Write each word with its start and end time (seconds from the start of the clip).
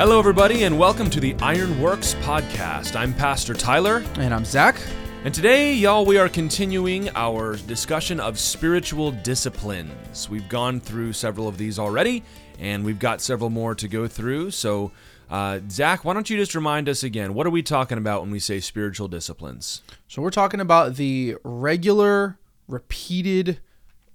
Hello, 0.00 0.18
everybody, 0.18 0.62
and 0.62 0.78
welcome 0.78 1.10
to 1.10 1.20
the 1.20 1.34
Ironworks 1.42 2.14
podcast. 2.22 2.96
I'm 2.96 3.12
Pastor 3.12 3.52
Tyler, 3.52 4.02
And 4.14 4.32
I'm 4.32 4.46
Zach. 4.46 4.80
and 5.24 5.34
today, 5.34 5.74
y'all, 5.74 6.06
we 6.06 6.16
are 6.16 6.26
continuing 6.26 7.10
our 7.10 7.56
discussion 7.56 8.18
of 8.18 8.38
spiritual 8.38 9.10
disciplines. 9.10 10.26
We've 10.30 10.48
gone 10.48 10.80
through 10.80 11.12
several 11.12 11.48
of 11.48 11.58
these 11.58 11.78
already, 11.78 12.22
and 12.58 12.82
we've 12.82 12.98
got 12.98 13.20
several 13.20 13.50
more 13.50 13.74
to 13.74 13.88
go 13.88 14.08
through. 14.08 14.52
So, 14.52 14.90
uh, 15.28 15.60
Zach, 15.68 16.02
why 16.02 16.14
don't 16.14 16.30
you 16.30 16.38
just 16.38 16.54
remind 16.54 16.88
us 16.88 17.02
again? 17.02 17.34
What 17.34 17.46
are 17.46 17.50
we 17.50 17.62
talking 17.62 17.98
about 17.98 18.22
when 18.22 18.30
we 18.30 18.38
say 18.38 18.58
spiritual 18.58 19.06
disciplines? 19.06 19.82
So 20.08 20.22
we're 20.22 20.30
talking 20.30 20.60
about 20.60 20.96
the 20.96 21.36
regular, 21.44 22.38
repeated, 22.66 23.60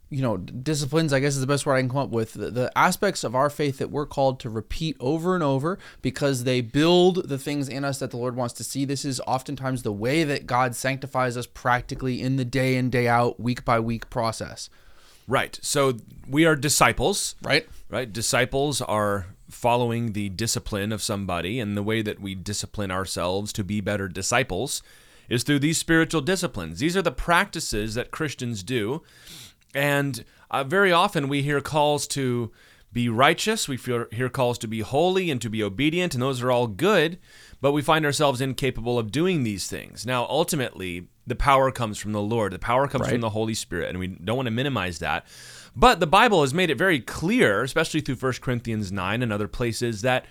you 0.10 0.22
know, 0.22 0.38
disciplines. 0.38 1.14
I 1.14 1.20
guess 1.20 1.36
is 1.36 1.42
the 1.42 1.48
best 1.48 1.66
word 1.66 1.76
I 1.76 1.82
can 1.82 1.90
come 1.90 2.00
up 2.00 2.10
with. 2.10 2.34
The, 2.34 2.52
the 2.52 2.78
aspects 2.78 3.24
of 3.24 3.36
our 3.36 3.50
faith 3.50 3.78
that 3.80 3.90
we're 3.90 4.06
called 4.06 4.40
to 4.42 4.50
repeat 4.50 4.98
over 5.00 5.36
and 5.36 5.44
over 5.44 5.80
because 6.02 6.44
they 6.44 6.62
build 6.62 7.28
the 7.30 7.38
things 7.38 7.68
in 7.68 7.84
us 7.84 8.00
that 8.00 8.12
the 8.12 8.18
Lord 8.18 8.36
wants 8.36 8.54
to 8.56 8.64
see. 8.64 8.86
This 8.86 9.06
is 9.06 9.20
oftentimes 9.22 9.84
the 9.84 9.92
way 9.92 10.24
that 10.24 10.48
God 10.48 10.76
sanctifies 10.76 11.38
us 11.38 11.48
practically 11.48 12.22
in 12.22 12.36
the 12.36 12.46
day 12.46 12.76
in 12.76 12.90
day 12.90 13.08
out, 13.08 13.40
week 13.40 13.66
by 13.66 13.80
week 13.80 14.10
process. 14.10 14.70
Right. 15.28 15.58
So, 15.62 15.98
we 16.28 16.46
are 16.46 16.56
disciples. 16.56 17.36
Right. 17.42 17.68
right? 17.90 18.12
Disciples 18.12 18.82
are 18.82 19.26
following 19.50 20.14
the 20.14 20.30
discipline 20.30 20.92
of 20.92 21.02
somebody, 21.02 21.60
and 21.60 21.76
the 21.76 21.84
way 21.84 22.02
that 22.02 22.20
we 22.20 22.36
discipline 22.36 22.92
ourselves 22.92 23.54
to 23.54 23.64
be 23.64 23.82
better 23.82 24.08
disciples 24.08 24.84
is 25.30 25.44
through 25.44 25.60
these 25.60 25.78
spiritual 25.78 26.22
disciplines. 26.22 26.80
These 26.80 26.96
are 26.96 27.02
the 27.02 27.12
practices 27.12 27.96
that 27.96 28.12
Christians 28.12 28.64
do, 28.64 29.02
and 29.76 30.24
uh, 30.50 30.64
very 30.64 30.92
often 30.92 31.28
we 31.28 31.44
hear 31.44 31.62
calls 31.62 32.08
to 32.08 32.52
be 32.94 33.10
righteous, 33.10 33.68
we 33.68 33.78
hear 34.12 34.30
calls 34.30 34.58
to 34.60 34.68
be 34.68 34.80
holy 34.80 35.30
and 35.30 35.42
to 35.42 35.50
be 35.50 35.62
obedient, 35.62 36.14
and 36.14 36.24
those 36.24 36.42
are 36.42 36.50
all 36.50 36.66
good, 36.68 37.20
but 37.60 37.74
we 37.74 37.82
find 37.82 38.06
ourselves 38.06 38.40
incapable 38.40 38.98
of 38.98 39.12
doing 39.12 39.44
these 39.44 39.68
things. 39.68 40.06
Now, 40.06 40.26
ultimately, 40.30 41.08
the 41.28 41.36
power 41.36 41.72
comes 41.72 41.98
from 41.98 42.14
the 42.14 42.22
Lord, 42.22 42.54
the 42.54 42.60
power 42.60 42.88
comes 42.88 43.02
Right. 43.04 43.12
from 43.12 43.22
the 43.22 43.32
Holy 43.32 43.54
Spirit, 43.54 43.90
and 43.90 44.00
we 44.00 44.08
don't 44.08 44.38
want 44.38 44.48
to 44.48 44.52
minimize 44.52 45.00
that. 45.00 45.26
But 45.76 46.00
the 46.00 46.08
Bible 46.08 46.40
has 46.40 46.54
made 46.54 46.70
it 46.70 46.78
very 46.78 47.02
clear, 47.02 47.64
especially 47.64 48.00
through 48.00 48.16
1 48.16 48.34
Corinthians 48.42 48.94
9 48.94 49.22
and 49.22 49.34
other 49.34 49.50
places, 49.50 50.02
that 50.04 50.26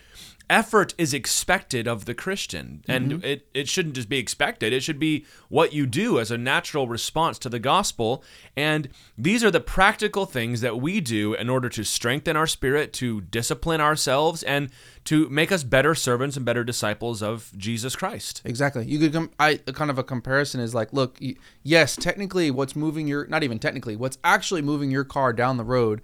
effort 0.50 0.94
is 0.98 1.14
expected 1.14 1.86
of 1.88 2.04
the 2.04 2.14
Christian. 2.14 2.82
And 2.86 3.12
mm-hmm. 3.12 3.24
it, 3.24 3.46
it 3.54 3.68
shouldn't 3.68 3.94
just 3.94 4.08
be 4.08 4.18
expected, 4.18 4.72
it 4.72 4.82
should 4.82 4.98
be 4.98 5.24
what 5.48 5.72
you 5.72 5.86
do 5.86 6.18
as 6.18 6.30
a 6.30 6.38
natural 6.38 6.88
response 6.88 7.38
to 7.40 7.48
the 7.48 7.58
gospel. 7.58 8.22
And 8.56 8.88
these 9.16 9.42
are 9.42 9.50
the 9.50 9.60
practical 9.60 10.26
things 10.26 10.60
that 10.60 10.80
we 10.80 11.00
do 11.00 11.34
in 11.34 11.48
order 11.48 11.68
to 11.70 11.84
strengthen 11.84 12.36
our 12.36 12.46
spirit, 12.46 12.92
to 12.94 13.22
discipline 13.22 13.80
ourselves, 13.80 14.42
and 14.42 14.70
to 15.04 15.28
make 15.28 15.52
us 15.52 15.64
better 15.64 15.94
servants 15.94 16.36
and 16.36 16.46
better 16.46 16.64
disciples 16.64 17.22
of 17.22 17.52
Jesus 17.56 17.94
Christ. 17.94 18.42
Exactly. 18.44 18.86
You 18.86 18.98
could 18.98 19.12
come, 19.12 19.30
I 19.38 19.56
kind 19.56 19.90
of 19.90 19.98
a 19.98 20.04
comparison 20.04 20.60
is 20.60 20.74
like, 20.74 20.92
look, 20.92 21.18
yes, 21.62 21.96
technically 21.96 22.50
what's 22.50 22.74
moving 22.74 23.06
your 23.06 23.26
not 23.26 23.42
even 23.42 23.58
technically, 23.58 23.96
what's 23.96 24.18
actually 24.24 24.62
moving 24.62 24.90
your 24.90 25.04
car 25.04 25.32
down 25.32 25.56
the 25.56 25.64
road 25.64 26.00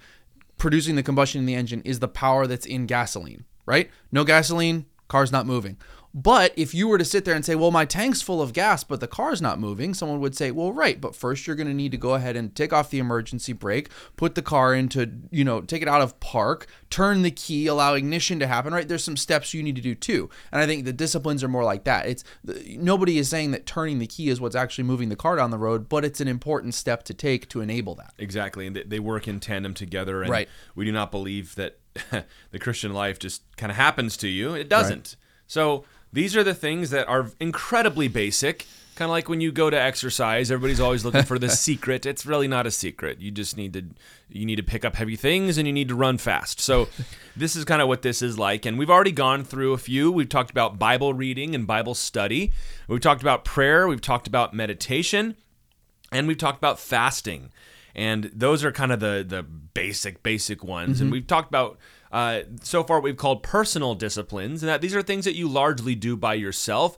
producing 0.61 0.94
the 0.94 1.02
combustion 1.02 1.41
in 1.41 1.46
the 1.46 1.55
engine 1.55 1.83
is 1.84 1.98
the 1.98 2.06
power 2.06 2.46
that's 2.46 2.66
in 2.66 2.86
gasoline, 2.86 3.44
right? 3.66 3.91
No 4.12 4.25
gasoline, 4.25 4.86
car's 5.08 5.33
not 5.33 5.47
moving. 5.47 5.77
But 6.12 6.53
if 6.56 6.75
you 6.75 6.89
were 6.89 6.98
to 6.98 7.05
sit 7.05 7.25
there 7.25 7.36
and 7.36 7.44
say, 7.44 7.55
well, 7.55 7.70
my 7.70 7.84
tank's 7.84 8.20
full 8.20 8.42
of 8.42 8.52
gas, 8.52 8.83
but 8.83 8.98
the 8.98 9.06
car's 9.06 9.41
not 9.41 9.61
moving, 9.61 9.94
someone 9.94 10.19
would 10.19 10.34
say, 10.36 10.50
well, 10.50 10.72
right, 10.72 11.00
but 11.00 11.14
first 11.14 11.47
you're 11.47 11.55
going 11.55 11.69
to 11.69 11.72
need 11.75 11.92
to 11.92 11.97
go 11.97 12.14
ahead 12.14 12.34
and 12.34 12.52
take 12.52 12.72
off 12.72 12.91
the 12.91 12.98
emergency 12.98 13.52
brake, 13.52 13.91
put 14.17 14.34
the 14.34 14.42
car 14.42 14.75
into, 14.75 15.08
you 15.30 15.44
know, 15.44 15.61
take 15.61 15.83
it 15.83 15.89
out 15.89 16.00
of 16.02 16.19
park, 16.19 16.67
turn 16.91 17.22
the 17.22 17.30
key, 17.30 17.68
allow 17.68 17.95
ignition 17.95 18.40
to 18.40 18.48
happen, 18.48 18.74
right? 18.74 18.89
There's 18.89 19.05
some 19.05 19.17
steps 19.17 19.55
you 19.55 19.63
need 19.63 19.77
to 19.77 19.83
do 19.83 19.95
too. 19.95 20.29
And 20.51 20.61
I 20.61 20.67
think 20.67 20.84
the 20.84 20.92
disciplines 20.92 21.45
are 21.45 21.48
more 21.48 21.63
like 21.63 21.84
that. 21.84 22.07
It's 22.07 22.24
nobody 22.77 23.18
is 23.18 23.29
saying 23.29 23.52
that 23.52 23.64
turning 23.64 24.01
the 24.01 24.08
key 24.08 24.30
is 24.30 24.40
what's 24.40 24.57
actually 24.57 24.84
moving 24.84 25.11
the 25.11 25.17
car 25.17 25.36
down 25.36 25.52
the 25.52 25.58
road, 25.58 25.89
but 25.89 26.05
it's 26.05 26.20
an 26.20 26.27
important 26.27 26.74
step 26.74 27.05
to 27.05 27.14
take 27.14 27.48
to 27.51 27.61
enable 27.61 27.95
that. 27.95 28.14
Exactly, 28.18 28.67
and 28.67 28.74
they- 28.74 28.98
work 28.98 29.29
in 29.29 29.39
tandem 29.39 29.74
together. 29.74 30.23
And 30.23 30.30
Right. 30.30 30.48
we 30.74 30.84
do 30.84 30.92
not 30.92 31.11
believe 31.13 31.55
that 31.55 31.79
the 32.51 32.58
Christian 32.58 32.92
life 32.92 33.18
just 33.18 33.42
kind 33.56 33.70
of 33.70 33.77
happens 33.77 34.17
to 34.18 34.28
you. 34.28 34.55
It 34.55 34.68
doesn't. 34.68 35.17
So 35.46 35.84
these 36.12 36.36
are 36.36 36.45
the 36.45 36.55
things 36.55 36.90
that 36.90 37.08
are 37.08 37.30
incredibly 37.40 38.08
basic. 38.08 38.67
Kind 38.96 39.08
of 39.08 39.12
like 39.12 39.28
when 39.28 39.40
you 39.40 39.51
go 39.51 39.70
to 39.70 39.80
exercise, 39.80 40.51
everybody's 40.51 40.80
always 40.80 41.05
looking 41.05 41.23
for 41.23 41.39
the 41.39 41.48
secret. 41.67 42.05
It's 42.05 42.27
really 42.27 42.48
not 42.48 42.67
a 42.67 42.70
secret. 42.70 43.20
You 43.20 43.30
just 43.30 43.56
need 43.56 43.73
to 43.73 43.84
you 44.28 44.45
need 44.45 44.56
to 44.56 44.62
pick 44.62 44.84
up 44.84 44.96
heavy 44.96 45.17
things 45.17 45.56
and 45.56 45.67
you 45.67 45.73
need 45.73 45.89
to 45.89 45.95
run 45.95 46.18
fast. 46.18 46.61
So 46.61 46.89
this 47.36 47.56
is 47.56 47.64
kind 47.64 47.80
of 47.80 47.89
what 47.89 48.02
this 48.02 48.20
is 48.20 48.39
like. 48.39 48.67
And 48.67 48.78
we've 48.78 48.90
already 48.90 49.12
gone 49.12 49.42
through 49.45 49.72
a 49.72 49.78
few. 49.78 50.12
We've 50.12 50.28
talked 50.28 50.51
about 50.51 50.78
Bible 50.78 51.14
reading 51.14 51.55
and 51.55 51.67
Bible 51.67 51.95
study. 51.95 52.52
We've 52.89 53.01
talked 53.01 53.22
about 53.22 53.45
prayer. 53.45 53.89
We've 53.89 54.01
talked 54.01 54.27
about 54.27 54.52
meditation 54.52 55.36
and 56.12 56.27
we've 56.28 56.39
talked 56.39 56.58
about 56.58 56.78
fasting 56.78 57.51
and 57.95 58.30
those 58.34 58.64
are 58.64 58.73
kind 58.73 58.92
of 58.92 59.01
the 59.01 59.24
the 59.27 59.42
basic 59.42 60.23
basic 60.23 60.64
ones. 60.64 61.01
And 61.01 61.11
we've 61.12 61.27
talked 61.27 61.48
about 61.48 61.78
uh, 62.12 62.40
so 62.62 62.83
far 62.83 63.01
we've 63.01 63.17
called 63.17 63.42
personal 63.42 63.95
disciplines 63.95 64.62
and 64.62 64.68
that 64.68 64.80
these 64.80 64.95
are 64.95 65.02
things 65.02 65.24
that 65.24 65.36
you 65.36 65.48
largely 65.48 65.95
do 65.95 66.17
by 66.17 66.34
yourself 66.34 66.96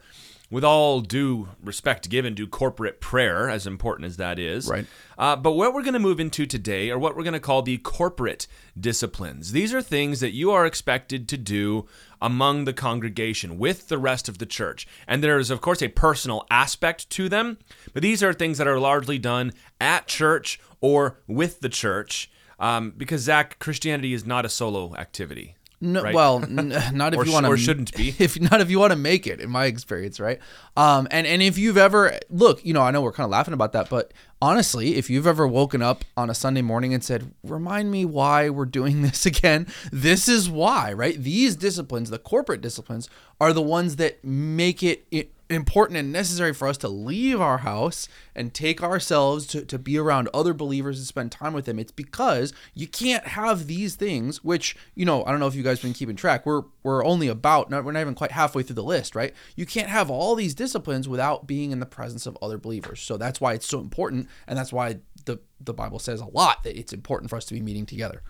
with 0.52 0.62
all 0.62 1.00
due 1.00 1.48
respect 1.64 2.08
given 2.10 2.36
to 2.36 2.46
corporate 2.46 3.00
prayer 3.00 3.48
as 3.48 3.66
important 3.66 4.06
as 4.06 4.18
that 4.18 4.38
is 4.38 4.68
Right. 4.68 4.86
uh, 5.18 5.34
but 5.34 5.52
what 5.52 5.72
we're 5.74 5.82
going 5.82 5.94
to 5.94 5.98
move 5.98 6.20
into 6.20 6.46
today 6.46 6.90
are 6.90 6.98
what 6.98 7.16
we're 7.16 7.24
going 7.24 7.32
to 7.32 7.40
call 7.40 7.62
the 7.62 7.78
corporate 7.78 8.46
disciplines. 8.78 9.52
These 9.52 9.72
are 9.72 9.80
things 9.82 10.20
that 10.20 10.32
you 10.32 10.50
are 10.50 10.66
expected 10.66 11.28
to 11.30 11.38
do 11.38 11.86
among 12.20 12.66
the 12.66 12.72
congregation 12.74 13.58
with 13.58 13.88
the 13.88 13.98
rest 13.98 14.28
of 14.28 14.38
the 14.38 14.46
church. 14.46 14.86
And 15.08 15.24
there 15.24 15.38
is, 15.38 15.50
of 15.50 15.60
course, 15.60 15.82
a 15.82 15.88
personal 15.88 16.46
aspect 16.50 17.08
to 17.10 17.28
them, 17.28 17.58
but 17.94 18.02
these 18.02 18.22
are 18.22 18.32
things 18.32 18.58
that 18.58 18.68
are 18.68 18.78
largely 18.78 19.18
done 19.18 19.52
at 19.80 20.06
church 20.06 20.60
or 20.80 21.18
with 21.26 21.60
the 21.60 21.68
church. 21.70 22.30
Um, 22.60 22.92
because 22.96 23.22
Zach, 23.22 23.58
Christianity 23.58 24.12
is 24.12 24.24
not 24.24 24.44
a 24.44 24.48
solo 24.48 24.94
activity. 24.94 25.56
No, 25.82 26.00
right? 26.00 26.15
well, 26.15 26.43
n- 26.44 26.69
not 26.94 27.12
if 27.12 27.19
Or 27.19 27.26
you 27.26 27.32
want 27.32 27.44
to, 27.44 27.50
or 27.53 27.56
shouldn't 27.56 27.94
be. 27.97 28.15
If 28.20 28.41
not, 28.41 28.60
if 28.60 28.70
you 28.70 28.78
want 28.78 28.93
to 28.93 28.97
make 28.97 29.26
it, 29.26 29.41
in 29.41 29.50
my 29.50 29.65
experience, 29.66 30.20
right? 30.20 30.38
Um, 30.76 31.09
and 31.10 31.26
and 31.26 31.43
if 31.43 31.59
you've 31.59 31.76
ever 31.76 32.19
look, 32.31 32.65
you 32.65 32.72
know, 32.72 32.82
I 32.82 32.93
know 32.93 33.03
we're 33.03 33.12
kind 33.12 33.25
of 33.25 33.32
laughing 33.32 33.53
about 33.53 33.72
that, 33.72 33.91
but 33.91 34.12
honestly, 34.41 34.94
if 34.94 35.10
you've 35.10 35.26
ever 35.26 35.47
woken 35.47 35.82
up 35.82 36.04
on 36.16 36.31
a 36.31 36.34
Sunday 36.34 36.62
morning 36.62 36.94
and 36.94 37.03
said, 37.03 37.34
"Remind 37.42 37.91
me 37.91 38.04
why 38.04 38.48
we're 38.48 38.65
doing 38.65 39.03
this 39.06 39.26
again," 39.26 39.66
this 39.91 40.28
is 40.28 40.48
why, 40.48 40.92
right? 40.92 41.21
These 41.21 41.56
disciplines, 41.56 42.10
the 42.10 42.19
corporate 42.19 42.60
disciplines, 42.60 43.10
are 43.41 43.53
the 43.53 43.60
ones 43.60 43.97
that 43.97 44.25
make 44.25 44.84
it. 44.84 45.04
i 45.12 45.26
important 45.52 45.98
and 45.98 46.12
necessary 46.12 46.52
for 46.52 46.68
us 46.68 46.76
to 46.78 46.88
leave 46.88 47.40
our 47.40 47.58
house 47.58 48.08
and 48.34 48.52
take 48.54 48.82
ourselves 48.82 49.46
to, 49.46 49.64
to 49.64 49.78
be 49.78 49.98
around 49.98 50.28
other 50.32 50.54
believers 50.54 50.98
and 50.98 51.06
spend 51.06 51.32
time 51.32 51.52
with 51.52 51.64
them 51.64 51.78
it's 51.78 51.92
because 51.92 52.52
you 52.74 52.86
can't 52.86 53.26
have 53.28 53.66
these 53.66 53.94
things 53.94 54.42
which 54.44 54.76
you 54.94 55.04
know 55.04 55.24
i 55.24 55.30
don't 55.30 55.41
know 55.41 55.46
if 55.46 55.54
you 55.54 55.62
guys 55.62 55.80
been 55.80 55.92
keeping 55.92 56.16
track 56.16 56.44
we're 56.46 56.62
we're 56.82 57.04
only 57.04 57.28
about 57.28 57.70
not, 57.70 57.84
we're 57.84 57.92
not 57.92 58.00
even 58.00 58.14
quite 58.14 58.32
halfway 58.32 58.62
through 58.62 58.74
the 58.74 58.82
list 58.82 59.14
right 59.14 59.34
you 59.56 59.66
can't 59.66 59.88
have 59.88 60.10
all 60.10 60.34
these 60.34 60.54
disciplines 60.54 61.08
without 61.08 61.46
being 61.46 61.70
in 61.70 61.80
the 61.80 61.86
presence 61.86 62.26
of 62.26 62.36
other 62.42 62.58
believers 62.58 63.00
so 63.00 63.16
that's 63.16 63.41
why 63.41 63.52
it's 63.52 63.66
so 63.66 63.80
important 63.80 64.28
and 64.46 64.58
that's 64.58 64.72
why 64.72 64.98
the 65.24 65.38
the 65.60 65.74
bible 65.74 65.98
says 65.98 66.20
a 66.20 66.26
lot 66.26 66.62
that 66.64 66.78
it's 66.78 66.92
important 66.92 67.30
for 67.30 67.36
us 67.36 67.44
to 67.44 67.54
be 67.54 67.60
meeting 67.60 67.86
together 67.86 68.22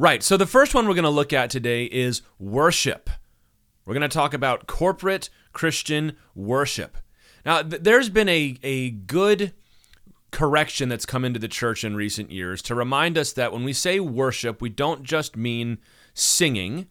Right. 0.00 0.22
So 0.22 0.36
the 0.36 0.46
first 0.46 0.76
one 0.76 0.86
we're 0.86 0.94
going 0.94 1.02
to 1.02 1.10
look 1.10 1.32
at 1.32 1.50
today 1.50 1.86
is 1.86 2.22
worship. 2.38 3.10
We're 3.84 3.94
going 3.94 4.08
to 4.08 4.14
talk 4.14 4.32
about 4.32 4.68
corporate 4.68 5.28
Christian 5.58 6.12
worship. 6.36 6.96
Now, 7.44 7.62
th- 7.62 7.82
there's 7.82 8.08
been 8.08 8.28
a, 8.28 8.56
a 8.62 8.90
good 8.90 9.54
correction 10.30 10.88
that's 10.88 11.04
come 11.04 11.24
into 11.24 11.40
the 11.40 11.48
church 11.48 11.82
in 11.82 11.96
recent 11.96 12.30
years 12.30 12.62
to 12.62 12.76
remind 12.76 13.18
us 13.18 13.32
that 13.32 13.52
when 13.52 13.64
we 13.64 13.72
say 13.72 13.98
worship, 13.98 14.62
we 14.62 14.68
don't 14.68 15.02
just 15.02 15.36
mean 15.36 15.78
singing. 16.14 16.86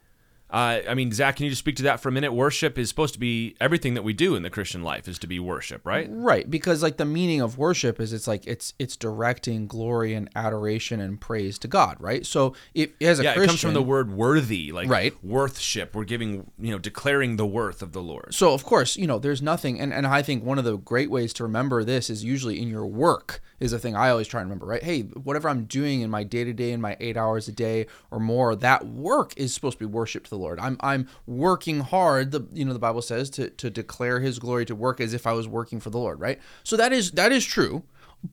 Uh, 0.49 0.79
I 0.88 0.94
mean, 0.94 1.11
Zach, 1.11 1.35
can 1.35 1.44
you 1.44 1.49
just 1.49 1.59
speak 1.59 1.75
to 1.77 1.83
that 1.83 1.99
for 1.99 2.07
a 2.07 2.11
minute? 2.11 2.31
Worship 2.31 2.77
is 2.77 2.88
supposed 2.88 3.13
to 3.15 3.19
be 3.19 3.55
everything 3.59 3.95
that 3.95 4.03
we 4.03 4.13
do 4.13 4.35
in 4.35 4.44
the 4.44 4.49
Christian 4.49 4.81
life 4.81 5.07
is 5.07 5.19
to 5.19 5.27
be 5.27 5.39
worship, 5.39 5.85
right? 5.85 6.07
Right, 6.09 6.49
because 6.49 6.81
like 6.81 6.95
the 6.95 7.05
meaning 7.05 7.41
of 7.41 7.57
worship 7.57 7.99
is 7.99 8.13
it's 8.13 8.27
like 8.27 8.47
it's 8.47 8.73
it's 8.79 8.95
directing 8.95 9.67
glory 9.67 10.13
and 10.13 10.29
adoration 10.35 11.01
and 11.01 11.19
praise 11.19 11.59
to 11.59 11.67
God, 11.67 11.97
right? 11.99 12.25
So 12.25 12.53
if 12.73 12.91
as 13.01 13.19
a 13.19 13.23
Yeah, 13.23 13.33
Christian, 13.33 13.44
it 13.44 13.47
comes 13.47 13.61
from 13.61 13.73
the 13.73 13.81
word 13.81 14.11
worthy, 14.11 14.71
like 14.71 14.89
Right. 14.89 15.13
worthship. 15.23 15.94
We're 15.94 16.05
giving, 16.05 16.49
you 16.57 16.71
know, 16.71 16.79
declaring 16.79 17.35
the 17.35 17.45
worth 17.45 17.81
of 17.81 17.91
the 17.91 18.01
Lord. 18.01 18.33
So 18.33 18.53
of 18.53 18.63
course, 18.63 18.95
you 18.95 19.05
know, 19.05 19.19
there's 19.19 19.41
nothing, 19.41 19.81
and, 19.81 19.94
and 19.94 20.07
I 20.07 20.21
think 20.21 20.45
one 20.45 20.57
of 20.57 20.63
the 20.63 20.77
great 20.77 21.09
ways 21.11 21.33
to 21.33 21.44
remember 21.44 21.83
this 21.83 22.09
is 22.09 22.23
usually 22.23 22.61
in 22.61 22.69
your 22.69 22.85
work 22.85 23.41
is 23.59 23.73
a 23.73 23.79
thing 23.79 23.95
I 23.95 24.09
always 24.09 24.27
try 24.27 24.39
and 24.39 24.49
remember, 24.49 24.67
right? 24.67 24.83
Hey, 24.83 25.01
whatever 25.01 25.49
I'm 25.49 25.65
doing 25.65 26.01
in 26.01 26.09
my 26.09 26.23
day 26.23 26.44
to 26.45 26.53
day, 26.53 26.71
in 26.71 26.79
my 26.79 26.95
eight 27.01 27.17
hours 27.17 27.47
a 27.47 27.51
day 27.51 27.88
or 28.11 28.19
more, 28.19 28.55
that 28.55 28.85
work 28.85 29.33
is 29.35 29.53
supposed 29.53 29.79
to 29.79 29.88
be 29.88 29.91
worship 29.91 30.23
to 30.25 30.29
the 30.29 30.36
Lord. 30.37 30.59
I'm 30.59 30.77
I'm 30.81 31.07
working 31.25 31.81
hard. 31.81 32.31
The 32.31 32.47
you 32.53 32.65
know 32.65 32.73
the 32.73 32.79
Bible 32.79 33.01
says 33.01 33.29
to 33.31 33.49
to 33.49 33.69
declare 33.69 34.19
His 34.19 34.39
glory 34.39 34.65
to 34.65 34.75
work 34.75 34.99
as 34.99 35.13
if 35.13 35.27
I 35.27 35.33
was 35.33 35.47
working 35.47 35.79
for 35.79 35.89
the 35.89 35.99
Lord, 35.99 36.19
right? 36.19 36.39
So 36.63 36.77
that 36.77 36.93
is 36.93 37.11
that 37.11 37.31
is 37.31 37.45
true. 37.45 37.83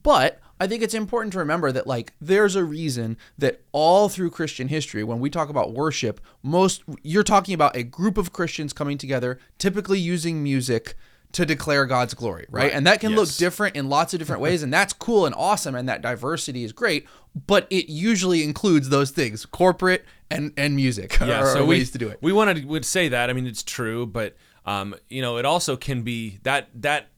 But 0.03 0.39
I 0.59 0.67
think 0.67 0.81
it's 0.81 0.93
important 0.93 1.33
to 1.33 1.39
remember 1.39 1.71
that 1.71 1.87
like 1.87 2.13
there's 2.21 2.55
a 2.55 2.63
reason 2.63 3.17
that 3.37 3.61
all 3.71 4.09
through 4.09 4.31
Christian 4.31 4.69
history 4.69 5.03
when 5.03 5.19
we 5.19 5.29
talk 5.29 5.49
about 5.49 5.73
worship, 5.73 6.21
most 6.41 6.83
you're 7.03 7.23
talking 7.23 7.53
about 7.53 7.75
a 7.75 7.83
group 7.83 8.17
of 8.17 8.33
Christians 8.33 8.73
coming 8.73 8.97
together, 8.97 9.39
typically 9.57 9.99
using 9.99 10.41
music 10.41 10.95
to 11.35 11.45
declare 11.45 11.85
God's 11.85 12.13
glory, 12.13 12.45
right? 12.49 12.63
Right. 12.63 12.73
And 12.73 12.87
that 12.87 13.01
can 13.01 13.13
look 13.13 13.29
different 13.35 13.75
in 13.75 13.89
lots 13.89 14.13
of 14.13 14.19
different 14.19 14.41
ways 14.41 14.63
and 14.63 14.73
that's 14.73 14.93
cool 14.93 15.25
and 15.25 15.35
awesome 15.35 15.75
and 15.75 15.89
that 15.89 16.01
diversity 16.01 16.63
is 16.63 16.71
great, 16.71 17.07
but 17.45 17.67
it 17.69 17.89
usually 17.89 18.41
includes 18.41 18.87
those 18.87 19.11
things, 19.11 19.45
corporate 19.45 20.05
and 20.31 20.53
and 20.55 20.77
music 20.77 21.17
yeah, 21.21 21.41
are, 21.41 21.53
so 21.53 21.59
are 21.59 21.65
we, 21.65 21.75
ways 21.75 21.91
to 21.91 21.97
do 21.97 22.07
it. 22.07 22.19
We 22.21 22.31
wanted 22.31 22.65
would 22.65 22.85
say 22.85 23.09
that. 23.09 23.29
I 23.29 23.33
mean, 23.33 23.47
it's 23.47 23.63
true, 23.63 24.05
but 24.05 24.37
um, 24.65 24.95
you 25.09 25.21
know, 25.21 25.37
it 25.37 25.45
also 25.45 25.75
can 25.75 26.03
be 26.03 26.39
that 26.43 26.69
that 26.75 27.09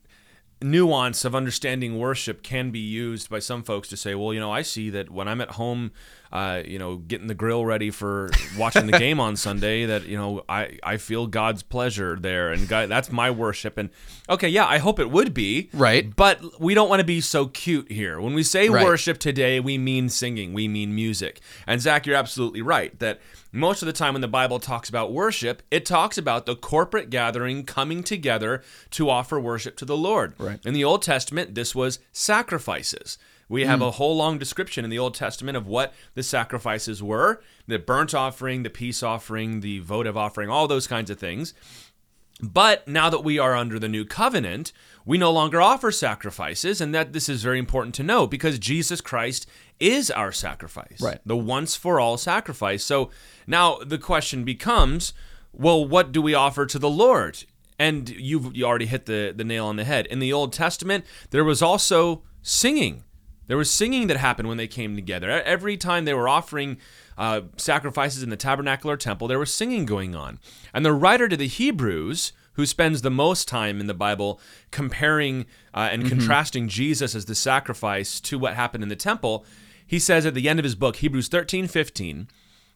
nuance 0.60 1.24
of 1.24 1.36
understanding 1.36 1.96
worship 1.96 2.42
can 2.42 2.72
be 2.72 2.80
used 2.80 3.30
by 3.30 3.38
some 3.38 3.62
folks 3.62 3.88
to 3.88 3.96
say, 3.96 4.16
well, 4.16 4.34
you 4.34 4.40
know, 4.40 4.50
I 4.50 4.62
see 4.62 4.90
that 4.90 5.10
when 5.10 5.28
I'm 5.28 5.40
at 5.40 5.52
home, 5.52 5.92
uh, 6.32 6.62
you 6.66 6.78
know, 6.78 6.96
getting 6.96 7.26
the 7.26 7.34
grill 7.34 7.64
ready 7.64 7.90
for 7.90 8.30
watching 8.56 8.86
the 8.86 8.98
game 8.98 9.18
on 9.20 9.36
Sunday, 9.36 9.86
that 9.92 10.06
you 10.06 10.16
know, 10.16 10.44
I 10.48 10.78
I 10.82 10.96
feel 10.96 11.26
God's 11.26 11.62
pleasure 11.62 12.16
there, 12.20 12.52
and 12.52 12.68
God, 12.68 12.88
that's 12.88 13.10
my 13.10 13.30
worship. 13.30 13.78
And 13.78 13.90
okay, 14.28 14.48
yeah, 14.48 14.66
I 14.66 14.78
hope 14.78 14.98
it 14.98 15.10
would 15.10 15.32
be 15.34 15.70
Right. 15.72 16.14
but 16.14 16.60
we 16.60 16.74
don't 16.74 16.88
want 16.88 17.00
to 17.00 17.04
be 17.06 17.20
so 17.20 17.46
cute 17.46 17.90
here. 17.90 18.20
When 18.20 18.34
we 18.34 18.42
say 18.42 18.68
Right. 18.68 18.84
worship 18.84 19.18
today, 19.18 19.60
we 19.60 19.78
mean 19.78 20.08
singing, 20.08 20.52
we 20.52 20.68
mean 20.68 20.94
music. 20.94 21.40
And 21.66 21.80
Zach, 21.80 22.06
you're 22.06 22.16
absolutely 22.16 22.62
right 22.62 22.98
that 22.98 23.20
most 23.50 23.80
of 23.80 23.86
the 23.86 23.94
time 23.94 24.12
when 24.12 24.20
the 24.20 24.28
Bible 24.28 24.60
talks 24.60 24.90
about 24.90 25.10
worship, 25.12 25.62
it 25.70 25.86
talks 25.86 26.18
about 26.18 26.44
the 26.44 26.54
corporate 26.54 27.08
gathering 27.08 27.64
coming 27.64 28.02
together 28.02 28.62
to 28.90 29.08
offer 29.08 29.40
worship 29.40 29.76
to 29.78 29.86
the 29.86 29.96
Lord. 29.96 30.34
Right. 30.38 30.60
In 30.66 30.74
the 30.74 30.84
Old 30.84 31.00
Testament, 31.00 31.54
this 31.54 31.74
was 31.74 31.98
sacrifices. 32.12 33.16
We 33.48 33.64
have 33.64 33.80
mm. 33.80 33.88
a 33.88 33.92
whole 33.92 34.16
long 34.16 34.38
description 34.38 34.84
in 34.84 34.90
the 34.90 34.98
Old 34.98 35.14
Testament 35.14 35.56
of 35.56 35.66
what 35.66 35.94
the 36.14 36.22
sacrifices 36.22 37.02
were 37.02 37.40
the 37.66 37.78
burnt 37.78 38.14
offering, 38.14 38.62
the 38.62 38.70
peace 38.70 39.02
offering, 39.02 39.60
the 39.60 39.78
votive 39.80 40.16
offering, 40.16 40.50
all 40.50 40.66
those 40.66 40.86
kinds 40.86 41.10
of 41.10 41.18
things. 41.18 41.54
But 42.40 42.86
now 42.86 43.10
that 43.10 43.24
we 43.24 43.38
are 43.38 43.56
under 43.56 43.78
the 43.78 43.88
new 43.88 44.04
covenant, 44.04 44.72
we 45.04 45.18
no 45.18 45.32
longer 45.32 45.60
offer 45.60 45.90
sacrifices, 45.90 46.80
and 46.80 46.94
that 46.94 47.12
this 47.12 47.28
is 47.28 47.42
very 47.42 47.58
important 47.58 47.94
to 47.96 48.04
know 48.04 48.26
because 48.26 48.58
Jesus 48.60 49.00
Christ 49.00 49.46
is 49.80 50.10
our 50.10 50.30
sacrifice, 50.30 51.00
Right. 51.00 51.18
The 51.26 51.36
once 51.36 51.74
for 51.74 51.98
all 51.98 52.16
sacrifice. 52.16 52.84
So 52.84 53.10
now 53.46 53.78
the 53.78 53.98
question 53.98 54.44
becomes, 54.44 55.12
well, 55.52 55.84
what 55.84 56.12
do 56.12 56.22
we 56.22 56.34
offer 56.34 56.64
to 56.66 56.78
the 56.78 56.90
Lord? 56.90 57.44
And 57.78 58.08
you've 58.08 58.54
you 58.56 58.64
already 58.64 58.86
hit 58.86 59.06
the, 59.06 59.32
the 59.34 59.44
nail 59.44 59.66
on 59.66 59.76
the 59.76 59.84
head. 59.84 60.06
In 60.06 60.18
the 60.18 60.32
Old 60.32 60.52
Testament, 60.52 61.04
there 61.30 61.44
was 61.44 61.62
also 61.62 62.22
singing. 62.42 63.04
There 63.48 63.56
was 63.56 63.70
singing 63.70 64.06
that 64.06 64.18
happened 64.18 64.48
when 64.48 64.58
they 64.58 64.68
came 64.68 64.94
together. 64.94 65.30
Every 65.30 65.76
time 65.76 66.04
they 66.04 66.14
were 66.14 66.28
offering 66.28 66.78
uh, 67.16 67.42
sacrifices 67.56 68.22
in 68.22 68.30
the 68.30 68.36
tabernacle 68.36 68.90
or 68.90 68.96
temple, 68.96 69.26
there 69.26 69.38
was 69.38 69.52
singing 69.52 69.84
going 69.84 70.14
on. 70.14 70.38
And 70.72 70.84
the 70.84 70.92
writer 70.92 71.28
to 71.28 71.36
the 71.36 71.48
Hebrews, 71.48 72.32
who 72.52 72.66
spends 72.66 73.02
the 73.02 73.10
most 73.10 73.48
time 73.48 73.80
in 73.80 73.86
the 73.86 73.94
Bible 73.94 74.40
comparing 74.70 75.46
uh, 75.74 75.88
and 75.90 76.08
contrasting 76.08 76.68
Jesus 76.68 77.14
as 77.14 77.24
the 77.24 77.34
sacrifice 77.34 78.20
to 78.20 78.38
what 78.38 78.54
happened 78.54 78.82
in 78.82 78.88
the 78.88 78.96
temple, 78.96 79.44
he 79.86 79.98
says 79.98 80.26
at 80.26 80.34
the 80.34 80.48
end 80.48 80.60
of 80.60 80.64
his 80.64 80.74
book, 80.74 80.96
Hebrews 80.96 81.28
13 81.28 81.66
15, 81.66 82.28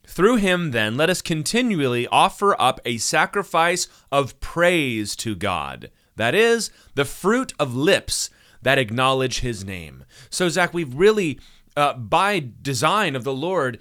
through 0.06 0.36
him, 0.36 0.72
then, 0.72 0.96
let 0.96 1.10
us 1.10 1.22
continually 1.22 2.08
offer 2.08 2.60
up 2.60 2.80
a 2.84 2.98
sacrifice 2.98 3.86
of 4.10 4.38
praise 4.40 5.14
to 5.16 5.34
God. 5.36 5.90
That 6.16 6.34
is, 6.34 6.70
the 6.94 7.04
fruit 7.04 7.52
of 7.58 7.74
lips 7.74 8.30
that 8.62 8.78
acknowledge 8.78 9.40
his 9.40 9.64
name. 9.64 10.04
So, 10.30 10.48
Zach, 10.48 10.72
we've 10.72 10.94
really, 10.94 11.38
uh, 11.76 11.94
by 11.94 12.48
design 12.62 13.14
of 13.16 13.24
the 13.24 13.34
Lord, 13.34 13.78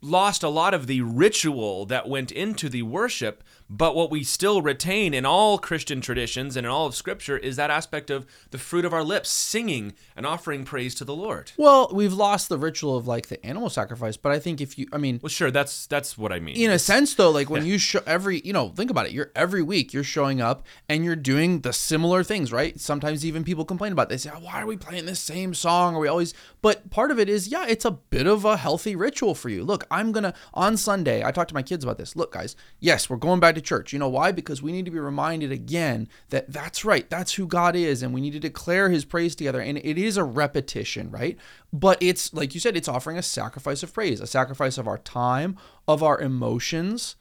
lost 0.00 0.42
a 0.42 0.48
lot 0.48 0.74
of 0.74 0.86
the 0.86 1.00
ritual 1.00 1.86
that 1.86 2.08
went 2.08 2.30
into 2.32 2.68
the 2.68 2.82
worship. 2.82 3.42
But 3.70 3.94
what 3.94 4.10
we 4.10 4.24
still 4.24 4.60
retain 4.62 5.14
in 5.14 5.24
all 5.24 5.58
Christian 5.58 6.00
traditions 6.00 6.56
and 6.56 6.66
in 6.66 6.70
all 6.70 6.86
of 6.86 6.94
Scripture 6.94 7.38
is 7.38 7.56
that 7.56 7.70
aspect 7.70 8.10
of 8.10 8.26
the 8.50 8.58
fruit 8.58 8.84
of 8.84 8.92
our 8.92 9.02
lips, 9.02 9.30
singing 9.30 9.94
and 10.16 10.26
offering 10.26 10.64
praise 10.64 10.94
to 10.96 11.04
the 11.04 11.14
Lord. 11.14 11.52
Well, 11.56 11.90
we've 11.92 12.12
lost 12.12 12.48
the 12.48 12.58
ritual 12.58 12.96
of 12.96 13.06
like 13.06 13.28
the 13.28 13.44
animal 13.44 13.70
sacrifice, 13.70 14.16
but 14.18 14.32
I 14.32 14.38
think 14.38 14.60
if 14.60 14.78
you 14.78 14.86
I 14.92 14.98
mean 14.98 15.18
Well, 15.22 15.30
sure, 15.30 15.50
that's 15.50 15.86
that's 15.86 16.18
what 16.18 16.30
I 16.32 16.40
mean. 16.40 16.56
in 16.56 16.70
a 16.70 16.78
sense 16.78 17.14
though 17.14 17.30
like 17.30 17.48
when 17.48 17.64
you 17.64 17.78
show 17.78 18.00
every 18.06 18.40
you 18.44 18.52
know 18.52 18.68
think 18.68 18.90
about 18.90 19.06
it 19.06 19.12
you're 19.12 19.30
every 19.34 19.62
week 19.62 19.92
you're 19.92 20.04
showing 20.04 20.40
up 20.40 20.64
and 20.88 21.04
you're 21.04 21.16
doing 21.16 21.60
the 21.60 21.72
similar 21.72 22.22
things 22.22 22.52
right 22.52 22.78
sometimes 22.78 23.24
even 23.24 23.44
people 23.44 23.64
complain 23.64 23.92
about 23.92 24.04
it. 24.06 24.08
they 24.10 24.16
say 24.18 24.30
oh, 24.34 24.40
why 24.40 24.60
are 24.60 24.66
we 24.66 24.76
playing 24.76 25.06
this 25.06 25.20
same 25.20 25.54
song 25.54 25.94
are 25.96 26.00
we 26.00 26.08
always 26.08 26.34
but 26.62 26.90
part 26.90 27.10
of 27.10 27.18
it 27.18 27.28
is 27.28 27.48
yeah 27.48 27.66
it's 27.66 27.84
a 27.84 27.90
bit 27.90 28.26
of 28.26 28.44
a 28.44 28.56
healthy 28.56 28.94
ritual 28.94 29.34
for 29.34 29.48
you 29.48 29.64
look 29.64 29.86
i'm 29.90 30.12
gonna 30.12 30.34
on 30.52 30.76
sunday 30.76 31.24
i 31.24 31.30
talked 31.30 31.48
to 31.48 31.54
my 31.54 31.62
kids 31.62 31.82
about 31.84 31.96
this 31.98 32.14
look 32.14 32.32
guys 32.32 32.56
yes 32.80 33.08
we're 33.08 33.16
going 33.16 33.40
back 33.40 33.53
to 33.54 33.60
church 33.60 33.92
you 33.92 33.98
know 33.98 34.08
why 34.08 34.32
because 34.32 34.60
we 34.62 34.72
need 34.72 34.84
to 34.84 34.90
be 34.90 34.98
reminded 34.98 35.50
again 35.52 36.08
that 36.30 36.50
that's 36.52 36.84
right 36.84 37.08
that's 37.10 37.34
who 37.34 37.46
god 37.46 37.74
is 37.76 38.02
and 38.02 38.12
we 38.12 38.20
need 38.20 38.32
to 38.32 38.40
declare 38.40 38.90
his 38.90 39.04
praise 39.04 39.34
together 39.34 39.60
and 39.60 39.78
it 39.78 39.96
is 39.98 40.16
a 40.16 40.24
repetition 40.24 41.10
right 41.10 41.36
but 41.72 41.96
it's 42.02 42.32
like 42.34 42.54
you 42.54 42.60
said 42.60 42.76
it's 42.76 42.88
offering 42.88 43.16
a 43.18 43.22
sacrifice 43.22 43.82
of 43.82 43.92
praise 43.92 44.20
a 44.20 44.26
sacrifice 44.26 44.78
of 44.78 44.86
our 44.88 44.98
time 44.98 45.56
of 45.88 46.02
our 46.02 46.20
emotions 46.20 47.16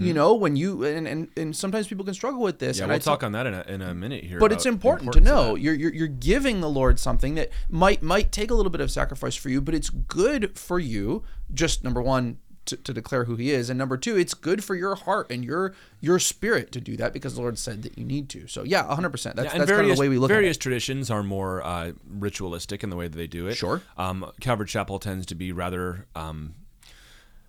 you 0.00 0.14
know 0.14 0.34
when 0.34 0.56
you 0.56 0.82
and, 0.84 1.06
and 1.06 1.28
and 1.36 1.54
sometimes 1.54 1.86
people 1.86 2.04
can 2.04 2.14
struggle 2.14 2.40
with 2.40 2.58
this 2.58 2.78
Mm-hmm. 2.78 2.90
Yeah, 2.90 2.94
and 2.94 3.04
we'll 3.04 3.12
I 3.12 3.14
talk 3.14 3.22
on 3.22 3.32
that 3.32 3.46
in 3.46 3.54
a, 3.54 3.62
in 3.68 3.82
a 3.82 3.94
minute 3.94 4.24
here. 4.24 4.40
but 4.40 4.50
it's 4.50 4.64
important 4.66 5.12
to 5.12 5.20
know 5.20 5.54
you're, 5.54 5.74
you're 5.74 5.92
you're 5.92 6.08
giving 6.08 6.60
the 6.60 6.68
Lord 6.68 6.98
something 6.98 7.34
that 7.36 7.50
might 7.68 8.02
might 8.02 8.32
take 8.32 8.50
a 8.50 8.54
little 8.54 8.70
bit 8.70 8.80
of 8.80 8.90
sacrifice 8.90 9.36
for 9.36 9.48
you, 9.50 9.60
but 9.60 9.74
it's 9.74 9.90
good 9.90 10.58
for 10.58 10.80
you. 10.80 11.22
Just 11.52 11.84
number 11.84 12.00
one 12.02 12.38
to, 12.66 12.76
to 12.76 12.92
declare 12.92 13.24
who 13.24 13.36
He 13.36 13.50
is, 13.50 13.70
and 13.70 13.78
number 13.78 13.96
two, 13.96 14.16
it's 14.16 14.34
good 14.34 14.62
for 14.62 14.74
your 14.74 14.94
heart 14.94 15.30
and 15.30 15.44
your 15.44 15.74
your 16.00 16.18
spirit 16.18 16.72
to 16.72 16.80
do 16.80 16.96
that 16.96 17.12
because 17.12 17.34
the 17.34 17.40
Lord 17.40 17.58
said 17.58 17.82
that 17.82 17.96
you 17.96 18.04
need 18.04 18.28
to. 18.30 18.46
So 18.46 18.62
yeah, 18.62 18.86
100. 18.86 19.10
percent 19.10 19.36
That's 19.36 19.52
Yeah, 19.52 19.58
that's 19.58 19.70
kind 19.70 19.90
of 19.90 19.96
the 19.96 20.00
way 20.00 20.08
we 20.08 20.18
look 20.18 20.30
at 20.30 20.34
it. 20.34 20.36
various 20.36 20.56
traditions 20.56 21.10
are 21.10 21.22
more 21.22 21.64
uh, 21.64 21.92
ritualistic 22.08 22.82
in 22.82 22.90
the 22.90 22.96
way 22.96 23.08
that 23.08 23.16
they 23.16 23.26
do 23.26 23.46
it. 23.46 23.54
Sure. 23.54 23.82
Um, 23.96 24.30
Calvary 24.40 24.66
Chapel 24.66 24.98
tends 24.98 25.26
to 25.26 25.34
be 25.34 25.52
rather 25.52 26.06
um, 26.14 26.54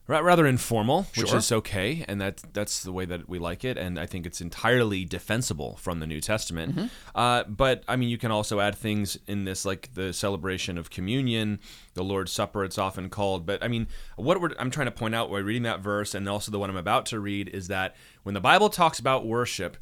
rather 0.08 0.46
informal, 0.46 1.04
which 1.16 1.30
Sure. 1.30 1.38
is 1.38 1.52
okay, 1.52 2.06
and 2.08 2.22
that 2.22 2.42
that's 2.54 2.82
the 2.82 2.92
way 2.94 3.06
that 3.06 3.28
we 3.28 3.40
like 3.40 3.66
it. 3.66 3.78
And 3.78 4.00
I 4.00 4.06
think 4.06 4.26
it's 4.26 4.40
entirely 4.40 5.04
defensible 5.04 5.78
from 5.78 6.00
the 6.00 6.08
New 6.08 6.22
Testament. 6.22 6.76
Mm-hmm. 6.76 6.88
Uh, 7.14 7.44
but 7.44 7.84
I 7.88 7.98
mean, 7.98 8.10
you 8.10 8.18
can 8.18 8.32
also 8.32 8.60
add 8.60 8.76
things 8.76 9.18
in 9.28 9.44
this, 9.46 9.66
like 9.66 9.94
the 9.94 10.14
celebration 10.14 10.78
of 10.78 10.90
communion, 10.90 11.60
the 11.94 12.04
Lord's 12.04 12.32
Supper. 12.32 12.64
It's 12.64 12.78
often 12.78 13.10
called. 13.10 13.46
But 13.46 13.64
I 13.64 13.68
mean, 13.68 13.88
what 14.16 14.40
we're, 14.40 14.52
I'm 14.58 14.72
trying 14.72 14.88
to 14.88 14.92
point 14.92 15.14
out 15.14 15.30
by 15.30 15.40
reading 15.40 15.64
that 15.64 15.82
verse, 15.82 16.16
and 16.16 16.28
also 16.30 16.52
the 16.52 16.60
one 16.60 16.70
I'm 16.70 16.78
about 16.78 17.06
to 17.08 17.20
read, 17.20 17.50
is 17.50 17.68
that 17.68 17.96
when 18.24 18.34
the 18.34 18.42
Bible 18.42 18.70
talks 18.70 19.00
about 19.00 19.26
worship, 19.26 19.78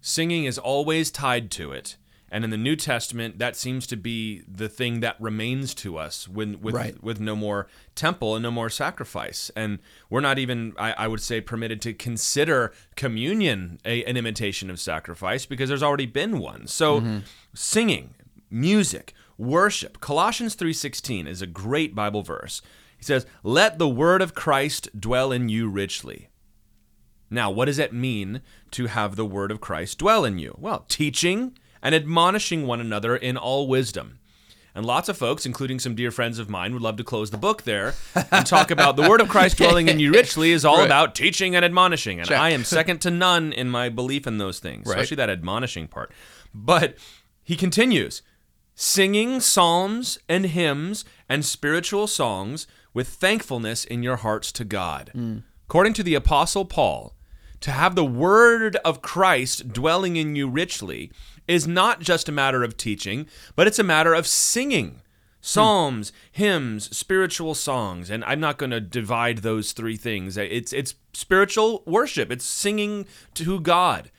singing 0.00 0.44
is 0.44 0.58
always 0.58 1.10
tied 1.10 1.50
to 1.52 1.72
it. 1.72 1.96
And 2.30 2.44
in 2.44 2.50
the 2.50 2.56
New 2.56 2.76
Testament, 2.76 3.38
that 3.38 3.56
seems 3.56 3.86
to 3.88 3.96
be 3.96 4.42
the 4.46 4.68
thing 4.68 5.00
that 5.00 5.16
remains 5.20 5.74
to 5.76 5.98
us 5.98 6.28
when 6.28 6.60
with 6.60 6.74
Right. 6.74 7.02
with 7.02 7.20
no 7.20 7.34
more 7.34 7.66
temple 7.94 8.36
and 8.36 8.42
no 8.42 8.50
more 8.50 8.70
sacrifice. 8.70 9.50
And 9.56 9.80
we're 10.08 10.20
not 10.20 10.38
even, 10.38 10.72
I, 10.78 10.92
I 10.92 11.08
would 11.08 11.20
say, 11.20 11.40
permitted 11.40 11.80
to 11.82 11.92
consider 11.92 12.72
communion 12.94 13.80
a, 13.84 14.04
an 14.04 14.16
imitation 14.16 14.70
of 14.70 14.78
sacrifice 14.78 15.44
because 15.44 15.68
there's 15.68 15.82
already 15.82 16.06
been 16.06 16.38
one. 16.38 16.68
So 16.68 17.00
mm-hmm. 17.00 17.18
singing, 17.52 18.14
music, 18.48 19.12
worship. 19.36 20.00
Colossians 20.00 20.54
3:16 20.54 21.26
is 21.26 21.42
a 21.42 21.46
great 21.46 21.94
Bible 21.94 22.22
verse. 22.22 22.62
He 22.96 23.04
says, 23.04 23.26
"Let 23.42 23.78
the 23.78 23.88
word 23.88 24.22
of 24.22 24.34
Christ 24.34 24.88
dwell 24.98 25.32
in 25.32 25.48
you 25.48 25.68
richly." 25.68 26.28
Now, 27.30 27.50
what 27.50 27.66
does 27.66 27.78
it 27.78 27.92
mean 27.92 28.42
to 28.72 28.86
have 28.86 29.14
the 29.16 29.24
word 29.24 29.50
of 29.50 29.60
Christ 29.60 29.98
dwell 29.98 30.24
in 30.24 30.38
you? 30.38 30.56
Well, 30.58 30.84
teaching 30.88 31.56
and 31.82 31.94
admonishing 31.94 32.66
one 32.66 32.80
another 32.80 33.16
in 33.16 33.36
all 33.36 33.66
wisdom. 33.68 34.18
And 34.74 34.86
lots 34.86 35.08
of 35.08 35.16
folks, 35.18 35.44
including 35.46 35.80
some 35.80 35.96
dear 35.96 36.12
friends 36.12 36.38
of 36.38 36.48
mine, 36.48 36.72
would 36.72 36.82
love 36.82 36.96
to 36.98 37.04
close 37.04 37.30
the 37.30 37.36
book 37.36 37.62
there 37.62 37.94
and 38.30 38.46
talk 38.46 38.70
about 38.70 38.94
the 38.94 39.08
word 39.08 39.20
of 39.20 39.28
Christ 39.28 39.56
dwelling 39.56 39.88
in 39.88 39.98
you 39.98 40.12
richly 40.14 40.52
is 40.52 40.64
all 40.64 40.78
Right. 40.78 40.86
about 40.86 41.16
teaching 41.16 41.56
and 41.56 41.64
admonishing. 41.64 42.20
And 42.20 42.28
Check. 42.28 42.38
I 42.38 42.50
am 42.50 42.62
second 42.64 43.00
to 43.00 43.10
none 43.10 43.52
in 43.52 43.68
my 43.68 43.88
belief 43.88 44.28
in 44.28 44.38
those 44.38 44.60
things, 44.60 44.86
Right. 44.86 44.94
especially 44.98 45.16
that 45.16 45.28
admonishing 45.30 45.88
part. 45.88 46.12
But 46.54 46.96
he 47.42 47.56
continues 47.56 48.22
singing 48.76 49.40
psalms 49.40 50.18
and 50.28 50.46
hymns 50.46 51.04
and 51.28 51.44
spiritual 51.44 52.06
songs 52.06 52.66
with 52.94 53.08
thankfulness 53.08 53.84
in 53.84 54.02
your 54.02 54.16
hearts 54.16 54.52
to 54.52 54.64
God. 54.64 55.10
Mm. 55.14 55.42
According 55.68 55.92
to 55.94 56.02
the 56.02 56.14
Apostle 56.14 56.64
Paul, 56.64 57.14
to 57.60 57.70
have 57.70 57.94
the 57.94 58.04
word 58.04 58.76
of 58.76 59.02
Christ 59.02 59.72
dwelling 59.72 60.16
in 60.16 60.36
you 60.36 60.48
richly 60.48 61.10
is 61.46 61.66
not 61.66 62.00
just 62.00 62.28
a 62.28 62.32
matter 62.32 62.62
of 62.62 62.76
teaching, 62.76 63.26
but 63.56 63.66
it's 63.66 63.78
a 63.78 63.84
matter 63.84 64.14
of 64.14 64.26
singing. 64.26 65.02
Psalms, 65.42 66.12
hymns, 66.30 66.94
spiritual 66.94 67.54
songs, 67.54 68.10
and 68.10 68.22
I'm 68.24 68.40
not 68.40 68.58
going 68.58 68.70
to 68.70 68.80
divide 68.80 69.38
those 69.38 69.72
three 69.72 69.96
things. 69.96 70.36
It's 70.36 70.72
it's 70.72 70.94
spiritual 71.14 71.82
worship. 71.86 72.30
It's 72.30 72.44
singing 72.44 73.06
to 73.34 73.58
God. 73.58 74.10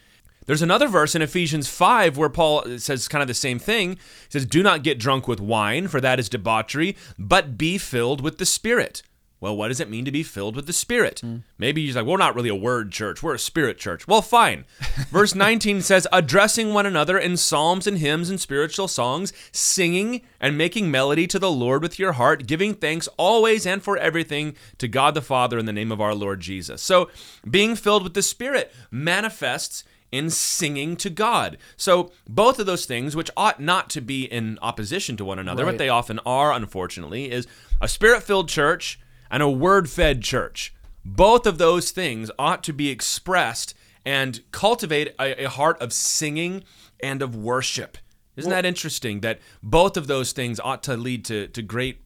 There's 0.47 0.63
another 0.63 0.87
verse 0.87 1.13
in 1.13 1.21
Ephesians 1.21 1.67
5 1.69 2.17
where 2.17 2.29
Paul 2.29 2.79
says 2.79 3.07
kind 3.07 3.21
of 3.21 3.27
the 3.27 3.35
same 3.35 3.59
thing. 3.59 3.91
He 3.91 3.97
says, 4.29 4.45
Do 4.45 4.63
not 4.63 4.83
get 4.83 4.99
drunk 4.99 5.27
with 5.27 5.39
wine, 5.39 5.87
for 5.87 6.01
that 6.01 6.19
is 6.19 6.27
debauchery, 6.27 6.97
but 7.19 7.57
be 7.57 7.77
filled 7.77 8.21
with 8.21 8.39
the 8.39 8.45
Spirit. 8.45 9.03
Well, 9.41 9.57
what 9.57 9.69
does 9.69 9.79
it 9.79 9.89
mean 9.89 10.05
to 10.05 10.11
be 10.11 10.21
filled 10.23 10.55
with 10.55 10.67
the 10.67 10.71
Spirit? 10.73 11.19
Hmm. 11.21 11.37
Maybe 11.57 11.81
you're 11.81 11.95
like, 11.95 12.05
we're 12.05 12.17
not 12.17 12.35
really 12.35 12.49
a 12.49 12.55
word 12.55 12.91
church. 12.91 13.21
We're 13.23 13.33
a 13.33 13.39
spirit 13.39 13.79
church. 13.79 14.07
Well, 14.07 14.21
fine. 14.21 14.65
Verse 15.09 15.33
19 15.35 15.81
says, 15.81 16.07
addressing 16.13 16.73
one 16.73 16.85
another 16.85 17.17
in 17.17 17.35
psalms 17.37 17.87
and 17.87 17.97
hymns 17.97 18.29
and 18.29 18.39
spiritual 18.39 18.87
songs, 18.87 19.33
singing 19.51 20.21
and 20.39 20.57
making 20.57 20.91
melody 20.91 21.25
to 21.25 21.39
the 21.39 21.51
Lord 21.51 21.81
with 21.81 21.97
your 21.97 22.13
heart, 22.13 22.45
giving 22.45 22.75
thanks 22.75 23.09
always 23.17 23.65
and 23.65 23.81
for 23.81 23.97
everything 23.97 24.55
to 24.77 24.87
God 24.87 25.15
the 25.15 25.21
Father 25.21 25.57
in 25.57 25.65
the 25.65 25.73
name 25.73 25.91
of 25.91 25.99
our 25.99 26.13
Lord 26.13 26.39
Jesus. 26.39 26.81
So, 26.81 27.09
being 27.49 27.75
filled 27.75 28.03
with 28.03 28.13
the 28.13 28.21
Spirit 28.21 28.71
manifests 28.91 29.83
in 30.11 30.29
singing 30.29 30.95
to 30.97 31.09
God. 31.09 31.57
So, 31.77 32.11
both 32.29 32.59
of 32.59 32.65
those 32.67 32.85
things, 32.85 33.15
which 33.15 33.31
ought 33.35 33.59
not 33.59 33.89
to 33.91 34.01
be 34.01 34.25
in 34.25 34.59
opposition 34.61 35.17
to 35.17 35.25
one 35.25 35.39
another, 35.39 35.63
Right. 35.65 35.71
but 35.71 35.77
they 35.79 35.89
often 35.89 36.19
are, 36.25 36.51
unfortunately, 36.53 37.31
is 37.31 37.47
a 37.79 37.87
spirit 37.87 38.21
filled 38.21 38.47
church 38.49 38.99
and 39.31 39.41
a 39.41 39.49
word 39.49 39.89
fed 39.89 40.21
church. 40.21 40.73
Both 41.03 41.47
of 41.47 41.57
those 41.57 41.89
things 41.89 42.29
ought 42.37 42.63
to 42.65 42.73
be 42.73 42.89
expressed 42.89 43.73
and 44.05 44.41
cultivate 44.51 45.15
a, 45.19 45.45
a 45.45 45.49
heart 45.49 45.81
of 45.81 45.93
singing 45.93 46.63
and 47.01 47.23
of 47.23 47.35
worship. 47.35 47.97
Isn't 48.35 48.51
that 48.51 48.65
interesting 48.65 49.21
that 49.21 49.39
both 49.63 49.97
of 49.97 50.07
those 50.07 50.31
things 50.31 50.59
ought 50.59 50.83
to 50.83 50.95
lead 50.95 51.25
to, 51.25 51.47
to 51.47 51.61
great 51.61 52.01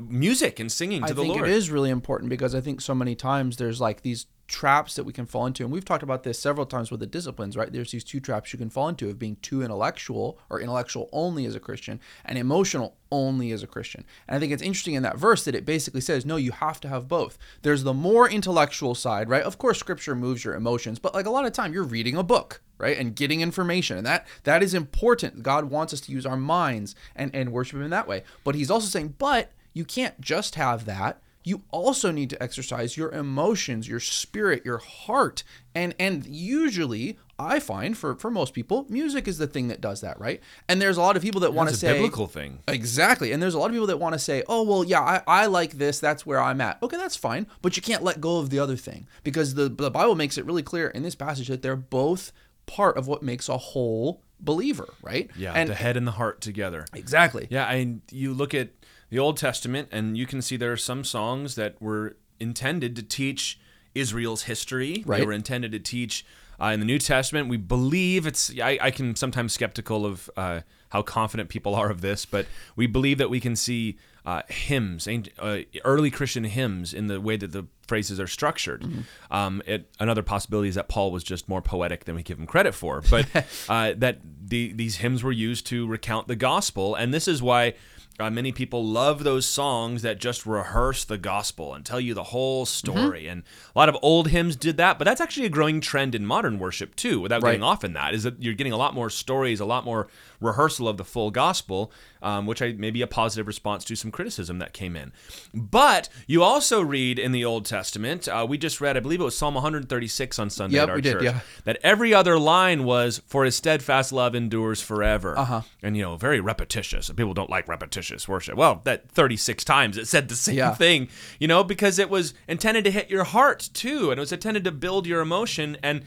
music 0.00 0.60
and 0.60 0.70
singing 0.70 1.02
to 1.02 1.08
I 1.08 1.12
the 1.12 1.22
think 1.22 1.36
Lord? 1.36 1.48
it 1.48 1.54
is 1.54 1.70
really 1.70 1.90
important 1.90 2.30
because 2.30 2.54
I 2.54 2.60
think 2.60 2.80
so 2.80 2.94
many 2.94 3.14
times 3.14 3.56
there's 3.56 3.80
like 3.80 4.02
these 4.02 4.26
traps 4.46 4.94
that 4.94 5.04
we 5.04 5.12
can 5.12 5.26
fall 5.26 5.46
into, 5.46 5.64
and 5.64 5.72
we've 5.72 5.84
talked 5.84 6.02
about 6.02 6.22
this 6.22 6.38
several 6.38 6.66
times 6.66 6.90
with 6.90 7.00
the 7.00 7.06
disciplines, 7.06 7.56
right? 7.56 7.72
There's 7.72 7.90
these 7.90 8.04
two 8.04 8.20
traps 8.20 8.52
you 8.52 8.58
can 8.58 8.70
fall 8.70 8.88
into 8.88 9.08
of 9.08 9.18
being 9.18 9.36
too 9.42 9.62
intellectual 9.62 10.38
or 10.50 10.60
intellectual 10.60 11.08
only 11.12 11.46
as 11.46 11.54
a 11.54 11.60
Christian 11.60 12.00
and 12.24 12.38
emotional 12.38 12.96
only 13.10 13.52
as 13.52 13.62
a 13.62 13.66
Christian. 13.66 14.04
And 14.28 14.36
I 14.36 14.40
think 14.40 14.52
it's 14.52 14.62
interesting 14.62 14.94
in 14.94 15.02
that 15.02 15.18
verse 15.18 15.44
that 15.44 15.54
it 15.54 15.64
basically 15.64 16.00
says, 16.00 16.24
no, 16.26 16.36
you 16.36 16.52
have 16.52 16.80
to 16.80 16.88
have 16.88 17.08
both. 17.08 17.38
There's 17.62 17.84
the 17.84 17.94
more 17.94 18.28
intellectual 18.28 18.94
side, 18.94 19.28
right? 19.28 19.42
Of 19.42 19.58
course, 19.58 19.78
Scripture 19.78 20.14
moves 20.14 20.44
your 20.44 20.54
emotions, 20.54 20.98
but 20.98 21.14
like 21.14 21.26
a 21.26 21.30
lot 21.30 21.46
of 21.46 21.52
time, 21.52 21.72
you're 21.72 21.84
reading 21.84 22.16
a 22.16 22.22
book 22.22 22.62
right 22.78 22.98
and 22.98 23.16
getting 23.16 23.40
information 23.40 23.96
and 23.96 24.06
that 24.06 24.26
that 24.44 24.62
is 24.62 24.74
important 24.74 25.42
god 25.42 25.64
wants 25.64 25.94
us 25.94 26.00
to 26.02 26.12
use 26.12 26.26
our 26.26 26.36
minds 26.36 26.94
and 27.14 27.34
and 27.34 27.50
worship 27.50 27.76
him 27.76 27.82
in 27.82 27.90
that 27.90 28.06
way 28.06 28.22
but 28.44 28.54
he's 28.54 28.70
also 28.70 28.86
saying 28.86 29.14
but 29.16 29.50
you 29.76 29.84
can't 29.84 30.20
just 30.20 30.54
have 30.54 30.84
that 30.86 31.20
you 31.44 31.62
also 31.70 32.10
need 32.10 32.28
to 32.30 32.42
exercise 32.42 32.96
your 32.96 33.10
emotions 33.12 33.86
your 33.88 34.00
spirit 34.00 34.64
your 34.64 34.78
heart 34.78 35.44
and 35.74 35.94
and 35.98 36.26
usually 36.26 37.18
i 37.38 37.60
find 37.60 37.96
for 37.96 38.16
for 38.16 38.30
most 38.30 38.52
people 38.54 38.84
music 38.88 39.28
is 39.28 39.38
the 39.38 39.46
thing 39.46 39.68
that 39.68 39.80
does 39.80 40.00
that 40.00 40.18
right 40.18 40.40
and 40.68 40.80
there's 40.82 40.96
a 40.96 41.00
lot 41.00 41.16
of 41.16 41.22
people 41.22 41.40
that 41.42 41.52
want 41.54 41.68
to 41.68 41.76
say 41.76 41.92
biblical 41.92 42.26
thing. 42.26 42.58
Exactly. 42.66 43.30
And 43.32 43.42
there's 43.42 43.54
a 43.54 43.58
lot 43.58 43.66
of 43.66 43.72
people 43.72 43.86
that 43.88 44.00
want 44.00 44.14
to 44.14 44.18
say, 44.18 44.42
oh, 44.48 44.62
well, 44.62 44.82
yeah, 44.84 45.00
I, 45.00 45.22
I 45.26 45.46
like 45.46 45.72
this. 45.72 46.00
That's 46.00 46.24
where 46.26 46.40
I'm 46.40 46.60
at. 46.60 46.82
Okay, 46.82 46.96
that's 46.96 47.16
fine. 47.16 47.46
But 47.62 47.76
you 47.76 47.82
can't 47.82 48.02
let 48.02 48.20
go 48.20 48.38
of 48.38 48.50
the 48.50 48.58
other 48.58 48.76
thing 48.76 49.06
because 49.22 49.54
the, 49.54 49.68
the 49.68 49.90
Bible 49.90 50.14
makes 50.14 50.36
it 50.38 50.44
really 50.46 50.62
clear 50.62 50.88
in 50.88 51.02
this 51.02 51.14
passage 51.14 51.48
that 51.48 51.62
they're 51.62 51.76
both 51.76 52.32
part 52.66 52.96
of 52.96 53.06
what 53.06 53.22
makes 53.22 53.48
a 53.48 53.56
whole 53.56 54.22
believer, 54.40 54.88
right? 55.02 55.30
Yeah, 55.36 55.52
And 55.52 55.70
the 55.70 55.74
head 55.74 55.96
and 55.96 56.06
the 56.06 56.12
heart 56.12 56.40
together. 56.40 56.86
exactly. 56.94 57.46
Yeah, 57.50 57.66
and 57.70 58.02
you 58.10 58.34
look 58.34 58.52
at 58.54 58.70
the 59.10 59.18
Old 59.18 59.36
Testament, 59.36 59.88
and 59.92 60.16
you 60.16 60.26
can 60.26 60.42
see 60.42 60.56
there 60.56 60.72
are 60.72 60.76
some 60.76 61.04
songs 61.04 61.54
that 61.54 61.80
were 61.80 62.16
intended 62.40 62.96
to 62.96 63.02
teach 63.02 63.58
Israel's 63.94 64.42
history. 64.42 64.98
They 64.98 65.02
Right. 65.04 65.26
were 65.26 65.32
intended 65.32 65.72
to 65.72 65.78
teach. 65.78 66.24
Uh, 66.60 66.66
in 66.68 66.80
the 66.80 66.86
New 66.86 66.98
Testament, 66.98 67.48
we 67.48 67.58
believe 67.58 68.26
it's. 68.26 68.50
I, 68.60 68.78
I 68.80 68.90
can 68.90 69.14
sometimes 69.14 69.52
skeptical 69.52 70.06
of 70.06 70.30
uh, 70.38 70.60
how 70.88 71.02
confident 71.02 71.50
people 71.50 71.74
are 71.74 71.90
of 71.90 72.00
this, 72.00 72.24
but 72.24 72.46
we 72.76 72.86
believe 72.86 73.18
that 73.18 73.28
we 73.28 73.40
can 73.40 73.54
see 73.56 73.98
uh, 74.24 74.40
hymns, 74.48 75.06
uh, 75.38 75.58
early 75.84 76.10
Christian 76.10 76.44
hymns, 76.44 76.94
in 76.94 77.08
the 77.08 77.20
way 77.20 77.36
that 77.36 77.52
the 77.52 77.66
phrases 77.86 78.18
are 78.18 78.26
structured. 78.26 78.86
Um, 79.30 79.62
it, 79.66 79.90
another 80.00 80.22
possibility 80.22 80.70
is 80.70 80.74
that 80.76 80.88
Paul 80.88 81.12
was 81.12 81.22
just 81.22 81.46
more 81.48 81.60
poetic 81.60 82.06
than 82.06 82.14
we 82.16 82.22
give 82.22 82.38
him 82.38 82.46
credit 82.46 82.74
for, 82.74 83.02
but 83.10 83.26
uh, 83.68 83.92
that 83.98 84.20
the, 84.42 84.72
these 84.72 84.96
hymns 84.96 85.22
were 85.22 85.32
used 85.32 85.66
to 85.66 85.86
recount 85.86 86.26
the 86.26 86.36
gospel, 86.36 86.94
and 86.94 87.12
this 87.14 87.28
is 87.28 87.42
why. 87.42 87.74
Uh, 88.18 88.30
many 88.30 88.50
people 88.50 88.82
love 88.82 89.24
those 89.24 89.44
songs 89.44 90.00
that 90.00 90.18
just 90.18 90.46
rehearse 90.46 91.04
the 91.04 91.18
gospel 91.18 91.74
and 91.74 91.84
tell 91.84 92.00
you 92.00 92.14
the 92.14 92.24
whole 92.24 92.64
story. 92.64 93.26
And 93.28 93.42
a 93.74 93.78
lot 93.78 93.90
of 93.90 93.96
old 94.00 94.28
hymns 94.28 94.56
did 94.56 94.78
that, 94.78 94.98
but 94.98 95.04
that's 95.04 95.20
actually 95.20 95.44
a 95.44 95.50
growing 95.50 95.82
trend 95.82 96.14
in 96.14 96.24
modern 96.24 96.58
worship 96.58 96.96
too, 96.96 97.20
without 97.20 97.42
getting 97.42 97.62
off 97.62 97.84
in 97.84 97.92
that, 97.92 98.14
is 98.14 98.22
that 98.22 98.42
you're 98.42 98.54
getting 98.54 98.72
a 98.72 98.78
lot 98.78 98.94
more 98.94 99.10
stories, 99.10 99.60
a 99.60 99.66
lot 99.66 99.84
more 99.84 100.08
rehearsal 100.40 100.88
of 100.88 100.96
the 100.96 101.04
full 101.04 101.30
gospel, 101.30 101.90
um, 102.22 102.46
which 102.46 102.60
I 102.62 102.72
may 102.72 102.90
be 102.90 103.02
a 103.02 103.06
positive 103.06 103.46
response 103.46 103.84
to 103.84 103.96
some 103.96 104.10
criticism 104.10 104.58
that 104.58 104.72
came 104.72 104.96
in. 104.96 105.12
But 105.54 106.08
you 106.26 106.42
also 106.42 106.80
read 106.82 107.18
in 107.18 107.32
the 107.32 107.44
Old 107.44 107.64
Testament, 107.66 108.26
uh, 108.28 108.46
we 108.48 108.58
just 108.58 108.80
read, 108.80 108.96
I 108.96 109.00
believe 109.00 109.20
it 109.20 109.24
was 109.24 109.36
Psalm 109.36 109.54
136 109.54 110.38
on 110.38 110.50
Sunday 110.50 110.76
Yep, 110.76 110.82
at 110.82 110.88
our 110.90 110.96
we 110.96 111.02
did, 111.02 111.12
church, 111.12 111.22
yeah. 111.24 111.40
that 111.64 111.78
every 111.82 112.12
other 112.12 112.38
line 112.38 112.84
was, 112.84 113.22
For 113.26 113.44
his 113.44 113.56
steadfast 113.56 114.12
love 114.12 114.34
endures 114.34 114.80
forever. 114.80 115.38
Uh-huh. 115.38 115.62
And, 115.82 115.96
you 115.96 116.02
know, 116.02 116.16
very 116.16 116.40
repetitious. 116.40 117.08
And 117.08 117.16
People 117.16 117.34
don't 117.34 117.50
like 117.50 117.68
repetitious 117.68 118.28
worship. 118.28 118.56
Well, 118.56 118.80
that 118.84 119.08
36 119.10 119.64
times 119.64 119.96
it 119.96 120.06
said 120.06 120.28
the 120.28 120.34
same 120.36 120.56
Yeah. 120.56 120.74
thing, 120.74 121.08
you 121.38 121.48
know, 121.48 121.62
because 121.64 121.98
it 121.98 122.10
was 122.10 122.34
intended 122.48 122.84
to 122.84 122.90
hit 122.90 123.10
your 123.10 123.24
heart 123.24 123.68
too. 123.72 124.10
And 124.10 124.18
it 124.18 124.20
was 124.20 124.32
intended 124.32 124.64
to 124.64 124.72
build 124.72 125.06
your 125.06 125.20
emotion. 125.20 125.76
And 125.82 126.02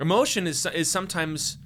emotion 0.00 0.46
is, 0.46 0.66
is 0.66 0.90
sometimes 0.90 1.58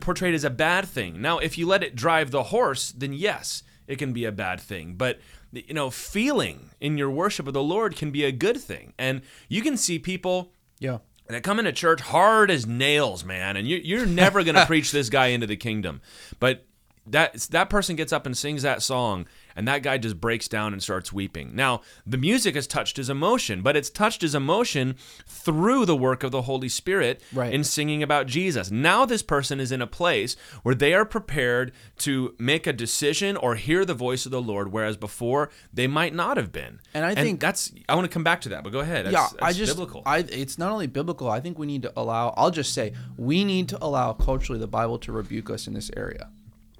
portrayed 0.00 0.34
as 0.34 0.44
a 0.44 0.50
bad 0.50 0.86
thing. 0.86 1.20
Now, 1.20 1.38
if 1.38 1.56
you 1.58 1.66
let 1.66 1.82
it 1.82 1.94
drive 1.96 2.30
the 2.30 2.44
horse, 2.44 2.92
then 2.92 3.12
yes, 3.12 3.62
it 3.86 3.96
can 3.98 4.12
be 4.12 4.24
a 4.24 4.32
bad 4.32 4.60
thing. 4.60 4.94
But 4.94 5.18
you 5.52 5.74
know, 5.74 5.90
feeling 5.90 6.70
in 6.80 6.96
your 6.96 7.10
worship 7.10 7.46
of 7.46 7.52
the 7.54 7.62
Lord 7.62 7.94
can 7.96 8.10
be 8.10 8.24
a 8.24 8.32
good 8.32 8.58
thing. 8.58 8.94
And 8.98 9.20
you 9.48 9.60
can 9.62 9.76
see 9.76 9.98
people 9.98 10.52
Yeah. 10.78 10.98
that 11.28 11.42
come 11.42 11.58
into 11.58 11.72
church 11.72 12.00
hard 12.00 12.50
as 12.50 12.66
nails, 12.66 13.22
man, 13.24 13.56
and 13.56 13.68
you, 13.68 13.76
you're 13.76 14.06
never 14.06 14.42
going 14.44 14.54
to 14.62 14.66
preach 14.66 14.92
this 14.92 15.10
guy 15.10 15.26
into 15.26 15.46
the 15.46 15.56
kingdom. 15.56 16.00
But 16.40 16.64
that 17.06 17.34
that 17.50 17.68
person 17.68 17.96
gets 17.96 18.12
up 18.12 18.26
and 18.26 18.36
sings 18.38 18.62
that 18.62 18.80
song, 18.82 19.26
and 19.56 19.66
that 19.68 19.82
guy 19.82 19.98
just 19.98 20.20
breaks 20.20 20.48
down 20.48 20.72
and 20.72 20.82
starts 20.82 21.12
weeping. 21.12 21.54
Now, 21.54 21.80
the 22.06 22.16
music 22.18 22.54
has 22.54 22.66
touched 22.66 22.96
his 22.96 23.10
emotion, 23.10 23.62
but 23.62 23.76
it's 23.76 23.90
touched 23.90 24.22
his 24.22 24.34
emotion 24.34 24.96
through 25.26 25.86
the 25.86 25.96
work 25.96 26.22
of 26.22 26.30
the 26.30 26.42
Holy 26.42 26.68
Spirit 26.68 27.22
Right. 27.32 27.52
in 27.52 27.64
singing 27.64 28.02
about 28.02 28.26
Jesus. 28.26 28.70
Now, 28.70 29.04
this 29.04 29.22
person 29.22 29.60
is 29.60 29.72
in 29.72 29.82
a 29.82 29.86
place 29.86 30.36
where 30.62 30.74
they 30.74 30.94
are 30.94 31.04
prepared 31.04 31.72
to 31.98 32.34
make 32.38 32.66
a 32.66 32.72
decision 32.72 33.36
or 33.36 33.54
hear 33.56 33.84
the 33.84 33.94
voice 33.94 34.24
of 34.26 34.32
the 34.32 34.42
Lord, 34.42 34.72
whereas 34.72 34.96
before 34.96 35.50
they 35.72 35.86
might 35.86 36.14
not 36.14 36.36
have 36.36 36.52
been. 36.52 36.80
And 36.94 37.04
I 37.04 37.14
think- 37.14 37.40
that's 37.40 37.72
I 37.88 37.94
want 37.94 38.04
to 38.04 38.12
come 38.12 38.24
back 38.24 38.40
to 38.42 38.48
that, 38.50 38.62
but 38.64 38.72
go 38.72 38.80
ahead. 38.80 39.06
That's, 39.06 39.12
yeah, 39.14 39.28
that's 39.32 39.42
I 39.42 39.52
just, 39.52 39.72
biblical. 39.72 40.02
I 40.06 40.18
it's 40.18 40.58
not 40.58 40.70
only 40.72 40.86
biblical. 40.86 41.28
I 41.30 41.40
think 41.40 41.58
we 41.58 41.66
need 41.66 41.82
to 41.82 41.92
allow. 41.96 42.34
I'll 42.36 42.50
just 42.50 42.72
say 42.74 42.92
we 43.16 43.44
need 43.44 43.68
to 43.70 43.78
allow 43.84 44.12
culturally 44.12 44.60
the 44.60 44.66
Bible 44.66 44.98
to 45.00 45.12
rebuke 45.12 45.50
us 45.50 45.66
in 45.66 45.74
this 45.74 45.90
area. 45.96 46.30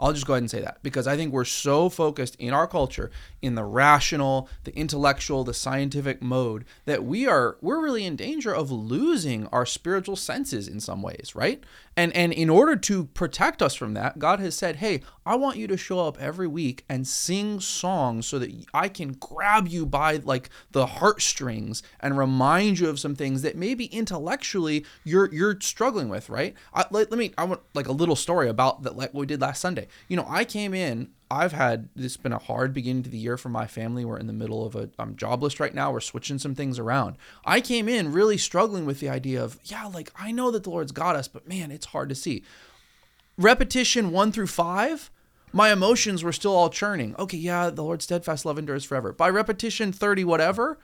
I'll 0.03 0.13
just 0.13 0.27
go 0.27 0.33
ahead 0.33 0.43
and 0.43 0.51
say 0.51 0.61
that 0.61 0.83
because 0.83 1.07
I 1.07 1.17
think 1.17 1.33
we're 1.33 1.45
so 1.45 1.89
focused 1.89 2.35
in 2.41 2.53
our 2.53 2.67
culture 2.67 3.13
in 3.41 3.55
the 3.55 3.63
rational, 3.63 4.49
the 4.65 4.77
intellectual, 4.77 5.45
the 5.45 5.55
scientific 5.55 6.21
mode 6.21 6.65
that 6.87 7.05
we 7.05 7.29
are 7.29 7.57
we're 7.61 7.81
really 7.81 8.05
in 8.05 8.17
danger 8.17 8.53
of 8.53 8.73
losing 8.73 9.47
our 9.49 9.65
spiritual 9.65 10.17
senses 10.17 10.67
in 10.67 10.81
some 10.81 11.03
ways, 11.03 11.35
right? 11.37 11.63
And 11.97 12.15
and 12.17 12.33
in 12.33 12.51
order 12.51 12.75
to 12.75 13.05
protect 13.07 13.63
us 13.63 13.75
from 13.75 13.95
that, 13.95 14.19
God 14.19 14.41
has 14.41 14.57
said, 14.57 14.77
"Hey, 14.77 15.03
I 15.25 15.37
want 15.37 15.57
you 15.57 15.69
to 15.69 15.77
show 15.77 16.01
up 16.01 16.21
every 16.21 16.49
week 16.49 16.85
and 16.89 17.07
sing 17.07 17.61
songs 17.61 18.27
so 18.27 18.39
that 18.41 18.51
I 18.75 18.89
can 18.89 19.13
grab 19.13 19.69
you 19.69 19.87
by 19.87 20.17
like 20.17 20.51
the 20.73 20.87
heartstrings 20.87 21.83
and 22.01 22.19
remind 22.19 22.81
you 22.81 22.89
of 22.89 22.99
some 22.99 23.15
things 23.15 23.43
that 23.43 23.57
maybe 23.57 23.85
intellectually 23.87 24.85
you're 25.05 25.33
you're 25.33 25.61
struggling 25.61 26.09
with, 26.09 26.29
right? 26.29 26.55
I, 26.75 26.87
let, 26.91 27.11
let 27.11 27.19
me 27.19 27.33
I 27.39 27.45
want 27.45 27.61
like 27.75 27.89
a 27.89 27.93
little 27.93 28.17
story 28.17 28.49
about 28.49 28.83
that 28.83 28.97
like 28.97 29.15
what 29.15 29.21
we 29.21 29.27
did 29.27 29.41
last 29.41 29.61
Sunday. 29.61 29.87
You 30.09 30.17
know, 30.17 30.27
I 30.29 30.45
came 30.45 30.75
in 30.75 31.11
I've 31.33 31.53
had 31.53 31.89
this 31.97 32.19
been 32.19 32.35
a 32.35 32.39
hard 32.39 32.75
beginning 32.75 33.05
to 33.05 33.11
the 33.11 33.17
year 33.17 33.39
for 33.39 33.49
my 33.49 33.67
family. 33.67 34.05
We're 34.05 34.19
in 34.19 34.27
the 34.27 34.35
middle 34.35 34.67
of 34.67 34.77
a 34.77 34.91
I'm 34.99 35.17
jobless 35.17 35.59
right 35.59 35.75
now. 35.75 35.91
We're 35.91 36.01
switching 36.01 36.39
some 36.39 36.55
things 36.55 36.79
around. 36.79 37.17
I 37.47 37.63
came 37.63 37.89
in 37.89 38.13
really 38.13 38.37
struggling 38.37 38.85
with 38.85 39.01
the 39.01 39.09
idea 39.09 39.43
of, 39.43 39.59
yeah, 39.65 39.87
like 39.87 40.13
I 40.15 40.31
know 40.31 40.51
that 40.51 40.65
the 40.65 40.71
Lord's 40.71 40.93
got 40.93 41.17
us, 41.17 41.29
but 41.29 41.49
man, 41.49 41.71
it's 41.71 41.87
hard 41.87 42.11
to 42.11 42.15
see 42.15 42.45
repetition 43.39 44.11
one 44.11 44.31
through 44.31 44.49
five, 44.49 45.11
my 45.55 45.73
emotions 45.73 46.23
were 46.23 46.33
still 46.33 46.55
all 46.55 46.69
churning. 46.69 47.17
Okay, 47.19 47.39
yeah, 47.39 47.71
the 47.71 47.83
Lord's 47.83 48.05
steadfast 48.05 48.45
love 48.45 48.59
endures 48.59 48.85
forever. 48.85 49.15
By 49.15 49.31
repetition 49.31 49.91
30, 49.91 50.25
whatever, 50.25 50.79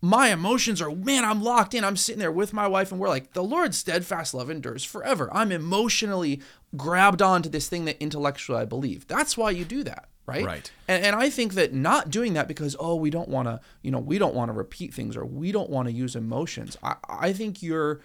my 0.00 0.28
emotions 0.32 0.80
are, 0.82 0.90
man, 0.94 1.24
I'm 1.24 1.42
locked 1.42 1.74
in. 1.74 1.82
I'm 1.84 1.96
sitting 1.96 2.18
there 2.20 2.30
with 2.32 2.52
my 2.52 2.66
wife, 2.66 2.92
and 2.92 3.00
we're 3.00 3.08
like, 3.08 3.32
the 3.32 3.42
Lord's 3.42 3.78
steadfast 3.78 4.34
love 4.34 4.50
endures 4.50 4.84
forever. 4.84 5.28
I'm 5.32 5.50
emotionally 5.52 6.40
grabbed 6.76 7.22
onto 7.22 7.48
this 7.48 7.68
thing 7.68 7.86
that 7.86 8.00
intellectually 8.02 8.60
I 8.60 8.64
believe. 8.66 9.06
That's 9.06 9.36
why 9.36 9.50
you 9.50 9.64
do 9.64 9.82
that. 9.84 10.08
Right. 10.26 10.44
Right. 10.44 10.70
And, 10.88 11.04
and 11.04 11.16
I 11.16 11.30
think 11.30 11.54
that 11.54 11.72
not 11.72 12.10
doing 12.10 12.34
that 12.34 12.48
because, 12.48 12.74
oh, 12.80 12.96
we 12.96 13.10
don't 13.10 13.28
want 13.28 13.46
to, 13.46 13.60
you 13.82 13.90
know, 13.92 14.00
we 14.00 14.18
don't 14.18 14.34
want 14.34 14.48
to 14.48 14.52
repeat 14.52 14.92
things 14.92 15.16
or 15.16 15.24
we 15.24 15.52
don't 15.52 15.70
want 15.70 15.86
to 15.86 15.92
use 15.92 16.16
emotions. 16.16 16.76
I, 16.82 16.96
I 17.08 17.32
think 17.32 17.62
you're 17.62 18.00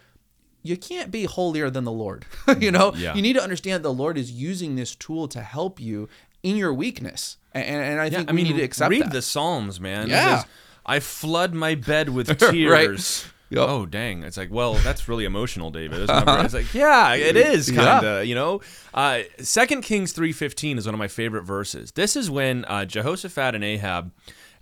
you 0.64 0.78
can't 0.78 1.10
be 1.10 1.24
holier 1.26 1.72
than 1.72 1.84
the 1.84 1.92
Lord. 1.92 2.26
you 2.60 2.70
know, 2.70 2.94
Yeah. 2.96 3.16
you 3.16 3.24
need 3.24 3.34
to 3.34 3.42
understand 3.42 3.84
the 3.84 3.92
Lord 3.92 4.16
is 4.20 4.32
using 4.32 4.76
this 4.76 4.96
tool 4.96 5.28
to 5.30 5.42
help 5.42 5.80
you 5.80 6.08
in 6.44 6.56
your 6.58 6.72
weakness, 6.74 7.38
and, 7.54 7.66
and 7.66 8.00
I 8.00 8.10
think 8.12 8.30
I 8.30 8.34
we 8.34 8.44
mean, 8.44 8.52
need 8.54 8.60
to 8.60 8.64
accept 8.64 8.90
that. 8.90 8.96
read 8.96 9.04
that. 9.06 9.12
the 9.14 9.22
Psalms, 9.24 9.80
man. 9.80 10.08
Yeah. 10.10 10.44
I 10.86 11.00
flood 11.00 11.54
my 11.54 11.76
bed 11.76 12.10
with 12.10 12.38
tears. 12.52 13.26
Yep. 13.50 13.68
Oh 13.68 13.86
dang! 13.86 14.24
It's 14.24 14.38
like, 14.38 14.50
well, 14.50 14.76
that's 14.76 15.10
really 15.10 15.26
emotional, 15.26 15.72
David. 15.72 16.00
It? 16.00 16.10
It's 16.10 16.54
like, 16.54 16.74
yeah, 16.74 17.16
it 17.16 17.36
is 17.36 17.70
kind 17.70 18.06
of. 18.06 18.26
You 18.26 18.34
know, 18.34 18.62
uh, 18.94 19.24
Second 19.40 19.82
Kings 19.82 20.14
three 20.14 20.32
fifteen 20.32 20.78
is 20.78 20.86
one 20.86 20.96
of 20.96 21.00
my 21.00 21.10
favorite 21.10 21.44
verses. 21.44 21.92
This 21.92 22.16
is 22.16 22.30
when 22.30 22.64
uh, 22.66 22.86
Jehoshaphat 22.86 23.54
and 23.54 23.64
Ahab 23.64 24.14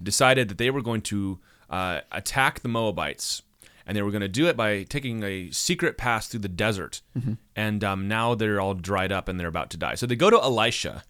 decided 0.01 0.49
that 0.49 0.57
they 0.57 0.71
were 0.71 0.81
going 0.81 1.01
to 1.01 1.39
uh, 1.69 2.01
attack 2.11 2.61
the 2.61 2.67
Moabites, 2.67 3.43
and 3.85 3.95
they 3.95 4.01
were 4.01 4.11
going 4.11 4.21
to 4.21 4.27
do 4.27 4.47
it 4.47 4.57
by 4.57 4.83
taking 4.83 5.23
a 5.23 5.51
secret 5.51 5.97
pass 5.97 6.27
through 6.27 6.39
the 6.41 6.49
desert. 6.49 7.01
Mm-hmm. 7.17 7.33
And 7.55 7.83
um, 7.83 8.07
now 8.07 8.33
they're 8.35 8.59
all 8.59 8.73
dried 8.73 9.11
up 9.11 9.27
and 9.27 9.39
they're 9.39 9.47
about 9.47 9.69
to 9.71 9.77
die. 9.77 9.95
So 9.95 10.05
they 10.05 10.15
go 10.15 10.29
to 10.29 10.38
Elisha 10.38 11.03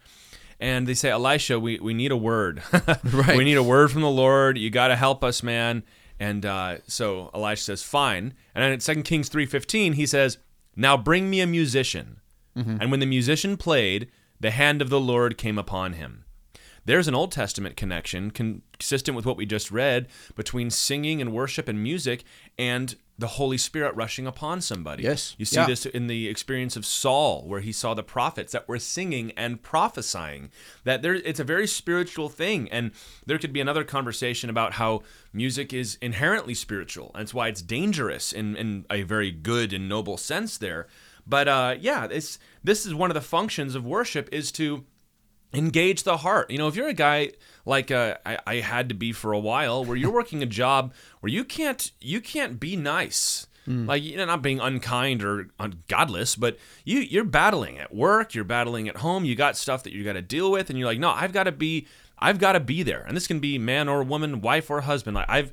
and 0.60 0.88
they 0.88 0.94
say, 0.94 1.10
Elisha, 1.10 1.60
we, 1.60 1.80
we 1.80 1.94
need 1.94 2.12
a 2.12 2.18
word. 2.18 2.62
Right. 3.04 3.38
We 3.38 3.44
need 3.44 3.58
a 3.58 3.64
word 3.64 3.92
from 3.92 4.02
the 4.02 4.10
Lord. 4.10 4.58
You 4.58 4.70
got 4.70 4.90
to 4.90 4.96
help 4.96 5.24
us, 5.24 5.42
man. 5.42 5.84
And 6.20 6.46
uh, 6.46 6.78
so 6.88 7.30
Elisha 7.34 7.64
says, 7.64 7.84
fine. 7.84 8.34
And 8.54 8.64
then 8.64 8.72
at 8.74 8.82
2 8.82 9.04
Kings 9.04 9.30
3.15, 9.30 9.94
he 9.94 10.06
says, 10.06 10.38
now 10.76 10.98
bring 10.98 11.30
me 11.30 11.40
a 11.42 11.48
musician. 11.48 12.20
And 12.82 12.92
when 12.92 13.00
the 13.00 13.06
musician 13.06 13.56
played, 13.56 14.10
the 14.38 14.52
hand 14.52 14.82
of 14.82 14.90
the 14.90 15.00
Lord 15.00 15.38
came 15.38 15.58
upon 15.58 15.94
him. 15.94 16.26
There's 16.84 17.08
an 17.08 17.16
Old 17.16 17.32
Testament 17.32 17.78
connection 17.78 18.32
consistent 18.32 19.16
with 19.16 19.26
what 19.26 19.38
we 19.38 19.46
just 19.46 19.72
read 19.72 20.08
between 20.36 20.70
singing 20.70 21.22
and 21.22 21.32
worship 21.32 21.70
and 21.70 21.82
music 21.82 22.26
and 22.58 22.96
the 23.20 23.28
Holy 23.28 23.58
Spirit 23.58 23.94
rushing 23.96 24.26
upon 24.26 24.62
somebody. 24.62 25.04
Yes. 25.04 25.36
You 25.38 25.44
see 25.44 25.58
Yeah. 25.58 25.66
this 25.68 25.86
in 25.86 26.08
the 26.08 26.30
experience 26.30 26.78
of 26.78 26.86
Saul, 26.86 27.44
where 27.46 27.60
he 27.60 27.74
saw 27.74 27.94
the 27.94 28.02
prophets 28.02 28.54
that 28.54 28.66
were 28.68 28.80
singing 28.80 29.32
and 29.36 29.62
prophesying. 29.62 30.52
That 30.86 31.02
there, 31.02 31.16
it's 31.16 31.40
a 31.40 31.44
very 31.44 31.68
spiritual 31.68 32.30
thing, 32.30 32.70
and 32.72 32.92
there 33.26 33.38
could 33.38 33.52
be 33.52 33.60
another 33.60 33.84
conversation 33.84 34.50
about 34.50 34.74
how 34.74 35.04
music 35.34 35.74
is 35.74 35.98
inherently 36.02 36.54
spiritual, 36.54 37.12
and 37.14 37.24
it's 37.24 37.34
why 37.34 37.50
it's 37.50 37.62
dangerous 37.62 38.32
in, 38.32 38.56
in 38.56 38.86
a 38.90 39.02
very 39.04 39.32
good 39.32 39.74
and 39.74 39.90
noble 39.90 40.16
sense 40.18 40.58
there. 40.58 40.88
But 41.28 41.48
uh, 41.50 41.76
yeah, 41.80 42.08
it's 42.10 42.40
this 42.64 42.86
is 42.86 42.96
one 42.96 43.12
of 43.12 43.16
the 43.16 43.22
functions 43.22 43.76
of 43.76 43.86
worship 43.86 44.30
is 44.32 44.52
to 44.54 44.86
engage 45.54 46.04
the 46.04 46.18
heart. 46.18 46.50
You 46.52 46.58
know, 46.58 46.68
if 46.68 46.76
you're 46.76 46.88
a 46.88 46.94
guy 46.94 47.32
like 47.70 47.92
uh, 47.92 48.16
I, 48.26 48.40
I 48.46 48.56
had 48.56 48.90
to 48.90 48.96
be 48.96 49.14
for 49.14 49.32
a 49.32 49.40
while, 49.40 49.86
where 49.86 49.96
you're 49.96 50.12
working 50.12 50.44
a 50.44 50.48
job 50.48 50.94
where 51.22 51.32
you 51.32 51.44
can't 51.44 51.92
you 52.02 52.20
can't 52.20 52.60
be 52.60 52.76
nice. 52.76 53.48
Like 53.86 54.02
you 54.02 54.18
know, 54.18 54.26
not 54.26 54.42
being 54.42 54.60
unkind 54.60 55.24
or 55.24 55.50
ungodless, 55.60 56.36
but 56.36 56.58
you 56.84 57.00
you're 57.00 57.24
battling 57.24 57.78
at 57.78 57.94
work, 57.94 58.34
you're 58.34 58.44
battling 58.44 58.90
at 58.90 58.98
home. 58.98 59.26
You 59.26 59.36
got 59.36 59.56
stuff 59.56 59.84
that 59.84 59.94
you 59.94 60.04
got 60.04 60.14
to 60.14 60.24
deal 60.24 60.52
with, 60.52 60.70
and 60.70 60.80
you're 60.80 60.88
like, 60.88 61.00
no, 61.00 61.12
I've 61.12 61.34
got 61.34 61.44
to 61.44 61.52
be, 61.52 61.86
I've 62.18 62.40
got 62.40 62.54
to 62.54 62.60
be 62.60 62.82
there. 62.82 63.04
And 63.08 63.16
this 63.16 63.28
can 63.28 63.40
be 63.40 63.60
man 63.60 63.88
or 63.88 64.04
woman, 64.04 64.42
wife 64.42 64.72
or 64.72 64.82
husband. 64.82 65.16
Like 65.16 65.30
I've, 65.30 65.52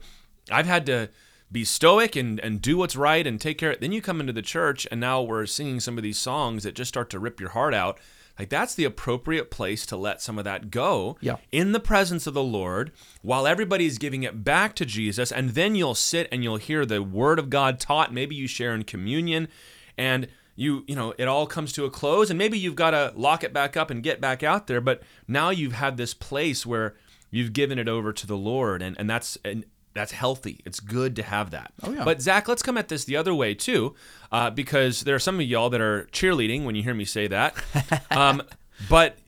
I've 0.51 0.67
had 0.67 0.87
to 0.87 1.11
be 1.53 1.65
stoic 1.65 2.17
and, 2.17 2.41
and 2.41 2.63
do 2.63 2.77
what's 2.77 2.97
right 2.97 3.27
and 3.27 3.41
take 3.41 3.59
care 3.59 3.73
of 3.73 3.81
Then 3.81 3.93
you 3.93 4.03
come 4.03 4.21
into 4.21 4.33
the 4.33 4.43
church 4.43 4.87
and 4.91 5.01
now 5.01 5.23
we're 5.23 5.47
singing 5.47 5.81
some 5.81 5.97
of 5.97 6.03
these 6.03 6.19
songs 6.19 6.65
that 6.65 6.75
just 6.75 6.89
start 6.89 7.11
to 7.11 7.19
rip 7.19 7.39
your 7.39 7.51
heart 7.51 7.75
out. 7.75 7.99
Like 8.39 8.49
that's 8.51 8.75
the 8.75 8.85
appropriate 8.85 9.51
place 9.51 9.87
to 9.87 9.97
let 9.97 10.21
some 10.21 10.39
of 10.39 10.45
that 10.45 10.71
go 10.71 11.17
Yeah. 11.21 11.37
in 11.53 11.73
the 11.73 11.81
presence 11.81 12.27
of 12.27 12.35
the 12.35 12.43
Lord 12.43 12.93
while 13.23 13.47
everybody's 13.47 13.99
giving 13.99 14.23
it 14.25 14.45
back 14.45 14.75
to 14.77 14.85
Jesus. 14.85 15.33
And 15.33 15.51
then 15.51 15.75
you'll 15.75 15.95
sit 15.95 16.29
and 16.31 16.43
you'll 16.45 16.57
hear 16.59 16.85
the 16.85 17.03
word 17.03 17.39
of 17.39 17.49
God 17.51 17.81
taught. 17.81 18.13
Maybe 18.13 18.35
you 18.35 18.47
share 18.47 18.75
in 18.75 18.85
communion 18.85 19.49
and 19.97 20.29
you, 20.55 20.85
you 20.87 20.95
know, 20.97 21.15
it 21.19 21.29
all 21.29 21.47
comes 21.47 21.73
to 21.75 21.85
a 21.85 21.91
close 21.91 22.31
and 22.31 22.39
maybe 22.39 22.59
you've 22.59 22.77
got 22.77 22.91
to 22.93 23.13
lock 23.15 23.45
it 23.45 23.53
back 23.53 23.77
up 23.77 23.91
and 23.91 24.03
get 24.03 24.21
back 24.21 24.43
out 24.43 24.67
there. 24.67 24.81
But 24.81 25.03
now 25.29 25.51
you've 25.51 25.73
had 25.75 25.97
this 25.97 26.15
place 26.15 26.65
where 26.67 26.95
you've 27.31 27.53
given 27.53 27.79
it 27.79 27.89
over 27.89 28.13
to 28.13 28.27
the 28.27 28.37
Lord 28.37 28.81
and, 28.83 28.97
and 28.99 29.09
that's, 29.09 29.37
and 29.45 29.65
that's 29.97 30.13
healthy. 30.13 30.61
It's 30.65 30.81
good 30.81 31.17
to 31.17 31.23
have 31.23 31.51
that. 31.51 31.73
Oh, 31.83 31.93
yeah. 31.93 32.05
But 32.05 32.21
Zach, 32.21 32.49
let's 32.49 32.63
come 32.63 32.77
at 32.77 32.89
this 32.89 33.05
the 33.05 33.17
other 33.17 33.35
way 33.35 33.55
too, 33.55 33.95
uh, 34.31 34.51
because 34.51 35.01
there 35.03 35.15
are 35.15 35.21
some 35.21 35.37
of 35.37 35.47
y'all 35.47 35.71
that 35.71 35.81
are 35.81 36.09
cheerleading 36.13 36.65
when 36.65 36.75
you 36.75 36.83
hear 36.83 36.95
me 36.95 37.05
say 37.05 37.27
that. 37.29 37.55
um, 38.11 38.43
but 38.89 39.19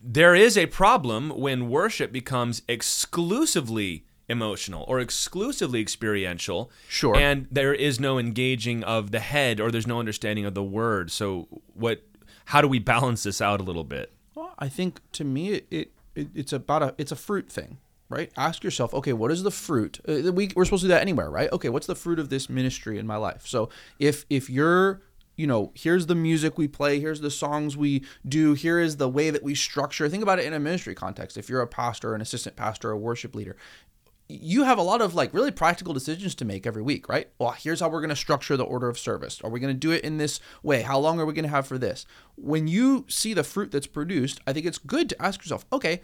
there 0.00 0.34
is 0.34 0.58
a 0.58 0.66
problem 0.66 1.30
when 1.30 1.70
worship 1.70 2.12
becomes 2.12 2.62
exclusively 2.68 4.04
emotional 4.28 4.84
or 4.88 4.98
exclusively 4.98 5.80
experiential. 5.80 6.70
Sure. 6.88 7.16
And 7.16 7.46
there 7.50 7.74
is 7.74 8.00
no 8.00 8.18
engaging 8.18 8.82
of 8.82 9.12
the 9.12 9.20
head 9.20 9.60
or 9.60 9.70
there's 9.70 9.86
no 9.86 10.00
understanding 10.00 10.44
of 10.44 10.54
the 10.54 10.62
word. 10.62 11.10
So 11.10 11.48
what 11.74 12.02
how 12.46 12.60
do 12.60 12.68
we 12.68 12.78
balance 12.78 13.22
this 13.22 13.40
out 13.40 13.60
a 13.60 13.62
little 13.62 13.84
bit? 13.84 14.12
Well, 14.34 14.54
I 14.58 14.68
think 14.68 15.00
to 15.12 15.24
me 15.24 15.52
it, 15.52 15.66
it, 15.70 15.92
it 16.14 16.28
it's 16.34 16.52
about 16.52 16.82
a 16.82 16.94
it's 16.98 17.12
a 17.12 17.16
fruit 17.16 17.50
thing, 17.50 17.78
right? 18.12 18.30
Ask 18.36 18.62
yourself, 18.62 18.94
okay, 18.94 19.12
what 19.12 19.32
is 19.32 19.42
the 19.42 19.50
fruit? 19.50 20.00
Uh, 20.06 20.32
we 20.32 20.50
we're 20.54 20.64
supposed 20.64 20.82
to 20.82 20.86
do 20.86 20.94
that 20.94 21.02
anywhere, 21.02 21.30
right? 21.30 21.50
Okay, 21.52 21.68
what's 21.68 21.86
the 21.86 21.94
fruit 21.94 22.18
of 22.18 22.28
this 22.28 22.48
ministry 22.48 22.98
in 22.98 23.06
my 23.06 23.16
life? 23.16 23.46
So 23.46 23.70
if 23.98 24.24
if 24.30 24.48
you're 24.48 25.02
you 25.34 25.46
know, 25.46 25.72
here's 25.74 26.06
the 26.06 26.14
music 26.14 26.58
we 26.58 26.68
play, 26.68 27.00
here's 27.00 27.22
the 27.22 27.30
songs 27.30 27.74
we 27.76 28.04
do, 28.28 28.52
here 28.52 28.78
is 28.78 28.98
the 28.98 29.08
way 29.08 29.30
that 29.30 29.42
we 29.42 29.54
structure. 29.54 30.08
Think 30.08 30.22
about 30.22 30.38
it 30.38 30.44
in 30.44 30.52
a 30.52 30.60
ministry 30.60 30.94
context. 30.94 31.38
If 31.38 31.48
you're 31.48 31.62
a 31.62 31.66
pastor, 31.66 32.14
an 32.14 32.20
assistant 32.20 32.54
pastor, 32.54 32.90
a 32.90 32.98
worship 32.98 33.34
leader, 33.34 33.56
you 34.28 34.64
have 34.64 34.78
a 34.78 34.82
lot 34.82 35.00
of 35.00 35.14
like 35.14 35.32
really 35.34 35.50
practical 35.50 35.92
decisions 35.92 36.34
to 36.36 36.44
make 36.44 36.66
every 36.66 36.82
week, 36.82 37.08
right? 37.08 37.28
Well, 37.38 37.52
here's 37.52 37.80
how 37.80 37.88
we're 37.88 38.00
going 38.00 38.10
to 38.10 38.16
structure 38.16 38.56
the 38.56 38.64
order 38.64 38.88
of 38.88 38.98
service. 38.98 39.40
Are 39.42 39.50
we 39.50 39.60
going 39.60 39.74
to 39.74 39.78
do 39.78 39.90
it 39.90 40.04
in 40.04 40.18
this 40.18 40.40
way? 40.62 40.82
How 40.82 40.98
long 40.98 41.20
are 41.20 41.26
we 41.26 41.34
going 41.34 41.44
to 41.44 41.50
have 41.50 41.66
for 41.66 41.78
this? 41.78 42.06
When 42.36 42.66
you 42.66 43.04
see 43.08 43.34
the 43.34 43.44
fruit 43.44 43.70
that's 43.70 43.86
produced, 43.86 44.40
I 44.46 44.52
think 44.52 44.66
it's 44.66 44.78
good 44.78 45.08
to 45.10 45.22
ask 45.22 45.40
yourself, 45.40 45.66
okay, 45.72 46.00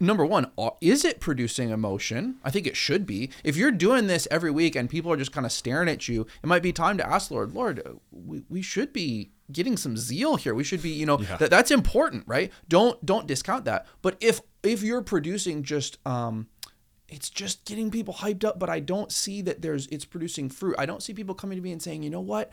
number 0.00 0.24
one, 0.24 0.50
is 0.80 1.04
it 1.04 1.20
producing 1.20 1.70
emotion? 1.70 2.36
I 2.44 2.50
think 2.50 2.66
it 2.66 2.76
should 2.76 3.06
be. 3.06 3.30
If 3.42 3.56
you're 3.56 3.70
doing 3.70 4.06
this 4.06 4.28
every 4.30 4.50
week 4.50 4.76
and 4.76 4.90
people 4.90 5.12
are 5.12 5.16
just 5.16 5.32
kind 5.32 5.46
of 5.46 5.52
staring 5.52 5.88
at 5.88 6.08
you, 6.08 6.26
it 6.42 6.46
might 6.46 6.62
be 6.62 6.72
time 6.72 6.98
to 6.98 7.08
ask 7.08 7.30
Lord, 7.30 7.52
Lord, 7.52 7.80
uh, 7.84 7.92
we, 8.10 8.44
we 8.48 8.62
should 8.62 8.92
be 8.92 9.30
getting 9.52 9.76
some 9.76 9.96
zeal 9.96 10.36
here. 10.36 10.54
We 10.54 10.64
should 10.64 10.82
be, 10.82 10.90
you 10.90 11.06
know, 11.06 11.16
that, 11.16 11.50
that's 11.50 11.70
important, 11.70 12.24
right? 12.26 12.52
Don't 12.68 13.04
don't 13.04 13.26
discount 13.26 13.64
that. 13.66 13.86
But 14.02 14.16
if 14.20 14.40
if 14.62 14.82
you're 14.82 15.02
producing 15.02 15.62
just 15.62 15.98
um 16.06 16.48
it's 17.08 17.28
just 17.28 17.64
getting 17.64 17.90
people 17.90 18.14
hyped 18.14 18.44
up, 18.44 18.58
but 18.58 18.70
I 18.70 18.80
don't 18.80 19.12
see 19.12 19.42
that 19.42 19.62
there's 19.62 19.86
it's 19.88 20.04
producing 20.04 20.48
fruit. 20.48 20.74
I 20.78 20.86
don't 20.86 21.02
see 21.02 21.12
people 21.12 21.34
coming 21.34 21.56
to 21.56 21.62
me 21.62 21.72
and 21.72 21.82
saying, 21.82 22.02
you 22.02 22.10
know 22.10 22.20
what? 22.20 22.50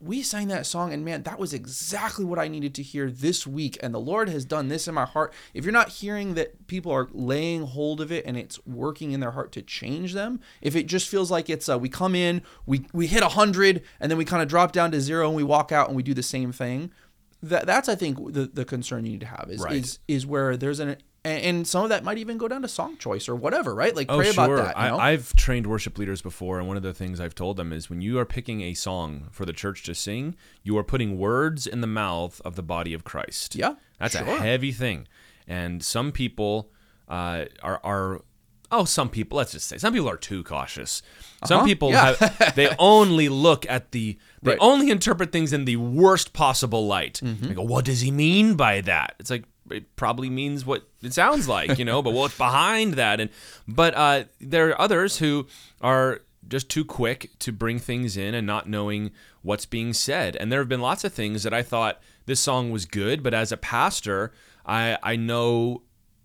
We 0.00 0.22
sang 0.22 0.46
that 0.48 0.64
song 0.64 0.92
and 0.92 1.04
man, 1.04 1.24
that 1.24 1.38
was 1.40 1.52
exactly 1.52 2.24
what 2.24 2.38
I 2.38 2.46
needed 2.46 2.72
to 2.76 2.82
hear 2.84 3.10
this 3.10 3.46
week. 3.46 3.76
And 3.82 3.92
the 3.92 3.98
Lord 4.00 4.28
has 4.28 4.44
done 4.44 4.68
this 4.68 4.86
in 4.86 4.94
my 4.94 5.04
heart. 5.04 5.32
If 5.54 5.64
you're 5.64 5.72
not 5.72 5.88
hearing 5.88 6.34
that 6.34 6.68
people 6.68 6.92
are 6.92 7.08
laying 7.12 7.62
hold 7.66 8.00
of 8.00 8.12
it 8.12 8.24
and 8.24 8.36
it's 8.36 8.64
working 8.64 9.10
in 9.10 9.18
their 9.20 9.32
heart 9.32 9.50
to 9.52 9.62
change 9.62 10.14
them, 10.14 10.40
if 10.62 10.76
it 10.76 10.86
just 10.86 11.08
feels 11.08 11.30
like 11.32 11.50
it's 11.50 11.68
uh, 11.68 11.78
we 11.78 11.88
come 11.88 12.14
in, 12.14 12.42
we 12.64 12.86
we 12.92 13.08
hit 13.08 13.22
a 13.24 13.30
hundred, 13.30 13.82
and 13.98 14.08
then 14.10 14.18
we 14.18 14.24
kind 14.24 14.40
of 14.42 14.48
drop 14.48 14.70
down 14.70 14.92
to 14.92 15.00
zero 15.00 15.26
and 15.26 15.34
we 15.36 15.42
walk 15.42 15.72
out 15.72 15.88
and 15.88 15.96
we 15.96 16.02
do 16.04 16.14
the 16.14 16.22
same 16.22 16.52
thing. 16.52 16.92
That 17.42 17.66
that's 17.66 17.88
I 17.88 17.94
think 17.96 18.34
the 18.34 18.46
the 18.46 18.64
concern 18.64 19.04
you 19.04 19.12
need 19.12 19.20
to 19.20 19.26
have 19.26 19.48
is 19.50 19.60
Right. 19.60 19.74
is 19.74 19.98
is 20.06 20.26
where 20.26 20.56
there's 20.56 20.78
an 20.80 20.96
and, 21.28 21.44
and 21.44 21.66
some 21.66 21.82
of 21.84 21.90
that 21.90 22.02
might 22.04 22.18
even 22.18 22.38
go 22.38 22.48
down 22.48 22.62
to 22.62 22.68
song 22.68 22.96
choice 22.96 23.28
or 23.28 23.34
whatever, 23.36 23.74
right? 23.74 23.94
Like 23.94 24.10
Oh, 24.10 24.16
pray 24.16 24.32
sure. 24.32 24.44
about 24.44 24.64
that. 24.74 24.76
You 24.82 24.88
know? 24.90 24.98
I, 24.98 25.10
I've 25.10 25.34
trained 25.36 25.66
worship 25.66 25.98
leaders 25.98 26.22
before, 26.22 26.58
and 26.58 26.66
one 26.66 26.76
of 26.76 26.82
the 26.82 26.94
things 26.94 27.20
I've 27.20 27.34
told 27.34 27.56
them 27.56 27.72
is 27.72 27.88
when 27.90 28.00
you 28.00 28.18
are 28.18 28.24
picking 28.24 28.60
a 28.62 28.74
song 28.74 29.28
for 29.30 29.44
the 29.44 29.52
church 29.52 29.82
to 29.84 29.94
sing, 29.94 30.34
you 30.62 30.76
are 30.78 30.84
putting 30.84 31.18
words 31.18 31.66
in 31.66 31.80
the 31.80 31.86
mouth 31.86 32.40
of 32.44 32.56
the 32.56 32.62
body 32.62 32.94
of 32.94 33.04
Christ. 33.04 33.54
Yeah, 33.54 33.74
That's 33.98 34.14
a 34.14 34.24
heavy 34.24 34.72
thing. 34.72 35.06
And 35.46 35.82
some 35.84 36.12
people 36.12 36.70
uh, 37.08 37.46
are, 37.62 37.80
are, 37.82 38.20
oh, 38.70 38.84
some 38.84 39.08
people, 39.08 39.38
let's 39.38 39.52
just 39.52 39.66
say, 39.66 39.78
some 39.78 39.94
people 39.94 40.10
are 40.10 40.18
too 40.18 40.44
cautious. 40.44 41.00
Some 41.46 41.58
Uh-huh. 41.58 41.66
people 41.66 41.90
Yeah. 41.90 42.14
have, 42.16 42.54
they 42.54 42.68
only 42.78 43.28
look 43.30 43.64
at 43.68 43.92
the, 43.92 44.18
they 44.42 44.50
Right. 44.52 44.58
only 44.60 44.90
interpret 44.90 45.32
things 45.32 45.52
in 45.54 45.64
the 45.64 45.76
worst 45.76 46.32
possible 46.34 46.86
light. 46.86 47.20
Mm-hmm. 47.24 47.48
They 47.48 47.54
go, 47.54 47.62
what 47.62 47.86
does 47.86 48.02
he 48.02 48.10
mean 48.10 48.56
by 48.56 48.82
that? 48.82 49.14
It's 49.18 49.30
like, 49.30 49.44
it 49.70 49.96
probably 49.96 50.30
means 50.30 50.64
what 50.64 50.88
it 51.02 51.14
sounds 51.14 51.48
like, 51.48 51.78
you 51.78 51.84
know, 51.84 52.02
but 52.02 52.12
what's 52.12 52.36
behind 52.36 52.94
that? 52.94 53.20
And, 53.20 53.30
but 53.66 53.94
uh, 53.94 54.24
there 54.40 54.70
are 54.70 54.80
others 54.80 55.18
who 55.18 55.46
are 55.80 56.22
just 56.46 56.68
too 56.68 56.84
quick 56.84 57.30
to 57.40 57.52
bring 57.52 57.78
things 57.78 58.16
in 58.16 58.34
and 58.34 58.46
not 58.46 58.68
knowing 58.68 59.10
what's 59.42 59.66
being 59.66 59.92
said. 59.92 60.36
And 60.36 60.50
there 60.50 60.60
have 60.60 60.68
been 60.68 60.80
lots 60.80 61.04
of 61.04 61.12
things 61.12 61.42
that 61.42 61.52
I 61.52 61.62
thought 61.62 62.00
this 62.26 62.40
song 62.40 62.70
was 62.70 62.84
good, 62.84 63.22
but 63.22 63.34
as 63.34 63.52
a 63.52 63.56
pastor, 63.56 64.32
I 64.66 64.98
I 65.02 65.16
know 65.16 65.82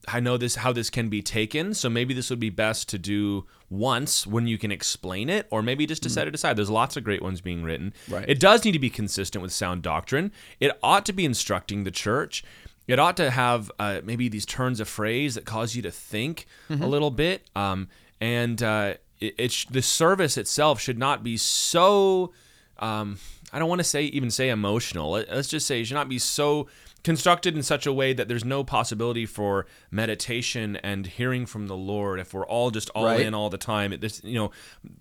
I 0.08 0.19
know 0.19 0.38
this 0.38 0.56
how 0.56 0.73
this 0.73 0.89
can 0.89 1.10
be 1.10 1.21
taken, 1.21 1.73
so 1.73 1.89
maybe 1.89 2.13
this 2.13 2.29
would 2.29 2.39
be 2.39 2.49
best 2.49 2.89
to 2.89 2.99
do 2.99 3.45
once 3.69 4.27
when 4.27 4.47
you 4.47 4.58
can 4.58 4.71
explain 4.71 5.29
it, 5.29 5.47
or 5.49 5.62
maybe 5.62 5.86
just 5.86 6.03
to 6.03 6.10
set 6.10 6.27
it 6.27 6.36
aside. 6.36 6.58
There's 6.58 6.69
lots 6.69 6.97
of 6.97 7.03
great 7.03 7.21
ones 7.21 7.41
being 7.41 7.63
written. 7.63 7.93
Right. 8.10 8.25
It 8.27 8.39
does 8.39 8.65
need 8.65 8.73
to 8.73 8.79
be 8.79 8.89
consistent 8.89 9.41
with 9.41 9.53
sound 9.53 9.82
doctrine. 9.82 10.32
It 10.60 10.77
ought 10.84 11.06
to 11.06 11.13
be 11.13 11.25
instructing 11.25 11.84
the 11.84 11.91
church. 11.91 12.43
It 12.88 13.00
ought 13.00 13.15
to 13.17 13.30
have 13.32 13.72
uh, 13.80 14.02
maybe 14.04 14.28
these 14.30 14.46
turns 14.46 14.80
of 14.80 14.88
phrase 14.89 15.36
that 15.36 15.46
cause 15.46 15.76
you 15.76 15.82
to 15.84 15.91
think 15.91 16.46
a 16.69 16.74
little 16.88 17.12
bit. 17.12 17.43
Um, 17.56 17.88
and 18.19 18.62
uh, 18.62 18.96
it, 19.19 19.36
it 19.38 19.52
sh- 19.52 19.67
the 19.69 19.82
service 19.82 20.38
itself 20.38 20.82
should 20.82 20.98
not 20.98 21.24
be 21.24 21.38
so 21.38 22.34
um, 22.80 23.17
I 23.54 23.60
don't 23.60 23.69
want 23.69 23.80
to 23.80 23.84
say 23.86 24.04
even 24.06 24.32
say 24.32 24.50
emotional. 24.50 25.12
Let- 25.12 25.30
Let's 25.32 25.48
just 25.48 25.65
say 25.67 25.82
it 25.82 25.86
should 25.86 25.93
not 25.96 26.10
be 26.10 26.19
so 26.19 26.67
constructed 27.04 27.56
in 27.56 27.63
such 27.63 27.86
a 27.86 27.92
way 27.94 28.13
that 28.13 28.28
there's 28.28 28.46
no 28.46 28.63
possibility 28.63 29.26
for 29.26 29.66
meditation 29.92 30.78
and 30.78 31.06
hearing 31.08 31.46
from 31.46 31.68
the 31.68 31.76
Lord 31.76 32.20
if 32.20 32.34
we're 32.34 32.46
all 32.46 32.72
just 32.72 32.89
all 32.92 33.06
Right. 33.06 33.20
in 33.22 33.34
all 33.34 33.50
the 33.50 33.58
time. 33.58 33.94
This, 34.00 34.22
you 34.24 34.36
know, 34.36 34.52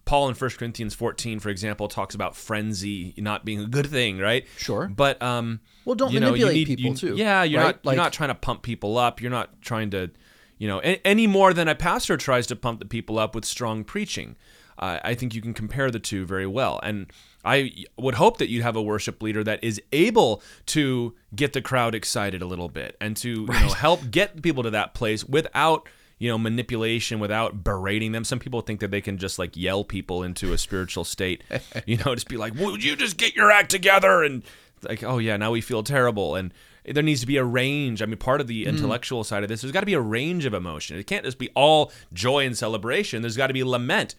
Paul 0.05 0.29
in 0.29 0.35
1 0.35 0.51
Corinthians 0.59 0.95
14, 0.95 1.39
for 1.41 1.49
example, 1.49 1.89
talks 1.89 2.15
about 2.15 2.35
frenzy 2.37 3.15
not 3.17 3.45
being 3.45 3.61
a 3.61 3.67
good 3.67 3.87
thing, 3.87 4.19
right? 4.19 4.45
Sure. 4.57 4.89
But 4.89 5.23
um, 5.23 5.61
Well, 5.85 5.95
don't 5.95 6.13
you 6.13 6.21
know, 6.21 6.35
you 6.35 6.47
manipulate 6.47 6.57
need- 6.69 6.77
people, 6.79 6.91
you- 6.93 6.97
too, 6.97 7.15
Yeah, 7.17 7.43
you're 7.45 7.61
right? 7.61 7.67
not 7.77 7.85
Like- 7.85 7.95
you're 7.97 8.05
not 8.05 8.13
trying 8.13 8.31
to 8.31 8.35
pump 8.35 8.63
people 8.63 8.99
up. 8.99 9.21
You're 9.21 9.31
not 9.31 9.61
trying 9.63 9.91
to, 9.91 10.11
you 10.59 10.69
know, 10.69 10.81
a- 10.83 11.01
any 11.07 11.27
more 11.27 11.53
than 11.55 11.69
a 11.69 11.75
pastor 11.75 12.17
tries 12.17 12.47
to 12.49 12.57
pump 12.57 12.81
the 12.81 12.87
people 12.87 13.19
up 13.19 13.35
with 13.35 13.45
strong 13.45 13.85
preaching. 13.85 14.37
Uh, 14.79 14.99
I 15.05 15.15
think 15.15 15.35
you 15.35 15.43
can 15.43 15.55
compare 15.55 15.91
the 15.91 16.01
two 16.01 16.25
very 16.27 16.47
well, 16.47 16.81
and 16.83 17.07
I 17.45 17.87
would 17.97 18.15
hope 18.15 18.39
that 18.39 18.49
you'd 18.49 18.63
have 18.63 18.77
a 18.77 18.83
worship 18.83 19.23
leader 19.23 19.43
that 19.45 19.63
is 19.65 19.81
able 19.93 20.43
to 20.67 21.15
get 21.35 21.53
the 21.53 21.63
crowd 21.63 21.95
excited 21.95 22.43
a 22.43 22.47
little 22.47 22.69
bit 22.69 22.97
and 23.01 23.17
to 23.19 23.29
you 23.29 23.47
know 23.47 23.69
help 23.69 24.11
get 24.11 24.43
people 24.43 24.63
to 24.63 24.71
that 24.71 24.95
place 24.95 25.25
without 25.25 25.89
you 26.19 26.31
know 26.31 26.39
manipulation 26.39 27.19
without 27.19 27.65
berating 27.65 28.13
them. 28.13 28.25
Some 28.25 28.39
people 28.39 28.61
think 28.61 28.81
that 28.81 28.91
they 28.91 29.01
can 29.01 29.19
just 29.19 29.39
like 29.39 29.57
yell 29.57 29.83
people 29.83 30.23
into 30.23 30.53
a 30.53 30.59
spiritual 30.59 31.05
state 31.05 31.43
you 31.87 31.97
know 31.99 32.15
just 32.15 32.29
be 32.29 32.37
like 32.37 32.55
would 32.55 32.85
you 32.85 32.95
just 32.97 33.17
get 33.17 33.35
your 33.35 33.51
act 33.51 33.71
together? 33.71 34.23
And 34.23 34.43
like 34.83 35.03
oh 35.03 35.19
yeah 35.19 35.37
now 35.37 35.51
we 35.51 35.61
feel 35.61 35.83
terrible. 35.83 36.37
And 36.37 36.55
there 36.85 37.03
needs 37.03 37.21
to 37.23 37.27
be 37.27 37.39
a 37.39 37.45
range. 37.45 38.03
I 38.03 38.07
mean 38.07 38.19
part 38.19 38.41
of 38.41 38.47
the 38.47 38.65
mm. 38.65 38.69
intellectual 38.69 39.25
side 39.25 39.43
of 39.43 39.49
this 39.49 39.63
there's 39.63 39.73
got 39.73 39.81
to 39.81 39.87
be 39.87 39.95
a 39.95 40.01
range 40.01 40.45
of 40.45 40.55
emotion. 40.55 40.97
It 40.97 41.09
can't 41.09 41.25
just 41.25 41.39
be 41.39 41.51
all 41.57 41.91
joy 42.13 42.47
and 42.47 42.57
celebration. 42.57 43.23
There's 43.23 43.37
got 43.37 43.49
to 43.49 43.55
be 43.55 43.65
lament. 43.65 44.15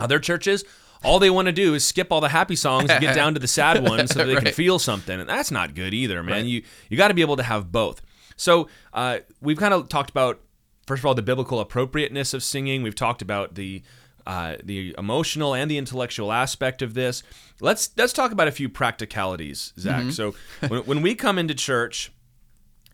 Other 0.00 0.18
churches, 0.18 0.64
all 1.04 1.18
they 1.18 1.30
want 1.30 1.46
to 1.46 1.52
do 1.52 1.74
is 1.74 1.84
skip 1.84 2.10
all 2.10 2.20
the 2.20 2.28
happy 2.28 2.56
songs 2.56 2.90
and 2.90 3.00
get 3.00 3.14
down 3.16 3.34
to 3.34 3.40
the 3.40 3.48
sad 3.48 3.86
ones 3.86 4.12
so 4.12 4.20
that 4.20 4.26
they 4.26 4.36
can 4.36 4.52
feel 4.52 4.78
something, 4.78 5.20
and 5.20 5.28
that's 5.28 5.50
not 5.50 5.74
good 5.74 5.94
either, 5.94 6.22
man. 6.22 6.46
You 6.46 6.62
you 6.88 6.96
got 6.96 7.08
to 7.08 7.14
be 7.14 7.22
able 7.22 7.36
to 7.36 7.42
have 7.42 7.70
both. 7.70 8.02
So 8.36 8.68
uh, 8.92 9.18
we've 9.40 9.58
kind 9.58 9.74
of 9.74 9.88
talked 9.88 10.10
about 10.10 10.40
first 10.86 11.00
of 11.00 11.06
all 11.06 11.14
the 11.14 11.22
biblical 11.22 11.60
appropriateness 11.60 12.34
of 12.34 12.42
singing. 12.42 12.82
We've 12.82 12.94
talked 12.94 13.22
about 13.22 13.54
the 13.54 13.82
uh, 14.26 14.56
the 14.62 14.94
emotional 14.96 15.54
and 15.54 15.70
the 15.70 15.78
intellectual 15.78 16.32
aspect 16.32 16.82
of 16.82 16.94
this. 16.94 17.22
Let's 17.60 17.90
let's 17.96 18.12
talk 18.12 18.32
about 18.32 18.48
a 18.48 18.52
few 18.52 18.68
practicalities, 18.68 19.72
Zach. 19.78 20.10
So 20.12 20.34
when, 20.66 20.80
when 20.82 21.02
we 21.02 21.14
come 21.14 21.38
into 21.38 21.54
church, 21.54 22.10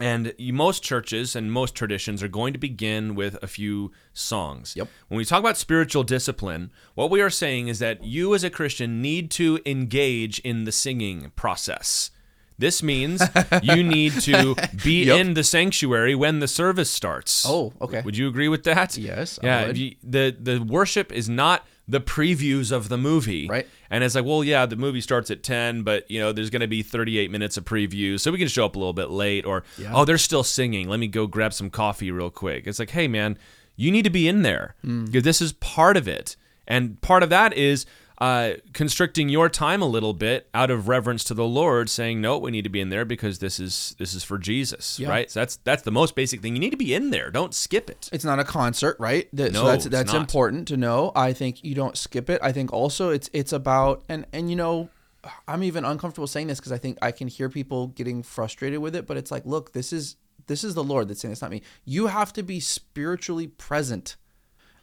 and 0.01 0.33
most 0.39 0.83
churches 0.83 1.37
and 1.37 1.53
most 1.53 1.75
traditions 1.75 2.23
are 2.23 2.29
going 2.29 2.53
to 2.53 2.59
begin 2.59 3.15
with 3.15 3.37
a 3.43 3.47
few 3.47 3.93
songs. 4.13 4.75
Yep. 4.77 4.89
When 5.09 5.19
we 5.19 5.25
talk 5.25 5.41
about 5.41 5.57
spiritual 5.57 6.03
discipline, 6.03 6.71
what 6.95 7.11
we 7.11 7.21
are 7.21 7.31
saying 7.31 7.69
is 7.69 7.79
that 7.81 8.03
you 8.05 8.35
as 8.35 8.43
a 8.45 8.51
Christian 8.51 9.03
need 9.03 9.31
to 9.33 9.61
engage 9.67 10.39
in 10.41 10.65
the 10.65 10.73
singing 10.73 11.33
process. 11.37 12.11
This 12.59 12.83
means 12.83 13.23
you 13.63 13.83
need 13.97 14.13
to 14.23 14.55
be 14.85 15.05
Yep. 15.05 15.19
in 15.21 15.35
the 15.35 15.45
sanctuary 15.45 16.15
when 16.15 16.41
the 16.41 16.49
service 16.49 16.91
starts. 16.91 17.47
Oh, 17.49 17.73
okay. 17.81 18.03
Would 18.05 18.17
you 18.19 18.29
agree 18.29 18.49
with 18.49 18.65
that? 18.65 18.99
Yes, 18.99 19.39
I 19.43 19.47
Yeah. 19.47 19.67
would. 19.69 19.79
you- 19.79 19.95
the 20.03 20.37
the 20.39 20.59
worship 20.63 21.11
is 21.11 21.27
not 21.29 21.67
the 21.91 22.01
previews 22.01 22.71
of 22.71 22.89
the 22.89 22.97
movie. 22.97 23.49
Right. 23.49 23.67
And 23.91 24.05
it's 24.05 24.15
like, 24.15 24.25
well, 24.25 24.45
yeah, 24.45 24.65
the 24.67 24.77
movie 24.77 25.01
starts 25.01 25.31
at 25.31 25.43
10, 25.43 25.83
but, 25.83 26.09
you 26.11 26.21
know, 26.21 26.33
there's 26.33 26.51
going 26.51 26.61
to 26.61 26.69
be 26.69 26.83
38 26.83 27.31
minutes 27.31 27.57
of 27.57 27.65
previews, 27.65 28.21
so 28.21 28.31
we 28.31 28.39
can 28.39 28.47
show 28.49 28.65
up 28.65 28.77
a 28.77 28.79
little 28.79 28.93
bit 28.93 29.11
late. 29.11 29.45
Or, 29.45 29.65
Yeah. 29.77 29.91
oh, 29.95 30.05
they're 30.05 30.19
still 30.19 30.45
singing. 30.45 30.89
Let 30.89 31.01
me 31.01 31.09
go 31.09 31.27
grab 31.27 31.53
some 31.53 31.69
coffee 31.71 32.11
real 32.13 32.31
quick. 32.31 32.67
It's 32.67 32.79
like, 32.79 32.91
hey, 32.91 33.09
man, 33.09 33.37
you 33.77 33.91
need 33.91 34.03
to 34.05 34.11
be 34.11 34.29
in 34.29 34.43
there 34.43 34.75
because 34.83 35.23
this 35.25 35.41
is 35.41 35.53
part 35.55 35.97
of 35.97 36.07
it. 36.07 36.37
And 36.69 37.01
part 37.01 37.23
of 37.25 37.31
that 37.31 37.53
is 37.55 37.87
uh, 38.21 38.53
constricting 38.75 39.29
your 39.31 39.49
time 39.49 39.81
a 39.81 39.87
little 39.87 40.13
bit 40.13 40.49
out 40.53 40.71
of 40.71 40.89
reverence 40.89 41.25
to 41.25 41.35
the 41.35 41.47
Lord, 41.47 41.89
saying, 41.89 42.21
no, 42.21 42.37
we 42.37 42.51
need 42.51 42.65
to 42.65 42.69
be 42.71 42.81
in 42.81 42.91
there 42.91 43.05
because 43.07 43.39
this 43.39 43.59
is 43.59 43.95
this 43.99 44.15
is 44.15 44.23
for 44.23 44.37
Jesus, 44.37 44.99
Yeah. 44.99 45.09
right? 45.09 45.31
So 45.31 45.41
that's 45.41 45.57
that's 45.65 45.83
the 45.83 45.91
most 45.91 46.15
basic 46.15 46.43
thing. 46.43 46.55
You 46.55 46.61
need 46.61 46.71
to 46.71 46.77
be 46.77 46.93
in 46.95 47.11
there. 47.11 47.31
Don't 47.31 47.55
skip 47.55 47.89
it. 47.89 48.11
It's 48.13 48.25
not 48.25 48.39
a 48.39 48.45
concert, 48.45 48.97
right? 49.01 49.29
That- 49.33 49.53
No, 49.53 49.61
so 49.63 49.67
that's 49.69 49.85
that's 49.87 50.13
important 50.15 50.69
to 50.69 50.77
know. 50.77 51.13
I 51.17 51.33
think 51.33 51.65
you 51.65 51.75
don't 51.75 51.97
skip 51.97 52.29
it. 52.29 52.41
I 52.43 52.53
think 52.53 52.73
also 52.73 53.09
it's 53.11 53.31
it's 53.33 53.53
about 53.55 54.05
and 54.09 54.27
and 54.35 54.51
you 54.51 54.57
know, 54.57 54.91
I'm 55.49 55.63
even 55.63 55.85
uncomfortable 55.87 56.27
saying 56.27 56.49
this 56.49 56.61
because 56.61 56.73
I 56.73 56.79
think 56.79 56.99
I 57.01 57.13
can 57.13 57.27
hear 57.29 57.49
people 57.49 57.87
getting 57.89 58.23
frustrated 58.23 58.81
with 58.81 58.95
it. 58.95 59.07
But 59.07 59.17
it's 59.17 59.31
like, 59.31 59.47
look, 59.47 59.73
this 59.73 59.93
is 59.95 60.17
this 60.47 60.63
is 60.65 60.75
the 60.75 60.85
Lord 60.85 61.09
that's 61.09 61.21
saying 61.21 61.33
it's 61.33 61.41
not 61.43 61.51
me. 61.51 61.63
You 61.85 62.09
have 62.09 62.33
to 62.35 62.43
be 62.43 62.61
spiritually 62.61 63.47
present. 63.47 64.17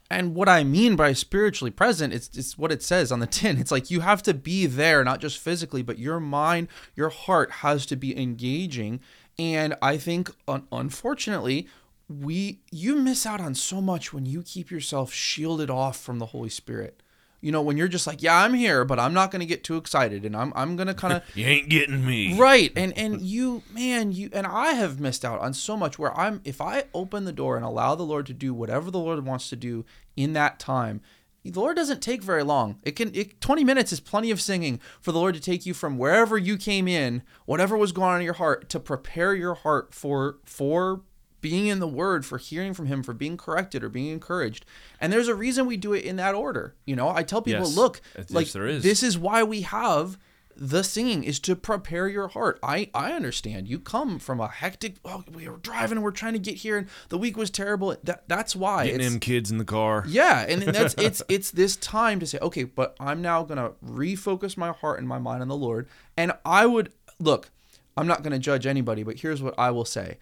And 0.09 0.35
what 0.35 0.47
I 0.47 0.63
mean 0.63 0.95
by 0.95 1.13
spiritually 1.13 1.71
present, 1.71 2.13
it's, 2.13 2.29
it's 2.37 2.57
what 2.57 2.71
it 2.71 2.81
says 2.81 3.11
on 3.11 3.19
the 3.19 3.27
tin. 3.27 3.57
It's 3.57 3.71
like 3.71 3.91
you 3.91 3.99
have 3.99 4.23
to 4.23 4.33
be 4.33 4.65
there, 4.65 5.03
not 5.03 5.19
just 5.19 5.37
physically, 5.37 5.81
but 5.81 5.99
your 5.99 6.19
mind, 6.19 6.69
your 6.95 7.09
heart 7.09 7.51
has 7.51 7.85
to 7.87 7.95
be 7.95 8.17
engaging. 8.17 9.01
And 9.37 9.75
I 9.81 9.97
think, 9.97 10.31
un- 10.47 10.67
unfortunately, 10.71 11.67
we 12.09 12.61
you 12.71 12.95
miss 12.95 13.25
out 13.25 13.41
on 13.41 13.53
so 13.53 13.81
much 13.81 14.13
when 14.13 14.25
you 14.25 14.41
keep 14.41 14.71
yourself 14.71 15.11
shielded 15.11 15.69
off 15.69 15.99
from 15.99 16.19
the 16.19 16.27
Holy 16.27 16.49
Spirit. 16.49 17.03
You 17.39 17.51
know, 17.51 17.61
when 17.61 17.77
you're 17.77 17.87
just 17.87 18.07
like, 18.07 18.23
yeah, 18.23 18.35
I'm 18.43 18.55
here, 18.55 18.83
but 18.83 18.99
I'm 18.99 19.13
not 19.13 19.29
going 19.29 19.41
to 19.41 19.45
get 19.45 19.63
too 19.63 19.77
excited, 19.77 20.25
and 20.25 20.35
I'm 20.35 20.51
I'm 20.55 20.75
going 20.75 20.87
to 20.87 20.93
kind 20.95 21.13
of 21.13 21.23
You 21.35 21.45
ain't 21.45 21.69
getting 21.69 22.05
me. 22.05 22.37
right 22.39 22.71
and 22.75 22.97
and 22.97 23.21
you 23.35 23.61
man 23.71 24.11
you 24.11 24.29
and 24.33 24.47
i 24.47 24.71
have 24.73 24.99
missed 24.99 25.23
out 25.23 25.39
on 25.39 25.53
so 25.53 25.77
much 25.77 25.99
where 25.99 26.15
i'm 26.17 26.41
if 26.43 26.59
i 26.61 26.83
open 26.93 27.25
the 27.25 27.31
door 27.31 27.55
and 27.55 27.63
allow 27.65 27.93
the 27.95 28.03
lord 28.03 28.25
to 28.25 28.33
do 28.33 28.53
whatever 28.53 28.89
the 28.89 28.99
lord 28.99 29.23
wants 29.25 29.49
to 29.49 29.55
do 29.55 29.85
in 30.15 30.33
that 30.33 30.59
time 30.59 31.01
the 31.43 31.59
lord 31.59 31.75
doesn't 31.75 32.01
take 32.01 32.23
very 32.23 32.43
long 32.43 32.79
it 32.83 32.91
can 32.95 33.13
it, 33.13 33.39
20 33.39 33.63
minutes 33.63 33.91
is 33.93 33.99
plenty 33.99 34.31
of 34.31 34.41
singing 34.41 34.79
for 34.99 35.11
the 35.11 35.19
lord 35.19 35.35
to 35.35 35.41
take 35.41 35.65
you 35.65 35.73
from 35.73 35.97
wherever 35.97 36.37
you 36.37 36.57
came 36.57 36.87
in 36.87 37.21
whatever 37.45 37.77
was 37.77 37.91
going 37.91 38.09
on 38.09 38.19
in 38.19 38.25
your 38.25 38.33
heart 38.33 38.67
to 38.69 38.79
prepare 38.79 39.33
your 39.35 39.53
heart 39.55 39.93
for 39.93 40.37
for 40.45 41.01
being 41.41 41.67
in 41.67 41.79
the 41.79 41.87
word 41.87 42.25
for 42.25 42.37
hearing 42.37 42.73
from 42.73 42.87
him 42.87 43.03
for 43.03 43.13
being 43.13 43.37
corrected 43.37 43.83
or 43.83 43.89
being 43.89 44.07
encouraged 44.11 44.65
and 44.99 45.11
there's 45.13 45.27
a 45.27 45.35
reason 45.35 45.65
we 45.65 45.77
do 45.77 45.93
it 45.93 46.03
in 46.03 46.15
that 46.15 46.33
order 46.35 46.75
you 46.85 46.95
know 46.95 47.09
i 47.09 47.23
tell 47.23 47.41
people 47.41 47.65
Yes. 47.67 47.75
look 47.75 48.01
like 48.29 48.51
there 48.51 48.67
is. 48.67 48.83
this 48.83 49.03
is 49.03 49.17
why 49.17 49.43
we 49.43 49.61
have 49.61 50.17
the 50.59 50.83
singing 50.83 51.23
is 51.23 51.39
to 51.41 51.55
prepare 51.55 52.07
your 52.07 52.29
heart. 52.29 52.57
I 52.63 52.89
I 52.91 53.11
understand. 53.11 53.67
You 53.67 53.77
come 53.77 54.17
from 54.17 54.39
a 54.39 54.47
hectic. 54.47 54.95
Oh, 55.05 55.23
we 55.31 55.47
were 55.47 55.57
driving 55.57 55.97
and 55.99 56.03
we're 56.03 56.09
trying 56.09 56.33
to 56.33 56.39
get 56.39 56.55
here, 56.55 56.79
and 56.79 56.87
the 57.09 57.17
week 57.19 57.37
was 57.37 57.51
terrible. 57.51 57.95
That 58.03 58.23
that's 58.27 58.55
why. 58.55 58.87
Getting 58.87 59.07
them 59.07 59.19
kids 59.19 59.51
in 59.51 59.59
the 59.59 59.65
car. 59.65 60.03
yeah, 60.07 60.47
and 60.49 60.59
then 60.63 60.73
that's 60.73 60.95
it's 60.97 61.21
it's 61.29 61.51
this 61.51 61.75
time 61.75 62.19
to 62.21 62.25
say, 62.25 62.39
okay, 62.41 62.63
but 62.63 62.95
I'm 62.99 63.21
now 63.21 63.43
gonna 63.43 63.73
refocus 63.85 64.57
my 64.57 64.71
heart 64.71 64.97
and 64.97 65.07
my 65.07 65.19
mind 65.19 65.43
on 65.43 65.47
the 65.47 65.55
Lord. 65.55 65.87
And 66.17 66.31
I 66.43 66.65
would 66.65 66.91
look. 67.19 67.51
I'm 67.95 68.07
not 68.07 68.23
gonna 68.23 68.39
judge 68.39 68.65
anybody, 68.65 69.03
but 69.03 69.19
here's 69.19 69.43
what 69.43 69.53
I 69.59 69.69
will 69.69 69.85
say. 69.85 70.17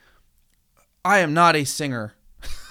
I 1.05 1.19
am 1.19 1.35
not 1.35 1.55
a 1.55 1.63
singer. 1.63 2.15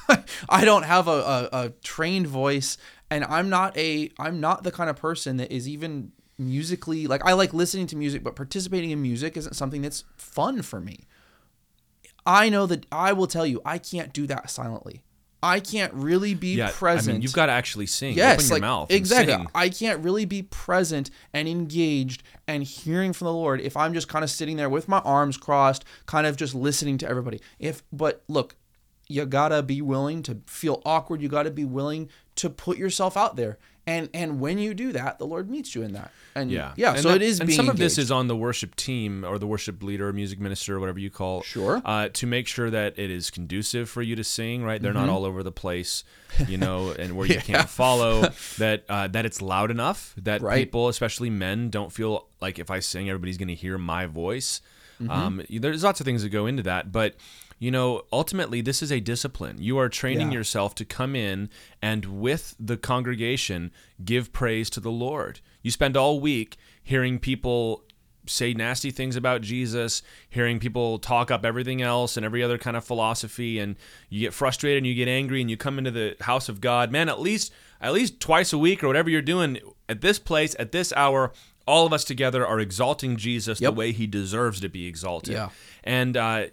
I 0.49 0.64
don't 0.64 0.83
have 0.83 1.07
a, 1.07 1.11
a, 1.11 1.49
a 1.53 1.68
trained 1.85 2.27
voice, 2.27 2.77
and 3.09 3.25
I'm 3.25 3.49
not 3.49 3.77
a 3.79 4.11
I'm 4.18 4.40
not 4.40 4.64
the 4.64 4.73
kind 4.73 4.90
of 4.90 4.97
person 4.97 5.37
that 5.37 5.53
is 5.53 5.68
even 5.68 6.11
musically 6.37 7.07
like 7.07 7.25
I 7.25 7.33
like 7.33 7.55
listening 7.55 7.87
to 7.87 7.97
music, 7.97 8.25
but 8.25 8.35
participating 8.35 8.90
in 8.90 9.01
music 9.01 9.37
isn't 9.37 9.55
something 9.55 9.83
that's 9.83 10.05
fun 10.16 10.62
for 10.62 10.81
me. 10.81 11.07
I 12.27 12.49
know 12.49 12.66
that 12.66 12.87
I 12.90 13.12
will 13.12 13.29
tell 13.29 13.47
you 13.47 13.62
I 13.64 13.79
can't 13.79 14.12
do 14.12 14.27
that 14.27 14.51
silently. 14.51 15.05
I 15.44 15.61
can't 15.61 15.92
really 15.92 16.33
be 16.35 16.54
Yeah, 16.54 16.70
present. 16.72 17.11
I 17.11 17.12
mean, 17.14 17.22
you've 17.22 17.35
got 17.35 17.46
to 17.46 17.52
actually 17.52 17.87
sing. 17.87 18.14
yes, 18.16 18.35
Open 18.38 18.44
your 18.46 18.54
like 18.57 18.61
mouth. 18.62 18.90
exactly. 18.90 19.46
I 19.54 19.68
can't 19.68 20.02
really 20.02 20.24
be 20.24 20.42
present 20.42 21.11
and 21.35 21.46
engaged 21.46 22.22
and 22.48 22.62
hearing 22.62 23.12
from 23.12 23.26
the 23.26 23.33
Lord 23.33 23.61
if 23.61 23.76
I'm 23.76 23.92
just 23.92 24.09
kind 24.09 24.22
of 24.24 24.30
sitting 24.30 24.57
there 24.57 24.70
with 24.70 24.88
my 24.88 25.00
arms 25.00 25.37
crossed, 25.37 25.85
kind 26.07 26.26
of 26.26 26.37
just 26.37 26.54
listening 26.54 26.96
to 26.98 27.09
everybody. 27.09 27.40
If 27.59 27.83
but 27.92 28.22
look, 28.28 28.57
you 29.07 29.26
gotta 29.26 29.62
be 29.62 29.83
willing 29.83 30.22
to 30.22 30.38
feel 30.46 30.80
awkward. 30.87 31.20
You 31.20 31.28
gotta 31.28 31.50
be 31.50 31.66
willing 31.66 32.09
to 32.37 32.48
put 32.48 32.78
yourself 32.78 33.16
out 33.16 33.37
there. 33.37 33.59
And 33.87 34.09
and 34.14 34.40
when 34.40 34.59
you 34.59 34.73
do 34.75 34.92
that, 34.92 35.18
the 35.18 35.27
Lord 35.27 35.51
meets 35.51 35.75
you 35.75 35.83
in 35.83 35.92
that. 35.92 36.11
And 36.35 36.51
Yeah, 36.51 36.73
yeah. 36.77 36.92
And 36.94 37.01
so 37.03 37.09
that- 37.11 37.16
it 37.16 37.23
is. 37.23 37.38
And 37.40 37.47
being 37.49 37.57
some 37.57 37.68
of 37.68 37.77
this 37.77 37.99
is 37.99 38.11
on 38.11 38.29
the 38.29 38.37
worship 38.37 38.75
team 38.77 39.25
or 39.25 39.38
the 39.38 39.47
worship 39.47 39.83
leader, 39.83 40.09
or 40.09 40.12
music 40.12 40.40
minister, 40.40 40.77
or 40.77 40.81
whatever 40.81 40.99
you 40.99 41.11
call. 41.11 41.42
Sure. 41.42 41.83
Uh, 41.85 42.09
to 42.14 42.27
make 42.27 42.47
sure 42.49 42.70
that 42.70 42.99
it 42.99 43.11
is 43.11 43.31
conducive 43.31 43.90
for 43.90 44.01
you 44.03 44.16
to 44.16 44.25
sing. 44.25 44.64
Right, 44.64 44.81
they're 44.81 44.92
Mm-hmm. 44.94 45.07
not 45.07 45.12
all 45.12 45.25
over 45.27 45.42
the 45.42 45.53
place, 45.53 46.03
you 46.49 46.57
know, 46.57 46.90
and 46.99 47.14
where 47.16 47.27
you 47.27 47.38
can't 47.38 47.68
follow. 47.68 48.31
That 48.59 48.85
uh, 48.88 49.09
that 49.09 49.27
it's 49.27 49.42
loud 49.42 49.70
enough 49.70 50.14
that 50.16 50.40
Right. 50.40 50.64
people, 50.64 50.88
especially 50.88 51.29
men, 51.31 51.68
don't 51.70 51.92
feel 51.92 52.27
like 52.40 52.59
if 52.59 52.70
I 52.70 52.81
sing, 52.81 53.09
everybody's 53.11 53.37
going 53.38 53.49
to 53.49 53.55
hear 53.55 53.77
my 53.79 54.07
voice. 54.07 54.61
Mm-hmm. 55.01 55.11
Um, 55.11 55.42
there's 55.51 55.83
lots 55.85 56.01
of 56.01 56.05
things 56.07 56.23
that 56.23 56.29
go 56.31 56.47
into 56.47 56.62
that, 56.62 56.90
but 56.92 57.16
you 57.64 57.70
know, 57.70 58.03
ultimately, 58.12 58.61
this 58.61 58.83
is 58.83 58.90
a 58.92 59.00
discipline. 59.00 59.57
You 59.59 59.79
are 59.79 59.88
training 59.88 60.31
Yeah. 60.33 60.38
yourself 60.38 60.74
to 60.77 60.85
come 60.85 61.16
in 61.16 61.48
and 61.81 62.05
with 62.20 62.55
the 62.61 62.77
congregation 62.77 63.70
give 64.05 64.33
praise 64.33 64.68
to 64.70 64.81
the 64.81 64.90
Lord. 64.90 65.40
You 65.62 65.70
spend 65.70 65.96
all 65.96 66.20
week 66.20 66.57
hearing 66.83 67.18
people 67.18 67.85
say 68.27 68.55
nasty 68.55 68.90
things 68.90 69.16
about 69.16 69.42
Jesus, 69.42 70.03
hearing 70.31 70.59
people 70.59 70.98
talk 70.98 71.31
up 71.31 71.44
everything 71.44 71.81
else 71.83 72.16
and 72.16 72.24
every 72.24 72.42
other 72.42 72.57
kind 72.59 72.77
of 72.77 72.85
philosophy 72.85 73.59
and 73.59 73.77
you 74.09 74.20
get 74.20 74.33
frustrated 74.33 74.79
and 74.79 74.87
you 74.87 74.94
get 74.94 75.09
angry 75.09 75.40
and 75.42 75.50
you 75.50 75.57
come 75.59 75.77
into 75.79 75.90
the 75.90 76.16
house 76.20 76.48
of 76.48 76.61
God. 76.61 76.90
Man, 76.90 77.09
at 77.09 77.20
least 77.20 77.53
at 77.81 77.92
least 77.92 78.20
twice 78.20 78.53
a 78.53 78.59
week 78.59 78.83
or 78.83 78.87
whatever 78.87 79.11
you're 79.11 79.20
doing 79.22 79.59
at 79.88 80.00
this 80.00 80.18
place 80.18 80.57
at 80.59 80.72
this 80.72 80.90
hour, 80.94 81.33
all 81.66 81.87
of 81.87 81.92
us 81.92 82.03
together 82.05 82.46
are 82.46 82.61
exalting 82.61 83.16
Jesus 83.16 83.61
Yep. 83.61 83.68
the 83.72 83.74
way 83.77 83.92
he 83.92 84.07
deserves 84.07 84.59
to 84.61 84.68
be 84.68 84.87
exalted. 84.87 85.35
Yeah. 85.35 85.48
And 85.83 86.16
uh, 86.16 86.46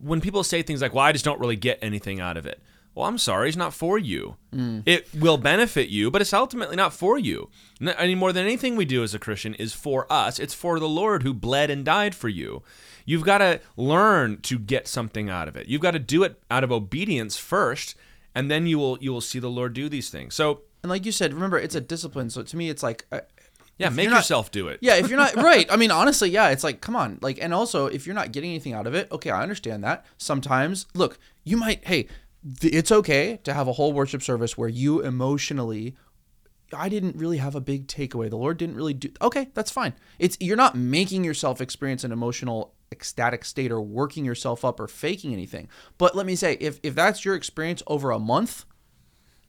when 0.00 0.20
people 0.20 0.42
say 0.44 0.62
things 0.62 0.82
like, 0.82 0.94
well, 0.94 1.04
I 1.04 1.12
just 1.12 1.24
don't 1.24 1.40
really 1.40 1.56
get 1.56 1.78
anything 1.82 2.20
out 2.20 2.36
of 2.36 2.46
it. 2.46 2.60
Well, 2.94 3.06
I'm 3.06 3.18
sorry, 3.18 3.48
it's 3.48 3.56
not 3.56 3.72
for 3.72 3.98
you. 3.98 4.36
It 4.84 5.06
will 5.14 5.36
benefit 5.38 5.90
you, 5.90 6.10
but 6.10 6.20
it's 6.20 6.32
ultimately 6.32 6.74
not 6.74 6.92
for 6.92 7.18
you. 7.18 7.48
Any 7.80 8.16
more 8.16 8.32
than 8.32 8.44
anything 8.44 8.74
we 8.74 8.84
do 8.84 9.04
as 9.04 9.14
a 9.14 9.18
Christian 9.18 9.54
is 9.54 9.72
for 9.72 10.12
us. 10.12 10.38
It's 10.40 10.54
for 10.54 10.80
the 10.80 10.88
Lord 10.88 11.22
who 11.22 11.32
bled 11.32 11.70
and 11.70 11.84
died 11.84 12.14
for 12.16 12.28
you. 12.28 12.62
You've 13.06 13.24
got 13.24 13.38
to 13.38 13.60
learn 13.76 14.40
to 14.42 14.58
get 14.58 14.88
something 14.88 15.30
out 15.30 15.46
of 15.46 15.56
it. 15.56 15.68
You've 15.68 15.80
got 15.80 15.92
to 15.92 15.98
do 16.00 16.24
it 16.24 16.42
out 16.50 16.64
of 16.64 16.72
obedience 16.72 17.36
first, 17.36 17.94
and 18.34 18.50
then 18.50 18.66
you 18.66 18.78
will 18.78 18.98
you 19.00 19.12
will 19.12 19.20
see 19.20 19.38
the 19.38 19.48
Lord 19.48 19.72
do 19.72 19.88
these 19.88 20.10
things. 20.10 20.34
So 20.34 20.62
And 20.82 20.90
like 20.90 21.06
you 21.06 21.12
said, 21.12 21.32
remember 21.32 21.58
it's 21.58 21.76
a 21.76 21.80
discipline. 21.80 22.28
So 22.30 22.42
to 22.42 22.56
me, 22.56 22.70
it's 22.70 22.82
like, 22.82 23.06
uh, 23.12 23.20
yeah, 23.80 23.88
If 23.88 23.94
make 23.94 24.10
not- 24.10 24.16
yourself 24.18 24.50
do 24.50 24.68
it. 24.68 24.78
yeah, 24.82 24.94
if 24.96 25.08
you're 25.08 25.18
not 25.18 25.34
right, 25.50 25.66
I 25.70 25.76
mean, 25.76 25.90
honestly, 25.90 26.30
yeah, 26.30 26.48
it's 26.50 26.62
like, 26.62 26.80
come 26.80 26.94
on, 26.94 27.18
like, 27.22 27.38
and 27.42 27.52
also 27.54 27.86
if 27.86 28.06
you're 28.06 28.14
not 28.14 28.30
getting 28.32 28.50
anything 28.50 28.72
out 28.74 28.86
of 28.86 28.94
it, 28.94 29.10
okay, 29.10 29.30
I 29.30 29.42
understand 29.42 29.82
that. 29.84 30.04
Sometimes, 30.18 30.86
look, 30.94 31.18
you 31.44 31.56
might, 31.56 31.84
hey, 31.86 32.06
th- 32.60 32.72
it's 32.74 32.92
okay 32.92 33.38
to 33.44 33.54
have 33.54 33.66
a 33.68 33.72
whole 33.72 33.92
worship 33.92 34.22
service 34.22 34.56
where 34.56 34.68
you 34.68 35.00
emotionally. 35.00 35.96
I 36.72 36.88
didn't 36.88 37.16
really 37.16 37.38
have 37.38 37.56
a 37.56 37.60
big 37.60 37.88
takeaway. 37.88 38.30
The 38.30 38.36
Lord 38.36 38.56
didn't 38.56 38.76
really 38.76 38.94
do. 38.94 39.10
Okay, 39.20 39.48
that's 39.54 39.72
fine. 39.72 39.92
It's 40.20 40.36
you're 40.38 40.56
not 40.56 40.76
making 40.76 41.24
yourself 41.24 41.60
experience 41.60 42.04
an 42.04 42.12
emotional 42.12 42.74
ecstatic 42.92 43.44
state 43.44 43.72
or 43.72 43.80
working 43.80 44.24
yourself 44.24 44.64
up 44.64 44.78
or 44.78 44.86
faking 44.86 45.32
anything. 45.32 45.66
But 45.98 46.14
let 46.14 46.26
me 46.26 46.36
say, 46.36 46.52
if 46.60 46.78
if 46.84 46.94
that's 46.94 47.24
your 47.24 47.34
experience 47.34 47.82
over 47.88 48.12
a 48.12 48.20
month, 48.20 48.66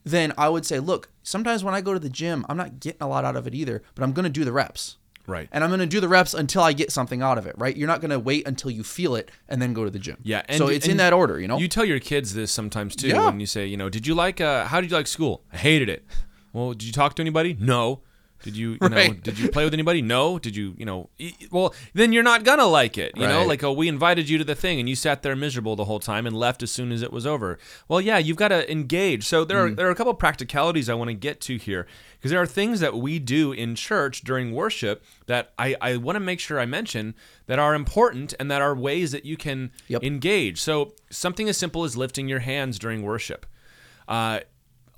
then 0.02 0.32
I 0.36 0.48
would 0.48 0.66
say, 0.66 0.80
look, 0.80 1.10
sometimes 1.22 1.62
when 1.64 1.74
I 1.74 1.80
go 1.80 1.92
to 1.92 1.98
the 1.98 2.08
gym, 2.10 2.44
I'm 2.48 2.56
not 2.56 2.80
getting 2.80 3.02
a 3.02 3.08
lot 3.08 3.24
out 3.24 3.36
of 3.36 3.46
it 3.46 3.54
either, 3.54 3.82
but 3.94 4.02
I'm 4.04 4.12
going 4.12 4.24
to 4.24 4.30
do 4.30 4.44
the 4.44 4.52
reps. 4.52 4.96
Right. 5.26 5.48
And 5.52 5.62
I'm 5.62 5.70
going 5.70 5.78
to 5.80 5.86
do 5.86 6.00
the 6.00 6.08
reps 6.08 6.34
until 6.34 6.62
I 6.62 6.72
get 6.72 6.90
something 6.90 7.22
out 7.22 7.38
of 7.38 7.46
it, 7.46 7.54
right? 7.56 7.76
You're 7.76 7.86
not 7.86 8.00
going 8.00 8.10
to 8.10 8.18
wait 8.18 8.46
until 8.46 8.72
you 8.72 8.82
feel 8.82 9.14
it 9.14 9.30
and 9.48 9.62
then 9.62 9.72
go 9.72 9.84
to 9.84 9.90
the 9.90 10.00
gym. 10.00 10.16
Yeah, 10.24 10.42
and 10.48 10.58
so 10.58 10.66
it's 10.66 10.88
in 10.88 10.96
that 10.96 11.12
order, 11.12 11.38
you 11.38 11.46
know? 11.46 11.58
You 11.58 11.68
tell 11.68 11.84
your 11.84 12.00
kids 12.00 12.34
this 12.34 12.50
sometimes 12.50 12.96
too 12.96 13.08
Yeah. 13.08 13.26
when 13.26 13.38
you 13.38 13.46
say, 13.46 13.64
you 13.66 13.76
know, 13.76 13.88
did 13.88 14.04
you 14.06 14.14
like 14.16 14.40
uh 14.40 14.64
how 14.66 14.80
did 14.80 14.90
you 14.90 14.96
like 14.96 15.06
school? 15.06 15.44
I 15.52 15.58
hated 15.58 15.88
it. 15.88 16.04
Well, 16.52 16.72
did 16.72 16.82
you 16.82 16.92
talk 16.92 17.14
to 17.14 17.22
anybody? 17.22 17.56
No. 17.58 18.00
Did 18.42 18.56
you, 18.56 18.76
you 18.80 18.88
know, 18.88 19.12
did 19.12 19.38
you 19.38 19.48
play 19.50 19.64
with 19.64 19.72
anybody? 19.72 20.02
No. 20.02 20.38
Did 20.38 20.54
you, 20.56 20.74
you 20.76 20.84
know, 20.84 21.08
well, 21.50 21.74
then 21.94 22.12
you're 22.12 22.22
not 22.22 22.44
gonna 22.44 22.66
like 22.66 22.98
it. 22.98 23.12
You 23.16 23.26
know, 23.26 23.44
like 23.44 23.62
oh, 23.62 23.72
we 23.72 23.88
invited 23.88 24.28
you 24.28 24.38
to 24.38 24.44
the 24.44 24.54
thing 24.54 24.80
and 24.80 24.88
you 24.88 24.96
sat 24.96 25.22
there 25.22 25.36
miserable 25.36 25.76
the 25.76 25.84
whole 25.84 26.00
time 26.00 26.26
and 26.26 26.36
left 26.36 26.62
as 26.62 26.70
soon 26.70 26.92
as 26.92 27.02
it 27.02 27.12
was 27.12 27.26
over. 27.26 27.58
Well, 27.88 28.00
yeah, 28.00 28.18
you've 28.18 28.36
got 28.36 28.48
to 28.48 28.70
engage. 28.70 29.24
So 29.24 29.44
there 29.44 29.58
are 29.64 29.70
Mm. 29.70 29.76
there 29.76 29.86
are 29.86 29.90
a 29.90 29.94
couple 29.94 30.12
practicalities 30.14 30.88
I 30.88 30.94
want 30.94 31.08
to 31.08 31.14
get 31.14 31.40
to 31.42 31.56
here 31.56 31.86
because 32.18 32.30
there 32.30 32.40
are 32.40 32.46
things 32.46 32.80
that 32.80 32.96
we 32.96 33.18
do 33.18 33.52
in 33.52 33.74
church 33.74 34.22
during 34.22 34.52
worship 34.52 35.04
that 35.26 35.52
I 35.58 35.76
I 35.80 35.96
want 35.96 36.16
to 36.16 36.20
make 36.20 36.40
sure 36.40 36.58
I 36.58 36.66
mention 36.66 37.14
that 37.46 37.58
are 37.58 37.74
important 37.74 38.34
and 38.40 38.50
that 38.50 38.60
are 38.62 38.74
ways 38.74 39.12
that 39.12 39.24
you 39.24 39.36
can 39.36 39.70
Yep. 39.88 40.02
engage. 40.04 40.60
So 40.60 40.94
something 41.10 41.48
as 41.48 41.56
simple 41.56 41.84
as 41.84 41.96
lifting 41.96 42.28
your 42.28 42.40
hands 42.40 42.78
during 42.78 43.02
worship. 43.02 43.46
Uh, 44.08 44.40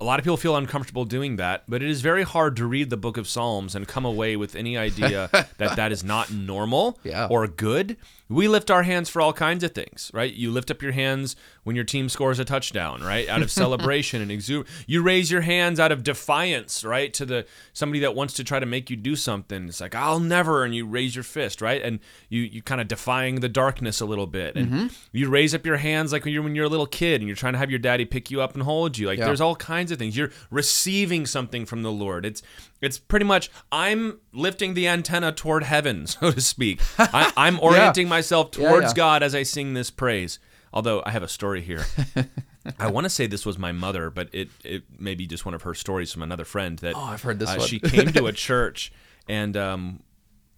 a 0.01 0.03
lot 0.03 0.19
of 0.19 0.23
people 0.25 0.37
feel 0.37 0.55
uncomfortable 0.57 1.05
doing 1.05 1.37
that, 1.37 1.63
but 1.67 1.81
it 1.81 1.89
is 1.89 2.01
very 2.01 2.23
hard 2.23 2.57
to 2.57 2.65
read 2.65 2.89
the 2.89 2.97
book 2.97 3.17
of 3.17 3.27
Psalms 3.27 3.75
and 3.75 3.87
come 3.87 4.03
away 4.05 4.35
with 4.35 4.55
any 4.55 4.77
idea 4.77 5.29
that 5.57 5.75
that 5.77 5.91
is 5.91 6.03
not 6.03 6.31
normal 6.31 6.99
Yeah. 7.03 7.27
or 7.29 7.47
good. 7.47 7.95
We 8.27 8.47
lift 8.47 8.71
our 8.71 8.83
hands 8.83 9.09
for 9.09 9.21
all 9.21 9.33
kinds 9.33 9.63
of 9.63 9.71
things, 9.71 10.09
right? 10.13 10.33
You 10.33 10.49
lift 10.49 10.71
up 10.71 10.81
your 10.81 10.93
hands 10.93 11.35
when 11.63 11.75
your 11.75 11.85
team 11.85 12.09
scores 12.09 12.39
a 12.39 12.45
touchdown, 12.45 13.03
right? 13.03 13.29
Out 13.29 13.43
of 13.43 13.51
celebration 13.61 14.21
and 14.21 14.31
exuberance. 14.31 14.69
You 14.87 15.03
raise 15.03 15.29
your 15.29 15.41
hands 15.41 15.79
out 15.79 15.91
of 15.91 16.01
defiance, 16.01 16.83
right? 16.83 17.13
To 17.13 17.25
the 17.25 17.45
somebody 17.73 17.99
that 17.99 18.15
wants 18.15 18.33
to 18.35 18.43
try 18.43 18.59
to 18.59 18.65
make 18.65 18.89
you 18.89 18.95
do 18.95 19.15
something. 19.15 19.67
It's 19.67 19.79
like, 19.79 19.93
I'll 19.93 20.19
never, 20.19 20.63
and 20.63 20.73
you 20.73 20.87
raise 20.87 21.15
your 21.15 21.23
fist, 21.23 21.61
right? 21.61 21.81
And 21.81 21.99
you 22.29 22.41
you 22.41 22.61
kind 22.63 22.81
of 22.81 22.87
defying 22.87 23.41
the 23.41 23.49
darkness 23.49 24.01
a 24.01 24.05
little 24.05 24.27
bit. 24.27 24.55
And 24.55 24.67
mm-hmm. 24.67 24.87
you 25.11 25.29
raise 25.29 25.53
up 25.53 25.65
your 25.65 25.77
hands 25.77 26.11
like 26.11 26.25
when 26.25 26.33
you're 26.33 26.43
when 26.43 26.55
you're 26.55 26.65
a 26.65 26.69
little 26.69 26.87
kid 26.87 27.21
and 27.21 27.27
you're 27.27 27.35
trying 27.35 27.53
to 27.53 27.59
have 27.59 27.69
your 27.69 27.79
daddy 27.79 28.05
pick 28.05 28.31
you 28.31 28.41
up 28.41 28.55
and 28.55 28.63
hold 28.63 28.97
you. 28.97 29.05
Like 29.07 29.19
Yeah. 29.19 29.25
there's 29.25 29.41
all 29.41 29.55
kinds 29.55 29.91
of 29.91 29.99
things. 29.99 30.17
You're 30.17 30.31
receiving 30.49 31.25
something 31.27 31.65
from 31.65 31.83
the 31.83 31.91
Lord. 31.91 32.25
It's 32.25 32.41
it's 32.81 32.97
pretty 32.99 33.25
much 33.25 33.49
I'm 33.71 34.19
lifting 34.33 34.73
the 34.73 34.87
antenna 34.87 35.31
toward 35.31 35.63
heaven, 35.63 36.07
so 36.07 36.31
to 36.31 36.41
speak. 36.41 36.81
I, 36.99 37.31
I'm 37.37 37.59
orienting 37.59 38.07
myself 38.07 38.49
Yeah, 38.57 38.69
towards 38.69 38.87
yeah. 38.87 38.93
God 38.95 39.23
as 39.23 39.33
I 39.35 39.43
sing 39.43 39.73
this 39.73 39.89
praise. 39.89 40.39
Although 40.73 41.01
I 41.05 41.11
have 41.11 41.23
a 41.23 41.27
story 41.29 41.61
here. 41.61 41.85
I 42.79 42.87
want 42.87 43.05
to 43.05 43.09
say 43.09 43.27
this 43.27 43.45
was 43.45 43.57
my 43.57 43.71
mother, 43.71 44.09
but 44.09 44.27
it 44.33 44.49
it 44.63 44.83
may 44.99 45.15
be 45.15 45.25
just 45.27 45.45
one 45.45 45.53
of 45.53 45.61
her 45.61 45.73
stories 45.73 46.11
from 46.11 46.21
another 46.23 46.43
friend 46.45 46.77
that 46.79 46.95
Oh, 46.95 46.99
I've 47.03 47.21
heard 47.21 47.39
this 47.39 47.49
uh, 47.49 47.55
one. 47.57 47.67
she 47.67 47.79
came 47.79 48.11
to 48.11 48.25
a 48.25 48.33
church 48.33 48.91
and 49.27 49.55
um, 49.55 50.03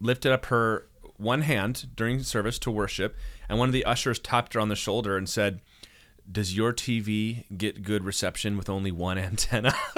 lifted 0.00 0.32
up 0.32 0.46
her 0.46 0.88
one 1.18 1.42
hand 1.42 1.86
during 1.94 2.22
service 2.22 2.58
to 2.60 2.70
worship, 2.70 3.16
and 3.48 3.58
one 3.58 3.68
of 3.68 3.72
the 3.72 3.84
ushers 3.84 4.18
tapped 4.18 4.54
her 4.54 4.60
on 4.60 4.68
the 4.68 4.76
shoulder 4.76 5.16
and 5.16 5.28
said, 5.28 5.60
"Does 6.30 6.56
your 6.56 6.72
TV 6.72 7.44
get 7.56 7.82
good 7.82 8.04
reception 8.04 8.56
with 8.56 8.68
only 8.68 8.90
one 8.92 9.18
antenna?" 9.18 9.74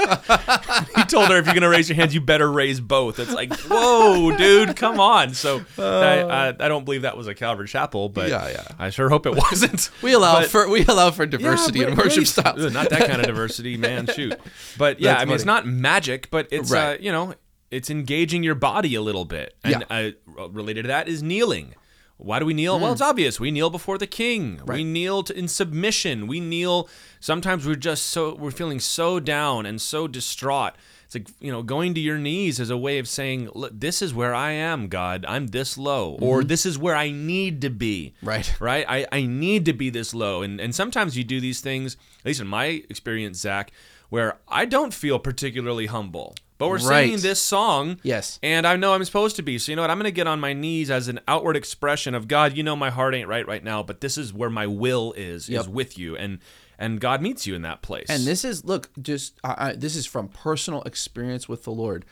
he 0.97 1.05
told 1.05 1.29
her, 1.31 1.39
"If 1.39 1.47
you're 1.47 1.55
gonna 1.55 1.69
raise 1.69 1.89
your 1.89 1.97
hands, 1.97 2.15
you 2.15 2.21
better 2.21 2.51
raise 2.51 2.81
both." 2.81 3.19
It's 3.19 3.33
like, 3.33 3.53
whoa, 3.61 4.37
dude, 4.37 4.77
come 4.77 5.01
on. 5.01 5.35
So 5.35 5.65
I, 5.79 5.83
I, 5.83 6.49
I 6.49 6.69
don't 6.69 6.85
believe 6.85 7.03
that 7.03 7.17
was 7.17 7.27
a 7.27 7.35
Calvary 7.35 7.69
Chapel, 7.69 8.09
but 8.09 8.29
Yeah, 8.31 8.49
yeah. 8.49 8.65
I 8.79 8.91
sure 8.91 9.09
hope 9.09 9.27
it 9.27 9.35
wasn't. 9.37 9.91
we 10.03 10.13
allow 10.13 10.41
But- 10.41 10.51
for 10.51 10.69
we 10.69 10.85
allow 10.87 11.11
for 11.11 11.27
diversity 11.27 11.81
yeah, 11.81 11.89
in 11.89 11.97
worship 11.97 12.27
styles. 12.27 12.73
Not 12.73 12.91
that 12.91 13.01
kind 13.09 13.21
of 13.21 13.27
diversity, 13.27 13.77
man. 13.77 14.07
Shoot. 14.07 14.39
But 14.79 15.01
yeah, 15.01 15.13
That's 15.13 15.23
I 15.23 15.25
mean, 15.27 15.35
it's 15.35 15.45
not 15.45 15.67
magic, 15.67 16.31
but 16.31 16.49
it's 16.51 16.73
uh, 16.73 16.97
you 17.01 17.11
know, 17.13 17.35
it's 17.71 17.91
engaging 17.91 18.43
your 18.43 18.55
body 18.55 18.95
a 18.95 19.03
little 19.03 19.25
bit. 19.25 19.55
And 19.65 19.85
Yeah. 19.91 20.11
uh, 20.39 20.49
related 20.49 20.83
to 20.83 20.89
that 20.89 21.09
is 21.09 21.23
kneeling. 21.23 21.75
Why 22.23 22.39
do 22.39 22.45
we 22.45 22.55
kneel? 22.55 22.79
Well, 22.79 22.93
it's 22.93 23.01
obvious. 23.01 23.41
We 23.41 23.51
kneel 23.51 23.71
before 23.71 23.99
the 23.99 24.07
king. 24.07 24.61
We 24.67 24.85
Mm. 24.85 24.87
Kneel 24.87 25.23
to, 25.25 25.39
in 25.39 25.49
submission. 25.49 26.27
We 26.27 26.41
kneel. 26.41 26.89
Sometimes 27.19 27.67
we're 27.67 27.77
just 27.77 28.07
so 28.07 28.35
we're 28.35 28.51
feeling 28.51 28.81
so 28.81 29.21
down 29.21 29.67
and 29.67 29.81
so 29.81 30.07
distraught. 30.07 30.75
It's 31.07 31.15
like 31.17 31.29
you 31.41 31.51
know, 31.51 31.63
going 31.63 31.95
to 31.95 32.01
your 32.01 32.19
knees 32.19 32.61
is 32.61 32.71
a 32.71 32.77
way 32.77 32.99
of 32.99 33.09
saying, 33.09 33.51
"Look, 33.55 33.73
this 33.79 34.01
is 34.01 34.15
where 34.15 34.35
I 34.35 34.53
am, 34.53 34.89
God. 34.89 35.25
I'm 35.27 35.49
this 35.49 35.77
low, 35.77 36.17
or 36.21 36.45
this 36.45 36.65
is 36.65 36.79
where 36.79 36.95
I 36.95 37.11
need 37.11 37.61
to 37.63 37.71
be." 37.71 38.15
Mm-hmm. 38.19 38.29
Right. 38.29 38.61
right? 38.61 38.85
I, 38.89 39.07
I 39.11 39.23
need 39.27 39.65
to 39.65 39.73
be 39.73 39.91
this 39.91 40.15
low. 40.15 40.43
And, 40.43 40.61
and 40.61 40.75
sometimes 40.75 41.17
you 41.17 41.25
do 41.25 41.41
these 41.41 41.61
things, 41.61 41.97
at 42.21 42.27
least 42.27 42.41
in 42.41 42.47
my 42.47 42.85
experience, 42.89 43.39
Zach, 43.39 43.73
where 44.09 44.39
I 44.47 44.67
don't 44.67 44.95
feel 44.95 45.19
particularly 45.19 45.87
humble. 45.87 46.35
But 46.61 46.69
we're 46.69 46.79
Right. 46.89 47.07
singing 47.07 47.21
this 47.21 47.41
song. 47.41 47.99
Yes. 48.05 48.39
And 48.43 48.67
I 48.67 48.77
know 48.77 48.95
I'm 48.95 49.05
supposed 49.05 49.35
to 49.37 49.43
be. 49.43 49.59
So 49.59 49.73
you 49.73 49.77
know 49.77 49.83
what? 49.83 49.91
I'm 49.91 49.97
going 49.99 50.05
to 50.05 50.13
get 50.13 50.29
on 50.29 50.39
my 50.39 50.53
knees 50.53 50.91
as 50.91 51.09
an 51.09 51.19
outward 51.27 51.57
expression 51.57 52.15
of 52.15 52.29
God, 52.29 52.57
you 52.57 52.63
know 52.63 52.77
my 52.77 52.91
heart 52.91 53.15
ain't 53.15 53.27
right 53.29 53.47
right 53.47 53.65
now, 53.65 53.83
but 53.83 54.01
this 54.01 54.17
is 54.17 54.33
where 54.33 54.51
my 54.51 54.67
will 54.69 55.13
is, 55.17 55.49
Yep. 55.49 55.61
is 55.63 55.69
with 55.69 55.99
you. 55.99 56.17
And 56.17 56.39
and 56.79 57.01
God 57.01 57.21
meets 57.21 57.47
you 57.47 57.55
in 57.57 57.63
that 57.63 57.83
place. 57.83 58.07
And 58.09 58.25
this 58.27 58.45
is 58.45 58.65
look, 58.65 58.91
just 59.03 59.39
I, 59.43 59.71
I, 59.71 59.73
this 59.73 59.97
is 59.97 60.07
from 60.07 60.29
personal 60.29 60.83
experience 60.83 61.49
with 61.49 61.65
the 61.65 61.73
Lord. 61.73 62.05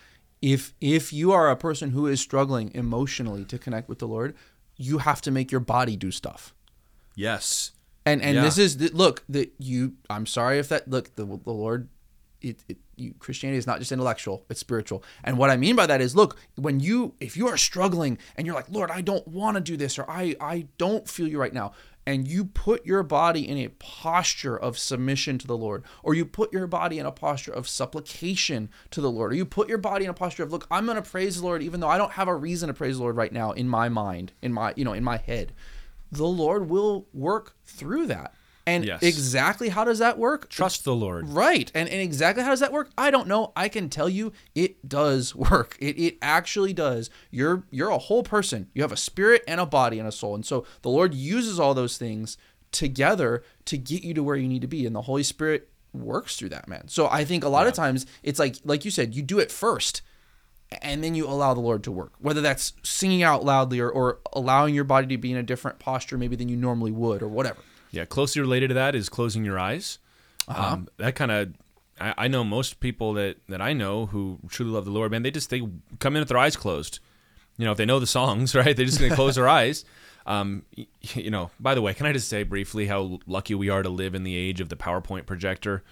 If 0.42 0.74
if 0.80 1.12
you 1.12 1.30
are 1.32 1.48
a 1.50 1.56
person 1.56 1.90
who 1.90 2.06
is 2.06 2.20
struggling 2.20 2.70
emotionally 2.74 3.44
to 3.46 3.58
connect 3.58 3.88
with 3.88 3.98
the 4.00 4.08
Lord, 4.08 4.34
you 4.76 4.98
have 4.98 5.20
to 5.22 5.30
make 5.30 5.50
your 5.52 5.60
body 5.60 5.96
do 5.96 6.10
stuff. 6.10 6.54
yes. 7.14 7.72
And 8.06 8.22
and 8.22 8.36
Yeah. 8.36 8.42
this 8.42 8.56
is 8.56 8.78
the, 8.78 8.88
look 8.88 9.22
that 9.28 9.52
you. 9.58 9.94
I'm 10.08 10.24
sorry 10.24 10.58
if 10.58 10.68
that 10.70 10.88
look 10.88 11.14
the 11.16 11.26
the 11.26 11.52
Lord. 11.52 11.88
It, 12.40 12.60
it 12.68 12.78
you, 13.00 13.14
Christianity 13.18 13.58
is 13.58 13.66
not 13.66 13.78
just 13.78 13.92
intellectual; 13.92 14.44
it's 14.48 14.60
spiritual. 14.60 15.02
And 15.24 15.38
what 15.38 15.50
I 15.50 15.56
mean 15.56 15.76
by 15.76 15.86
that 15.86 16.00
is, 16.00 16.16
look, 16.16 16.38
when 16.56 16.80
you 16.80 17.14
if 17.20 17.36
you 17.36 17.48
are 17.48 17.56
struggling 17.56 18.18
and 18.36 18.46
you're 18.46 18.56
like, 18.56 18.70
Lord, 18.70 18.90
I 18.90 19.00
don't 19.00 19.26
want 19.26 19.56
to 19.56 19.60
do 19.60 19.76
this, 19.76 19.98
or 19.98 20.10
I 20.10 20.36
I 20.40 20.68
don't 20.78 21.08
feel 21.08 21.28
you 21.28 21.38
right 21.38 21.52
now, 21.52 21.72
and 22.06 22.26
you 22.26 22.44
put 22.44 22.86
your 22.86 23.02
body 23.02 23.48
in 23.48 23.58
a 23.58 23.68
posture 23.68 24.56
of 24.56 24.78
submission 24.78 25.38
to 25.38 25.46
the 25.46 25.56
Lord, 25.56 25.84
or 26.02 26.14
you 26.14 26.24
put 26.24 26.52
your 26.52 26.66
body 26.66 26.98
in 26.98 27.06
a 27.06 27.12
posture 27.12 27.52
of 27.52 27.68
supplication 27.68 28.70
to 28.90 29.00
the 29.00 29.10
Lord, 29.10 29.32
or 29.32 29.36
you 29.36 29.44
put 29.44 29.68
your 29.68 29.78
body 29.78 30.04
in 30.04 30.10
a 30.10 30.14
posture 30.14 30.42
of, 30.42 30.52
look, 30.52 30.66
I'm 30.70 30.86
going 30.86 31.02
to 31.02 31.10
praise 31.10 31.40
the 31.40 31.46
Lord, 31.46 31.62
even 31.62 31.80
though 31.80 31.88
I 31.88 31.98
don't 31.98 32.12
have 32.12 32.28
a 32.28 32.34
reason 32.34 32.68
to 32.68 32.74
praise 32.74 32.96
the 32.96 33.02
Lord 33.02 33.16
right 33.16 33.32
now 33.32 33.52
in 33.52 33.68
my 33.68 33.88
mind, 33.88 34.32
in 34.42 34.52
my 34.52 34.74
you 34.76 34.84
know 34.84 34.92
in 34.92 35.04
my 35.04 35.18
head 35.18 35.52
the 36.10 36.26
Lord 36.26 36.68
will 36.68 37.06
work 37.12 37.54
through 37.64 38.06
that. 38.06 38.34
And 38.68 38.84
Yes. 38.84 39.02
exactly 39.02 39.68
how 39.70 39.84
does 39.84 39.98
that 39.98 40.18
work? 40.18 40.48
Trust 40.48 40.84
the 40.84 40.94
Lord. 40.94 41.28
Right. 41.28 41.70
And, 41.74 41.88
and 41.88 42.00
exactly 42.00 42.42
how 42.44 42.50
does 42.50 42.60
that 42.60 42.72
work? 42.72 42.90
I 42.96 43.10
don't 43.10 43.26
know. 43.28 43.52
I 43.56 43.68
can 43.68 43.88
tell 43.88 44.08
you 44.08 44.32
it 44.54 44.88
does 44.88 45.34
work. 45.50 45.76
It, 45.80 45.98
it 45.98 46.18
actually 46.22 46.72
does. 46.72 47.10
You're 47.30 47.64
you're 47.70 47.90
a 47.90 47.98
whole 47.98 48.22
person. 48.22 48.68
You 48.74 48.82
have 48.82 48.92
a 48.92 48.96
spirit 48.96 49.42
and 49.48 49.60
a 49.60 49.66
body 49.66 49.98
and 49.98 50.06
a 50.08 50.12
soul. 50.12 50.34
And 50.34 50.44
so 50.46 50.64
the 50.82 50.90
Lord 50.90 51.14
uses 51.14 51.58
all 51.58 51.74
those 51.74 51.98
things 51.98 52.36
together 52.72 53.42
to 53.64 53.78
get 53.78 54.04
you 54.04 54.14
to 54.14 54.22
where 54.22 54.36
you 54.36 54.48
need 54.48 54.62
to 54.62 54.68
be. 54.68 54.86
And 54.86 54.94
the 54.94 55.02
Holy 55.02 55.22
Spirit 55.22 55.70
works 55.94 56.36
through 56.36 56.50
that, 56.50 56.68
man. 56.68 56.88
So 56.88 57.08
I 57.08 57.24
think 57.24 57.44
a 57.44 57.48
lot 57.48 57.66
of 57.66 57.72
times 57.72 58.06
it's 58.22 58.38
like 58.38 58.56
like 58.64 58.84
you 58.84 58.90
said, 58.90 59.14
you 59.14 59.22
do 59.22 59.38
it 59.38 59.50
first 59.50 60.02
and 60.82 61.02
then 61.02 61.14
you 61.14 61.26
allow 61.26 61.54
the 61.54 61.60
Lord 61.60 61.82
to 61.84 61.90
work. 61.90 62.12
Whether 62.18 62.42
that's 62.42 62.74
singing 62.82 63.22
out 63.22 63.42
loudly 63.44 63.80
or, 63.80 63.90
or 63.90 64.18
allowing 64.34 64.74
your 64.74 64.84
body 64.84 65.06
to 65.06 65.16
be 65.16 65.32
in 65.32 65.38
a 65.38 65.42
different 65.42 65.78
posture 65.78 66.18
maybe 66.18 66.36
than 66.36 66.50
you 66.50 66.56
normally 66.56 66.92
would 66.92 67.22
or 67.22 67.28
whatever. 67.28 67.60
Yeah, 67.90 68.04
closely 68.04 68.40
related 68.40 68.68
to 68.68 68.74
that 68.74 68.94
is 68.94 69.08
closing 69.08 69.44
your 69.44 69.58
eyes. 69.58 69.98
Uh-huh. 70.46 70.74
Um, 70.74 70.88
that 70.98 71.14
kind 71.14 71.30
of, 71.30 71.52
I, 72.00 72.14
I 72.18 72.28
know 72.28 72.44
most 72.44 72.80
people 72.80 73.12
that 73.14 73.36
that 73.48 73.60
I 73.60 73.72
know 73.72 74.06
who 74.06 74.38
truly 74.48 74.72
love 74.72 74.84
the 74.84 74.90
Lord, 74.90 75.10
man. 75.10 75.22
They 75.22 75.30
just 75.30 75.50
they 75.50 75.62
come 75.98 76.16
in 76.16 76.20
with 76.20 76.28
their 76.28 76.38
eyes 76.38 76.56
closed, 76.56 77.00
you 77.56 77.64
know, 77.64 77.72
if 77.72 77.78
they 77.78 77.86
know 77.86 77.98
the 77.98 78.06
songs, 78.06 78.54
right, 78.54 78.76
they're 78.76 78.86
just 78.86 78.98
going 78.98 79.10
to 79.10 79.16
close 79.16 79.34
their 79.36 79.48
eyes. 79.48 79.84
Um, 80.26 80.64
you 81.02 81.30
know, 81.30 81.50
by 81.58 81.74
the 81.74 81.80
way, 81.80 81.94
can 81.94 82.04
I 82.04 82.12
just 82.12 82.28
say 82.28 82.42
briefly 82.42 82.86
how 82.86 83.18
lucky 83.26 83.54
we 83.54 83.70
are 83.70 83.82
to 83.82 83.88
live 83.88 84.14
in 84.14 84.24
the 84.24 84.36
age 84.36 84.60
of 84.60 84.68
the 84.68 84.76
PowerPoint 84.76 85.24
projector 85.24 85.82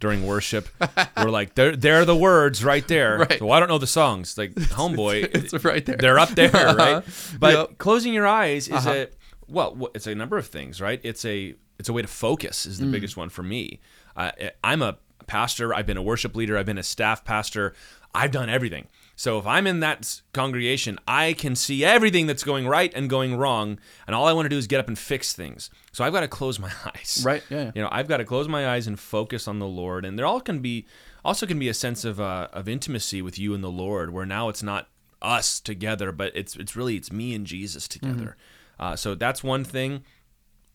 during 0.00 0.26
worship? 0.26 0.68
We're 1.16 1.30
like, 1.30 1.54
there, 1.54 1.74
there 1.74 1.98
are 2.00 2.04
the 2.04 2.14
words 2.16 2.62
right 2.62 2.86
there. 2.88 3.20
Right. 3.20 3.38
So 3.38 3.50
I 3.50 3.58
don't 3.58 3.68
know 3.70 3.78
the 3.78 3.86
songs. 3.86 4.36
Like, 4.36 4.52
homeboy, 4.54 5.34
It's 5.34 5.64
right 5.64 5.84
there. 5.86 5.96
they're 5.96 6.18
up 6.18 6.28
there, 6.30 6.50
right? 6.52 7.02
But 7.38 7.54
Yep. 7.54 7.78
closing 7.78 8.12
your 8.12 8.26
eyes 8.26 8.68
is 8.68 8.74
Uh-huh. 8.86 8.90
a 8.92 9.06
well, 9.50 9.90
it's 9.94 10.06
a 10.06 10.14
number 10.14 10.38
of 10.38 10.46
things, 10.46 10.80
right? 10.80 11.00
It's 11.02 11.24
a 11.24 11.54
it's 11.78 11.88
a 11.88 11.92
way 11.92 12.02
to 12.02 12.08
focus 12.08 12.66
is 12.66 12.78
the 12.78 12.86
Mm. 12.86 12.92
biggest 12.92 13.16
one 13.16 13.28
for 13.30 13.42
me. 13.42 13.80
Uh, 14.16 14.30
I'm 14.62 14.82
a 14.82 14.98
pastor. 15.26 15.72
I've 15.74 15.86
been 15.86 15.96
a 15.96 16.02
worship 16.02 16.34
leader. 16.36 16.58
I've 16.58 16.66
been 16.66 16.78
a 16.78 16.82
staff 16.82 17.24
pastor. 17.24 17.74
I've 18.14 18.32
done 18.32 18.48
everything. 18.50 18.88
So 19.16 19.38
if 19.38 19.46
I'm 19.46 19.66
in 19.66 19.80
that 19.80 20.20
congregation, 20.32 20.98
I 21.06 21.32
can 21.34 21.54
see 21.54 21.84
everything 21.84 22.26
that's 22.26 22.42
going 22.42 22.66
right 22.66 22.92
and 22.94 23.08
going 23.08 23.36
wrong, 23.36 23.78
and 24.06 24.16
all 24.16 24.26
I 24.26 24.32
want 24.32 24.46
to 24.46 24.48
do 24.50 24.56
is 24.58 24.66
get 24.66 24.80
up 24.80 24.88
and 24.88 24.98
fix 24.98 25.32
things. 25.32 25.70
So 25.92 26.04
I've 26.04 26.12
got 26.12 26.20
to 26.20 26.28
close 26.28 26.58
my 26.58 26.70
eyes. 26.86 27.22
Right, 27.24 27.42
yeah, 27.50 27.64
yeah. 27.64 27.72
You 27.74 27.82
know, 27.82 27.88
I've 27.92 28.08
got 28.08 28.16
to 28.18 28.24
close 28.24 28.48
my 28.48 28.68
eyes 28.68 28.86
and 28.86 28.98
focus 28.98 29.46
on 29.46 29.58
the 29.58 29.66
Lord, 29.66 30.04
and 30.04 30.18
there 30.18 30.26
all 30.26 30.40
can 30.40 30.58
be 30.60 30.86
also 31.24 31.46
can 31.46 31.58
be 31.58 31.68
a 31.68 31.74
sense 31.74 32.04
of 32.04 32.20
uh, 32.20 32.48
of 32.52 32.68
intimacy 32.68 33.22
with 33.22 33.38
you 33.38 33.54
and 33.54 33.62
the 33.62 33.70
Lord, 33.70 34.12
where 34.12 34.26
now 34.26 34.48
it's 34.48 34.62
not 34.62 34.88
us 35.22 35.60
together, 35.60 36.12
but 36.12 36.32
it's 36.34 36.56
it's 36.56 36.74
really 36.74 36.96
it's 36.96 37.12
me 37.12 37.34
and 37.34 37.46
Jesus 37.46 37.86
together. 37.88 38.36
Uh, 38.80 38.96
so 38.96 39.14
that's 39.14 39.44
one 39.44 39.62
thing. 39.62 40.02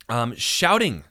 Um, 0.08 0.36
shouting, 0.36 1.04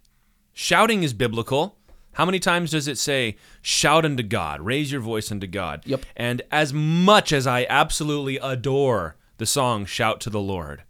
shouting 0.53 1.03
is 1.03 1.13
biblical. 1.13 1.77
How 2.13 2.25
many 2.25 2.39
times 2.39 2.71
does 2.71 2.87
it 2.87 2.97
say, 2.97 3.37
shout 3.61 4.05
unto 4.05 4.23
God, 4.23 4.61
raise 4.61 4.93
your 4.93 5.01
voice 5.01 5.33
unto 5.33 5.49
God? 5.49 5.83
Yep. 5.85 6.07
And 6.17 6.43
as 6.53 6.73
much 6.73 7.33
as 7.33 7.47
I 7.47 7.67
absolutely 7.69 8.37
adore 8.39 9.17
the 9.39 9.47
song 9.47 9.85
Shout 9.85 10.21
to 10.21 10.31
the 10.31 10.41
Lord, 10.41 10.85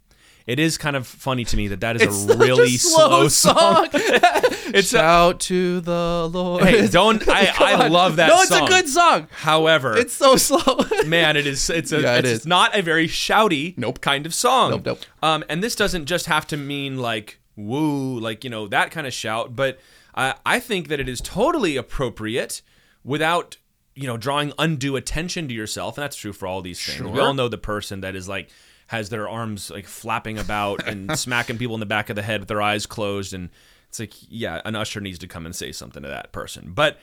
it 0.47 0.59
is 0.59 0.77
kind 0.77 0.95
of 0.95 1.07
funny 1.07 1.43
to 1.45 1.57
me 1.57 1.67
that 1.69 1.79
that 1.81 1.95
is 1.95 2.01
It's 2.25 2.33
a 2.33 2.37
really 2.37 2.75
a 2.75 2.77
slow, 2.77 3.27
song. 3.27 3.89
song. 3.89 3.89
It's 4.67 4.91
a, 4.93 4.97
Shout 4.97 5.39
to 5.41 5.79
the 5.81 6.29
Lord. 6.31 6.63
hey, 6.63 6.87
don't 6.87 7.25
I, 7.29 7.53
I 7.59 7.87
love 7.87 8.17
that 8.17 8.27
No, 8.27 8.41
it's 8.41 8.49
song. 8.49 8.63
a 8.63 8.67
good 8.67 8.89
song. 8.89 9.27
However, 9.31 9.95
It's 9.97 10.13
so 10.13 10.35
slow. 10.35 10.79
man, 11.05 11.37
it 11.37 11.47
is 11.47 11.69
it's 11.69 11.91
a 11.91 12.01
Yeah, 12.01 12.15
it 12.17 12.25
it's, 12.25 12.41
is. 12.41 12.45
not 12.47 12.75
a 12.77 12.81
very 12.81 13.07
shouty 13.07 13.77
Nope. 13.77 14.01
kind 14.01 14.25
of 14.25 14.33
song. 14.33 14.71
Nope, 14.71 14.85
nope. 14.85 14.99
Um, 15.23 15.43
and 15.49 15.63
this 15.63 15.75
doesn't 15.75 16.05
just 16.05 16.25
have 16.25 16.45
to 16.47 16.57
mean 16.57 16.97
like 16.97 17.39
woo, 17.55 18.19
like 18.19 18.43
you 18.43 18.49
know 18.49 18.67
that 18.67 18.91
kind 18.91 19.07
of 19.07 19.13
shout, 19.13 19.55
but 19.55 19.79
uh, 20.15 20.33
I 20.45 20.59
think 20.59 20.87
that 20.89 20.99
it 20.99 21.07
is 21.07 21.21
totally 21.21 21.77
appropriate 21.77 22.61
without 23.03 23.57
you 23.93 24.07
know 24.07 24.17
drawing 24.17 24.51
undue 24.59 24.95
attention 24.97 25.47
to 25.47 25.53
yourself, 25.53 25.97
and 25.97 26.03
that's 26.03 26.17
true 26.17 26.33
for 26.33 26.47
all 26.47 26.61
these 26.61 26.83
things. 26.83 27.01
We 27.01 27.19
all 27.19 27.33
know 27.33 27.47
the 27.47 27.57
person 27.57 28.01
that 28.01 28.15
is 28.15 28.27
like 28.27 28.49
has 28.87 29.09
their 29.09 29.27
arms 29.27 29.71
like 29.71 29.87
flapping 29.87 30.37
about 30.37 30.87
and 30.87 31.17
smacking 31.19 31.57
people 31.57 31.75
in 31.75 31.79
the 31.79 31.85
back 31.85 32.09
of 32.09 32.15
the 32.15 32.21
head 32.21 32.41
with 32.41 32.47
their 32.47 32.61
eyes 32.61 32.85
closed 32.85 33.33
and 33.33 33.49
it's 33.89 33.99
like 33.99 34.13
yeah 34.29 34.61
an 34.65 34.75
usher 34.75 34.99
needs 34.99 35.19
to 35.19 35.27
come 35.27 35.45
and 35.45 35.55
say 35.55 35.71
something 35.71 36.03
to 36.03 36.09
that 36.09 36.31
person. 36.31 36.71
But 36.73 36.99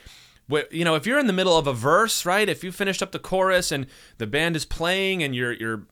you 0.70 0.84
know 0.84 0.94
if 0.94 1.06
you're 1.06 1.18
in 1.18 1.26
the 1.26 1.32
middle 1.32 1.56
of 1.56 1.66
a 1.66 1.72
verse 1.72 2.26
right 2.26 2.48
if 2.48 2.62
you 2.62 2.72
finished 2.72 3.02
up 3.02 3.12
the 3.12 3.18
chorus 3.18 3.72
and 3.72 3.86
the 4.18 4.26
band 4.26 4.54
is 4.56 4.64
playing 4.64 5.22
and 5.22 5.34
you're 5.34 5.52
you're 5.52 5.86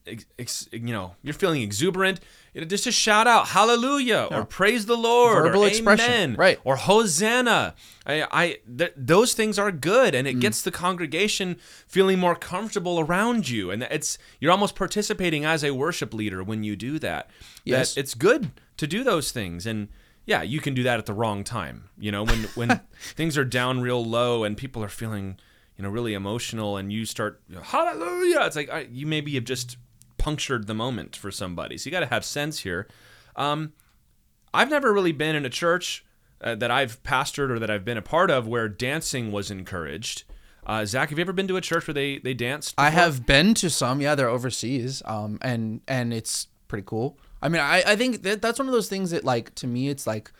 you 0.72 0.92
know 0.92 1.14
you're 1.22 1.35
feeling 1.35 1.62
exuberant 1.62 2.20
you 2.55 2.61
know, 2.61 2.67
just 2.67 2.85
to 2.85 2.93
shout 2.93 3.27
out 3.27 3.49
hallelujah 3.49 4.27
or 4.31 4.45
praise 4.45 4.87
the 4.87 4.97
lord 4.97 5.45
Verbal 5.45 5.65
or 5.65 5.69
expression, 5.69 6.11
amen 6.11 6.35
right. 6.37 6.59
or 6.65 6.77
hosanna. 6.77 7.75
I, 8.07 8.27
I 8.31 8.59
th- 8.79 8.93
those 8.97 9.35
things 9.35 9.59
are 9.59 9.71
good 9.71 10.15
and 10.15 10.27
it 10.27 10.37
Mm. 10.37 10.41
gets 10.41 10.63
the 10.63 10.71
congregation 10.71 11.57
feeling 11.87 12.19
more 12.19 12.35
comfortable 12.35 12.99
around 12.99 13.49
you. 13.49 13.71
And 13.71 13.83
it's 13.85 14.19
you're 14.41 14.51
almost 14.53 14.75
participating 14.75 15.45
as 15.45 15.63
a 15.63 15.73
worship 15.73 16.13
leader 16.15 16.43
when 16.43 16.65
you 16.65 16.77
do 16.77 16.99
that 17.01 17.31
Yes. 17.65 17.95
that 17.95 18.01
it's 18.01 18.15
good 18.15 18.51
to 18.79 18.87
do 18.87 19.05
those 19.05 19.31
things. 19.33 19.67
And 19.67 19.89
yeah 20.27 20.43
you 20.43 20.61
can 20.61 20.75
do 20.75 20.83
that 20.83 20.99
at 20.99 21.07
the 21.07 21.15
wrong 21.15 21.45
time. 21.45 21.85
You 21.99 22.11
know 22.13 22.25
when 22.25 22.45
when 22.55 22.81
things 23.15 23.37
are 23.39 23.45
down 23.45 23.81
real 23.81 24.05
low 24.05 24.45
and 24.45 24.57
people 24.57 24.83
are 24.83 24.89
feeling 24.89 25.39
you 25.77 25.83
know 25.85 25.89
really 25.91 26.15
emotional 26.15 26.77
and 26.77 26.93
you 26.93 27.05
start 27.07 27.41
hallelujah. 27.63 28.41
It's 28.47 28.57
like 28.57 28.71
I, 28.71 28.81
you 28.91 29.07
maybe 29.07 29.35
have 29.35 29.45
just 29.45 29.77
punctured 30.23 30.67
the 30.67 30.75
moment 30.75 31.17
for 31.17 31.31
somebody 31.31 31.79
so 31.79 31.87
you 31.87 31.91
got 31.91 32.01
to 32.01 32.07
have 32.07 32.25
sense 32.25 32.61
here 32.61 32.87
um, 33.37 33.73
I've 34.53 34.71
never 34.71 34.93
really 34.93 35.13
been 35.13 35.37
in 35.37 35.45
a 35.45 35.51
church 35.51 36.05
uh, 36.41 36.55
that 36.57 36.71
I've 36.71 37.03
pastored 37.03 37.51
or 37.51 37.59
that 37.59 37.71
I've 37.71 37.85
been 37.85 37.97
a 37.97 38.03
part 38.03 38.31
of 38.31 38.47
where 38.47 38.69
dancing 38.69 39.33
was 39.33 39.51
encouraged. 39.51 40.25
Uh, 40.67 40.85
Zach, 40.85 41.11
have 41.11 41.19
you 41.19 41.23
ever 41.23 41.33
been 41.33 41.49
to 41.49 41.57
a 41.57 41.61
church 41.61 41.87
where 41.87 41.95
they 41.95 42.19
they 42.19 42.35
danced? 42.35 42.75
I 42.77 42.91
have 42.91 43.27
been 43.27 43.55
to 43.55 43.71
some. 43.71 44.01
Yeah, 44.01 44.15
they're 44.15 44.29
overseas. 44.29 45.03
Um, 45.05 45.39
and 45.43 45.81
and 45.89 46.13
it's 46.13 46.49
pretty 46.69 46.85
cool. 46.87 47.19
I 47.43 47.49
mean, 47.49 47.61
I 47.61 47.83
I 47.87 47.97
think 47.97 48.23
that 48.23 48.43
that's 48.43 48.59
one 48.59 48.69
of 48.69 48.73
those 48.73 48.89
things 48.89 49.11
that 49.11 49.25
like 49.25 49.55
to 49.57 49.67
me, 49.67 49.89
it's 49.89 50.07
like. 50.07 50.33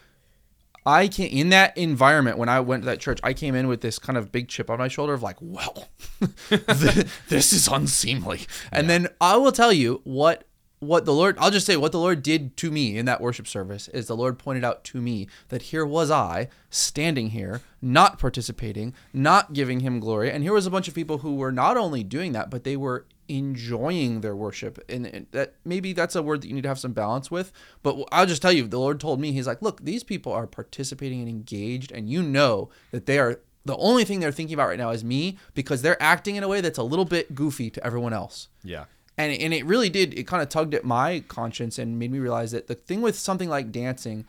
I 0.87 1.09
can 1.09 1.27
in 1.27 1.51
that 1.51 1.77
environment 1.77 2.39
when 2.39 2.49
I 2.49 2.61
went 2.61 2.83
to 2.83 2.87
that 2.87 3.01
church, 3.01 3.21
I 3.23 3.33
came 3.33 3.55
in 3.55 3.69
with 3.69 3.81
this 3.81 3.99
kind 3.99 4.17
of 4.17 4.33
big 4.33 4.49
chip 4.49 4.71
on 4.71 4.79
my 4.79 4.89
shoulder 4.89 5.13
of 5.13 5.23
like, 5.23 5.37
well, 5.41 5.89
th- 6.49 7.07
this 7.29 7.53
is 7.53 7.69
unseemly. 7.69 8.47
And 8.73 8.89
then 8.89 9.09
I 9.21 9.37
will 9.37 9.53
tell 9.53 9.73
you 9.73 10.01
what 10.05 10.45
what 10.81 11.05
the 11.05 11.13
Lord 11.13 11.37
I'll 11.39 11.51
just 11.51 11.67
say 11.67 11.77
what 11.77 11.93
the 11.93 11.99
Lord 11.99 12.23
did 12.23 12.57
to 12.57 12.71
me 12.71 12.97
in 12.97 13.05
that 13.05 13.21
worship 13.21 13.47
service 13.47 13.89
is 13.89 14.07
the 14.07 14.17
Lord 14.17 14.39
pointed 14.39 14.65
out 14.65 14.83
to 14.85 15.01
me 15.01 15.29
that 15.49 15.63
here 15.63 15.85
was 15.85 16.11
I 16.11 16.49
standing 16.71 17.31
here, 17.31 17.61
not 17.83 18.19
participating, 18.19 18.95
not 19.13 19.53
giving 19.53 19.81
him 19.81 20.01
glory. 20.01 20.31
And 20.31 20.43
here 20.43 20.55
was 20.55 20.67
a 20.67 20.71
bunch 20.71 20.89
of 20.89 20.95
people 20.95 21.19
who 21.19 21.37
were 21.37 21.53
not 21.53 21.77
only 21.77 22.03
doing 22.03 22.33
that, 22.33 22.49
but 22.51 22.65
they 22.65 22.77
were 22.77 23.07
enjoying 23.31 24.21
their 24.21 24.35
worship. 24.35 24.85
And 24.89 25.07
and 25.07 25.27
that 25.31 25.55
maybe 25.65 25.93
that's 25.93 26.17
a 26.17 26.23
word 26.23 26.43
that 26.43 26.49
you 26.49 26.55
need 26.55 26.63
to 26.63 26.69
have 26.69 26.79
some 26.79 26.93
balance 26.93 27.31
with. 27.31 27.53
But 27.83 27.97
I'll 28.13 28.27
just 28.27 28.43
tell 28.43 28.53
you, 28.53 28.67
the 28.67 28.79
Lord 28.79 29.01
told 29.01 29.21
me, 29.21 29.33
He's 29.33 29.47
like, 29.47 29.63
look, 29.63 29.85
these 29.85 30.05
people 30.05 30.33
are 30.33 30.47
participating 30.47 31.21
and 31.21 31.29
engaged, 31.29 31.93
and 31.93 32.09
you 32.09 32.23
know 32.23 32.71
that 32.91 33.07
they 33.07 33.19
are 33.19 33.41
the 33.65 33.77
only 33.77 34.05
thing 34.05 34.21
they're 34.21 34.33
thinking 34.33 34.55
about 34.55 34.69
right 34.69 34.79
now 34.79 34.91
is 34.91 35.05
me 35.05 35.39
because 35.55 35.83
they're 35.83 36.03
acting 36.03 36.37
in 36.37 36.43
a 36.43 36.49
way 36.49 36.61
that's 36.61 36.79
a 36.79 36.83
little 36.83 37.05
bit 37.05 37.35
goofy 37.35 37.71
to 37.71 37.85
everyone 37.87 38.13
else 38.13 38.49
yeah. 38.65 38.87
and 39.19 39.33
and 39.39 39.53
it 39.53 39.67
really 39.67 39.91
did 39.91 40.15
it 40.19 40.27
kind 40.27 40.43
of 40.43 40.49
tugged 40.49 40.75
at 40.75 40.83
my 40.83 41.21
conscience 41.29 41.79
and 41.79 41.99
made 41.99 42.11
me 42.11 42.19
realize 42.19 42.53
that 42.53 42.69
the 42.69 42.75
thing 42.75 43.03
with 43.03 43.19
something 43.19 43.51
like 43.51 43.71
dancing 43.71 44.25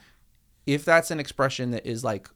if 0.68 0.84
that's 0.84 1.12
an 1.12 1.20
expression 1.20 1.72
that 1.72 1.86
is 1.86 2.04
like 2.04 2.30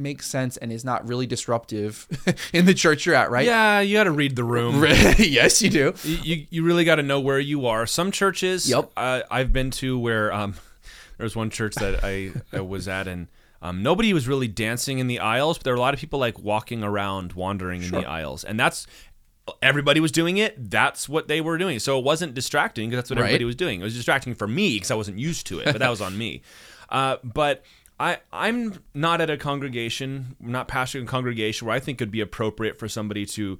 makes 0.00 0.26
sense 0.26 0.56
and 0.56 0.72
is 0.72 0.84
not 0.84 1.06
really 1.06 1.26
disruptive 1.26 2.08
in 2.52 2.64
the 2.66 2.74
church 2.74 3.06
you're 3.06 3.14
at 3.14 3.30
right 3.30 3.46
Yeah, 3.46 3.80
you 3.80 3.96
got 3.96 4.04
to 4.04 4.10
read 4.10 4.34
the 4.36 4.44
room. 4.44 4.82
yes 5.18 5.62
you 5.62 5.70
do 5.70 5.94
you, 6.04 6.46
you, 6.50 6.62
really 6.64 6.84
got 6.84 6.96
to 6.96 7.02
know 7.02 7.20
where 7.20 7.38
you 7.38 7.66
are. 7.66 7.86
Some 7.86 8.10
churches 8.10 8.68
Yep. 8.68 8.90
uh, 8.96 9.22
I've 9.30 9.52
been 9.52 9.70
to 9.72 9.98
where 9.98 10.32
um, 10.32 10.54
there 11.18 11.24
was 11.24 11.36
one 11.36 11.50
church 11.50 11.74
that 11.76 12.02
I, 12.02 12.32
I 12.52 12.60
was 12.60 12.88
at 12.88 13.06
and 13.06 13.28
um, 13.62 13.82
nobody 13.82 14.12
was 14.14 14.26
really 14.26 14.48
dancing 14.48 15.00
in 15.00 15.06
the 15.06 15.18
aisles, 15.18 15.58
but 15.58 15.64
there 15.64 15.74
were 15.74 15.78
a 15.78 15.80
lot 15.80 15.92
of 15.92 16.00
people 16.00 16.18
like 16.18 16.38
walking 16.38 16.82
around, 16.82 17.34
wandering 17.34 17.82
in 17.82 17.90
the 17.90 18.06
aisles, 18.08 18.42
and 18.42 18.58
that's 18.58 18.86
everybody 19.62 20.00
was 20.00 20.12
doing 20.12 20.38
it. 20.38 20.70
That's 20.70 21.08
what 21.08 21.28
they 21.28 21.40
were 21.40 21.58
doing. 21.58 21.78
So 21.78 21.98
it 21.98 22.04
wasn't 22.04 22.34
distracting 22.34 22.88
because 22.88 23.02
that's 23.02 23.10
what 23.10 23.18
Right. 23.18 23.26
everybody 23.26 23.44
was 23.44 23.56
doing. 23.56 23.80
It 23.80 23.84
was 23.84 23.94
distracting 23.96 24.34
for 24.34 24.46
me 24.48 24.76
because 24.76 24.90
I 24.90 24.94
wasn't 24.94 25.18
used 25.18 25.46
to 25.48 25.58
it, 25.60 25.66
but 25.66 25.78
that 25.78 25.90
was 25.90 26.00
on 26.00 26.16
me. 26.16 26.42
Uh, 26.90 27.18
but 27.22 27.62
I 28.00 28.18
I'm 28.32 28.82
not 28.94 29.20
at 29.20 29.28
a 29.30 29.36
congregation, 29.36 30.34
not 30.40 30.66
pastoring 30.68 31.02
a 31.02 31.06
congregation 31.06 31.66
where 31.68 31.76
I 31.76 31.80
think 31.80 32.00
it'd 32.00 32.10
be 32.10 32.22
appropriate 32.22 32.78
for 32.78 32.88
somebody 32.88 33.26
to 33.26 33.58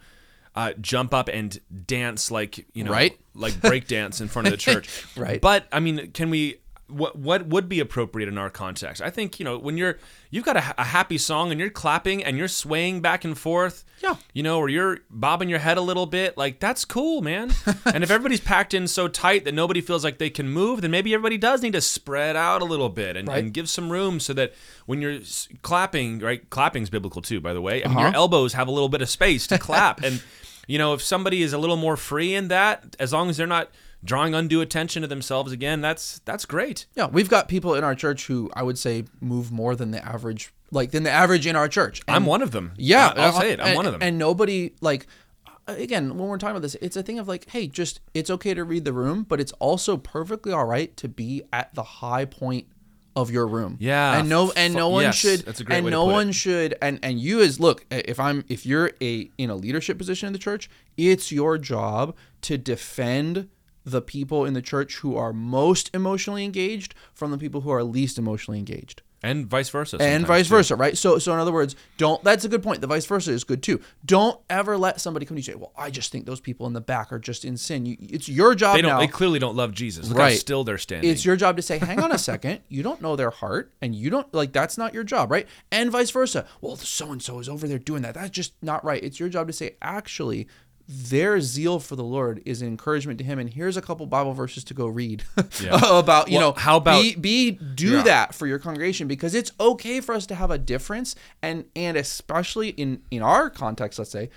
uh, 0.57 0.73
jump 0.81 1.15
up 1.15 1.29
and 1.29 1.61
dance 1.87 2.31
like 2.31 2.67
you 2.73 2.83
know 2.83 2.91
Right. 2.91 3.17
like 3.35 3.61
break 3.61 3.87
dance 3.87 4.21
in 4.21 4.27
front 4.29 4.49
of 4.49 4.53
the 4.53 4.57
church. 4.69 4.89
Right. 5.17 5.41
But 5.41 5.69
I 5.71 5.79
mean, 5.81 6.11
can 6.13 6.31
we? 6.31 6.57
What 6.91 7.17
what 7.17 7.47
would 7.47 7.69
be 7.69 7.81
appropriate 7.81 8.29
in 8.29 8.37
our 8.39 8.51
context? 8.51 9.01
I 9.03 9.11
think 9.11 9.39
you 9.39 9.45
know 9.45 9.59
when 9.59 9.77
you're 9.77 9.99
you've 10.31 10.45
got 10.45 10.57
a, 10.57 10.75
a 10.81 10.85
happy 10.85 11.19
song 11.19 11.51
and 11.51 11.61
you're 11.61 11.71
clapping 11.71 12.23
and 12.25 12.37
you're 12.37 12.49
swaying 12.49 13.01
back 13.01 13.25
and 13.25 13.37
forth. 13.39 13.85
Yeah. 14.03 14.17
You 14.33 14.43
know, 14.43 14.59
or 14.59 14.69
you're 14.71 15.01
bobbing 15.11 15.49
your 15.51 15.59
head 15.59 15.77
a 15.77 15.81
little 15.83 16.07
bit. 16.07 16.37
Like 16.39 16.59
that's 16.61 16.85
cool, 16.85 17.21
man. 17.23 17.53
and 17.85 18.03
if 18.03 18.11
everybody's 18.11 18.41
packed 18.41 18.73
in 18.75 18.89
so 18.89 19.09
tight 19.09 19.45
that 19.45 19.55
nobody 19.55 19.81
feels 19.81 20.03
like 20.05 20.19
they 20.19 20.31
can 20.31 20.49
move, 20.49 20.81
then 20.81 20.91
maybe 20.91 21.13
everybody 21.15 21.37
does 21.39 21.63
need 21.63 21.75
to 21.75 21.81
spread 21.83 22.35
out 22.37 22.63
a 22.63 22.65
little 22.65 22.89
bit 22.89 23.17
and, 23.17 23.29
Right. 23.29 23.43
and 23.45 23.53
give 23.53 23.69
some 23.69 23.91
room 23.93 24.19
so 24.19 24.33
that 24.33 24.55
when 24.87 25.01
you're 25.03 25.19
clapping, 25.63 26.19
right? 26.21 26.49
Clapping's 26.51 26.91
biblical 26.91 27.23
too, 27.23 27.41
by 27.41 27.53
the 27.53 27.61
way. 27.61 27.85
I 27.85 27.89
mean, 27.89 27.97
Uh-huh. 27.99 28.07
your 28.09 28.15
elbows 28.17 28.55
have 28.55 28.69
a 28.69 28.71
little 28.71 28.89
bit 28.89 29.03
of 29.03 29.11
space 29.11 29.47
to 29.49 29.59
clap 29.59 30.03
and. 30.05 30.23
You 30.67 30.79
know, 30.79 30.95
if 30.95 31.03
somebody 31.03 31.43
is 31.43 31.53
a 31.53 31.59
little 31.59 31.77
more 31.77 31.97
free 31.97 32.33
in 32.33 32.47
that, 32.47 32.95
as 33.01 33.13
long 33.13 33.29
as 33.29 33.37
they're 33.37 33.47
not 33.49 33.71
drawing 34.03 34.35
undue 34.35 34.61
attention 34.61 35.03
to 35.03 35.09
themselves 35.09 35.53
again, 35.53 35.81
that's 35.81 36.21
that's 36.25 36.45
great. 36.45 36.87
yeah 36.95 37.07
we've 37.07 37.29
got 37.29 37.49
people 37.49 37.75
in 37.75 37.85
our 37.85 37.95
church 37.95 38.27
who 38.27 38.51
i 38.55 38.63
would 38.63 38.79
say 38.79 39.05
move 39.21 39.53
more 39.53 39.77
than 39.77 39.91
the 39.91 40.05
average 40.05 40.53
like 40.71 40.91
than 40.91 41.03
the 41.03 41.11
average 41.11 41.47
in 41.47 41.57
our 41.57 41.69
church 41.69 42.01
I'm 42.09 42.27
one 42.27 42.43
of 42.43 42.53
them. 42.53 42.73
Yeah, 42.77 43.13
I'll 43.17 43.37
uh, 43.37 43.41
say 43.41 43.51
it. 43.53 43.61
I'm 43.61 43.67
and- 43.69 43.77
one 43.77 43.87
of 43.87 43.93
them. 43.93 44.03
And 44.03 44.19
nobody 44.19 44.75
like 44.81 45.07
again 45.67 46.17
when 46.17 46.29
we're 46.29 46.39
talking 46.39 46.53
about 46.57 46.63
this, 46.63 46.77
it's 46.81 46.97
a 46.97 47.03
thing 47.03 47.19
of 47.19 47.29
like, 47.29 47.49
hey, 47.51 47.67
just 47.67 48.01
it's 48.15 48.31
okay 48.31 48.55
to 48.55 48.65
read 48.65 48.85
the 48.85 48.93
room, 48.93 49.25
but 49.29 49.41
it's 49.41 49.53
also 49.53 49.97
perfectly 49.97 50.53
all 50.53 50.65
right 50.65 50.97
to 50.97 51.09
be 51.09 51.43
at 51.53 51.75
the 51.75 51.83
high 51.83 52.25
point 52.25 52.67
of 53.17 53.31
your 53.31 53.47
room. 53.47 53.77
Yeah, 53.81 54.19
and 54.21 54.29
no 54.29 54.53
and 54.57 54.73
no 54.75 54.89
one 54.89 55.03
yes, 55.05 55.17
should 55.17 55.41
that's 55.41 55.61
a 55.61 55.65
great 55.65 55.79
and 55.79 55.91
no 55.91 56.05
put 56.05 56.11
it. 56.11 56.13
one 56.13 56.33
should 56.33 56.75
and 56.81 57.01
and 57.03 57.19
you 57.19 57.41
as 57.41 57.59
look 57.59 57.85
if 57.91 58.21
I'm 58.21 58.45
if 58.49 58.65
you're 58.65 58.93
a 59.03 59.29
in 59.39 59.51
a 59.51 59.57
leadership 59.57 59.99
position 59.99 60.29
in 60.29 60.33
the 60.33 60.39
church, 60.39 60.71
it's 60.97 61.33
your 61.33 61.59
job 61.59 62.15
to 62.43 62.57
defend 62.57 63.49
the 63.91 64.03
people 64.03 64.45
in 64.45 64.55
the 64.55 64.63
church 64.63 64.97
who 64.99 65.17
are 65.17 65.33
most 65.33 65.91
emotionally 65.95 66.45
engaged 66.45 66.95
from 67.13 67.31
the 67.31 67.39
people 67.39 67.61
who 67.63 67.71
are 67.71 67.83
least 67.85 68.19
emotionally 68.19 68.59
engaged 68.59 69.03
and 69.23 69.47
vice 69.47 69.69
versa. 69.69 69.99
and 70.01 70.27
vice 70.27 70.47
too. 70.49 70.55
versa, 70.55 70.75
right? 70.77 70.97
So, 70.97 71.19
so 71.19 71.35
in 71.35 71.39
other 71.39 71.53
words, 71.53 71.77
don't. 71.99 72.25
That's 72.25 72.47
a 72.47 72.49
good 72.49 72.63
point. 72.63 72.81
The 72.81 72.87
vice 72.87 73.05
versa 73.05 73.31
is 73.33 73.45
good 73.45 73.63
too. 73.63 73.79
Don't 74.03 74.41
ever 74.49 74.79
let 74.79 74.99
somebody 74.99 75.27
come 75.27 75.37
to 75.37 75.43
you 75.43 75.53
and 75.53 75.59
say, 75.59 75.61
"Well, 75.61 75.73
I 75.77 75.91
just 75.91 76.11
think 76.11 76.25
those 76.25 76.41
people 76.41 76.67
in 76.67 76.73
the 76.73 76.81
back 76.81 77.13
are 77.13 77.19
just 77.19 77.45
in 77.45 77.59
sin." 77.59 77.85
You, 77.85 77.99
it's 78.01 78.31
your 78.31 78.55
job 78.55 78.77
They 78.77 78.81
don't. 78.81 78.93
now. 78.93 78.99
They 79.01 79.07
clearly 79.09 79.39
don't 79.39 79.55
love 79.57 79.73
Jesus. 79.75 80.09
Look 80.09 80.17
Right. 80.17 80.39
still 80.39 80.65
they're 80.65 80.79
standing. 80.79 81.11
it's 81.11 81.23
your 81.23 81.37
job 81.37 81.57
to 81.57 81.63
say, 81.63 81.77
"Hang 81.77 82.01
on 82.01 82.13
a 82.13 82.17
second, 82.19 82.61
you 82.71 82.83
don't 82.83 83.03
know 83.03 83.15
their 83.15 83.29
heart, 83.29 83.71
and 83.83 83.95
you 83.95 84.09
don't 84.09 84.33
like 84.33 84.55
that's 84.55 84.79
not 84.79 84.95
your 84.95 85.05
job, 85.05 85.31
right?" 85.31 85.47
And 85.71 85.91
vice 85.91 86.11
versa. 86.11 86.47
Well, 86.63 86.77
so 86.77 87.13
and 87.13 87.23
so 87.23 87.41
is 87.41 87.49
over 87.51 87.69
there 87.69 87.79
doing 87.79 88.01
that. 88.01 88.15
That's 88.15 88.31
just 88.31 88.55
not 88.63 88.83
right. 88.87 89.05
It's 89.05 89.21
your 89.21 89.29
job 89.29 89.49
to 89.49 89.53
say, 89.53 89.77
actually. 89.83 90.49
Their 90.93 91.41
zeal 91.41 91.79
for 91.79 91.95
the 91.95 92.03
Lord 92.03 92.43
is 92.45 92.63
an 92.63 92.67
encouragement 92.69 93.19
to 93.19 93.25
him, 93.25 93.39
and 93.39 93.49
here's 93.49 93.77
a 93.77 93.81
couple 93.83 94.05
Bible 94.07 94.33
verses 94.33 94.65
to 94.65 94.75
go 94.75 94.89
read 94.89 95.23
Yeah. 95.63 95.79
about 95.99 96.29
you 96.29 96.39
Well, 96.39 96.51
know 96.51 96.61
how 96.61 96.79
about- 96.79 97.01
be, 97.01 97.15
be 97.15 97.51
do 97.53 97.99
Yeah. 97.99 98.03
that 98.03 98.35
for 98.35 98.49
your 98.49 98.59
congregation 98.59 99.07
because 99.07 99.33
it's 99.35 99.53
okay 99.61 100.01
for 100.01 100.17
us 100.17 100.27
to 100.27 100.35
have 100.35 100.51
a 100.51 100.59
difference 100.59 101.15
and 101.43 101.65
and 101.77 101.97
especially 101.97 102.71
in 102.71 103.03
in 103.13 103.23
our 103.23 103.51
context 103.51 104.01
let's 104.01 104.11
say 104.11 104.31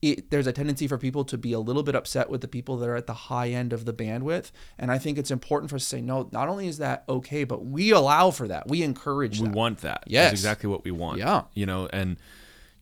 it, 0.00 0.30
there's 0.32 0.46
a 0.48 0.52
tendency 0.52 0.88
for 0.88 0.98
people 0.98 1.24
to 1.26 1.38
be 1.38 1.52
a 1.52 1.60
little 1.60 1.82
bit 1.84 1.94
upset 1.94 2.28
with 2.28 2.40
the 2.40 2.48
people 2.48 2.76
that 2.78 2.88
are 2.88 2.96
at 2.96 3.06
the 3.06 3.12
high 3.12 3.50
end 3.50 3.72
of 3.72 3.84
the 3.84 3.92
bandwidth 3.92 4.50
and 4.78 4.90
i 4.90 4.98
think 4.98 5.16
it's 5.18 5.30
important 5.30 5.68
for 5.70 5.76
us 5.76 5.82
to 5.82 5.88
say 5.88 6.00
no 6.00 6.28
not 6.32 6.48
only 6.48 6.66
is 6.66 6.78
that 6.78 7.04
okay 7.08 7.44
but 7.44 7.64
we 7.66 7.90
allow 7.92 8.30
for 8.30 8.48
that 8.48 8.66
we 8.66 8.82
encourage 8.82 9.40
we 9.40 9.46
that 9.46 9.54
want 9.54 9.78
that. 9.82 10.02
Yes. 10.06 10.30
That's 10.30 10.40
exactly 10.40 10.68
what 10.70 10.84
we 10.84 10.90
want. 10.90 11.18
Yeah. 11.18 11.42
You 11.54 11.66
know, 11.66 11.86
and 11.92 12.16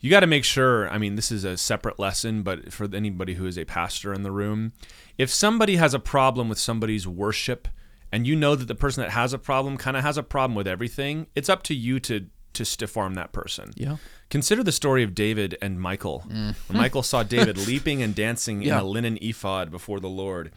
you 0.00 0.10
got 0.10 0.20
to 0.20 0.26
make 0.26 0.44
sure. 0.44 0.88
I 0.90 0.98
mean, 0.98 1.14
this 1.16 1.30
is 1.30 1.44
a 1.44 1.56
separate 1.56 1.98
lesson, 1.98 2.42
but 2.42 2.72
for 2.72 2.88
anybody 2.94 3.34
who 3.34 3.46
is 3.46 3.58
a 3.58 3.64
pastor 3.64 4.12
in 4.14 4.22
the 4.22 4.32
room, 4.32 4.72
if 5.18 5.30
somebody 5.30 5.76
has 5.76 5.94
a 5.94 5.98
problem 5.98 6.48
with 6.48 6.58
somebody's 6.58 7.06
worship, 7.06 7.68
and 8.12 8.26
you 8.26 8.34
know 8.34 8.56
that 8.56 8.66
the 8.66 8.74
person 8.74 9.02
that 9.02 9.10
has 9.10 9.32
a 9.32 9.38
problem 9.38 9.76
kind 9.76 9.96
of 9.96 10.02
has 10.02 10.16
a 10.16 10.22
problem 10.22 10.54
with 10.56 10.66
everything, 10.66 11.26
it's 11.36 11.48
up 11.48 11.62
to 11.64 11.74
you 11.74 12.00
to 12.00 12.26
to 12.52 12.64
stiff 12.64 12.96
arm 12.96 13.14
that 13.14 13.30
person. 13.32 13.70
Yeah. 13.76 13.98
Consider 14.28 14.64
the 14.64 14.72
story 14.72 15.04
of 15.04 15.14
David 15.14 15.56
and 15.62 15.80
Michal. 15.80 16.24
When 16.28 16.54
Michal 16.72 17.04
saw 17.04 17.22
David 17.22 17.56
leaping 17.68 18.02
and 18.02 18.12
dancing 18.12 18.60
Mm. 18.60 18.64
Yeah. 18.64 18.78
in 18.78 18.84
a 18.84 18.88
linen 18.88 19.18
ephod 19.22 19.70
before 19.70 20.00
the 20.00 20.08
Lord, 20.08 20.50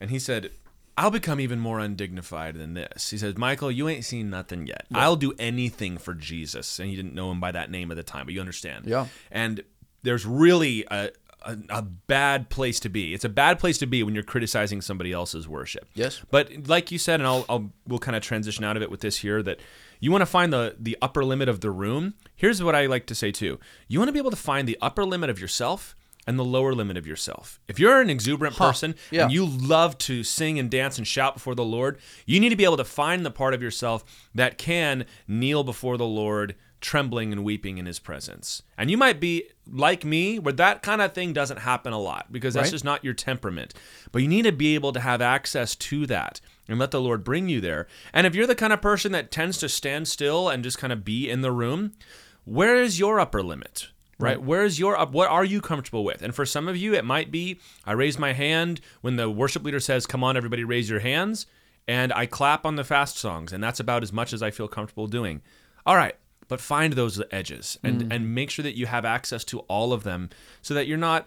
and 0.00 0.10
he 0.10 0.20
said, 0.20 0.52
I'll 0.96 1.10
become 1.10 1.40
even 1.40 1.58
more 1.58 1.80
undignified 1.80 2.54
than 2.54 2.74
this. 2.74 3.10
He 3.10 3.18
says, 3.18 3.36
Michal, 3.36 3.70
you 3.70 3.88
ain't 3.88 4.04
seen 4.04 4.30
nothing 4.30 4.66
yet. 4.66 4.86
I'll 4.94 5.16
do 5.16 5.32
anything 5.38 5.98
for 5.98 6.14
Jesus. 6.14 6.78
And 6.78 6.88
he 6.88 6.94
didn't 6.94 7.14
know 7.14 7.30
him 7.32 7.40
by 7.40 7.50
that 7.52 7.70
name 7.70 7.90
at 7.90 7.96
the 7.96 8.04
time, 8.04 8.26
but 8.26 8.34
you 8.34 8.40
understand. 8.40 8.86
Yeah. 8.86 9.08
And 9.30 9.64
there's 10.04 10.24
really 10.24 10.84
a, 10.90 11.10
a, 11.42 11.58
a 11.68 11.82
bad 11.82 12.48
place 12.48 12.78
to 12.80 12.88
be. 12.88 13.12
It's 13.12 13.24
a 13.24 13.28
bad 13.28 13.58
place 13.58 13.78
to 13.78 13.86
be 13.86 14.02
when 14.04 14.14
you're 14.14 14.22
criticizing 14.22 14.80
somebody 14.80 15.12
else's 15.12 15.48
worship. 15.48 15.88
Yes. 15.94 16.22
But 16.30 16.68
like 16.68 16.92
you 16.92 16.98
said, 16.98 17.20
and 17.20 17.26
I'll, 17.26 17.44
I'll 17.48 17.72
we'll 17.88 17.98
kind 17.98 18.16
of 18.16 18.22
transition 18.22 18.64
out 18.64 18.76
of 18.76 18.82
it 18.82 18.90
with 18.90 19.00
this 19.00 19.18
here 19.18 19.42
that 19.42 19.58
you 19.98 20.12
want 20.12 20.22
to 20.22 20.26
find 20.26 20.52
the 20.52 20.76
the 20.78 20.96
upper 21.02 21.24
limit 21.24 21.48
of 21.48 21.60
the 21.60 21.70
room. 21.70 22.14
Here's 22.36 22.62
what 22.62 22.74
I 22.74 22.86
like 22.86 23.06
to 23.06 23.14
say 23.14 23.32
too. 23.32 23.58
You 23.88 23.98
want 23.98 24.08
to 24.08 24.12
be 24.12 24.18
able 24.18 24.30
to 24.30 24.36
find 24.36 24.68
the 24.68 24.78
upper 24.80 25.04
limit 25.04 25.30
of 25.30 25.40
yourself 25.40 25.96
and 26.26 26.38
the 26.38 26.44
lower 26.44 26.74
limit 26.74 26.96
of 26.96 27.06
yourself. 27.06 27.60
If 27.68 27.78
you're 27.78 28.00
an 28.00 28.10
exuberant 28.10 28.56
person 28.56 28.94
Yeah. 29.10 29.24
and 29.24 29.32
you 29.32 29.44
love 29.46 29.98
to 29.98 30.22
sing 30.24 30.58
and 30.58 30.70
dance 30.70 30.98
and 30.98 31.06
shout 31.06 31.34
before 31.34 31.54
the 31.54 31.64
Lord, 31.64 31.98
you 32.26 32.40
need 32.40 32.50
to 32.50 32.56
be 32.56 32.64
able 32.64 32.76
to 32.78 32.84
find 32.84 33.24
the 33.24 33.30
part 33.30 33.54
of 33.54 33.62
yourself 33.62 34.04
that 34.34 34.58
can 34.58 35.04
kneel 35.28 35.64
before 35.64 35.96
the 35.96 36.06
Lord 36.06 36.54
trembling 36.80 37.32
and 37.32 37.42
weeping 37.44 37.78
in 37.78 37.86
his 37.86 37.98
presence. 37.98 38.62
And 38.76 38.90
you 38.90 38.98
might 38.98 39.18
be 39.18 39.44
like 39.66 40.04
me 40.04 40.38
where 40.38 40.52
that 40.52 40.82
kind 40.82 41.00
of 41.00 41.12
thing 41.14 41.32
doesn't 41.32 41.60
happen 41.60 41.94
a 41.94 41.98
lot 41.98 42.30
because 42.30 42.52
that's 42.52 42.66
Right. 42.66 42.72
just 42.72 42.84
not 42.84 43.02
your 43.02 43.14
temperament. 43.14 43.72
But 44.12 44.20
you 44.20 44.28
need 44.28 44.42
to 44.42 44.52
be 44.52 44.74
able 44.74 44.92
to 44.92 45.00
have 45.00 45.22
access 45.22 45.74
to 45.76 46.06
that 46.08 46.42
and 46.68 46.78
let 46.78 46.90
the 46.90 47.00
Lord 47.00 47.24
bring 47.24 47.48
you 47.48 47.62
there. 47.62 47.86
And 48.12 48.26
if 48.26 48.34
you're 48.34 48.46
the 48.46 48.54
kind 48.54 48.72
of 48.72 48.82
person 48.82 49.12
that 49.12 49.30
tends 49.30 49.56
to 49.58 49.68
stand 49.70 50.08
still 50.08 50.50
and 50.50 50.62
just 50.62 50.76
kind 50.76 50.92
of 50.92 51.06
be 51.06 51.30
in 51.30 51.40
the 51.40 51.52
room, 51.52 51.92
where 52.44 52.76
is 52.76 52.98
your 52.98 53.18
upper 53.18 53.42
limit? 53.42 53.88
Right? 54.18 54.40
Where 54.40 54.64
is 54.64 54.78
your? 54.78 54.96
What 55.06 55.30
are 55.30 55.44
you 55.44 55.60
comfortable 55.60 56.04
with? 56.04 56.22
And 56.22 56.34
for 56.34 56.46
some 56.46 56.68
of 56.68 56.76
you, 56.76 56.94
it 56.94 57.04
might 57.04 57.30
be 57.30 57.58
I 57.84 57.92
raise 57.92 58.18
my 58.18 58.32
hand 58.32 58.80
when 59.00 59.16
the 59.16 59.28
worship 59.28 59.64
leader 59.64 59.80
says, 59.80 60.06
Come 60.06 60.22
on, 60.22 60.36
everybody, 60.36 60.64
raise 60.64 60.88
your 60.88 61.00
hands. 61.00 61.46
And 61.86 62.12
I 62.12 62.26
clap 62.26 62.64
on 62.64 62.76
the 62.76 62.84
fast 62.84 63.18
songs. 63.18 63.52
And 63.52 63.62
that's 63.62 63.80
about 63.80 64.02
as 64.02 64.12
much 64.12 64.32
as 64.32 64.42
I 64.42 64.50
feel 64.50 64.68
comfortable 64.68 65.06
doing. 65.06 65.42
All 65.84 65.96
right. 65.96 66.14
But 66.48 66.60
find 66.60 66.92
those 66.92 67.22
edges 67.30 67.78
and, 67.82 68.12
and 68.12 68.34
make 68.34 68.50
sure 68.50 68.62
that 68.62 68.76
you 68.76 68.86
have 68.86 69.04
access 69.06 69.44
to 69.44 69.60
all 69.60 69.94
of 69.94 70.02
them 70.02 70.28
so 70.60 70.74
that 70.74 70.86
you're 70.86 70.98
not 70.98 71.26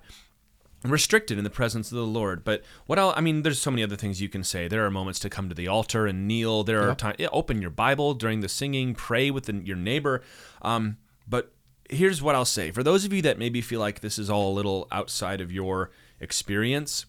restricted 0.83 1.37
in 1.37 1.43
the 1.43 1.49
presence 1.49 1.91
of 1.91 1.97
the 1.97 2.05
Lord. 2.05 2.43
But 2.43 2.63
what 2.85 2.99
else? 2.99 3.15
I 3.17 3.21
mean, 3.21 3.41
there's 3.41 3.59
so 3.59 3.71
many 3.71 3.83
other 3.83 3.95
things 3.95 4.21
you 4.21 4.29
can 4.29 4.43
say. 4.43 4.67
There 4.67 4.85
are 4.85 4.91
moments 4.91 5.19
to 5.19 5.29
come 5.29 5.49
to 5.49 5.55
the 5.55 5.67
altar 5.67 6.05
and 6.05 6.27
kneel. 6.27 6.63
There 6.63 6.87
are 6.89 6.95
times 6.95 7.17
open 7.31 7.61
your 7.61 7.71
Bible 7.71 8.13
during 8.13 8.41
the 8.41 8.49
singing, 8.49 8.93
pray 8.93 9.31
with 9.31 9.45
the, 9.45 9.55
your 9.55 9.75
neighbor. 9.75 10.21
Um, 10.61 10.97
but 11.27 11.51
here's 11.89 12.21
what 12.21 12.35
I'll 12.35 12.45
say: 12.45 12.71
for 12.71 12.83
those 12.83 13.05
of 13.05 13.13
you 13.13 13.21
that 13.23 13.37
maybe 13.39 13.61
feel 13.61 13.79
like 13.79 14.01
this 14.01 14.17
is 14.19 14.29
all 14.29 14.51
a 14.51 14.55
little 14.55 14.87
outside 14.91 15.41
of 15.41 15.51
your 15.51 15.91
experience, 16.19 17.05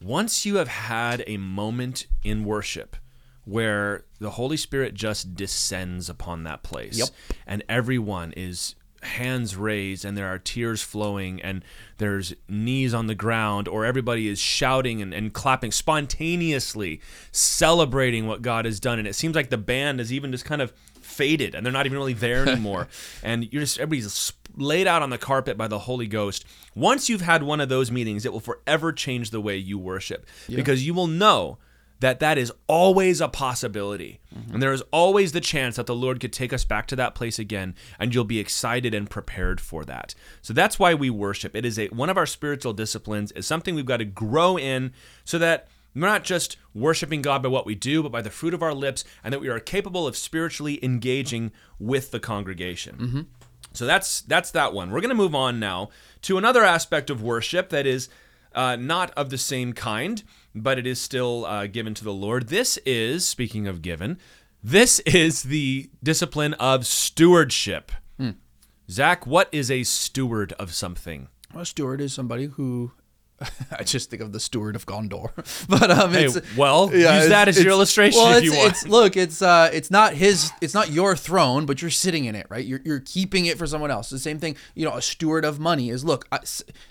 once 0.00 0.44
you 0.46 0.56
have 0.56 0.68
had 0.68 1.24
a 1.26 1.36
moment 1.36 2.06
in 2.22 2.44
worship 2.44 2.96
where 3.44 4.04
the 4.20 4.30
Holy 4.30 4.56
Spirit 4.56 4.94
just 4.94 5.34
descends 5.34 6.08
upon 6.08 6.44
that 6.44 6.62
place, 6.62 6.96
Yep. 6.98 7.08
and 7.46 7.62
everyone 7.68 8.32
is 8.36 8.74
hands 9.02 9.54
raised 9.54 10.02
and 10.02 10.16
there 10.16 10.28
are 10.28 10.38
tears 10.38 10.80
flowing 10.80 11.38
and 11.42 11.62
there's 11.98 12.32
knees 12.48 12.94
on 12.94 13.06
the 13.06 13.14
ground 13.14 13.68
or 13.68 13.84
everybody 13.84 14.28
is 14.28 14.38
shouting 14.38 15.02
and, 15.02 15.12
and 15.12 15.34
clapping 15.34 15.70
spontaneously 15.70 17.02
celebrating 17.30 18.26
what 18.26 18.40
god 18.40 18.64
has 18.64 18.80
done 18.80 18.98
and 18.98 19.06
it 19.06 19.12
seems 19.14 19.36
like 19.36 19.50
the 19.50 19.58
band 19.58 20.00
is 20.00 20.10
even 20.10 20.32
just 20.32 20.46
kind 20.46 20.62
of 20.62 20.72
faded 21.14 21.54
and 21.54 21.64
they're 21.64 21.72
not 21.72 21.86
even 21.86 21.98
really 21.98 22.12
there 22.12 22.46
anymore 22.48 22.88
and 23.22 23.52
you're 23.52 23.62
just 23.62 23.78
everybody's 23.78 24.32
laid 24.56 24.86
out 24.86 25.02
on 25.02 25.10
the 25.10 25.18
carpet 25.18 25.56
by 25.56 25.66
the 25.66 25.80
holy 25.80 26.06
ghost 26.06 26.44
once 26.74 27.08
you've 27.08 27.20
had 27.20 27.42
one 27.42 27.60
of 27.60 27.68
those 27.68 27.90
meetings 27.90 28.24
it 28.24 28.32
will 28.32 28.40
forever 28.40 28.92
change 28.92 29.30
the 29.30 29.40
way 29.40 29.56
you 29.56 29.78
worship 29.78 30.26
because 30.48 30.86
you 30.86 30.94
will 30.94 31.08
know 31.08 31.58
that 32.04 32.20
that 32.20 32.36
is 32.36 32.52
always 32.66 33.22
a 33.22 33.28
possibility. 33.28 34.20
Mm-hmm. 34.36 34.54
And 34.54 34.62
there 34.62 34.74
is 34.74 34.82
always 34.90 35.32
the 35.32 35.40
chance 35.40 35.76
that 35.76 35.86
the 35.86 35.94
Lord 35.94 36.20
could 36.20 36.34
take 36.34 36.52
us 36.52 36.62
back 36.62 36.86
to 36.88 36.96
that 36.96 37.14
place 37.14 37.38
again 37.38 37.74
and 37.98 38.14
you'll 38.14 38.24
be 38.24 38.38
excited 38.38 38.92
and 38.92 39.08
prepared 39.08 39.58
for 39.58 39.86
that. 39.86 40.14
So 40.42 40.52
that's 40.52 40.78
why 40.78 40.92
we 40.92 41.08
worship. 41.08 41.56
It 41.56 41.64
is 41.64 41.78
a 41.78 41.88
one 41.88 42.10
of 42.10 42.18
our 42.18 42.26
spiritual 42.26 42.74
disciplines 42.74 43.32
is 43.32 43.46
something 43.46 43.74
we've 43.74 43.86
got 43.86 43.98
to 43.98 44.04
grow 44.04 44.58
in 44.58 44.92
so 45.24 45.38
that 45.38 45.68
we're 45.94 46.08
not 46.08 46.24
just 46.24 46.56
worshiping 46.74 47.22
God 47.22 47.42
by 47.42 47.48
what 47.48 47.66
we 47.66 47.74
do, 47.74 48.02
but 48.02 48.12
by 48.12 48.22
the 48.22 48.30
fruit 48.30 48.54
of 48.54 48.62
our 48.62 48.74
lips, 48.74 49.04
and 49.22 49.32
that 49.32 49.40
we 49.40 49.48
are 49.48 49.60
capable 49.60 50.06
of 50.06 50.16
spiritually 50.16 50.82
engaging 50.84 51.52
with 51.78 52.10
the 52.10 52.20
congregation. 52.20 53.26
So 53.72 53.86
that's 53.86 54.20
that's 54.22 54.50
that 54.52 54.72
one. 54.72 54.90
We're 54.90 55.00
going 55.00 55.08
to 55.10 55.14
move 55.14 55.34
on 55.34 55.58
now 55.60 55.90
to 56.22 56.38
another 56.38 56.62
aspect 56.64 57.10
of 57.10 57.22
worship 57.22 57.68
that 57.70 57.86
is 57.86 58.08
uh, 58.54 58.76
not 58.76 59.10
of 59.16 59.30
the 59.30 59.38
same 59.38 59.72
kind, 59.72 60.22
but 60.54 60.78
it 60.78 60.86
is 60.86 61.00
still 61.00 61.44
uh, 61.44 61.66
given 61.66 61.92
to 61.94 62.04
the 62.04 62.12
Lord. 62.12 62.48
This 62.48 62.76
is 62.86 63.26
speaking 63.26 63.66
of 63.66 63.82
given. 63.82 64.18
This 64.62 65.00
is 65.00 65.42
the 65.42 65.90
discipline 66.02 66.54
of 66.54 66.86
stewardship. 66.86 67.90
Zach, 68.90 69.26
what 69.26 69.48
is 69.50 69.70
a 69.70 69.82
steward 69.82 70.52
of 70.58 70.74
something? 70.74 71.28
a 71.56 71.64
steward 71.64 72.00
is 72.00 72.12
somebody 72.12 72.46
who 72.46 72.92
I 73.78 73.82
just 73.82 74.10
think 74.10 74.22
of 74.22 74.32
the 74.32 74.40
steward 74.40 74.76
of 74.76 74.86
Gondor, 74.86 75.30
but 75.68 75.90
um, 75.90 76.12
Hey, 76.12 76.26
it's 76.26 76.56
well, 76.56 76.90
yeah, 76.94 77.18
use 77.20 77.28
that 77.28 77.48
as 77.48 77.62
your 77.62 77.72
illustration 77.72 78.20
well, 78.20 78.38
if 78.38 78.44
you 78.44 78.52
want. 78.52 78.70
It's, 78.70 78.86
look, 78.86 79.16
it's 79.16 79.42
uh, 79.42 79.70
it's 79.72 79.90
not 79.90 80.14
his, 80.14 80.52
it's 80.60 80.74
not 80.74 80.90
your 80.90 81.16
throne, 81.16 81.66
but 81.66 81.82
you're 81.82 81.90
sitting 81.90 82.26
in 82.26 82.34
it, 82.34 82.46
right? 82.48 82.64
You're 82.64 82.80
you're 82.84 83.00
keeping 83.00 83.46
it 83.46 83.58
for 83.58 83.66
someone 83.66 83.90
else. 83.90 84.08
The 84.08 84.18
same 84.18 84.38
thing, 84.38 84.56
you 84.74 84.84
know, 84.84 84.94
a 84.94 85.02
steward 85.02 85.44
of 85.44 85.58
money 85.58 85.90
is 85.90 86.04
look, 86.04 86.26
I- 86.30 86.40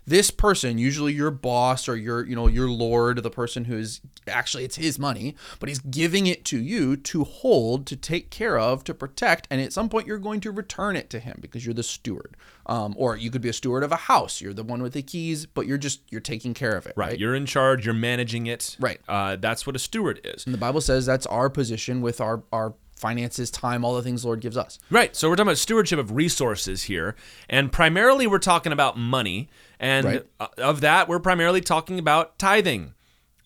this 0.05 0.31
person, 0.31 0.77
usually 0.77 1.13
your 1.13 1.31
boss 1.31 1.87
or 1.87 1.95
your, 1.95 2.25
you 2.25 2.35
know, 2.35 2.47
your 2.47 2.69
lord, 2.69 3.23
the 3.23 3.29
person 3.29 3.65
who's 3.65 4.01
actually 4.27 4.65
it's 4.65 4.75
his 4.75 4.99
money, 4.99 5.35
but 5.59 5.69
he's 5.69 5.79
giving 5.79 6.27
it 6.27 6.43
to 6.45 6.59
you 6.59 6.97
to 6.97 7.23
hold, 7.23 7.85
to 7.87 7.95
take 7.95 8.29
care 8.29 8.59
of, 8.59 8.83
to 8.83 8.93
protect, 8.93 9.47
and 9.49 9.61
at 9.61 9.71
some 9.73 9.87
point 9.89 10.07
you're 10.07 10.17
going 10.17 10.41
to 10.41 10.51
return 10.51 10.95
it 10.95 11.09
to 11.09 11.19
him 11.19 11.37
because 11.41 11.65
you're 11.65 11.73
the 11.73 11.83
steward. 11.83 12.35
Um, 12.65 12.93
or 12.97 13.17
you 13.17 13.29
could 13.29 13.41
be 13.41 13.49
a 13.49 13.53
steward 13.53 13.83
of 13.83 13.91
a 13.91 13.97
house. 13.97 14.39
You're 14.39 14.53
the 14.53 14.63
one 14.63 14.81
with 14.81 14.93
the 14.93 15.01
keys, 15.01 15.45
but 15.45 15.67
you're 15.67 15.77
just 15.77 16.01
you're 16.09 16.21
taking 16.21 16.53
care 16.53 16.77
of 16.77 16.85
it, 16.85 16.93
right. 16.95 17.09
right? 17.09 17.19
You're 17.19 17.35
in 17.35 17.45
charge. 17.45 17.85
You're 17.85 17.93
managing 17.93 18.47
it. 18.47 18.77
Right. 18.79 19.01
Uh, 19.07 19.35
that's 19.35 19.67
what 19.67 19.75
a 19.75 19.79
steward 19.79 20.21
is. 20.23 20.45
And 20.45 20.53
the 20.53 20.59
Bible 20.59 20.79
says 20.79 21.05
that's 21.05 21.25
our 21.25 21.49
position 21.49 22.01
with 22.01 22.21
our 22.21 22.43
our 22.53 22.75
finances, 22.95 23.51
time, 23.51 23.83
all 23.83 23.95
the 23.95 24.01
things 24.01 24.21
the 24.21 24.27
Lord 24.29 24.39
gives 24.39 24.55
us. 24.55 24.79
Right. 24.89 25.13
So 25.13 25.27
we're 25.27 25.35
talking 25.35 25.49
about 25.49 25.57
stewardship 25.57 25.99
of 25.99 26.13
resources 26.13 26.83
here. 26.83 27.17
And 27.49 27.69
primarily 27.69 28.27
we're 28.27 28.39
talking 28.39 28.71
about 28.71 28.97
money. 28.97 29.49
And 29.77 30.05
Right. 30.05 30.25
of 30.57 30.79
that, 30.81 31.09
we're 31.09 31.19
primarily 31.19 31.59
talking 31.59 31.99
about 31.99 32.39
tithing. 32.39 32.93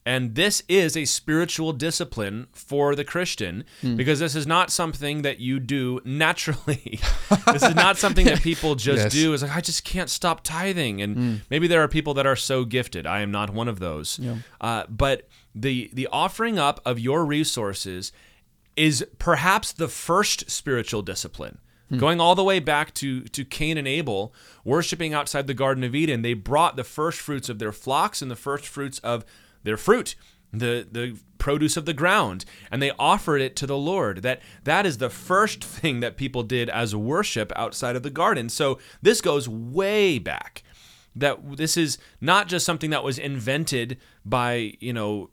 And 0.07 0.35
this 0.35 0.63
is 0.69 0.95
a 0.95 1.03
spiritual 1.03 1.73
discipline 1.73 2.47
for 2.53 2.95
the 2.95 3.03
Christian 3.03 3.65
Hmm. 3.81 3.95
because 3.97 4.19
this 4.19 4.35
is 4.35 4.47
not 4.47 4.71
something 4.71 5.21
that 5.23 5.39
you 5.39 5.59
do 5.59 5.99
naturally. 6.05 6.99
this 7.51 7.63
is 7.63 7.75
not 7.75 7.97
something 7.97 8.25
that 8.25 8.41
people 8.41 8.75
just 8.89 9.03
Yes. 9.03 9.11
do. 9.11 9.33
It's 9.33 9.43
like, 9.43 9.55
I 9.55 9.59
just 9.61 9.83
can't 9.83 10.09
stop 10.09 10.43
tithing. 10.43 11.01
And 11.01 11.41
maybe 11.49 11.67
there 11.67 11.83
are 11.83 11.89
people 11.89 12.13
that 12.13 12.25
are 12.25 12.37
so 12.37 12.63
gifted. 12.63 13.05
I 13.05 13.19
am 13.19 13.31
not 13.31 13.49
one 13.49 13.67
of 13.67 13.79
those. 13.79 14.17
Uh, 14.61 14.83
but 14.89 15.27
the, 15.53 15.89
the 15.91 16.07
offering 16.11 16.57
up 16.57 16.79
of 16.85 16.99
your 16.99 17.25
resources 17.25 18.13
is 18.77 19.05
perhaps 19.19 19.73
the 19.73 19.87
first 19.89 20.49
spiritual 20.49 21.01
discipline. 21.01 21.57
Going 21.97 22.19
all 22.19 22.35
the 22.35 22.43
way 22.43 22.59
back 22.59 22.93
to, 22.95 23.21
to 23.21 23.45
Cain 23.45 23.77
and 23.77 23.87
Abel, 23.87 24.33
worshiping 24.65 25.13
outside 25.13 25.47
the 25.47 25.53
Garden 25.53 25.85
of 25.85 25.95
Eden, 25.95 26.21
they 26.21 26.33
brought 26.33 26.75
the 26.75 26.83
first 26.83 27.19
fruits 27.19 27.47
of 27.49 27.59
their 27.59 27.71
flocks 27.71 28.21
and 28.21 28.29
the 28.29 28.35
first 28.35 28.67
fruits 28.67 28.99
of 28.99 29.23
their 29.67 29.77
fruit, 29.77 30.15
the, 30.51 30.87
the 30.91 31.19
produce 31.37 31.77
of 31.77 31.85
the 31.85 31.93
ground, 31.93 32.45
and 32.71 32.81
they 32.81 32.91
offered 32.97 33.41
it 33.41 33.55
to 33.57 33.67
the 33.67 33.77
Lord. 33.77 34.21
That 34.23 34.41
that 34.63 34.85
is 34.85 34.97
the 34.97 35.09
first 35.09 35.63
thing 35.63 35.99
that 35.99 36.17
people 36.17 36.43
did 36.43 36.69
as 36.69 36.95
worship 36.95 37.51
outside 37.55 37.95
of 37.95 38.03
the 38.03 38.09
garden. 38.09 38.49
So 38.49 38.79
this 39.01 39.21
goes 39.21 39.47
way 39.47 40.19
back. 40.19 40.63
That 41.15 41.57
this 41.57 41.77
is 41.77 41.97
not 42.21 42.47
just 42.47 42.65
something 42.65 42.91
that 42.91 43.03
was 43.03 43.17
invented 43.17 43.97
by, 44.23 44.73
you 44.79 44.93
know, 44.93 45.29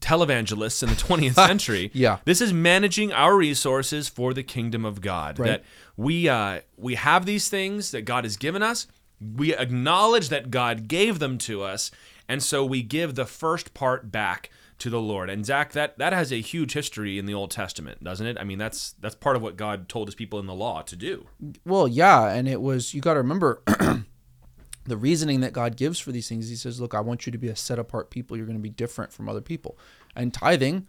televangelists 0.00 0.82
in 0.82 0.88
the 0.88 0.94
20th 0.94 1.34
century. 1.46 1.90
Yeah. 1.94 2.18
This 2.24 2.40
is 2.40 2.52
managing 2.52 3.12
our 3.12 3.36
resources 3.36 4.08
for 4.08 4.34
the 4.34 4.42
kingdom 4.42 4.84
of 4.84 5.00
God. 5.00 5.38
Right. 5.38 5.46
That 5.46 5.64
we 5.96 6.28
uh, 6.28 6.60
we 6.76 6.94
have 6.94 7.26
these 7.26 7.48
things 7.48 7.90
that 7.90 8.02
God 8.02 8.24
has 8.24 8.36
given 8.36 8.62
us. 8.62 8.86
We 9.20 9.54
acknowledge 9.54 10.28
that 10.28 10.50
God 10.50 10.86
gave 10.86 11.18
them 11.18 11.38
to 11.38 11.62
us, 11.62 11.90
and 12.28 12.42
so 12.42 12.64
we 12.64 12.82
give 12.82 13.14
the 13.14 13.26
first 13.26 13.74
part 13.74 14.12
back 14.12 14.50
to 14.78 14.90
the 14.90 15.00
Lord. 15.00 15.28
And 15.28 15.44
Zach, 15.44 15.72
that 15.72 15.98
that 15.98 16.12
has 16.12 16.32
a 16.32 16.40
huge 16.40 16.72
history 16.72 17.18
in 17.18 17.26
the 17.26 17.34
Old 17.34 17.50
Testament, 17.50 18.02
doesn't 18.02 18.26
it? 18.26 18.36
I 18.38 18.44
mean, 18.44 18.58
that's 18.58 18.92
that's 19.00 19.14
part 19.14 19.36
of 19.36 19.42
what 19.42 19.56
God 19.56 19.88
told 19.88 20.08
His 20.08 20.14
people 20.14 20.38
in 20.38 20.46
the 20.46 20.54
law 20.54 20.82
to 20.82 20.96
do. 20.96 21.26
Well, 21.64 21.88
yeah, 21.88 22.28
and 22.28 22.48
it 22.48 22.60
was 22.60 22.94
you 22.94 23.00
got 23.00 23.14
to 23.14 23.20
remember 23.20 23.62
the 24.84 24.96
reasoning 24.96 25.40
that 25.40 25.52
God 25.52 25.76
gives 25.76 25.98
for 25.98 26.12
these 26.12 26.28
things. 26.28 26.48
He 26.48 26.56
says, 26.56 26.80
"Look, 26.80 26.94
I 26.94 27.00
want 27.00 27.26
you 27.26 27.32
to 27.32 27.38
be 27.38 27.48
a 27.48 27.56
set 27.56 27.78
apart 27.78 28.10
people. 28.10 28.36
You're 28.36 28.46
going 28.46 28.58
to 28.58 28.62
be 28.62 28.70
different 28.70 29.12
from 29.12 29.28
other 29.28 29.40
people." 29.40 29.76
And 30.14 30.32
tithing 30.32 30.86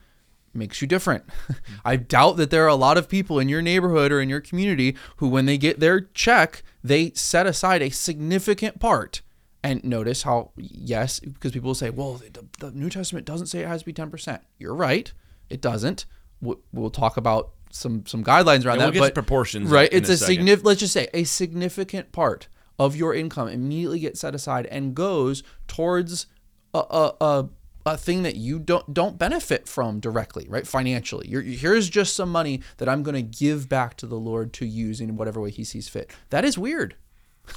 makes 0.54 0.82
you 0.82 0.88
different. 0.88 1.26
I 1.86 1.96
doubt 1.96 2.38
that 2.38 2.52
there 2.52 2.66
are 2.66 2.68
a 2.68 2.76
lot 2.76 2.98
of 2.98 3.10
people 3.10 3.40
in 3.40 3.50
your 3.50 3.62
neighborhood 3.62 4.12
or 4.12 4.22
in 4.22 4.30
your 4.30 4.42
community 4.42 4.96
who 5.18 5.28
when 5.28 5.46
they 5.46 5.58
get 5.58 5.80
their 5.80 6.02
check, 6.02 6.64
they 6.84 7.12
set 7.12 7.46
aside 7.46 7.82
a 7.82 7.90
significant 7.90 8.80
part. 8.80 9.22
And 9.62 9.84
notice 9.84 10.24
how 10.24 10.51
yes, 10.55 11.20
because 11.20 11.51
people 11.51 11.68
will 11.68 11.76
say, 11.76 11.89
"Well, 11.89 12.14
the, 12.14 12.45
the 12.60 12.72
New 12.72 12.89
Testament 12.89 13.26
doesn't 13.26 13.47
say 13.47 13.60
it 13.60 13.68
has 13.68 13.82
to 13.82 13.86
be 13.86 13.93
10%." 13.93 14.39
You're 14.57 14.74
right. 14.74 15.12
It 15.49 15.60
doesn't. 15.62 16.05
We'll, 16.41 16.62
we'll 16.72 16.91
talk 16.91 17.18
about 17.18 17.51
some 17.72 18.05
some 18.05 18.24
guidelines 18.24 18.66
around 18.66 18.78
Yeah, 18.80 18.86
we'll 18.86 18.91
that, 18.91 18.93
get 18.93 18.99
but 19.01 19.14
proportions 19.14 19.70
Right, 19.70 19.89
it's 19.91 20.10
a 20.10 20.14
a, 20.14 20.18
significant. 20.18 20.66
Let's 20.66 20.80
just 20.80 20.93
say 20.93 21.07
a 21.14 21.24
significant 21.24 22.12
part 22.12 22.47
of 22.78 22.95
your 22.95 23.14
income 23.14 23.47
immediately 23.47 23.99
gets 23.99 24.22
set 24.22 24.34
aside 24.34 24.66
and 24.68 24.95
goes 24.95 25.43
towards 25.68 26.28
a 26.74 26.80
a, 26.80 27.14
a, 27.22 27.49
a 27.86 27.97
thing 27.97 28.24
that 28.24 28.36
you 28.36 28.60
don't 28.60 28.93
don't 28.93 29.18
benefit 29.18 29.68
from 29.68 29.99
directly, 29.99 30.47
right? 30.49 30.66
Financially, 30.66 31.28
You're, 31.28 31.41
here's 31.41 31.89
just 31.89 32.16
some 32.16 32.32
money 32.32 32.62
that 32.78 32.89
I'm 32.89 33.03
going 33.03 33.16
to 33.16 33.22
give 33.22 33.68
back 33.70 33.97
to 33.97 34.07
the 34.07 34.18
Lord 34.18 34.53
to 34.53 34.66
use 34.66 35.01
in 35.01 35.18
whatever 35.18 35.41
way 35.41 35.51
He 35.51 35.64
sees 35.64 35.88
fit. 35.89 36.12
That 36.30 36.45
is 36.45 36.57
weird. 36.57 36.95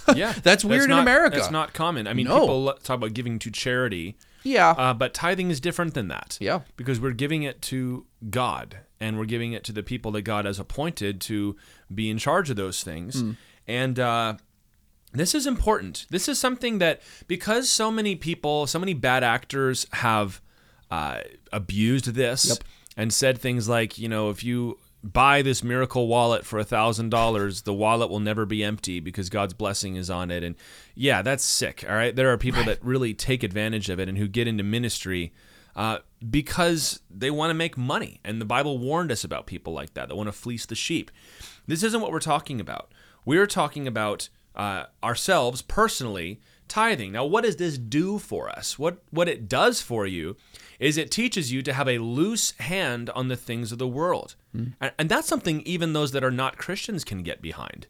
Yeah, 0.16 0.32
That's 0.42 0.64
weird 0.64 0.84
in 0.84 0.90
not- 0.90 1.02
America. 1.02 1.36
That's 1.38 1.50
not 1.50 1.72
common. 1.72 2.06
I 2.06 2.14
mean, 2.14 2.26
No. 2.26 2.40
people 2.40 2.72
talk 2.82 2.96
about 2.96 3.14
giving 3.14 3.38
to 3.40 3.50
charity. 3.50 4.16
Yeah, 4.44 4.70
Uh, 4.70 4.92
but 4.94 5.14
tithing 5.14 5.50
is 5.50 5.60
different 5.60 5.94
than 5.94 6.08
that. 6.08 6.36
Yeah. 6.40 6.60
Because 6.76 6.98
we're 7.00 7.12
giving 7.12 7.44
it 7.44 7.62
to 7.62 8.06
God 8.30 8.78
and 9.00 9.16
we're 9.16 9.24
giving 9.24 9.52
it 9.52 9.62
to 9.64 9.72
the 9.72 9.82
people 9.84 10.10
that 10.12 10.22
God 10.22 10.44
has 10.46 10.58
appointed 10.58 11.20
to 11.22 11.56
be 11.94 12.10
in 12.10 12.18
charge 12.18 12.50
of 12.50 12.56
those 12.56 12.82
things. 12.82 13.20
Hmm. 13.20 13.32
And 13.68 14.00
uh, 14.00 14.34
this 15.12 15.34
is 15.34 15.46
important. 15.46 16.06
This 16.10 16.28
is 16.28 16.38
something 16.40 16.78
that, 16.78 17.02
because 17.28 17.68
so 17.70 17.90
many 17.92 18.16
people, 18.16 18.66
so 18.66 18.78
many 18.80 18.94
bad 18.94 19.22
actors 19.22 19.86
have 19.92 20.40
uh, 20.90 21.20
abused 21.52 22.06
this 22.14 22.46
Yep. 22.48 22.58
and 22.96 23.12
said 23.12 23.38
things 23.38 23.68
like, 23.68 23.96
you 23.98 24.08
know, 24.08 24.30
if 24.30 24.42
you 24.42 24.78
buy 25.02 25.42
this 25.42 25.62
miracle 25.62 26.06
wallet 26.06 26.46
for 26.46 26.58
a 26.58 26.64
thousand 26.64 27.10
dollars, 27.10 27.62
the 27.62 27.74
wallet 27.74 28.10
will 28.10 28.20
never 28.20 28.46
be 28.46 28.62
empty 28.62 29.00
because 29.00 29.28
God's 29.28 29.54
blessing 29.54 29.96
is 29.96 30.10
on 30.10 30.30
it. 30.30 30.44
And 30.44 30.54
yeah, 30.94 31.22
that's 31.22 31.44
sick. 31.44 31.84
All 31.88 31.94
right, 31.94 32.14
there 32.14 32.32
are 32.32 32.38
people 32.38 32.64
that 32.64 32.82
really 32.84 33.14
take 33.14 33.42
advantage 33.42 33.88
of 33.88 33.98
it 33.98 34.08
and 34.08 34.18
who 34.18 34.28
get 34.28 34.46
into 34.46 34.62
ministry 34.62 35.32
uh, 35.74 35.98
because 36.28 37.00
they 37.10 37.30
want 37.30 37.50
to 37.50 37.54
make 37.54 37.76
money. 37.76 38.20
And 38.24 38.40
the 38.40 38.46
Bible 38.46 38.78
warned 38.78 39.10
us 39.10 39.24
about 39.24 39.46
people 39.46 39.72
like 39.72 39.94
that 39.94 40.08
that 40.08 40.16
want 40.16 40.28
to 40.28 40.32
fleece 40.32 40.66
the 40.66 40.74
sheep. 40.74 41.10
This 41.66 41.82
isn't 41.82 42.00
what 42.00 42.12
we're 42.12 42.20
talking 42.20 42.60
about. 42.60 42.92
We're 43.24 43.46
talking 43.46 43.86
about 43.86 44.28
uh, 44.54 44.84
ourselves 45.02 45.62
personally 45.62 46.40
tithing. 46.68 47.12
Now, 47.12 47.24
what 47.24 47.44
does 47.44 47.56
this 47.56 47.78
do 47.78 48.18
for 48.18 48.48
us? 48.48 48.78
What 48.78 49.02
what 49.10 49.28
it 49.28 49.48
does 49.48 49.80
for 49.80 50.06
you 50.06 50.36
is 50.78 50.96
it 50.96 51.10
teaches 51.10 51.52
you 51.52 51.62
to 51.62 51.72
have 51.72 51.88
a 51.88 51.98
loose 51.98 52.52
hand 52.58 53.10
on 53.10 53.28
the 53.28 53.36
things 53.36 53.72
of 53.72 53.78
the 53.78 53.88
world, 53.88 54.34
hmm. 54.52 54.68
and, 54.80 54.92
and 54.98 55.08
that's 55.08 55.28
something 55.28 55.62
even 55.62 55.92
those 55.92 56.12
that 56.12 56.24
are 56.24 56.30
not 56.30 56.58
Christians 56.58 57.04
can 57.04 57.22
get 57.22 57.42
behind. 57.42 57.86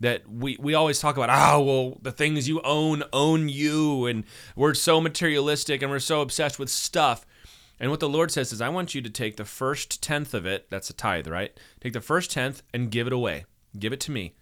That 0.00 0.28
we, 0.28 0.58
we 0.60 0.74
always 0.74 0.98
talk 0.98 1.16
about, 1.16 1.30
oh, 1.30 1.62
well, 1.62 1.98
the 2.02 2.10
things 2.10 2.48
you 2.48 2.60
own 2.62 3.04
own 3.12 3.48
you, 3.48 4.06
and 4.06 4.24
we're 4.56 4.74
so 4.74 5.00
materialistic 5.00 5.82
and 5.82 5.90
we're 5.90 6.00
so 6.00 6.20
obsessed 6.20 6.58
with 6.58 6.68
stuff. 6.68 7.24
And 7.78 7.90
what 7.90 8.00
the 8.00 8.08
Lord 8.08 8.30
says 8.30 8.52
is, 8.52 8.60
I 8.60 8.68
want 8.68 8.94
you 8.94 9.02
to 9.02 9.10
take 9.10 9.36
the 9.36 9.44
first 9.44 10.02
tenth 10.02 10.34
of 10.34 10.46
it, 10.46 10.68
that's 10.70 10.90
a 10.90 10.94
tithe, 10.94 11.28
right? 11.28 11.58
Take 11.80 11.92
the 11.92 12.00
first 12.00 12.30
tenth 12.30 12.62
and 12.72 12.90
give 12.90 13.06
it 13.06 13.12
away. 13.12 13.44
Give 13.78 13.92
it 13.92 14.00
to 14.00 14.10
me. 14.10 14.34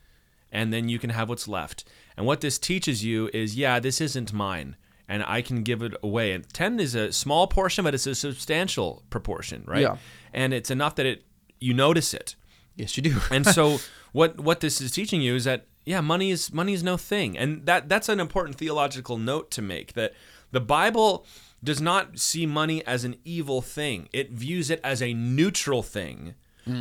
And 0.50 0.72
then 0.72 0.88
you 0.88 0.98
can 0.98 1.10
have 1.10 1.28
what's 1.28 1.48
left. 1.48 1.84
And 2.16 2.26
what 2.26 2.40
this 2.40 2.58
teaches 2.58 3.04
you 3.04 3.30
is, 3.32 3.56
yeah, 3.56 3.80
this 3.80 4.00
isn't 4.00 4.32
mine. 4.32 4.76
And 5.12 5.22
I 5.26 5.42
can 5.42 5.62
give 5.62 5.82
it 5.82 5.94
away. 6.02 6.32
And 6.32 6.42
10 6.54 6.80
is 6.80 6.94
a 6.94 7.12
small 7.12 7.46
portion, 7.46 7.84
but 7.84 7.94
it's 7.94 8.06
a 8.06 8.14
substantial 8.14 9.02
proportion, 9.10 9.62
right? 9.66 9.82
Yeah. 9.82 9.96
And 10.32 10.54
it's 10.54 10.70
enough 10.70 10.94
that 10.96 11.06
it 11.06 11.24
you 11.60 11.74
notice 11.74 12.14
it. 12.14 12.34
yes, 12.76 12.96
you 12.96 13.02
do. 13.02 13.16
And 13.30 13.44
so 13.46 13.78
what 14.12 14.40
what 14.40 14.60
this 14.60 14.80
is 14.80 14.90
teaching 14.90 15.20
you 15.20 15.34
is 15.34 15.44
that 15.44 15.66
yeah, 15.84 16.00
money 16.00 16.30
is 16.30 16.52
money 16.52 16.72
is 16.72 16.82
no 16.82 16.96
thing. 16.96 17.36
And 17.36 17.66
that 17.66 17.88
that's 17.88 18.08
an 18.08 18.20
important 18.20 18.56
theological 18.56 19.18
note 19.18 19.50
to 19.56 19.62
make 19.62 19.92
that 19.92 20.12
the 20.50 20.60
Bible 20.60 21.26
does 21.64 21.80
not 21.80 22.18
see 22.18 22.46
money 22.46 22.78
as 22.86 23.04
an 23.04 23.14
evil 23.24 23.60
thing. 23.62 24.08
It 24.12 24.30
views 24.32 24.70
it 24.70 24.80
as 24.82 25.02
a 25.02 25.12
neutral 25.14 25.82
thing, 25.82 26.34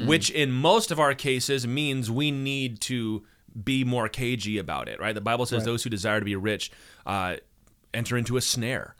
which 0.05 0.29
in 0.29 0.51
most 0.51 0.91
of 0.91 0.99
our 0.99 1.13
cases 1.13 1.67
means 1.67 2.09
we 2.09 2.31
need 2.31 2.79
to 2.81 3.23
be 3.63 3.83
more 3.83 4.07
cagey 4.09 4.57
about 4.57 4.87
it, 4.87 4.99
right? 4.99 5.13
The 5.15 5.21
Bible 5.31 5.45
says 5.45 5.65
those 5.65 5.83
who 5.83 5.89
desire 5.89 6.19
to 6.19 6.25
be 6.25 6.35
rich 6.35 6.71
uh, 7.05 7.35
enter 7.93 8.17
into 8.17 8.37
a 8.37 8.41
snare, 8.41 8.95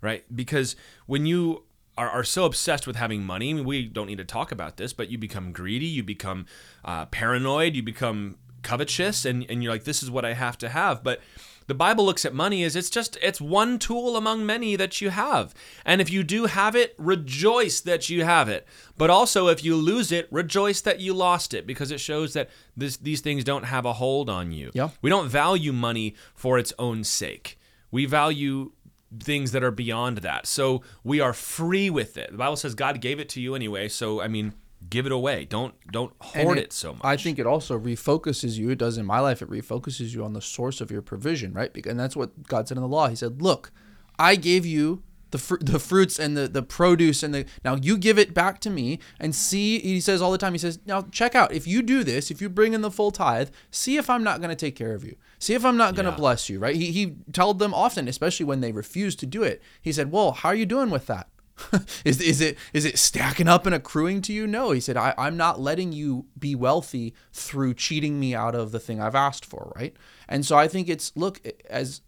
right? 0.00 0.24
Because 0.34 0.76
when 1.06 1.26
you 1.26 1.64
are, 1.96 2.08
are 2.08 2.24
so 2.24 2.44
obsessed 2.44 2.86
with 2.86 2.96
having 2.96 3.24
money, 3.24 3.50
I 3.50 3.54
mean, 3.54 3.64
we 3.64 3.86
don't 3.86 4.06
need 4.06 4.18
to 4.18 4.24
talk 4.24 4.52
about 4.52 4.76
this, 4.76 4.92
but 4.92 5.10
you 5.10 5.18
become 5.18 5.52
greedy, 5.52 5.86
you 5.86 6.02
become 6.02 6.46
uh, 6.84 7.06
paranoid, 7.06 7.74
you 7.74 7.82
become 7.82 8.36
covetous, 8.62 9.24
and, 9.24 9.44
and 9.48 9.62
you're 9.62 9.72
like, 9.72 9.84
this 9.84 10.02
is 10.02 10.10
what 10.10 10.24
I 10.24 10.34
have 10.34 10.58
to 10.58 10.68
have. 10.68 11.02
But 11.02 11.20
the 11.68 11.74
Bible 11.74 12.04
looks 12.04 12.24
at 12.24 12.32
money 12.32 12.64
as 12.64 12.74
it's 12.74 12.88
just 12.88 13.18
it's 13.20 13.40
one 13.40 13.78
tool 13.78 14.16
among 14.16 14.44
many 14.44 14.74
that 14.74 15.00
you 15.00 15.10
have. 15.10 15.54
And 15.84 16.00
if 16.00 16.10
you 16.10 16.22
do 16.24 16.46
have 16.46 16.74
it, 16.74 16.94
rejoice 16.98 17.80
that 17.80 18.08
you 18.08 18.24
have 18.24 18.48
it. 18.48 18.66
But 18.96 19.10
also 19.10 19.48
if 19.48 19.62
you 19.62 19.76
lose 19.76 20.10
it, 20.10 20.28
rejoice 20.30 20.80
that 20.80 20.98
you 20.98 21.12
lost 21.12 21.52
it 21.52 21.66
because 21.66 21.90
it 21.90 22.00
shows 22.00 22.32
that 22.32 22.48
this, 22.74 22.96
these 22.96 23.20
things 23.20 23.44
don't 23.44 23.64
have 23.64 23.84
a 23.84 23.92
hold 23.92 24.30
on 24.30 24.50
you. 24.50 24.70
Yeah. 24.72 24.88
We 25.02 25.10
don't 25.10 25.28
value 25.28 25.72
money 25.72 26.14
for 26.34 26.58
its 26.58 26.72
own 26.78 27.04
sake. 27.04 27.57
We 27.90 28.06
value 28.06 28.72
things 29.20 29.52
that 29.52 29.62
are 29.62 29.70
beyond 29.70 30.18
that. 30.18 30.46
So 30.46 30.82
we 31.02 31.20
are 31.20 31.32
free 31.32 31.90
with 31.90 32.16
it. 32.16 32.30
The 32.30 32.38
Bible 32.38 32.56
says 32.56 32.74
God 32.74 33.00
gave 33.00 33.18
it 33.20 33.28
to 33.30 33.40
you 33.40 33.54
anyway, 33.54 33.88
so 33.88 34.20
I 34.20 34.28
mean, 34.28 34.54
give 34.88 35.06
it 35.06 35.12
away. 35.12 35.44
Don't 35.44 35.74
don't 35.90 36.12
hoard 36.20 36.58
it, 36.58 36.72
so 36.72 36.92
much. 36.92 37.04
I 37.04 37.16
think 37.16 37.38
it 37.38 37.46
also 37.46 37.78
refocuses 37.78 38.58
you. 38.58 38.70
It 38.70 38.78
does 38.78 38.98
in 38.98 39.06
my 39.06 39.20
life. 39.20 39.42
It 39.42 39.50
refocuses 39.50 40.14
you 40.14 40.24
on 40.24 40.34
the 40.34 40.42
source 40.42 40.80
of 40.80 40.90
your 40.90 41.02
provision, 41.02 41.52
right? 41.52 41.74
And 41.86 41.98
that's 41.98 42.16
what 42.16 42.46
God 42.46 42.68
said 42.68 42.76
in 42.76 42.82
the 42.82 42.88
law. 42.88 43.08
He 43.08 43.16
said, 43.16 43.42
"Look, 43.42 43.72
I 44.18 44.36
gave 44.36 44.66
you 44.66 45.02
the 45.30 45.38
fr- 45.38 45.58
the 45.60 45.78
fruits 45.78 46.18
and 46.18 46.36
the 46.36 46.48
the 46.48 46.62
produce 46.62 47.22
and 47.22 47.34
the 47.34 47.44
now 47.64 47.74
you 47.76 47.96
give 47.98 48.18
it 48.18 48.34
back 48.34 48.60
to 48.60 48.70
me 48.70 48.98
and 49.20 49.34
see." 49.34 49.78
He 49.80 50.00
says 50.00 50.22
all 50.22 50.32
the 50.32 50.38
time. 50.38 50.52
He 50.52 50.58
says, 50.58 50.78
"Now 50.86 51.02
check 51.10 51.34
out. 51.34 51.52
If 51.52 51.66
you 51.66 51.82
do 51.82 52.04
this, 52.04 52.30
if 52.30 52.40
you 52.40 52.48
bring 52.48 52.72
in 52.72 52.80
the 52.80 52.90
full 52.90 53.10
tithe, 53.10 53.50
see 53.70 53.96
if 53.96 54.08
I'm 54.10 54.24
not 54.24 54.38
going 54.40 54.50
to 54.50 54.56
take 54.56 54.76
care 54.76 54.94
of 54.94 55.04
you. 55.04 55.16
See 55.38 55.54
if 55.54 55.64
I'm 55.64 55.76
not 55.76 55.94
going 55.94 56.06
to 56.06 56.12
Yeah. 56.12 56.16
bless 56.16 56.48
you." 56.48 56.58
Right? 56.58 56.76
He 56.76 56.92
he 56.92 57.16
told 57.32 57.58
them 57.58 57.74
often, 57.74 58.08
especially 58.08 58.46
when 58.46 58.60
they 58.60 58.72
refused 58.72 59.18
to 59.20 59.26
do 59.26 59.42
it. 59.42 59.62
He 59.82 59.92
said, 59.92 60.10
"Well, 60.12 60.32
how 60.32 60.50
are 60.50 60.54
you 60.54 60.66
doing 60.66 60.90
with 60.90 61.06
that?" 61.06 61.28
is, 62.04 62.20
is 62.20 62.40
it 62.40 62.56
is 62.72 62.84
it 62.84 62.96
stacking 62.96 63.48
up 63.48 63.66
and 63.66 63.74
accruing 63.74 64.22
to 64.22 64.32
you? 64.32 64.46
No, 64.46 64.70
he 64.70 64.78
said, 64.78 64.96
I, 64.96 65.12
I'm 65.18 65.36
not 65.36 65.58
letting 65.60 65.92
you 65.92 66.26
be 66.38 66.54
wealthy 66.54 67.14
through 67.32 67.74
cheating 67.74 68.20
me 68.20 68.32
out 68.32 68.54
of 68.54 68.70
the 68.70 68.78
thing 68.78 69.00
I've 69.00 69.16
asked 69.16 69.44
for, 69.44 69.72
right? 69.74 69.92
And 70.28 70.46
so 70.46 70.56
I 70.56 70.68
think 70.68 70.88
it's 70.88 71.10
look 71.16 71.40
as 71.68 72.00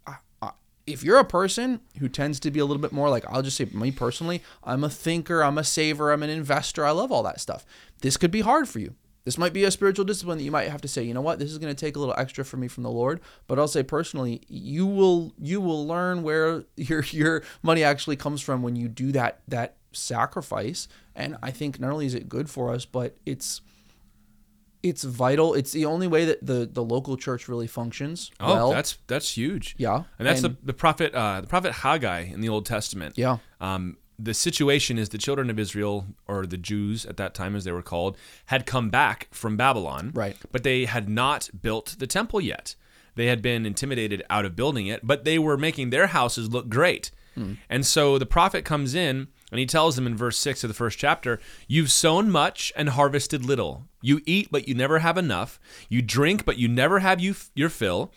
if 0.87 1.05
you're 1.05 1.19
a 1.19 1.25
person 1.25 1.81
who 1.99 2.09
tends 2.09 2.41
to 2.41 2.51
be 2.51 2.61
a 2.61 2.65
little 2.65 2.81
bit 2.81 2.93
more 2.93 3.11
like 3.11 3.25
I'll 3.29 3.43
just 3.43 3.57
say 3.57 3.67
me 3.67 3.91
personally, 3.91 4.43
I'm 4.65 4.85
a 4.85 4.91
thinker, 4.91 5.43
I'm 5.43 5.59
a 5.59 5.65
saver, 5.65 6.13
I'm 6.13 6.23
an 6.23 6.31
investor, 6.31 6.85
I 6.85 6.91
love 6.91 7.13
all 7.13 7.23
that 7.25 7.41
stuff. 7.41 7.65
This 8.01 8.17
could 8.17 8.31
be 8.31 8.41
hard 8.41 8.69
for 8.69 8.79
you. 8.79 8.95
This 9.25 9.37
might 9.37 9.53
be 9.53 9.65
a 9.65 9.71
spiritual 9.71 10.07
discipline 10.07 10.39
that 10.39 10.45
you 10.45 10.51
might 10.51 10.71
have 10.71 10.81
to 10.81 10.89
say, 10.89 11.03
you 11.03 11.13
know 11.13 11.21
what, 11.21 11.39
this 11.39 11.51
is 11.53 11.59
going 11.59 11.75
to 11.75 11.79
take 11.79 11.95
a 11.95 11.99
little 11.99 12.15
extra 12.17 12.45
for 12.45 12.57
me 12.57 12.69
from 12.69 12.83
the 12.83 12.91
Lord. 12.91 13.21
But 13.47 13.59
I'll 13.59 13.69
say 13.69 13.83
personally, 13.83 14.41
you 14.49 14.87
will 14.87 15.35
you 15.39 15.61
will 15.61 15.87
learn 15.87 16.23
where 16.23 16.65
your 16.77 17.03
your 17.05 17.43
money 17.63 17.85
actually 17.85 18.17
comes 18.17 18.41
from 18.41 18.63
when 18.63 18.77
you 18.77 18.89
do 18.89 19.13
that 19.13 19.41
that 19.49 19.77
sacrifice. 19.93 20.89
And 21.15 21.37
I 21.43 21.51
think 21.51 21.79
not 21.79 21.93
only 21.93 22.07
is 22.07 22.15
it 22.15 22.29
good 22.29 22.49
for 22.49 22.73
us, 22.73 22.87
but 22.87 23.17
it's 23.27 23.61
it's 24.83 25.05
vital. 25.05 25.55
It's 25.55 25.73
the 25.73 25.85
only 25.85 26.07
way 26.07 26.25
that 26.25 26.45
the 26.45 26.69
the 26.71 26.83
local 26.83 27.17
church 27.17 27.49
really 27.49 27.67
functions. 27.67 28.31
Oh, 28.41 28.55
well. 28.55 28.71
that's 28.73 28.99
that's 29.07 29.37
huge. 29.37 29.75
Yeah, 29.79 30.05
and 30.19 30.27
that's 30.27 30.43
and- 30.43 30.57
the 30.57 30.67
the 30.67 30.73
prophet 30.73 31.15
uh, 31.15 31.41
the 31.43 31.47
prophet 31.47 31.73
Haggai 31.73 32.21
in 32.23 32.41
the 32.41 32.49
Old 32.49 32.67
Testament. 32.67 33.17
Yeah. 33.19 33.39
Um, 33.61 33.97
the 34.19 34.35
situation 34.35 34.99
is 34.99 35.09
the 35.09 35.19
children 35.19 35.49
of 35.49 35.59
Israel, 35.59 36.05
or 36.29 36.45
the 36.45 36.59
Jews 36.59 37.07
at 37.07 37.17
that 37.17 37.33
time, 37.33 37.57
as 37.57 37.65
they 37.65 37.73
were 37.73 37.81
called, 37.83 38.19
had 38.47 38.67
come 38.67 38.91
back 38.91 39.29
from 39.31 39.57
Babylon. 39.57 40.13
Right. 40.15 40.37
But 40.53 40.63
they 40.63 40.85
had 40.85 41.09
not 41.09 41.49
built 41.63 41.97
the 41.99 42.07
temple 42.07 42.39
yet. 42.41 42.75
They 43.15 43.27
had 43.27 43.41
been 43.41 43.65
intimidated 43.65 44.23
out 44.29 44.45
of 44.45 44.55
building 44.55 44.89
it, 44.89 45.07
but 45.07 45.25
they 45.25 45.39
were 45.39 45.57
making 45.57 45.89
their 45.89 46.09
houses 46.09 46.51
look 46.51 46.69
great. 46.69 47.11
And 47.71 47.87
so 47.87 48.19
the 48.19 48.27
prophet 48.27 48.67
comes 48.67 48.95
in 48.95 49.29
and 49.51 49.59
he 49.59 49.65
tells 49.65 49.97
them 49.97 50.07
in 50.07 50.15
verse 50.15 50.37
6 50.37 50.63
of 50.63 50.69
the 50.69 50.75
first 50.75 50.99
chapter 50.99 51.41
You've 51.67 51.91
sown 51.91 52.31
much 52.31 52.71
and 52.77 52.91
harvested 52.91 53.47
little. 53.47 53.87
You 54.03 54.21
eat, 54.27 54.49
but 54.51 54.67
you 54.67 54.75
never 54.75 55.01
have 55.01 55.19
enough. 55.19 55.61
You 55.89 56.03
drink, 56.03 56.45
but 56.45 56.59
you 56.59 56.69
never 56.69 57.01
have 57.01 57.21
you 57.21 57.35
your 57.55 57.69
fill. 57.69 58.13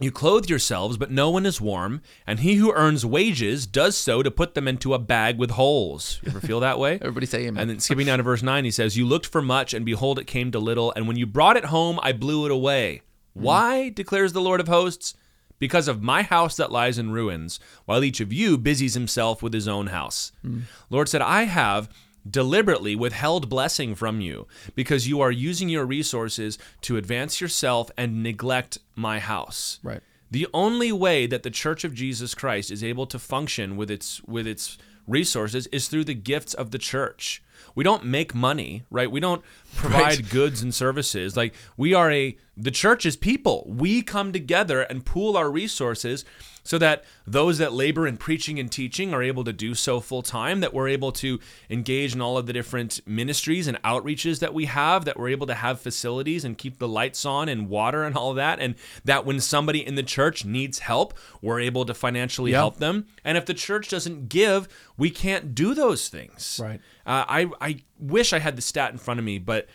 You 0.00 0.10
clothe 0.10 0.50
yourselves, 0.50 0.96
but 0.96 1.12
no 1.12 1.30
one 1.30 1.46
is 1.46 1.60
warm, 1.60 2.02
and 2.26 2.40
he 2.40 2.56
who 2.56 2.72
earns 2.72 3.06
wages 3.06 3.64
does 3.64 3.96
so 3.96 4.24
to 4.24 4.30
put 4.30 4.54
them 4.54 4.66
into 4.66 4.92
a 4.92 4.98
bag 4.98 5.38
with 5.38 5.52
holes. 5.52 6.18
You 6.24 6.30
ever 6.30 6.40
feel 6.40 6.58
that 6.60 6.80
way? 6.80 6.94
Everybody 7.00 7.26
say 7.26 7.46
amen. 7.46 7.60
And 7.60 7.70
then 7.70 7.78
skipping 7.78 8.06
down 8.06 8.18
to 8.18 8.24
verse 8.24 8.42
9, 8.42 8.64
he 8.64 8.72
says, 8.72 8.96
You 8.96 9.06
looked 9.06 9.26
for 9.26 9.40
much, 9.40 9.72
and 9.72 9.86
behold, 9.86 10.18
it 10.18 10.26
came 10.26 10.50
to 10.50 10.58
little, 10.58 10.92
and 10.96 11.06
when 11.06 11.16
you 11.16 11.26
brought 11.26 11.56
it 11.56 11.66
home, 11.66 12.00
I 12.02 12.10
blew 12.10 12.44
it 12.44 12.50
away. 12.50 13.02
Hmm. 13.36 13.42
Why, 13.44 13.88
declares 13.90 14.32
the 14.32 14.40
Lord 14.40 14.58
of 14.58 14.66
hosts? 14.66 15.14
Because 15.60 15.86
of 15.86 16.02
my 16.02 16.22
house 16.22 16.56
that 16.56 16.72
lies 16.72 16.98
in 16.98 17.12
ruins, 17.12 17.60
while 17.84 18.02
each 18.02 18.18
of 18.18 18.32
you 18.32 18.58
busies 18.58 18.94
himself 18.94 19.44
with 19.44 19.52
his 19.52 19.68
own 19.68 19.86
house. 19.86 20.32
Hmm. 20.42 20.62
Lord 20.90 21.08
said, 21.08 21.22
I 21.22 21.44
have 21.44 21.88
deliberately 22.28 22.96
withheld 22.96 23.48
blessing 23.48 23.94
from 23.94 24.20
you 24.20 24.46
because 24.74 25.06
you 25.08 25.20
are 25.20 25.30
using 25.30 25.68
your 25.68 25.84
resources 25.84 26.58
to 26.82 26.96
advance 26.96 27.40
yourself 27.40 27.90
and 27.96 28.22
neglect 28.22 28.78
my 28.96 29.18
house. 29.18 29.78
Right. 29.82 30.00
The 30.30 30.46
only 30.54 30.90
way 30.90 31.26
that 31.26 31.42
the 31.42 31.50
Church 31.50 31.84
of 31.84 31.94
Jesus 31.94 32.34
Christ 32.34 32.70
is 32.70 32.82
able 32.82 33.06
to 33.06 33.18
function 33.18 33.76
with 33.76 33.90
its 33.90 34.22
with 34.24 34.46
its 34.46 34.78
resources 35.06 35.66
is 35.68 35.86
through 35.88 36.04
the 36.04 36.14
gifts 36.14 36.54
of 36.54 36.70
the 36.70 36.78
church. 36.78 37.42
We 37.74 37.84
don't 37.84 38.04
make 38.04 38.34
money, 38.34 38.84
right? 38.90 39.10
We 39.10 39.20
don't 39.20 39.42
provide 39.76 40.00
Right. 40.20 40.28
goods 40.30 40.62
and 40.62 40.74
services. 40.74 41.36
Like 41.36 41.54
we 41.76 41.92
are 41.92 42.10
a 42.10 42.36
the 42.56 42.70
church 42.70 43.04
is 43.04 43.16
people. 43.16 43.64
We 43.66 44.02
come 44.02 44.32
together 44.32 44.82
and 44.82 45.04
pool 45.04 45.36
our 45.36 45.50
resources 45.50 46.24
so 46.66 46.78
that 46.78 47.04
those 47.26 47.58
that 47.58 47.74
labor 47.74 48.06
in 48.06 48.16
preaching 48.16 48.58
and 48.58 48.72
teaching 48.72 49.12
are 49.12 49.22
able 49.22 49.44
to 49.44 49.52
do 49.52 49.74
so 49.74 50.00
full 50.00 50.22
time, 50.22 50.60
that 50.60 50.72
we're 50.72 50.88
able 50.88 51.12
to 51.12 51.38
engage 51.68 52.14
in 52.14 52.22
all 52.22 52.38
of 52.38 52.46
the 52.46 52.54
different 52.54 53.00
ministries 53.06 53.66
and 53.66 53.80
outreaches 53.82 54.38
that 54.38 54.54
we 54.54 54.64
have, 54.64 55.04
that 55.04 55.18
we're 55.18 55.28
able 55.28 55.46
to 55.46 55.54
have 55.54 55.78
facilities 55.78 56.42
and 56.42 56.56
keep 56.56 56.78
the 56.78 56.88
lights 56.88 57.26
on 57.26 57.50
and 57.50 57.68
water 57.68 58.04
and 58.04 58.16
all 58.16 58.30
of 58.30 58.36
that, 58.36 58.60
and 58.60 58.76
that 59.04 59.26
when 59.26 59.40
somebody 59.40 59.86
in 59.86 59.94
the 59.94 60.02
church 60.02 60.46
needs 60.46 60.78
help, 60.78 61.12
we're 61.42 61.60
able 61.60 61.84
to 61.84 61.92
financially 61.92 62.52
Yeah. 62.52 62.58
help 62.58 62.78
them. 62.78 63.06
And 63.24 63.36
if 63.36 63.44
the 63.44 63.52
church 63.54 63.90
doesn't 63.90 64.30
give, 64.30 64.66
we 64.96 65.10
can't 65.10 65.54
do 65.54 65.74
those 65.74 66.08
things. 66.08 66.58
Right. 66.62 66.80
Uh, 67.04 67.24
I 67.28 67.50
I 67.60 67.76
wish 67.98 68.32
I 68.32 68.38
had 68.38 68.56
the 68.56 68.62
stat 68.62 68.90
in 68.90 68.96
front 68.98 69.20
of 69.20 69.26
me, 69.26 69.38
but 69.38 69.68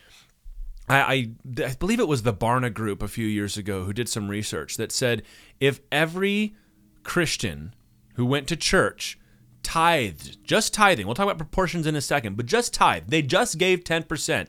I, 0.89 0.99
I 0.99 1.29
I 1.65 1.75
believe 1.79 1.99
it 1.99 2.07
was 2.07 2.23
the 2.23 2.33
Barna 2.33 2.73
Group 2.73 3.03
a 3.03 3.07
few 3.07 3.27
years 3.27 3.57
ago 3.57 3.83
who 3.83 3.93
did 3.93 4.09
some 4.09 4.27
research 4.27 4.77
that 4.77 4.91
said 4.91 5.23
if 5.59 5.79
every 5.91 6.55
Christian 7.03 7.73
who 8.15 8.25
went 8.25 8.47
to 8.47 8.55
church 8.55 9.17
tithed, 9.63 10.43
just 10.43 10.73
tithing, 10.73 11.05
we'll 11.05 11.15
talk 11.15 11.25
about 11.25 11.37
proportions 11.37 11.85
in 11.85 11.95
a 11.95 12.01
second, 12.01 12.35
but 12.35 12.45
just 12.45 12.73
tithe, 12.73 13.03
they 13.07 13.21
just 13.21 13.57
gave 13.57 13.83
10%, 13.83 14.47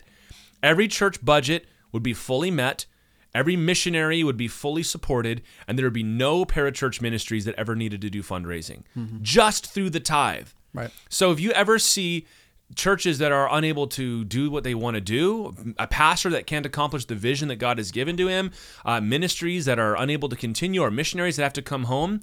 every 0.62 0.88
church 0.88 1.24
budget 1.24 1.66
would 1.93 2.03
be 2.03 2.14
fully 2.14 2.51
met, 2.51 2.86
every 3.34 3.57
missionary 3.57 4.24
would 4.24 4.36
be 4.36 4.49
fully 4.49 4.82
supported, 4.82 5.43
and 5.66 5.78
there 5.78 5.86
would 5.86 5.93
be 5.93 6.03
no 6.03 6.45
parachurch 6.45 7.01
ministries 7.01 7.45
that 7.45 7.55
ever 7.57 7.76
needed 7.76 8.01
to 8.01 8.11
do 8.11 8.22
fundraising, 8.22 8.82
mm-hmm. 8.97 9.18
just 9.20 9.72
through 9.72 9.91
the 9.91 10.01
tithe. 10.01 10.49
Right. 10.72 10.91
So 11.09 11.32
if 11.32 11.41
you 11.41 11.51
ever 11.53 11.78
see 11.78 12.26
churches 12.75 13.18
that 13.18 13.33
are 13.33 13.49
unable 13.51 13.87
to 13.89 14.25
do 14.25 14.51
what 14.51 14.64
they 14.64 14.75
want 14.75 14.95
to 14.95 15.01
do, 15.01 15.55
a 15.79 15.87
pastor 15.87 16.31
that 16.31 16.47
can't 16.47 16.66
accomplish 16.66 17.05
the 17.05 17.14
vision 17.14 17.49
that 17.49 17.57
God 17.57 17.79
has 17.79 17.91
given 17.91 18.16
to 18.16 18.29
him, 18.29 18.53
uh, 18.85 19.01
ministries 19.01 19.64
that 19.64 19.79
are 19.79 19.97
unable 19.97 20.29
to 20.29 20.37
continue, 20.37 20.83
or 20.83 20.91
missionaries 20.91 21.37
that 21.37 21.43
have 21.43 21.53
to 21.55 21.62
come 21.62 21.85
home, 21.85 22.21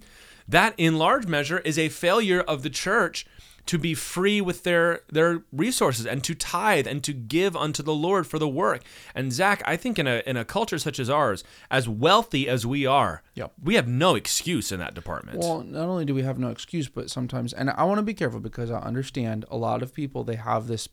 that 0.47 0.73
in 0.77 0.97
large 0.97 1.27
measure 1.27 1.59
is 1.59 1.77
a 1.77 1.89
failure 1.89 2.41
of 2.41 2.63
the 2.63 2.69
church 2.69 3.25
to 3.67 3.77
be 3.77 3.93
free 3.93 4.41
with 4.41 4.63
their 4.63 5.01
their 5.11 5.43
resources 5.51 6.05
and 6.05 6.23
to 6.23 6.33
tithe 6.33 6.87
and 6.87 7.03
to 7.03 7.13
give 7.13 7.55
unto 7.55 7.83
the 7.83 7.93
Lord 7.93 8.25
for 8.25 8.39
the 8.39 8.47
work. 8.47 8.81
And 9.13 9.31
Zach, 9.31 9.61
I 9.65 9.77
think 9.77 9.99
in 9.99 10.07
a 10.07 10.23
in 10.25 10.37
a 10.37 10.45
culture 10.45 10.77
such 10.79 10.99
as 10.99 11.09
ours, 11.09 11.43
as 11.69 11.87
wealthy 11.87 12.47
as 12.49 12.65
we 12.65 12.85
are, 12.85 13.21
Yep. 13.35 13.53
we 13.63 13.75
have 13.75 13.87
no 13.87 14.15
excuse 14.15 14.71
in 14.71 14.79
that 14.79 14.93
department. 14.93 15.39
Well, 15.39 15.61
not 15.63 15.87
only 15.87 16.05
do 16.05 16.15
we 16.15 16.23
have 16.23 16.39
no 16.39 16.49
excuse, 16.49 16.87
but 16.89 17.09
sometimes, 17.09 17.53
and 17.53 17.69
I 17.69 17.83
want 17.83 17.99
to 17.99 18.03
be 18.03 18.13
careful 18.13 18.39
because 18.39 18.71
I 18.71 18.79
understand 18.79 19.45
a 19.51 19.57
lot 19.57 19.83
of 19.83 19.93
people, 19.93 20.23
they 20.23 20.35
have 20.35 20.67
this, 20.67 20.89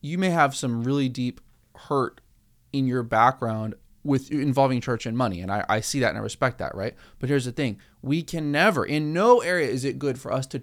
you 0.00 0.16
may 0.18 0.30
have 0.30 0.56
some 0.56 0.82
really 0.84 1.08
deep 1.08 1.40
hurt 1.76 2.20
in 2.72 2.86
your 2.86 3.02
background 3.02 3.74
with 4.02 4.30
involving 4.30 4.80
church 4.80 5.04
and 5.04 5.16
money. 5.16 5.40
And 5.40 5.52
I, 5.52 5.64
I 5.68 5.80
see 5.80 6.00
that 6.00 6.08
and 6.10 6.18
I 6.18 6.22
respect 6.22 6.58
that, 6.58 6.74
right? 6.74 6.94
But 7.18 7.28
here's 7.28 7.44
the 7.44 7.52
thing 7.52 7.78
we 8.00 8.22
can 8.22 8.50
never, 8.50 8.84
in 8.84 9.12
no 9.12 9.40
area 9.40 9.68
is 9.68 9.84
it 9.84 9.98
good 9.98 10.18
for 10.18 10.32
us 10.32 10.46
to 10.48 10.62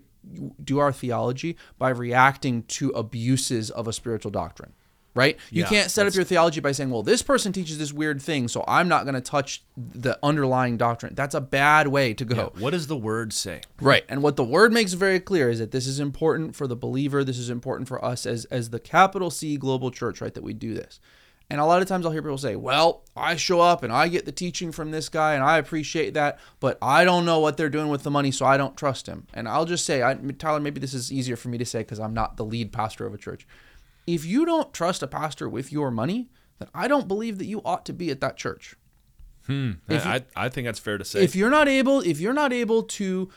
do 0.64 0.80
our 0.80 0.92
theology 0.92 1.58
by 1.78 1.90
reacting 1.90 2.64
to 2.64 2.90
abuses 2.92 3.70
of 3.70 3.88
a 3.88 3.94
spiritual 3.94 4.32
doctrine. 4.32 4.74
Right? 5.16 5.40
You 5.50 5.64
Yeah, 5.64 5.70
can't 5.70 5.90
set 5.90 6.06
up 6.06 6.14
your 6.14 6.24
theology 6.24 6.60
by 6.60 6.74
saying, 6.74 6.92
well, 6.92 7.02
this 7.02 7.24
person 7.24 7.52
teaches 7.52 7.80
this 7.80 7.92
weird 7.92 8.22
thing, 8.22 8.48
so 8.48 8.64
I'm 8.68 8.88
not 8.88 9.04
going 9.04 9.16
to 9.16 9.22
touch 9.22 9.64
the 9.76 10.20
underlying 10.22 10.78
doctrine. 10.78 11.16
That's 11.16 11.34
a 11.34 11.42
bad 11.42 11.88
way 11.88 12.14
to 12.14 12.24
go. 12.24 12.54
what 12.60 12.70
does 12.70 12.86
the 12.86 12.96
word 12.96 13.34
say? 13.34 13.62
Right. 13.82 14.06
And 14.10 14.22
what 14.22 14.36
the 14.36 14.44
word 14.44 14.72
makes 14.72 14.94
very 14.94 15.20
clear 15.20 15.50
is 15.50 15.58
that 15.58 15.72
this 15.72 15.88
is 15.88 16.00
important 16.00 16.56
for 16.56 16.68
the 16.68 16.76
believer. 16.76 17.24
This 17.24 17.40
is 17.40 17.50
important 17.50 17.88
for 17.88 18.04
us 18.06 18.28
as 18.28 18.46
as 18.46 18.70
the 18.70 18.80
capital 18.80 19.32
C 19.32 19.58
global 19.58 19.90
church, 19.90 20.22
right? 20.22 20.36
That 20.36 20.44
we 20.44 20.54
do 20.54 20.76
this. 20.76 21.00
And 21.50 21.62
a 21.62 21.66
lot 21.66 21.82
of 21.82 21.88
times 21.88 22.06
I'll 22.06 22.12
hear 22.12 22.22
people 22.22 22.38
say, 22.38 22.56
"Well, 22.58 23.04
I 23.16 23.38
show 23.38 23.62
up 23.62 23.82
and 23.84 23.94
I 23.94 24.10
get 24.10 24.26
the 24.26 24.32
teaching 24.34 24.72
from 24.74 24.92
this 24.92 25.08
guy 25.08 25.34
and 25.34 25.44
I 25.44 25.58
appreciate 25.58 26.14
that, 26.16 26.40
but 26.60 26.78
I 26.82 27.06
don't 27.06 27.24
know 27.26 27.40
what 27.40 27.56
they're 27.56 27.70
doing 27.70 27.88
with 27.88 28.04
the 28.04 28.12
money, 28.12 28.32
so 28.32 28.46
I 28.46 28.58
don't 28.58 28.76
trust 28.76 29.08
him." 29.08 29.28
And 29.34 29.48
I'll 29.48 29.64
just 29.66 29.86
say, 29.86 30.04
I, 30.04 30.14
Tyler, 30.38 30.60
maybe 30.60 30.82
this 30.82 30.94
is 30.94 31.12
easier 31.12 31.38
for 31.38 31.48
me 31.48 31.58
to 31.58 31.66
say 31.66 31.80
because 31.80 32.00
I'm 32.02 32.14
not 32.14 32.36
the 32.36 32.44
lead 32.44 32.74
pastor 32.74 33.06
of 33.06 33.14
a 33.14 33.18
church. 33.18 33.48
If 34.06 34.26
you 34.26 34.46
don't 34.46 34.74
trust 34.74 35.02
a 35.04 35.08
pastor 35.08 35.48
with 35.48 35.72
your 35.72 35.90
money, 35.90 36.30
then 36.60 36.68
I 36.74 36.88
don't 36.90 37.08
believe 37.08 37.38
that 37.38 37.46
you 37.46 37.62
ought 37.64 37.86
to 37.86 37.94
be 37.94 38.10
at 38.10 38.20
that 38.22 38.36
church. 38.36 38.76
Hmm. 39.46 39.72
You- 39.90 39.98
I, 39.98 40.24
I 40.36 40.50
think 40.50 40.66
that's 40.66 40.80
fair 40.80 40.98
to 40.98 41.06
say. 41.06 41.24
if 41.24 41.34
you're 41.34 41.50
not 41.50 41.70
able 41.70 42.02
if 42.02 42.20
you're 42.20 42.34
not 42.34 42.52
able 42.52 42.84
to 42.84 43.30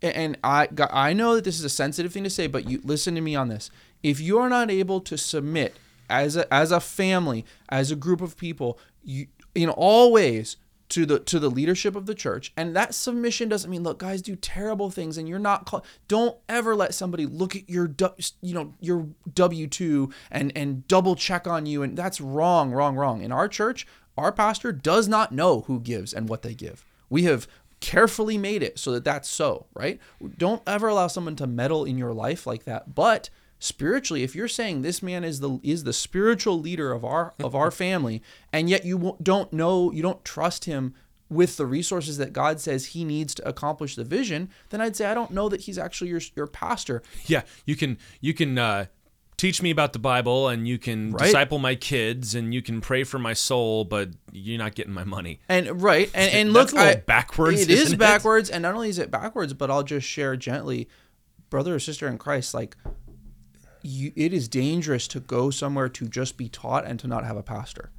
and 0.00 0.38
I 0.42 0.68
I 0.90 1.12
know 1.12 1.34
that 1.34 1.44
this 1.44 1.58
is 1.58 1.64
a 1.64 1.68
sensitive 1.68 2.12
thing 2.14 2.24
to 2.24 2.30
say 2.30 2.46
but 2.46 2.66
you 2.70 2.80
listen 2.84 3.14
to 3.16 3.20
me 3.20 3.36
on 3.36 3.48
this 3.48 3.70
if 4.02 4.18
you're 4.20 4.48
not 4.48 4.70
able 4.70 5.00
to 5.02 5.18
submit 5.18 5.76
as 6.08 6.36
a 6.36 6.52
as 6.52 6.72
a 6.72 6.80
family 6.80 7.44
as 7.68 7.90
a 7.90 7.96
group 7.96 8.20
of 8.20 8.36
people 8.36 8.78
you 9.02 9.26
in 9.54 9.68
all 9.68 10.12
ways 10.12 10.56
to 10.88 11.04
the 11.04 11.18
to 11.20 11.38
the 11.38 11.50
leadership 11.50 11.94
of 11.94 12.06
the 12.06 12.14
church. 12.14 12.52
And 12.56 12.74
that 12.74 12.94
submission 12.94 13.48
doesn't 13.48 13.70
mean 13.70 13.82
look 13.82 13.98
guys 13.98 14.22
do 14.22 14.36
terrible 14.36 14.90
things 14.90 15.18
and 15.18 15.28
you're 15.28 15.38
not 15.38 15.66
call, 15.66 15.84
don't 16.06 16.36
ever 16.48 16.74
let 16.74 16.94
somebody 16.94 17.26
look 17.26 17.54
at 17.54 17.68
your 17.68 17.94
you 18.40 18.54
know 18.54 18.74
your 18.80 19.08
W2 19.30 20.12
and 20.30 20.52
and 20.56 20.86
double 20.88 21.14
check 21.14 21.46
on 21.46 21.66
you. 21.66 21.82
And 21.82 21.96
that's 21.96 22.20
wrong 22.20 22.72
wrong 22.72 22.96
wrong. 22.96 23.22
In 23.22 23.32
our 23.32 23.48
church 23.48 23.86
our 24.16 24.32
pastor 24.32 24.72
does 24.72 25.06
not 25.06 25.30
know 25.30 25.60
who 25.62 25.78
gives 25.78 26.12
and 26.12 26.28
what 26.28 26.42
they 26.42 26.54
give. 26.54 26.84
We 27.08 27.22
have 27.24 27.46
carefully 27.80 28.36
made 28.36 28.62
it 28.62 28.78
so 28.78 28.90
that 28.92 29.04
that's 29.04 29.28
so 29.28 29.66
right? 29.74 30.00
Don't 30.38 30.62
ever 30.66 30.88
allow 30.88 31.06
someone 31.06 31.36
to 31.36 31.46
meddle 31.46 31.84
in 31.84 31.98
your 31.98 32.12
life 32.12 32.46
like 32.46 32.64
that. 32.64 32.94
But 32.94 33.30
spiritually 33.58 34.22
if 34.22 34.34
you're 34.36 34.46
saying 34.48 34.82
this 34.82 35.02
man 35.02 35.24
is 35.24 35.40
the 35.40 35.58
is 35.62 35.84
the 35.84 35.92
spiritual 35.92 36.60
leader 36.60 36.92
of 36.92 37.04
our 37.04 37.34
of 37.40 37.54
our 37.54 37.70
family 37.84 38.22
and 38.52 38.70
yet 38.70 38.84
you 38.84 39.16
don't 39.22 39.52
know 39.52 39.90
you 39.90 40.00
don't 40.02 40.24
trust 40.24 40.64
him 40.66 40.94
with 41.28 41.56
the 41.56 41.66
resources 41.66 42.16
that 42.18 42.32
God 42.32 42.60
says 42.60 42.86
he 42.86 43.04
needs 43.04 43.34
to 43.34 43.46
accomplish 43.48 43.96
the 43.96 44.04
vision 44.04 44.48
then 44.70 44.80
I'd 44.80 44.94
say 44.96 45.06
I 45.06 45.14
don't 45.14 45.32
know 45.32 45.48
that 45.48 45.62
he's 45.62 45.76
actually 45.78 46.10
your 46.10 46.20
your 46.36 46.46
pastor 46.46 47.02
Yeah, 47.26 47.42
you 47.66 47.74
can 47.76 47.98
you 48.20 48.32
can 48.32 48.56
uh, 48.58 48.86
teach 49.36 49.60
me 49.60 49.70
about 49.70 49.92
the 49.92 49.98
Bible 49.98 50.48
and 50.48 50.66
you 50.66 50.78
can 50.78 51.10
Right. 51.12 51.24
disciple 51.26 51.58
my 51.58 51.74
kids 51.74 52.34
and 52.36 52.54
you 52.54 52.62
can 52.62 52.80
pray 52.80 53.04
for 53.04 53.18
my 53.18 53.34
soul, 53.34 53.84
but 53.84 54.08
you're 54.32 54.58
not 54.58 54.74
getting 54.74 54.92
my 54.92 55.04
money. 55.04 55.38
And 55.48 55.80
right, 55.82 56.10
and 56.14 56.32
and 56.32 56.52
look, 56.54 56.74
I- 56.74 56.94
backwards, 56.96 57.60
It 57.60 57.70
is 57.70 57.80
isn't 57.82 57.94
it? 57.94 57.98
backwards, 57.98 58.50
and 58.50 58.62
not 58.62 58.74
only 58.74 58.88
is 58.88 58.98
it 58.98 59.10
backwards, 59.10 59.52
but 59.52 59.70
I'll 59.70 59.84
just 59.84 60.06
share 60.08 60.34
gently, 60.36 60.88
brother 61.50 61.74
or 61.76 61.78
sister 61.78 62.08
in 62.08 62.18
Christ, 62.18 62.52
like 62.54 62.76
you, 63.82 64.12
it 64.16 64.32
is 64.32 64.48
dangerous 64.48 65.08
to 65.08 65.20
go 65.20 65.50
somewhere 65.50 65.88
to 65.88 66.08
just 66.08 66.36
be 66.36 66.48
taught 66.48 66.86
and 66.86 66.98
to 67.00 67.06
not 67.06 67.24
have 67.24 67.36
a 67.36 67.42
pastor, 67.42 67.90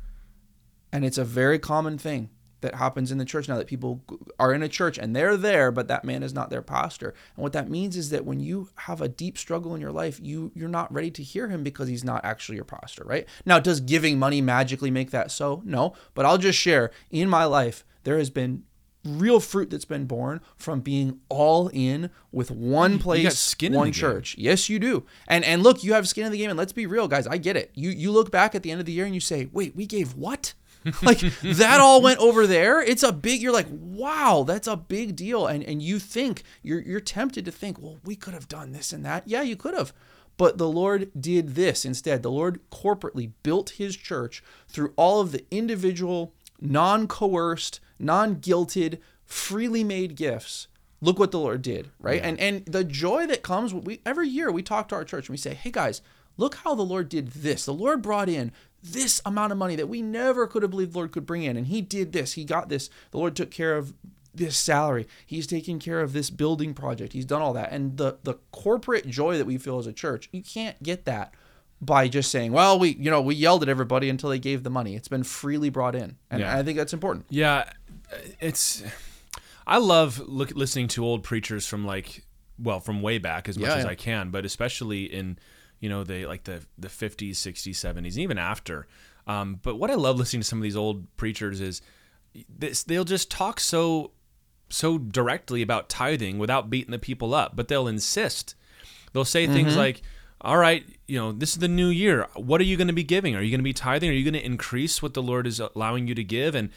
and 0.91 1.05
it's 1.05 1.17
a 1.17 1.25
very 1.25 1.59
common 1.59 1.97
thing 1.97 2.29
that 2.61 2.75
happens 2.75 3.11
in 3.11 3.17
the 3.17 3.25
church 3.25 3.47
now 3.47 3.57
that 3.57 3.67
people 3.67 4.03
are 4.39 4.53
in 4.53 4.63
a 4.63 4.67
church 4.67 4.97
and 4.97 5.15
they're 5.15 5.37
there 5.37 5.71
but 5.71 5.87
that 5.87 6.03
man 6.03 6.23
is 6.23 6.33
not 6.33 6.49
their 6.49 6.61
pastor. 6.61 7.13
And 7.35 7.43
what 7.43 7.53
that 7.53 7.69
means 7.69 7.95
is 7.95 8.09
that 8.09 8.25
when 8.25 8.39
you 8.39 8.69
have 8.75 9.01
a 9.01 9.07
deep 9.07 9.37
struggle 9.37 9.75
in 9.75 9.81
your 9.81 9.91
life 9.91 10.19
you 10.21 10.51
you're 10.53 10.67
not 10.67 10.93
ready 10.93 11.11
to 11.11 11.23
hear 11.23 11.47
him 11.47 11.63
because 11.63 11.87
he's 11.87 12.03
not 12.03 12.25
actually 12.25 12.55
your 12.55 12.65
pastor 12.65 13.03
right? 13.05 13.27
Now 13.45 13.59
does 13.59 13.79
giving 13.79 14.19
money 14.19 14.41
magically 14.41 14.91
make 14.91 15.11
that 15.11 15.31
so? 15.31 15.61
No. 15.65 15.93
But 16.13 16.25
i'll 16.25 16.37
just 16.37 16.59
share 16.59 16.91
in 17.09 17.29
my 17.29 17.45
life 17.45 17.85
there 18.03 18.17
has 18.17 18.29
been 18.29 18.63
real 19.17 19.39
fruit 19.39 19.69
that's 19.69 19.85
been 19.85 20.05
born 20.05 20.41
from 20.55 20.81
being 20.81 21.19
all 21.29 21.69
in 21.73 22.09
with 22.31 22.51
one 22.51 22.99
place 22.99 23.23
one 23.75 23.87
the 23.87 23.91
game. 23.91 23.99
church. 23.99 24.35
Yes 24.37 24.69
you 24.69 24.79
do. 24.79 25.05
And 25.27 25.43
and 25.43 25.63
look 25.63 25.83
you 25.83 25.93
have 25.93 26.07
skin 26.07 26.25
in 26.25 26.31
the 26.31 26.37
game 26.37 26.49
and 26.49 26.57
let's 26.59 26.73
be 26.73 26.85
real 26.85 27.07
guys 27.07 27.27
i 27.27 27.37
get 27.37 27.55
it. 27.57 27.71
You 27.73 27.89
you 27.89 28.11
look 28.11 28.31
back 28.31 28.55
at 28.55 28.63
the 28.63 28.71
end 28.71 28.79
of 28.79 28.85
the 28.85 28.91
year 28.91 29.05
and 29.05 29.13
you 29.13 29.21
say 29.21 29.49
wait 29.51 29.75
we 29.75 29.85
gave 29.85 30.15
what? 30.15 30.53
Like 31.01 31.19
that 31.19 31.81
all 31.81 32.01
went 32.01 32.19
over 32.19 32.47
there? 32.47 32.81
It's 32.81 33.03
a 33.03 33.11
big 33.11 33.41
you're 33.41 33.53
like 33.53 33.67
wow 33.69 34.43
that's 34.47 34.67
a 34.67 34.77
big 34.77 35.15
deal. 35.15 35.47
And 35.47 35.63
and 35.63 35.81
you 35.81 35.99
think 35.99 36.43
you're 36.61 36.81
you're 36.81 36.99
tempted 36.99 37.45
to 37.45 37.51
think 37.51 37.81
well 37.81 37.97
we 38.05 38.15
could 38.15 38.33
have 38.33 38.47
done 38.47 38.71
this 38.71 38.93
and 38.93 39.05
that. 39.05 39.27
Yeah 39.27 39.41
you 39.41 39.55
could 39.55 39.73
have. 39.73 39.93
But 40.37 40.57
the 40.57 40.69
lord 40.69 41.11
did 41.19 41.55
this 41.55 41.83
instead. 41.83 42.23
The 42.23 42.31
lord 42.31 42.59
corporately 42.71 43.31
built 43.43 43.71
his 43.71 43.97
church 43.97 44.41
through 44.67 44.93
all 44.95 45.19
of 45.19 45.31
the 45.31 45.45
individual 45.51 46.33
non-coerced 47.99 48.45
non-guilted 48.47 48.99
freely 49.25 49.83
made 49.83 50.15
gifts. 50.15 50.67
Look 51.01 51.19
what 51.19 51.31
the 51.31 51.39
lord 51.39 51.61
did 51.61 51.89
right? 51.99 52.21
And 52.21 52.39
and 52.39 52.65
the 52.65 52.83
joy 52.83 53.25
that 53.27 53.43
comes 53.43 53.73
we 53.73 54.01
every 54.05 54.27
year 54.27 54.51
we 54.51 54.61
talk 54.63 54.87
to 54.89 54.95
our 54.95 55.05
church 55.05 55.27
and 55.29 55.33
we 55.33 55.37
say 55.37 55.53
hey 55.53 55.71
guys 55.71 56.01
look 56.37 56.55
how 56.55 56.73
the 56.75 56.81
lord 56.83 57.09
did 57.09 57.27
this. 57.29 57.65
The 57.65 57.73
lord 57.73 58.01
brought 58.01 58.29
in 58.29 58.51
this 58.81 59.21
amount 59.25 59.51
of 59.51 59.57
money 59.57 59.75
that 59.75 59.89
we 59.89 60.01
never 60.01 60.47
could 60.47 60.61
have 60.61 60.71
believed 60.71 60.93
the 60.93 60.97
lord 60.99 61.11
could 61.11 61.25
bring 61.25 61.43
in 61.43 61.55
and 61.57 61.67
he 61.67 61.81
did 61.81 62.11
this. 62.13 62.33
He 62.33 62.43
got 62.45 62.69
this. 62.69 62.89
The 63.11 63.17
lord 63.17 63.35
took 63.35 63.51
care 63.51 63.75
of 63.77 63.93
this 64.33 64.57
salary. 64.57 65.07
He's 65.25 65.47
taking 65.47 65.79
care 65.79 66.01
of 66.01 66.13
this 66.13 66.29
building 66.29 66.73
project. 66.73 67.13
He's 67.13 67.25
done 67.25 67.41
all 67.41 67.53
that. 67.53 67.71
And 67.71 67.97
the 67.97 68.17
the 68.23 68.35
corporate 68.51 69.07
joy 69.07 69.37
that 69.37 69.45
we 69.45 69.57
feel 69.57 69.79
as 69.79 69.87
a 69.87 69.93
church 69.93 70.27
you 70.33 70.41
can't 70.43 70.81
get 70.83 71.05
that 71.05 71.33
by 71.81 72.09
just 72.09 72.29
saying 72.29 72.51
well 72.51 72.77
we 72.77 72.89
you 72.89 73.09
know 73.09 73.21
we 73.21 73.35
yelled 73.35 73.63
at 73.63 73.69
everybody 73.69 74.09
until 74.09 74.29
they 74.29 74.39
gave 74.39 74.63
the 74.63 74.69
money. 74.69 74.95
It's 74.97 75.07
been 75.07 75.23
freely 75.23 75.69
brought 75.69 75.95
in. 75.95 76.17
And 76.29 76.41
Yeah. 76.41 76.57
i 76.57 76.63
think 76.63 76.77
that's 76.77 76.93
important. 76.93 77.25
Yeah, 77.29 77.69
it's. 78.39 78.83
I 79.67 79.77
love 79.77 80.19
look 80.27 80.51
listening 80.55 80.87
to 80.89 81.05
old 81.05 81.23
preachers 81.23 81.67
from 81.67 81.85
like, 81.85 82.23
well, 82.57 82.79
from 82.79 83.01
way 83.01 83.19
back 83.19 83.47
as 83.47 83.57
much 83.57 83.67
Yeah, 83.69 83.75
as 83.75 83.83
yeah. 83.83 83.91
I 83.91 83.95
can, 83.95 84.31
but 84.31 84.43
especially 84.45 85.03
in, 85.03 85.37
you 85.79 85.89
know, 85.89 86.03
the 86.03 86.25
like 86.25 86.45
the 86.45 86.61
the 86.77 86.89
fifties, 86.89 87.37
sixties, 87.37 87.77
seventies, 87.77 88.17
even 88.17 88.37
after. 88.37 88.87
Um, 89.27 89.59
but 89.61 89.75
what 89.75 89.91
I 89.91 89.95
love 89.95 90.17
listening 90.17 90.41
to 90.41 90.47
some 90.47 90.57
of 90.57 90.63
these 90.63 90.75
old 90.75 91.05
preachers 91.17 91.61
is, 91.61 91.81
this 92.49 92.83
they'll 92.83 93.05
just 93.05 93.29
talk 93.29 93.59
so, 93.59 94.11
so 94.69 94.97
directly 94.97 95.61
about 95.61 95.87
tithing 95.87 96.39
without 96.39 96.69
beating 96.71 96.91
the 96.91 96.97
people 96.99 97.35
up, 97.35 97.55
but 97.55 97.67
they'll 97.67 97.87
insist. 97.87 98.55
They'll 99.13 99.25
say 99.25 99.45
things 99.45 99.69
Mm-hmm. 99.71 99.77
like, 99.79 100.01
all 100.41 100.57
right, 100.57 100.83
you 101.07 101.19
know, 101.19 101.31
this 101.31 101.51
is 101.51 101.59
the 101.59 101.67
new 101.67 101.89
year. 101.89 102.27
What 102.35 102.59
are 102.59 102.63
you 102.63 102.75
going 102.77 102.87
to 102.87 102.93
be 102.93 103.03
giving? 103.03 103.35
Are 103.35 103.41
you 103.41 103.51
going 103.51 103.59
to 103.59 103.63
be 103.63 103.73
tithing? 103.73 104.09
Are 104.09 104.13
you 104.13 104.23
going 104.23 104.41
to 104.41 104.45
increase 104.45 105.01
what 105.01 105.13
the 105.13 105.21
Lord 105.21 105.45
is 105.45 105.59
allowing 105.59 106.07
you 106.07 106.15
to 106.15 106.23
give? 106.23 106.55
And, 106.55 106.69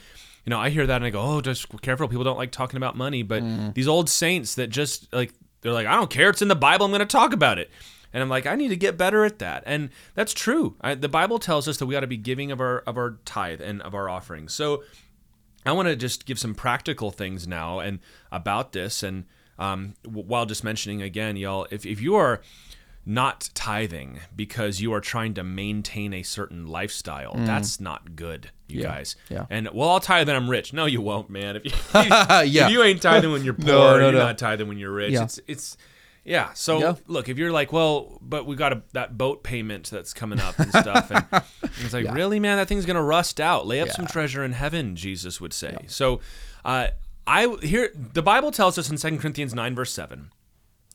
you 0.45 0.51
know, 0.51 0.59
I 0.59 0.71
hear 0.71 0.87
that 0.87 0.97
and 0.97 1.05
I 1.05 1.11
go, 1.11 1.21
oh, 1.21 1.41
just 1.41 1.69
careful. 1.83 2.09
People 2.09 2.25
don't 2.25 2.37
like 2.39 2.51
talking 2.51 2.77
about 2.77 2.97
money. 2.97 3.23
But 3.23 3.43
Mm. 3.43 3.75
these 3.75 3.89
old 3.89 4.09
saints 4.11 4.55
that 4.57 4.69
just 4.71 5.13
like, 5.13 5.33
they're 5.61 5.73
like, 5.73 5.87
I 5.87 5.95
don't 5.95 6.11
care. 6.11 6.31
It's 6.31 6.43
in 6.43 6.49
the 6.49 6.57
Bible. 6.57 6.85
I'm 6.87 6.91
going 6.93 6.99
to 7.01 7.07
talk 7.07 7.33
about 7.33 7.59
it. 7.59 7.71
And 8.13 8.23
I'm 8.23 8.29
like, 8.29 8.47
I 8.47 8.57
need 8.57 8.69
to 8.69 8.77
get 8.77 8.99
better 8.99 9.25
at 9.25 9.39
that. 9.39 9.63
And 9.65 9.89
that's 10.15 10.35
true. 10.35 10.77
I, 10.81 10.95
the 10.95 11.09
Bible 11.09 11.39
tells 11.39 11.67
us 11.69 11.79
that 11.79 11.87
we 11.87 11.97
ought 11.97 12.01
to 12.01 12.07
be 12.07 12.17
giving 12.19 12.51
of 12.53 12.61
our 12.61 12.81
of 12.81 12.99
our 12.99 13.19
tithe 13.25 13.61
and 13.63 13.81
of 13.83 13.95
our 13.95 14.09
offerings. 14.09 14.53
So 14.53 14.83
I 15.65 15.73
want 15.73 15.89
to 15.89 15.97
just 15.97 16.27
give 16.27 16.39
some 16.39 16.55
practical 16.55 17.11
things 17.11 17.47
now 17.49 17.79
and 17.79 18.01
about 18.31 18.73
this. 18.73 19.03
And 19.03 19.25
um, 19.59 19.95
w- 20.05 20.27
while 20.27 20.45
just 20.45 20.63
mentioning 20.65 21.01
again, 21.01 21.37
y'all, 21.37 21.67
if, 21.71 21.87
if 21.87 22.03
you 22.03 22.15
are 22.17 22.43
not 23.05 23.51
tithing 23.55 24.21
because 24.37 24.81
you 24.81 24.93
are 24.93 25.01
trying 25.01 25.35
to 25.35 25.43
maintain 25.43 26.13
a 26.15 26.23
certain 26.23 26.67
lifestyle, 26.67 27.33
that's 27.35 27.81
not 27.81 28.15
good, 28.17 28.51
you 28.69 28.79
Mm. 28.81 28.83
Yeah, 28.83 28.89
guys. 28.89 29.17
yeah. 29.29 29.47
And 29.51 29.69
well, 29.73 29.89
I'll 29.91 30.01
tithe 30.01 30.29
and 30.29 30.37
I'm 30.37 30.49
rich. 30.49 30.73
No, 30.73 30.87
you 30.87 31.01
won't, 31.01 31.29
man. 31.29 31.57
If 31.57 31.65
you, 31.65 31.71
Yeah. 31.95 32.67
if 32.67 32.71
you 32.71 32.83
ain't 32.83 33.03
tithing 33.03 33.33
when 33.33 33.45
you're 33.45 33.55
poor, 33.67 33.67
No, 33.67 33.91
no, 33.99 34.05
you're 34.05 34.13
no. 34.13 34.19
not 34.27 34.39
tithing 34.39 34.69
when 34.69 34.79
you're 34.79 34.93
rich. 34.93 35.13
Yeah. 35.13 35.25
It's 35.25 35.41
it's 35.49 35.77
yeah. 36.25 36.53
So 36.55 36.79
Yeah. 36.79 36.95
look, 37.09 37.29
if 37.29 37.37
you're 37.39 37.51
like, 37.51 37.73
well, 37.73 38.19
but 38.23 38.47
we 38.47 38.55
got 38.55 38.73
a, 38.73 38.83
that 38.93 39.19
boat 39.19 39.43
payment 39.43 39.91
that's 39.91 40.15
coming 40.15 40.39
up 40.41 40.57
and 40.61 40.71
stuff, 40.73 41.11
and 41.11 41.43
it's 41.85 41.93
like, 41.93 42.13
really, 42.15 42.39
man, 42.39 42.57
that 42.59 42.69
thing's 42.69 42.87
gonna 42.87 43.03
rust 43.03 43.41
out. 43.41 43.67
Lay 43.67 43.81
up 43.81 43.89
some 43.91 44.07
treasure 44.07 44.45
in 44.45 44.53
heaven, 44.53 44.95
Jesus 44.95 45.41
would 45.41 45.53
say. 45.53 45.77
So, 45.89 46.21
uh, 46.65 46.89
I 47.27 47.57
here 47.63 47.91
the 47.95 48.23
Bible 48.23 48.53
tells 48.53 48.79
us 48.79 48.89
in 48.89 48.97
2 48.97 49.19
Corinthians 49.19 49.53
nine 49.55 49.75
verse 49.75 49.93
seven 49.93 50.31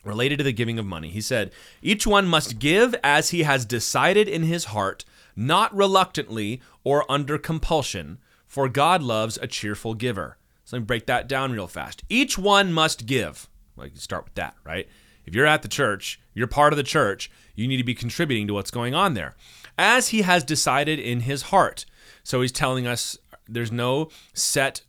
related 0.07 0.37
to 0.37 0.43
the 0.43 0.53
giving 0.53 0.79
of 0.79 0.85
money. 0.85 1.09
He 1.09 1.21
said, 1.21 1.51
Each 1.81 2.07
one 2.07 2.27
must 2.27 2.59
give 2.59 2.95
as 3.03 3.29
he 3.29 3.43
has 3.43 3.65
decided 3.65 4.27
in 4.27 4.43
his 4.43 4.65
heart, 4.65 5.05
not 5.35 5.75
reluctantly 5.75 6.61
or 6.83 7.09
under 7.11 7.37
compulsion, 7.37 8.19
for 8.45 8.69
God 8.69 9.03
loves 9.03 9.37
a 9.37 9.47
cheerful 9.47 9.93
giver. 9.93 10.37
So 10.63 10.75
let 10.75 10.81
me 10.81 10.85
break 10.85 11.05
that 11.05 11.27
down 11.27 11.51
real 11.51 11.67
fast. 11.67 12.03
Each 12.09 12.37
one 12.37 12.73
must 12.73 13.05
give. 13.05 13.47
Like, 13.75 13.93
you 13.93 13.99
start 13.99 14.25
with 14.25 14.35
that, 14.35 14.55
right? 14.63 14.87
If 15.25 15.35
you're 15.35 15.45
at 15.45 15.61
the 15.61 15.67
church, 15.67 16.19
you're 16.33 16.47
part 16.47 16.73
of 16.73 16.77
the 16.77 16.83
church, 16.83 17.29
you 17.55 17.67
need 17.67 17.77
to 17.77 17.83
be 17.83 17.93
contributing 17.93 18.47
to 18.47 18.53
what's 18.53 18.71
going 18.71 18.95
on 18.95 19.13
there. 19.13 19.35
As 19.77 20.09
he 20.09 20.23
has 20.23 20.43
decided 20.43 20.99
in 20.99 21.21
his 21.21 21.43
heart. 21.43 21.85
So 22.23 22.41
he's 22.41 22.51
telling 22.51 22.87
us 22.87 23.17
there's 23.47 23.71
no 23.71 24.09
set 24.33 24.81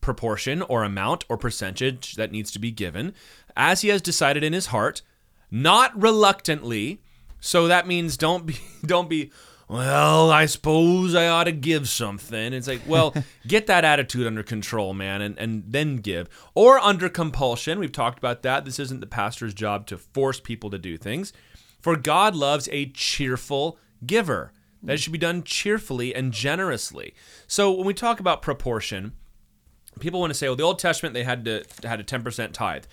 proportion 0.00 0.62
or 0.62 0.82
amount 0.82 1.24
or 1.28 1.36
percentage 1.36 2.14
that 2.14 2.32
needs 2.32 2.50
to 2.52 2.58
be 2.58 2.70
given 2.70 3.14
as 3.56 3.82
he 3.82 3.88
has 3.88 4.02
decided 4.02 4.44
in 4.44 4.52
his 4.52 4.66
heart 4.66 5.02
not 5.50 6.00
reluctantly 6.00 7.02
so 7.40 7.68
that 7.68 7.86
means 7.86 8.16
don't 8.16 8.46
be 8.46 8.58
don't 8.84 9.08
be 9.08 9.30
well 9.68 10.30
i 10.30 10.46
suppose 10.46 11.14
i 11.14 11.28
ought 11.28 11.44
to 11.44 11.52
give 11.52 11.88
something. 11.88 12.52
It's 12.52 12.68
like 12.68 12.82
well 12.86 13.14
get 13.46 13.66
that 13.66 13.84
attitude 13.84 14.26
under 14.26 14.42
control 14.42 14.94
man 14.94 15.22
and, 15.22 15.38
and 15.38 15.64
then 15.66 15.96
give. 15.96 16.28
Or 16.54 16.78
under 16.78 17.08
compulsion 17.08 17.78
we've 17.78 17.92
talked 17.92 18.18
about 18.18 18.42
that. 18.42 18.64
This 18.64 18.78
isn't 18.78 19.00
the 19.00 19.06
pastor's 19.06 19.54
job 19.54 19.86
to 19.88 19.98
force 19.98 20.40
people 20.40 20.70
to 20.70 20.78
do 20.78 20.96
things. 20.96 21.32
For 21.80 21.96
god 21.96 22.34
loves 22.34 22.68
a 22.72 22.86
cheerful 22.86 23.78
giver. 24.04 24.52
That 24.82 24.98
should 24.98 25.12
be 25.12 25.18
done 25.18 25.42
cheerfully 25.42 26.14
and 26.14 26.32
generously. 26.32 27.14
So 27.46 27.70
when 27.70 27.86
we 27.86 27.94
talk 27.94 28.18
about 28.18 28.42
proportion 28.42 29.12
people 29.98 30.20
want 30.20 30.30
to 30.30 30.34
say, 30.34 30.48
well, 30.48 30.56
the 30.56 30.62
Old 30.62 30.78
Testament 30.78 31.14
they 31.14 31.24
had 31.24 31.44
to 31.44 31.64
had 31.84 32.00
a 32.00 32.04
ten 32.04 32.22
percent 32.22 32.54
tithe. 32.54 32.84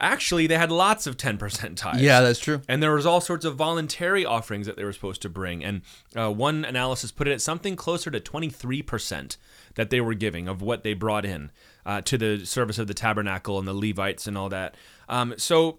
Actually, 0.00 0.46
they 0.46 0.56
had 0.56 0.72
lots 0.72 1.06
of 1.06 1.16
ten 1.16 1.36
percent 1.36 1.76
tithes. 1.76 2.00
Yeah, 2.00 2.20
that's 2.20 2.38
true. 2.38 2.62
And 2.68 2.82
there 2.82 2.94
was 2.94 3.04
all 3.04 3.20
sorts 3.20 3.44
of 3.44 3.56
voluntary 3.56 4.24
offerings 4.24 4.66
that 4.66 4.76
they 4.76 4.84
were 4.84 4.92
supposed 4.92 5.22
to 5.22 5.28
bring. 5.28 5.62
And 5.62 5.82
uh, 6.16 6.32
one 6.32 6.64
analysis 6.64 7.12
put 7.12 7.28
it 7.28 7.32
at 7.32 7.40
something 7.42 7.76
closer 7.76 8.10
to 8.10 8.20
twenty 8.20 8.48
three 8.48 8.82
percent 8.82 9.36
that 9.74 9.90
they 9.90 10.00
were 10.00 10.14
giving 10.14 10.48
of 10.48 10.62
what 10.62 10.82
they 10.82 10.94
brought 10.94 11.24
in 11.24 11.50
uh, 11.84 12.00
to 12.02 12.18
the 12.18 12.44
service 12.44 12.78
of 12.78 12.86
the 12.86 12.94
tabernacle 12.94 13.58
and 13.58 13.68
the 13.68 13.74
Levites 13.74 14.26
and 14.26 14.36
all 14.36 14.48
that. 14.48 14.74
Um, 15.08 15.34
so 15.36 15.78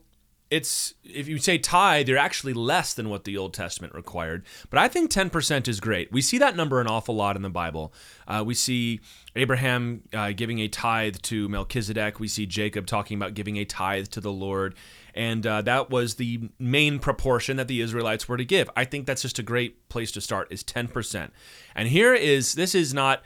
it's 0.52 0.93
if 1.06 1.30
you 1.30 1.38
say 1.38 1.58
tithe, 1.58 2.08
they're 2.08 2.18
actually 2.18 2.52
less 2.52 2.93
than 2.93 3.10
what 3.10 3.24
the 3.24 3.38
Old 3.38 3.54
Testament 3.54 3.95
required. 3.95 4.45
But 4.70 4.80
I 4.80 4.89
think 4.89 5.10
10% 5.10 5.68
is 5.70 5.80
great. 5.80 6.12
We 6.12 6.22
see 6.22 6.38
that 6.39 6.58
number 6.58 6.82
an 6.82 6.88
awful 6.88 7.16
lot 7.16 7.38
in 7.38 7.41
the 7.41 7.49
Bible. 7.49 7.93
Uh, 8.28 8.43
we 8.45 8.54
see 8.54 8.99
Abraham 9.38 10.04
uh, 10.14 10.34
giving 10.34 10.60
a 10.60 10.68
tithe 10.68 11.18
to 11.24 11.47
Melchizedek. 11.47 12.20
We 12.20 12.28
see 12.28 12.45
Jacob 12.45 12.86
talking 12.86 13.18
about 13.18 13.34
giving 13.34 13.56
a 13.58 13.66
tithe 13.66 14.08
to 14.10 14.20
the 14.20 14.32
Lord. 14.32 14.76
And 15.16 15.47
uh, 15.47 15.62
that 15.62 15.89
was 15.89 16.16
the 16.16 16.49
main 16.60 16.99
proportion 16.99 17.56
that 17.56 17.70
the 17.70 17.80
Israelites 17.80 18.28
were 18.28 18.38
to 18.38 18.45
give. 18.45 18.70
I 18.76 18.84
think 18.84 19.06
that's 19.06 19.22
just 19.22 19.39
a 19.39 19.43
great 19.43 19.88
place 19.88 20.12
to 20.12 20.22
start 20.22 20.52
is 20.52 20.66
10%. 20.66 21.32
And 21.76 21.88
here 21.88 22.14
is 22.14 22.54
this 22.54 22.76
is 22.76 22.93
not, 22.93 23.24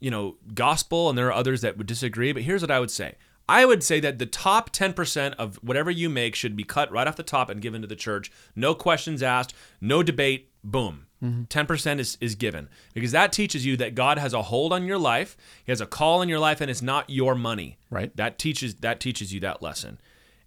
you 0.00 0.10
know, 0.10 0.36
gospel 0.54 1.08
and 1.08 1.16
there 1.16 1.28
are 1.28 1.32
others 1.32 1.60
that 1.60 1.78
would 1.78 1.86
disagree, 1.86 2.32
but 2.32 2.42
here's 2.42 2.62
what 2.62 2.72
I 2.72 2.80
would 2.80 2.90
say. 2.90 3.14
I 3.48 3.66
would 3.66 3.82
say 3.82 4.00
that 4.00 4.18
the 4.18 4.26
top 4.26 4.72
10% 4.72 5.34
of 5.34 5.56
whatever 5.56 5.90
you 5.90 6.08
make 6.08 6.34
should 6.34 6.56
be 6.56 6.64
cut 6.64 6.90
right 6.90 7.06
off 7.06 7.16
the 7.16 7.22
top 7.22 7.50
and 7.50 7.60
given 7.60 7.82
to 7.82 7.86
the 7.86 7.96
church. 7.96 8.30
No 8.56 8.74
questions 8.74 9.22
asked, 9.22 9.54
no 9.80 10.02
debate, 10.02 10.50
boom. 10.62 11.06
10% 11.48 11.98
is, 12.00 12.18
is 12.20 12.34
given 12.34 12.68
because 12.92 13.12
that 13.12 13.32
teaches 13.32 13.64
you 13.64 13.78
that 13.78 13.94
God 13.94 14.18
has 14.18 14.34
a 14.34 14.42
hold 14.42 14.74
on 14.74 14.84
your 14.84 14.98
life. 14.98 15.38
He 15.64 15.72
has 15.72 15.80
a 15.80 15.86
call 15.86 16.20
in 16.20 16.28
your 16.28 16.38
life 16.38 16.60
and 16.60 16.70
it's 16.70 16.82
not 16.82 17.08
your 17.08 17.34
money. 17.34 17.78
Right. 17.88 18.14
That 18.16 18.38
teaches 18.38 18.74
that 18.76 19.00
teaches 19.00 19.32
you 19.32 19.40
that 19.40 19.62
lesson. 19.62 20.00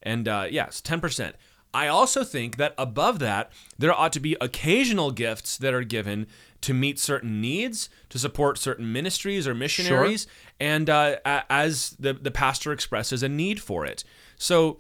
And 0.04 0.28
uh, 0.28 0.46
yes, 0.50 0.80
10%. 0.82 1.34
I 1.74 1.88
also 1.88 2.24
think 2.24 2.58
that 2.58 2.74
above 2.78 3.20
that, 3.20 3.52
there 3.78 3.94
ought 3.94 4.14
to 4.14 4.20
be 4.20 4.36
occasional 4.42 5.12
gifts 5.12 5.58
that 5.58 5.74
are 5.74 5.84
given 5.84 6.28
to 6.62 6.74
meet 6.74 7.00
certain 7.00 7.40
needs, 7.40 7.90
to 8.10 8.18
support 8.18 8.58
certain 8.58 8.92
ministries 8.92 9.48
or 9.48 9.54
missionaries, 9.54 10.26
and 10.60 10.90
uh, 10.90 11.18
as 11.50 11.96
the, 12.00 12.14
the 12.14 12.32
pastor 12.32 12.72
expresses 12.72 13.22
a 13.22 13.30
need 13.30 13.62
for 13.62 13.86
it. 13.86 14.04
So 14.38 14.80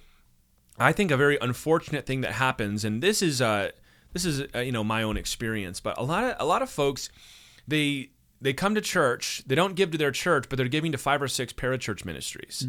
I 0.80 0.92
think 0.92 1.12
a 1.12 1.18
very 1.18 1.38
unfortunate 1.40 2.06
thing 2.06 2.22
that 2.22 2.34
happens, 2.34 2.84
and 2.84 3.02
this 3.04 3.22
is 3.22 3.42
uh, 3.42 3.72
this 4.14 4.26
is 4.26 4.44
uh, 4.56 4.60
you 4.60 4.72
know 4.72 4.84
my 4.84 5.04
own 5.04 5.18
experience, 5.18 5.80
but 5.80 5.98
a 5.98 6.04
lot 6.04 6.24
of 6.24 6.36
a 6.40 6.46
lot 6.46 6.62
of 6.62 6.70
folks 6.70 7.10
they 7.68 8.10
they 8.42 8.54
come 8.54 8.76
to 8.76 8.82
church, 8.82 9.44
they 9.46 9.56
don't 9.56 9.76
give 9.76 9.92
to 9.92 9.98
their 9.98 10.12
church, 10.12 10.46
but 10.50 10.58
they're 10.58 10.68
giving 10.68 10.92
to 10.92 10.98
five 10.98 11.22
or 11.22 11.28
six 11.28 11.52
parachurch 11.54 12.06
ministries, 12.06 12.68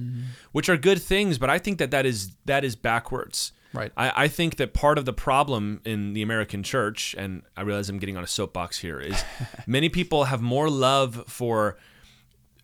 which 0.52 0.68
are 0.68 0.76
good 0.76 1.00
things. 1.00 1.38
But 1.38 1.50
I 1.50 1.58
think 1.58 1.78
that 1.78 1.90
that 1.90 2.04
is 2.06 2.32
that 2.46 2.64
is 2.64 2.76
backwards. 2.76 3.52
Right. 3.72 3.92
I, 3.96 4.24
I 4.24 4.28
think 4.28 4.56
that 4.56 4.72
part 4.72 4.98
of 4.98 5.04
the 5.04 5.12
problem 5.12 5.80
in 5.84 6.14
the 6.14 6.22
American 6.22 6.62
church, 6.62 7.14
and 7.18 7.42
I 7.56 7.62
realize 7.62 7.88
I'm 7.88 7.98
getting 7.98 8.16
on 8.16 8.24
a 8.24 8.28
soapbox 8.28 8.78
here, 8.78 8.98
is 8.98 9.22
many 9.66 9.88
people 9.88 10.24
have 10.24 10.40
more 10.40 10.70
love 10.70 11.24
for 11.26 11.76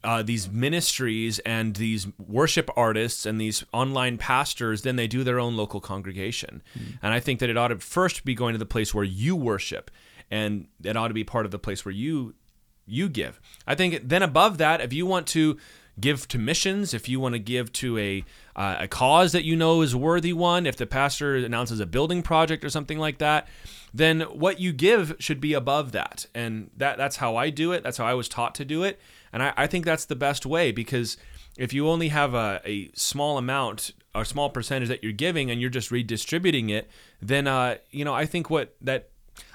uh, 0.03 0.23
these 0.23 0.51
ministries 0.51 1.39
and 1.41 1.77
these 1.77 2.07
worship 2.19 2.71
artists 2.77 3.25
and 3.25 3.41
these 3.41 3.65
online 3.73 4.19
pastors 4.19 4.83
than 4.83 4.97
they 4.97 5.07
do 5.07 5.25
their 5.25 5.41
own 5.41 5.57
local 5.57 5.81
congregation. 5.81 6.63
And 7.03 7.13
I 7.13 7.21
think 7.21 7.41
that 7.41 7.49
it 7.49 7.57
ought 7.57 7.69
to 7.69 7.79
first 7.79 8.25
be 8.25 8.35
going 8.35 8.53
to 8.53 8.59
the 8.59 8.67
place 8.67 8.95
where 8.95 9.05
you 9.05 9.35
worship, 9.35 9.91
and 10.31 10.69
it 10.83 10.97
ought 10.97 11.09
to 11.09 11.15
be 11.15 11.25
part 11.25 11.47
of 11.47 11.51
the 11.51 11.59
place 11.59 11.85
where 11.85 11.93
you 11.93 12.35
you 12.87 13.09
give. 13.09 13.41
I 13.67 13.75
think 13.75 14.09
then 14.09 14.23
above 14.23 14.59
that, 14.59 14.83
if 14.83 14.93
you 14.93 15.07
want 15.07 15.27
to 15.29 15.57
give 15.99 16.29
to 16.29 16.39
missions, 16.39 16.93
if 16.93 17.09
you 17.09 17.19
want 17.19 17.35
to 17.35 17.39
give 17.39 17.73
to 17.73 17.97
a 17.99 18.25
uh, 18.57 18.77
a 18.81 18.89
cause 18.89 19.33
that 19.33 19.45
you 19.45 19.57
know 19.57 19.83
is 19.83 19.97
worthy 19.97 20.33
one, 20.33 20.67
if 20.67 20.77
the 20.77 20.87
pastor 20.87 21.37
announces 21.37 21.81
a 21.81 21.87
building 21.87 22.23
project 22.23 22.65
or 22.65 22.71
something 22.71 22.99
like 22.99 23.19
that, 23.19 23.49
then 23.93 24.21
what 24.23 24.61
you 24.61 24.73
give 24.73 25.17
should 25.19 25.41
be 25.41 25.53
above 25.55 25.93
that. 25.93 26.27
And 26.35 26.71
that 26.77 26.97
that's 26.97 27.17
how 27.17 27.37
I 27.37 27.51
do 27.51 27.73
it. 27.73 27.83
That's 27.83 27.97
how 27.99 28.07
I 28.07 28.15
was 28.15 28.29
taught 28.29 28.55
to 28.57 28.65
do 28.65 28.83
it. 28.85 29.01
And 29.33 29.43
I, 29.43 29.53
I 29.57 29.67
think 29.67 29.85
that's 29.85 30.05
the 30.05 30.17
best 30.17 30.47
way 30.47 30.71
because 30.73 31.17
if 31.57 31.73
you 31.73 31.89
only 31.89 32.09
have 32.09 32.35
a, 32.35 32.61
a 32.65 32.91
small 32.95 33.39
amount 33.39 33.93
or 34.15 34.25
small 34.25 34.51
percentage 34.51 34.89
that 34.89 35.03
you're 35.03 35.13
giving 35.13 35.51
and 35.51 35.61
you're 35.61 35.71
just 35.71 35.91
redistributing 35.91 36.71
it, 36.71 36.89
then 37.21 37.47
uh, 37.49 37.77
you 37.91 38.05
know 38.05 38.15
I 38.15 38.27
think 38.27 38.51
what 38.51 38.77
that 38.81 39.09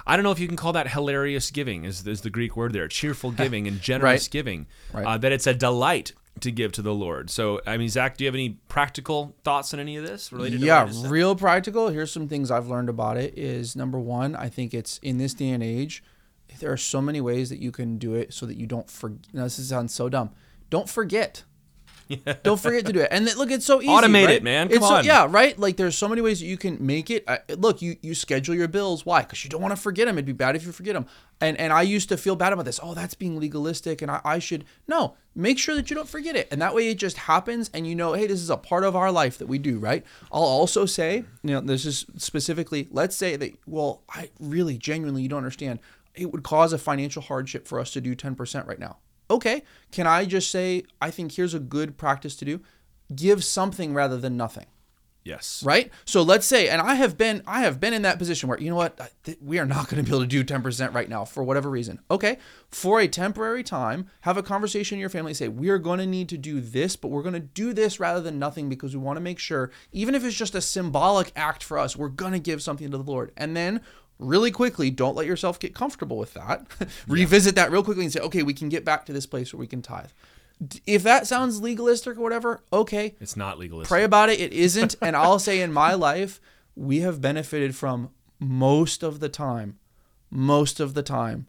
I 0.06 0.16
don't 0.18 0.24
know 0.24 0.32
if 0.32 0.40
you 0.40 0.48
can 0.48 0.58
call 0.58 0.74
that 0.74 0.90
hilarious 0.90 1.52
giving 1.52 1.86
is, 1.86 2.06
is 2.06 2.22
the 2.22 2.30
Greek 2.30 2.58
word 2.58 2.74
there, 2.74 2.88
cheerful 2.90 3.32
giving 3.44 3.68
and 3.68 3.80
generous 3.82 4.24
Right. 4.26 4.30
giving. 4.32 4.68
Right. 4.94 5.06
Uh, 5.06 5.18
that 5.20 5.32
it's 5.32 5.48
a 5.48 5.54
delight 5.54 6.12
to 6.42 6.52
give 6.52 6.72
to 6.74 6.82
the 6.82 6.94
Lord. 6.94 7.30
So 7.30 7.62
I 7.66 7.78
mean, 7.78 7.90
Zach, 7.90 8.18
do 8.18 8.24
you 8.24 8.28
have 8.28 8.36
any 8.36 8.58
practical 8.68 9.36
thoughts 9.44 9.74
on 9.74 9.80
any 9.80 9.98
of 9.98 10.06
this 10.06 10.32
related? 10.32 10.60
to 10.62 10.66
yeah 10.66 10.90
real 11.06 11.36
practical 11.36 11.90
here's 11.90 12.12
some 12.12 12.28
things 12.28 12.52
i've 12.52 12.68
learned 12.68 12.90
about 12.90 13.18
it 13.18 13.38
is 13.38 13.76
number 13.76 14.00
one 14.00 14.36
i 14.36 14.50
think 14.50 14.74
it's 14.74 14.98
in 15.00 15.18
this 15.18 15.34
day 15.34 15.50
and 15.50 15.64
age 15.64 16.04
there 16.60 16.72
are 16.72 16.78
so 16.78 17.02
many 17.02 17.22
ways 17.22 17.50
that 17.50 17.60
you 17.60 17.72
can 17.72 17.98
do 17.98 18.14
it 18.16 18.34
so 18.34 18.46
that 18.46 18.58
you 18.58 18.66
don't 18.66 18.90
forget 18.90 19.20
now 19.34 19.44
this 19.44 19.70
sounds 19.70 19.94
so 19.94 20.10
dumb 20.10 20.32
don't 20.70 20.90
forget 20.90 21.44
don't 22.44 22.60
forget 22.60 22.86
to 22.86 22.94
do 22.94 23.00
it. 23.02 23.10
And 23.12 23.28
then, 23.28 23.38
look 23.38 23.52
it's 23.52 23.66
so 23.66 23.82
easy 23.82 23.90
Automate 23.90 24.26
right? 24.26 24.36
it, 24.36 24.44
man. 24.44 24.68
It's 24.70 24.80
Come 24.80 24.88
so- 24.88 24.96
on. 24.96 25.06
yeah 25.06 25.28
right? 25.30 25.58
Like 25.60 25.78
there's 25.78 25.98
so 25.98 26.08
many 26.08 26.22
ways 26.22 26.40
that 26.40 26.48
you 26.48 26.58
can 26.58 26.78
make 26.86 27.10
it. 27.10 27.24
I, 27.28 27.40
look 27.58 27.82
you 27.82 27.98
you 28.02 28.16
schedule 28.16 28.56
your 28.56 28.68
bills. 28.68 29.06
Why? 29.06 29.22
Because 29.22 29.44
you 29.44 29.50
don't 29.50 29.62
want 29.62 29.76
to 29.76 29.82
forget 29.82 30.08
them 30.08 30.16
it'd 30.18 30.26
be 30.26 30.32
bad 30.34 30.56
if 30.56 30.66
you 30.66 30.72
forget 30.72 30.94
them 30.96 31.06
and 31.42 31.58
and 31.58 31.72
i 31.72 31.82
used 31.84 32.10
to 32.10 32.18
feel 32.18 32.36
bad 32.36 32.52
about 32.54 32.66
this. 32.66 32.80
Oh 32.82 32.94
that's 32.94 33.14
being 33.14 33.40
legalistic 33.40 34.02
and 34.02 34.10
i, 34.12 34.20
I 34.26 34.40
should 34.40 34.66
no 34.88 35.16
make 35.36 35.60
sure 35.60 35.76
that 35.76 35.90
you 35.90 35.96
don't 35.96 36.10
forget 36.10 36.36
it. 36.36 36.48
And 36.52 36.62
that 36.62 36.74
way 36.74 36.90
it 36.90 36.96
just 36.98 37.18
happens 37.18 37.70
and 37.74 37.86
you 37.86 37.96
know 37.96 38.14
hey 38.14 38.28
this 38.28 38.42
is 38.42 38.50
a 38.50 38.58
part 38.58 38.84
of 38.84 38.96
our 38.96 39.12
life 39.12 39.38
that 39.38 39.48
we 39.48 39.58
do 39.60 39.78
right? 39.80 40.04
I'll 40.32 40.42
also 40.44 40.86
say 40.86 41.18
you 41.44 41.52
know 41.54 41.62
this 41.62 41.86
is 41.86 42.06
specifically 42.18 42.88
let's 42.92 43.16
say 43.16 43.36
that 43.36 43.54
well 43.68 44.02
i 44.10 44.30
really 44.40 44.78
genuinely 44.78 45.22
you 45.22 45.30
don't 45.30 45.38
understand. 45.38 45.80
It 46.16 46.32
would 46.34 46.44
cause 46.44 46.74
a 46.74 46.78
financial 46.78 47.22
hardship 47.22 47.68
for 47.68 47.80
us 47.80 47.92
to 47.92 48.02
do 48.02 48.14
10% 48.16 48.68
right 48.68 48.80
now 48.80 48.98
okay 49.30 49.64
can 49.92 50.08
i 50.08 50.26
just 50.26 50.50
say 50.52 50.84
i 51.02 51.10
think 51.10 51.32
here's 51.34 51.54
a 51.54 51.60
good 51.60 51.98
practice 51.98 52.36
to 52.38 52.46
do. 52.46 52.62
Give 53.16 53.44
something 53.44 53.94
rather 53.94 54.18
than 54.18 54.38
nothing. 54.38 54.68
Yes. 55.26 55.62
right? 55.64 55.92
So 56.06 56.24
let's 56.24 56.48
say 56.48 56.70
and 56.70 56.82
i 56.82 56.96
have 56.96 57.16
been 57.18 57.44
i 57.46 57.62
have 57.62 57.80
been 57.80 57.94
in 57.94 58.02
that 58.02 58.18
position 58.18 58.50
where 58.50 58.60
you 58.60 58.70
know 58.70 58.76
what 58.76 59.00
we 59.42 59.60
are 59.60 59.66
not 59.66 59.88
going 59.88 60.04
to 60.04 60.10
be 60.10 60.16
able 60.16 60.22
to 60.22 60.28
do 60.28 60.44
10% 60.44 60.94
right 60.94 61.10
now 61.10 61.24
for 61.24 61.44
whatever 61.44 61.70
reason. 61.70 62.00
Okay 62.10 62.38
for 62.72 63.00
a 63.00 63.08
temporary 63.08 63.62
time 63.64 64.08
have 64.22 64.38
a 64.38 64.44
conversation 64.44 64.96
in 64.96 65.00
your 65.00 65.10
family 65.10 65.34
say 65.34 65.48
we 65.48 65.70
are 65.70 65.78
going 65.78 66.00
to 66.00 66.06
need 66.06 66.30
to 66.30 66.38
do 66.38 66.62
this 66.62 66.96
but 66.96 67.10
we're 67.10 67.22
going 67.22 67.34
to 67.34 67.40
do 67.40 67.74
this 67.74 68.00
rather 68.00 68.22
than 68.22 68.40
nothing 68.40 68.70
because 68.70 68.96
we 68.96 69.02
want 69.02 69.18
to 69.18 69.22
make 69.22 69.40
sure 69.40 69.72
even 69.92 70.16
if 70.16 70.24
it's 70.24 70.36
just 70.36 70.56
a 70.56 70.62
symbolic 70.62 71.32
act 71.36 71.64
for 71.64 71.78
us 71.78 71.96
we're 71.96 72.10
going 72.10 72.34
to 72.34 72.40
give 72.40 72.62
something 72.62 72.90
to 72.90 72.98
the 72.98 73.04
lord. 73.04 73.32
And 73.38 73.56
then 73.56 73.82
really 74.20 74.52
quickly 74.52 74.90
don't 74.92 75.16
let 75.16 75.26
yourself 75.26 75.60
get 75.60 75.74
comfortable 75.74 76.18
with 76.18 76.34
that 76.34 76.68
revisit 77.08 77.56
that 77.56 77.72
real 77.72 77.82
quickly 77.84 78.04
and 78.04 78.12
say 78.14 78.20
okay 78.20 78.44
we 78.44 78.54
can 78.54 78.68
get 78.70 78.84
back 78.86 79.06
to 79.06 79.14
this 79.14 79.26
place 79.26 79.54
where 79.54 79.60
we 79.60 79.66
can 79.68 79.82
tithe 79.82 80.10
if 80.86 81.04
that 81.04 81.26
sounds 81.26 81.62
legalistic 81.62 82.18
or 82.18 82.22
whatever 82.22 82.62
okay 82.74 83.16
It's 83.22 83.38
not 83.38 83.58
legalistic. 83.58 83.88
pray 83.90 84.04
about 84.04 84.28
it. 84.30 84.42
It 84.42 84.52
isn't. 84.52 84.96
And 85.02 85.16
I'll 85.16 85.40
say 85.40 85.62
in 85.62 85.72
my 85.72 85.94
life, 86.10 86.42
we 86.76 87.00
have 87.00 87.22
benefited 87.22 87.78
from 87.78 88.10
most 88.40 89.02
of 89.04 89.22
the 89.22 89.30
time, 89.30 89.80
most 90.30 90.82
of 90.82 90.96
the 90.96 91.02
time, 91.04 91.48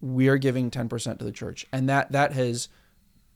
we 0.00 0.26
are 0.28 0.36
giving 0.36 0.68
10% 0.68 1.18
to 1.18 1.24
the 1.24 1.30
church. 1.30 1.64
And 1.72 1.88
that 1.88 2.10
that 2.10 2.32
has 2.32 2.68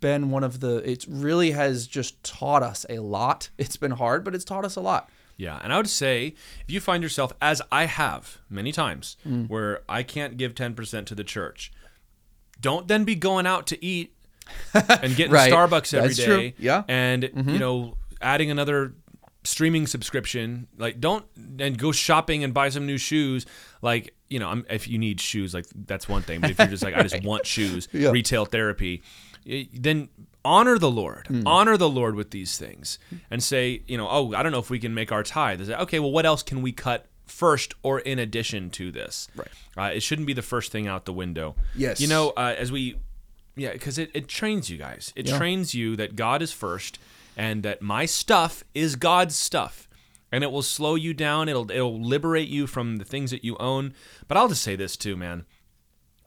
been 0.00 0.30
one 0.30 0.42
of 0.42 0.58
the 0.58 0.78
it 0.78 1.06
really 1.08 1.52
has 1.52 1.86
just 1.86 2.20
taught 2.24 2.64
us 2.64 2.84
a 2.90 2.98
lot. 2.98 3.50
It's 3.56 3.76
been 3.76 3.92
hard, 3.92 4.24
but 4.24 4.34
it's 4.34 4.44
taught 4.44 4.64
us 4.64 4.74
a 4.74 4.80
lot. 4.80 5.08
Yeah, 5.36 5.58
and 5.62 5.72
I 5.72 5.76
would 5.78 5.88
say 5.88 6.34
if 6.66 6.72
you 6.72 6.80
find 6.80 7.02
yourself, 7.02 7.32
as 7.42 7.60
I 7.72 7.86
have 7.86 8.38
many 8.48 8.70
times, 8.72 9.16
Mm. 9.26 9.48
where 9.48 9.82
I 9.88 10.02
can't 10.02 10.36
give 10.36 10.54
10% 10.54 11.06
to 11.06 11.14
the 11.14 11.24
church, 11.24 11.72
don't 12.60 12.86
then 12.88 13.04
be 13.04 13.14
going 13.14 13.46
out 13.46 13.66
to 13.68 13.84
eat 13.84 14.14
and 14.72 15.16
getting 15.16 15.32
Right. 15.32 15.52
Starbucks 15.52 15.92
every 15.94 16.08
That's 16.08 16.18
day. 16.18 16.24
true. 16.24 16.52
Yeah. 16.58 16.82
Mm-hmm. 16.82 16.90
And, 16.90 17.50
you 17.50 17.58
know, 17.58 17.96
adding 18.20 18.50
another 18.50 18.94
streaming 19.42 19.86
subscription. 19.86 20.68
Like, 20.78 21.00
don't, 21.00 21.24
and 21.58 21.76
go 21.76 21.92
shopping 21.92 22.44
and 22.44 22.54
buy 22.54 22.68
some 22.68 22.86
new 22.86 22.96
shoes. 22.98 23.44
Like, 23.82 24.14
you 24.28 24.38
know, 24.38 24.48
I'm, 24.48 24.64
if 24.70 24.88
you 24.88 24.98
need 24.98 25.20
shoes, 25.20 25.52
like, 25.52 25.66
that's 25.74 26.08
one 26.08 26.22
thing. 26.22 26.40
But 26.40 26.50
if 26.52 26.58
you're 26.58 26.68
just 26.68 26.82
like, 26.84 26.94
I 26.94 27.02
just 27.02 27.22
want 27.30 27.44
shoes, 27.46 27.88
Yeah. 27.92 28.10
retail 28.10 28.44
therapy, 28.46 29.02
then 29.44 30.08
honor 30.44 30.78
the 30.78 30.90
Lord. 30.90 31.26
Hmm. 31.28 31.46
Honor 31.46 31.76
the 31.76 31.88
Lord 31.88 32.14
with 32.14 32.30
these 32.30 32.56
things 32.58 32.98
and 33.30 33.42
say, 33.42 33.82
you 33.86 33.96
know, 33.96 34.08
oh, 34.10 34.34
I 34.34 34.42
don't 34.42 34.52
know 34.52 34.58
if 34.58 34.70
we 34.70 34.78
can 34.78 34.94
make 34.94 35.10
our 35.12 35.22
tithe. 35.22 35.60
It, 35.60 35.70
okay, 35.80 35.98
well, 35.98 36.12
what 36.12 36.26
else 36.26 36.42
can 36.42 36.62
we 36.62 36.72
cut 36.72 37.06
first 37.26 37.74
or 37.82 38.00
in 38.00 38.18
addition 38.18 38.70
to 38.70 38.90
this? 38.92 39.28
Right. 39.34 39.48
Uh, 39.76 39.94
it 39.94 40.00
shouldn't 40.02 40.26
be 40.26 40.32
the 40.34 40.42
first 40.42 40.70
thing 40.72 40.86
out 40.86 41.04
the 41.04 41.12
window. 41.12 41.54
Yes. 41.74 42.00
You 42.00 42.08
know, 42.08 42.30
uh, 42.36 42.54
as 42.58 42.70
we, 42.70 42.96
yeah, 43.56 43.72
because 43.72 43.98
it, 43.98 44.10
it 44.14 44.28
trains 44.28 44.68
you 44.70 44.78
guys. 44.78 45.12
It 45.16 45.28
Yeah. 45.28 45.38
trains 45.38 45.74
you 45.74 45.96
that 45.96 46.16
God 46.16 46.42
is 46.42 46.52
first 46.52 46.98
and 47.36 47.62
that 47.62 47.80
my 47.82 48.04
stuff 48.06 48.64
is 48.74 48.96
God's 48.96 49.36
stuff. 49.36 49.88
And 50.32 50.42
it 50.42 50.50
will 50.50 50.62
slow 50.62 50.96
you 50.96 51.14
down. 51.14 51.48
It'll 51.48 51.70
it'll 51.70 52.00
liberate 52.00 52.48
you 52.48 52.66
from 52.66 52.96
the 52.96 53.04
things 53.04 53.30
that 53.30 53.44
you 53.44 53.56
own. 53.58 53.94
But 54.26 54.36
I'll 54.36 54.48
just 54.48 54.62
say 54.62 54.74
this 54.74 54.96
too, 54.96 55.16
man. 55.16 55.44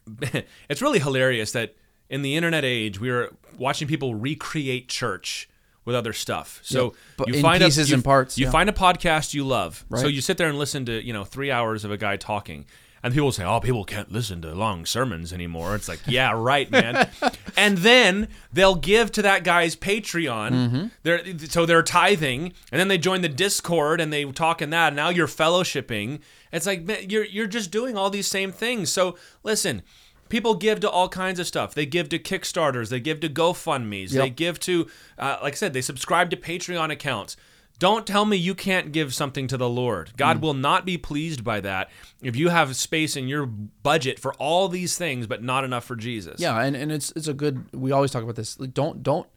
it's 0.70 0.82
really 0.82 1.00
hilarious 1.00 1.52
that 1.52 1.76
in 2.10 2.22
the 2.22 2.36
internet 2.36 2.64
age 2.64 3.00
we 3.00 3.10
are 3.10 3.34
watching 3.58 3.88
people 3.88 4.16
recreate 4.16 4.88
church 4.88 5.50
with 5.88 5.96
other 5.96 6.12
stuff. 6.12 6.60
So 6.64 6.84
Yeah, 6.84 7.00
but 7.16 7.28
you 7.30 7.34
in 7.36 7.42
find 7.42 7.64
pieces 7.64 7.88
a, 7.88 7.90
you, 7.92 7.96
and 7.96 8.04
parts, 8.04 8.38
You 8.38 8.46
yeah. 8.46 8.52
find 8.52 8.70
a 8.70 8.74
podcast 8.74 9.34
you 9.34 9.46
love. 9.46 9.86
So 9.96 10.08
you 10.08 10.20
sit 10.20 10.38
there 10.38 10.50
and 10.50 10.60
listen 10.60 10.86
to 10.86 11.04
you 11.04 11.14
know 11.14 11.24
three 11.24 11.50
hours 11.50 11.86
of 11.86 11.92
a 11.92 11.98
guy 11.98 12.18
talking. 12.18 12.66
And 13.04 13.14
people 13.14 13.32
say, 13.32 13.46
"Oh, 13.46 13.60
people 13.62 13.86
can't 13.86 14.12
listen 14.12 14.42
to 14.42 14.54
long 14.54 14.86
sermons 14.86 15.32
anymore." 15.32 15.76
It's 15.76 15.88
like, 15.88 16.00
yeah, 16.08 16.32
right, 16.36 16.70
man. 16.70 17.10
and 17.58 17.78
then 17.78 18.28
they'll 18.52 18.76
give 18.76 19.12
to 19.14 19.22
that 19.22 19.46
guy's 19.46 19.76
Patreon. 19.78 20.52
Mm-hmm. 20.52 20.86
They're 21.04 21.22
so 21.48 21.66
they're 21.66 21.84
tithing, 21.84 22.54
and 22.72 22.80
then 22.80 22.90
they 22.90 22.98
join 22.98 23.22
the 23.22 23.30
Discord 23.30 24.02
and 24.02 24.12
they 24.12 24.26
talk 24.26 24.62
in 24.62 24.72
that. 24.72 24.88
And 24.88 24.96
now 24.98 25.10
you're 25.10 25.28
fellowshipping. 25.28 26.20
It's 26.52 26.66
like 26.66 26.84
man, 26.84 27.10
you're 27.10 27.24
you're 27.24 27.48
just 27.48 27.72
doing 27.72 27.96
all 27.96 28.10
these 28.10 28.28
same 28.28 28.52
things. 28.52 28.92
So 28.92 29.16
listen, 29.44 29.84
people 30.30 30.56
give 30.56 30.80
to 30.82 30.90
all 30.90 31.10
kinds 31.10 31.40
of 31.40 31.48
stuff. 31.48 31.74
They 31.74 31.86
give 31.86 32.10
to 32.10 32.20
Kickstarters. 32.20 32.90
They 32.90 33.00
give 33.00 33.20
to 33.22 33.30
GoFundmes. 33.30 34.12
They 34.12 34.30
give 34.30 34.60
to, 34.62 34.88
uh, 35.18 35.38
like 35.42 35.54
I 35.54 35.56
said, 35.56 35.74
they 35.74 35.82
subscribe 35.82 36.30
to 36.32 36.38
Patreon 36.38 36.92
accounts. 36.92 37.38
Don't 37.80 38.08
tell 38.08 38.26
me 38.26 38.38
you 38.38 38.56
can't 38.56 38.92
give 38.92 39.14
something 39.14 39.48
to 39.48 39.58
the 39.58 39.70
Lord. 39.70 40.10
Mm. 40.10 40.18
God 40.18 40.42
will 40.42 40.56
not 40.56 40.86
be 40.86 40.98
pleased 40.98 41.44
by 41.44 41.62
that 41.62 41.92
if 42.22 42.36
you 42.36 42.50
have 42.50 42.76
space 42.76 43.16
in 43.16 43.28
your 43.28 43.46
budget 43.46 44.20
for 44.20 44.34
all 44.36 44.68
these 44.68 44.98
things, 44.98 45.28
but 45.28 45.44
not 45.44 45.64
enough 45.64 45.84
for 45.84 45.96
Jesus. 45.96 46.42
Yeah, 46.42 46.60
and, 46.60 46.76
and 46.76 46.92
it's 46.92 47.12
it's 47.16 47.28
a 47.28 47.34
good. 47.34 47.66
We 47.74 47.92
always 47.92 48.10
talk 48.10 48.24
about 48.24 48.36
this. 48.36 48.60
Like, 48.60 48.74
don't 48.74 49.04
don't 49.04 49.28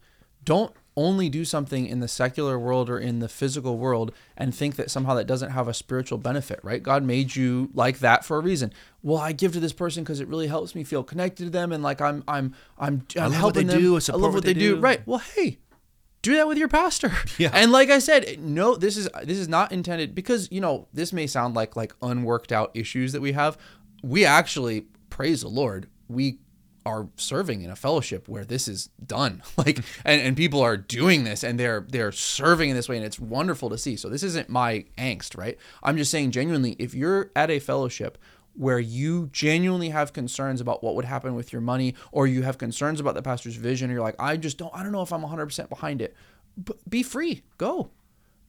don't 0.45 0.75
only 0.97 1.29
do 1.29 1.45
something 1.45 1.87
in 1.87 2.01
the 2.01 2.09
secular 2.09 2.59
world 2.59 2.91
or 2.91 2.99
in 2.99 3.21
the 3.21 3.29
physical 3.29 3.79
world 3.79 4.13
and 4.37 4.55
think 4.55 4.77
that 4.77 4.91
somehow 4.91 5.15
that 5.15 5.27
doesn't 5.27 5.51
have 5.51 5.69
a 5.69 5.75
spiritual 5.75 6.19
benefit, 6.19 6.59
right? 6.63 6.83
God 6.83 7.03
made 7.05 7.37
you 7.37 7.71
like 7.75 8.01
that 8.01 8.25
for 8.25 8.37
a 8.37 8.41
reason. 8.41 8.73
Well, 9.03 9.19
I 9.19 9.33
give 9.33 9.53
to 9.53 9.61
this 9.61 9.73
person 9.73 10.03
because 10.03 10.21
it 10.21 10.29
really 10.29 10.49
helps 10.49 10.75
me 10.75 10.85
feel 10.85 11.03
connected 11.05 11.45
to 11.45 11.51
them 11.51 11.73
and 11.73 11.83
like 11.83 12.01
I'm 12.01 12.25
I'm 12.27 12.55
I'm, 12.79 13.07
I'm 13.17 13.23
love 13.23 13.31
what 13.33 13.39
helping 13.39 13.67
they 13.69 13.75
them. 13.75 13.83
do, 13.83 13.97
I 13.97 14.01
I 14.09 14.13
love 14.13 14.23
what 14.23 14.33
what 14.35 14.45
they 14.45 14.53
they 14.53 14.61
do. 14.61 14.75
do. 14.77 14.81
Right. 14.81 15.07
Well, 15.07 15.19
hey, 15.21 15.59
do 16.23 16.35
that 16.37 16.47
with 16.49 16.59
your 16.59 16.69
pastor. 16.69 17.13
Yeah. 17.39 17.51
And 17.55 17.73
like 17.73 17.89
I 17.89 17.99
said, 18.01 18.39
no, 18.41 18.75
this 18.77 18.97
is 18.97 19.09
this 19.23 19.39
is 19.39 19.49
not 19.49 19.73
intended 19.73 20.15
because 20.15 20.49
you 20.51 20.61
know 20.61 20.89
this 20.93 21.13
may 21.13 21.27
sound 21.27 21.55
like 21.55 21.77
like 21.77 21.95
unworked 22.03 22.53
out 22.53 22.71
issues 22.75 23.13
that 23.13 23.21
we 23.23 23.33
have. 23.33 23.57
We 24.03 24.25
actually 24.25 24.87
praise 25.09 25.43
the 25.43 25.49
Lord. 25.49 25.89
We 26.09 26.41
are 26.87 27.09
serving 27.17 27.63
in 27.63 27.71
a 27.71 27.77
fellowship 27.77 28.29
where 28.29 28.45
this 28.45 28.69
is 28.69 28.91
done. 29.05 29.43
Like 29.57 29.81
and, 30.07 30.23
and 30.23 30.37
people 30.37 30.61
are 30.63 30.79
doing 30.79 31.25
this 31.25 31.45
and 31.45 31.61
they're 31.61 31.87
they're 31.87 32.13
serving 32.13 32.71
in 32.71 32.77
this 32.77 32.89
way 32.89 32.97
and 32.97 33.05
it's 33.05 33.21
wonderful 33.21 33.69
to 33.71 33.77
see. 33.77 33.97
So 33.97 34.09
this 34.09 34.23
isn't 34.23 34.49
my 34.49 34.87
angst 34.97 35.37
right? 35.37 35.59
I'm 35.83 35.97
just 35.97 36.11
saying 36.11 36.31
genuinely 36.31 36.77
if 36.79 36.95
you're 36.95 37.31
at 37.37 37.51
a 37.51 37.59
fellowship 37.59 38.17
where 38.55 38.79
you 38.79 39.29
genuinely 39.33 39.91
have 39.91 40.13
concerns 40.13 40.61
about 40.61 40.83
what 40.83 40.95
would 40.95 41.05
happen 41.05 41.35
with 41.35 41.53
your 41.53 41.63
money 41.63 41.95
or 42.13 42.27
you 42.27 42.43
have 42.43 42.59
concerns 42.59 43.01
about 43.01 43.15
the 43.15 43.23
pastor's 43.23 43.57
vision 43.57 43.91
or 43.91 43.95
you're 43.95 44.03
like 44.03 44.17
i 44.19 44.37
just 44.37 44.59
don't 44.59 44.75
i 44.75 44.83
don't 44.83 44.93
know 44.93 45.03
if 45.03 45.13
i'm 45.13 45.23
100% 45.23 45.69
behind 45.69 46.03
it 46.03 46.15
B- 46.63 46.75
be 46.89 47.03
free 47.03 47.43
go 47.59 47.91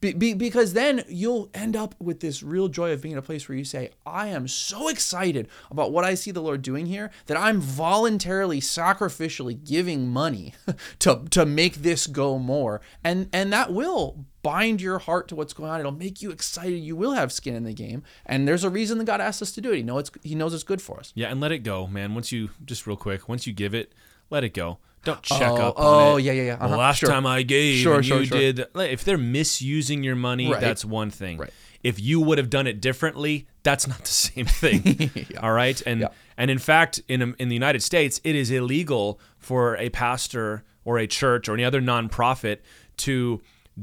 be, 0.02 0.12
be, 0.12 0.34
because 0.34 0.72
then 0.72 1.04
you'll 1.08 1.48
end 1.54 1.76
up 1.76 1.94
with 2.00 2.18
this 2.18 2.42
real 2.42 2.66
joy 2.66 2.92
of 2.92 3.00
being 3.00 3.12
in 3.12 3.18
a 3.18 3.22
place 3.22 3.48
where 3.48 3.56
you 3.56 3.64
say, 3.64 3.90
I 4.04 4.26
am 4.26 4.48
so 4.48 4.88
excited 4.88 5.48
about 5.70 5.92
what 5.92 6.04
I 6.04 6.14
see 6.14 6.32
the 6.32 6.42
Lord 6.42 6.60
doing 6.60 6.86
here 6.86 7.12
that 7.26 7.36
I'm 7.36 7.60
voluntarily, 7.60 8.60
sacrificially 8.60 9.64
giving 9.64 10.08
money 10.08 10.54
to, 10.98 11.22
to 11.30 11.46
make 11.46 11.76
this 11.76 12.08
go 12.08 12.36
more. 12.38 12.80
And, 13.04 13.28
and 13.32 13.52
that 13.52 13.72
will 13.72 14.26
bind 14.42 14.82
your 14.82 14.98
heart 14.98 15.28
to 15.28 15.36
what's 15.36 15.52
going 15.52 15.70
on. 15.70 15.78
It'll 15.78 15.92
make 15.92 16.20
you 16.20 16.32
excited. 16.32 16.78
You 16.78 16.96
will 16.96 17.12
have 17.12 17.30
skin 17.30 17.54
in 17.54 17.62
the 17.62 17.72
game. 17.72 18.02
And 18.26 18.48
there's 18.48 18.64
a 18.64 18.70
reason 18.70 18.98
that 18.98 19.04
God 19.04 19.20
asked 19.20 19.40
us 19.40 19.52
to 19.52 19.60
do 19.60 19.70
it. 19.70 19.76
He, 19.76 19.82
know 19.84 19.98
it's, 19.98 20.10
he 20.24 20.34
knows 20.34 20.52
it's 20.52 20.64
good 20.64 20.82
for 20.82 20.98
us. 20.98 21.12
Yeah, 21.14 21.30
and 21.30 21.40
let 21.40 21.52
it 21.52 21.60
go, 21.60 21.86
man. 21.86 22.14
Once 22.14 22.32
you 22.32 22.50
just 22.64 22.88
real 22.88 22.96
quick, 22.96 23.28
once 23.28 23.46
you 23.46 23.52
give 23.52 23.72
it, 23.72 23.92
let 24.30 24.42
it 24.42 24.52
go. 24.52 24.78
Don't 25.04 25.22
check 25.22 25.50
Oh, 25.50 25.56
up 25.56 25.78
on 25.78 25.84
oh, 26.12 26.16
it. 26.16 26.22
yeah, 26.22 26.32
yeah, 26.32 26.42
yeah. 26.42 26.56
The 26.56 26.64
Uh-huh. 26.64 26.76
last 26.76 26.98
Sure. 26.98 27.08
time 27.08 27.26
I 27.26 27.42
gave, 27.42 27.78
Sure, 27.82 27.96
and 27.96 28.04
sure, 28.06 28.20
you 28.20 28.26
sure. 28.26 28.38
did. 28.38 28.64
like, 28.74 28.92
If 28.92 29.04
they're 29.04 29.18
misusing 29.18 30.04
your 30.04 30.14
money, 30.16 30.50
Right. 30.50 30.60
that's 30.60 30.84
one 30.84 31.10
thing. 31.10 31.38
Right. 31.38 31.50
If 31.82 31.98
you 31.98 32.20
would 32.20 32.38
have 32.38 32.48
done 32.48 32.68
it 32.68 32.80
differently, 32.80 33.46
that's 33.64 33.88
not 33.88 33.98
the 34.04 34.06
same 34.06 34.46
thing. 34.46 35.10
All 35.42 35.52
right, 35.52 35.82
and 35.84 36.02
Yeah. 36.02 36.08
and 36.36 36.50
in 36.50 36.58
fact, 36.58 37.02
in 37.08 37.34
in 37.38 37.48
the 37.48 37.54
United 37.54 37.82
States, 37.82 38.20
it 38.22 38.36
is 38.36 38.50
illegal 38.52 39.18
for 39.38 39.76
a 39.76 39.88
pastor 39.90 40.62
or 40.84 40.98
a 40.98 41.06
church 41.08 41.48
or 41.48 41.54
any 41.54 41.64
other 41.64 41.80
nonprofit 41.80 42.58
to 42.98 43.40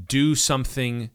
do 0.08 0.36
something 0.36 1.10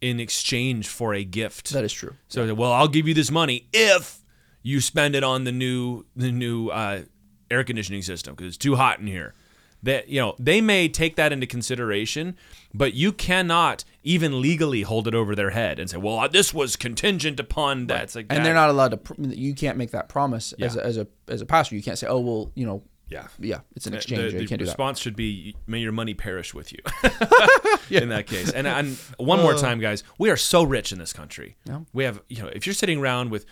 in 0.00 0.18
exchange 0.20 0.88
for 0.88 1.12
a 1.12 1.24
gift. 1.24 1.70
That 1.72 1.84
is 1.84 1.92
true. 1.92 2.14
So, 2.28 2.54
well, 2.54 2.72
I'll 2.72 2.88
give 2.88 3.06
you 3.06 3.12
this 3.12 3.30
money 3.30 3.66
if 3.74 4.20
you 4.62 4.80
spend 4.80 5.14
it 5.14 5.22
on 5.24 5.44
the 5.44 5.52
new 5.52 6.06
the 6.16 6.32
new 6.32 6.68
uh, 6.68 7.02
air 7.50 7.64
conditioning 7.64 8.00
system 8.02 8.34
because 8.34 8.48
it's 8.48 8.56
too 8.56 8.76
hot 8.76 8.98
in 9.00 9.06
here. 9.06 9.34
That 9.82 10.08
you 10.08 10.20
know 10.20 10.34
they 10.38 10.60
may 10.60 10.88
take 10.88 11.16
that 11.16 11.32
into 11.32 11.46
consideration, 11.46 12.36
but 12.74 12.92
you 12.92 13.12
cannot 13.12 13.84
even 14.02 14.40
legally 14.42 14.82
hold 14.82 15.08
it 15.08 15.14
over 15.14 15.34
their 15.34 15.50
head 15.50 15.78
and 15.78 15.88
say, 15.88 15.96
"Well, 15.96 16.28
this 16.28 16.52
was 16.52 16.76
contingent 16.76 17.40
upon 17.40 17.86
that." 17.86 18.02
It's 18.04 18.14
like 18.14 18.26
and 18.28 18.38
that- 18.38 18.44
they're 18.44 18.54
not 18.54 18.68
allowed 18.68 18.90
to. 18.90 18.96
pr- 18.98 19.14
You 19.18 19.54
can't 19.54 19.78
make 19.78 19.92
that 19.92 20.08
promise 20.10 20.52
as, 20.60 20.76
a, 20.76 20.84
as 20.84 20.96
a 20.98 21.06
as 21.28 21.40
a 21.40 21.46
pastor. 21.46 21.76
You 21.76 21.82
can't 21.82 21.96
say, 21.98 22.06
"Oh, 22.06 22.20
well, 22.20 22.52
you 22.54 22.66
know, 22.66 22.82
Yeah. 23.08 23.28
yeah, 23.38 23.60
it's 23.74 23.86
an 23.86 23.94
exchange. 23.94 24.32
The, 24.32 24.42
you 24.42 24.48
can't 24.48 24.58
do 24.58 24.66
that." 24.66 24.72
response 24.72 24.98
should 24.98 25.16
be, 25.16 25.56
"May 25.66 25.78
your 25.78 25.92
money 25.92 26.12
perish 26.12 26.52
with 26.52 26.72
you." 26.72 26.80
yeah. 27.88 28.02
In 28.02 28.10
that 28.10 28.26
case, 28.26 28.50
and, 28.52 28.66
and 28.66 28.98
one 29.16 29.40
more 29.40 29.54
uh. 29.54 29.58
time, 29.58 29.80
guys, 29.80 30.04
we 30.18 30.28
are 30.28 30.36
so 30.36 30.62
rich 30.62 30.92
in 30.92 30.98
this 30.98 31.14
country. 31.14 31.56
We 31.94 32.04
have, 32.04 32.20
you 32.28 32.42
know, 32.42 32.48
if 32.48 32.66
you're 32.66 32.74
sitting 32.74 32.98
around 33.00 33.30
with 33.30 33.46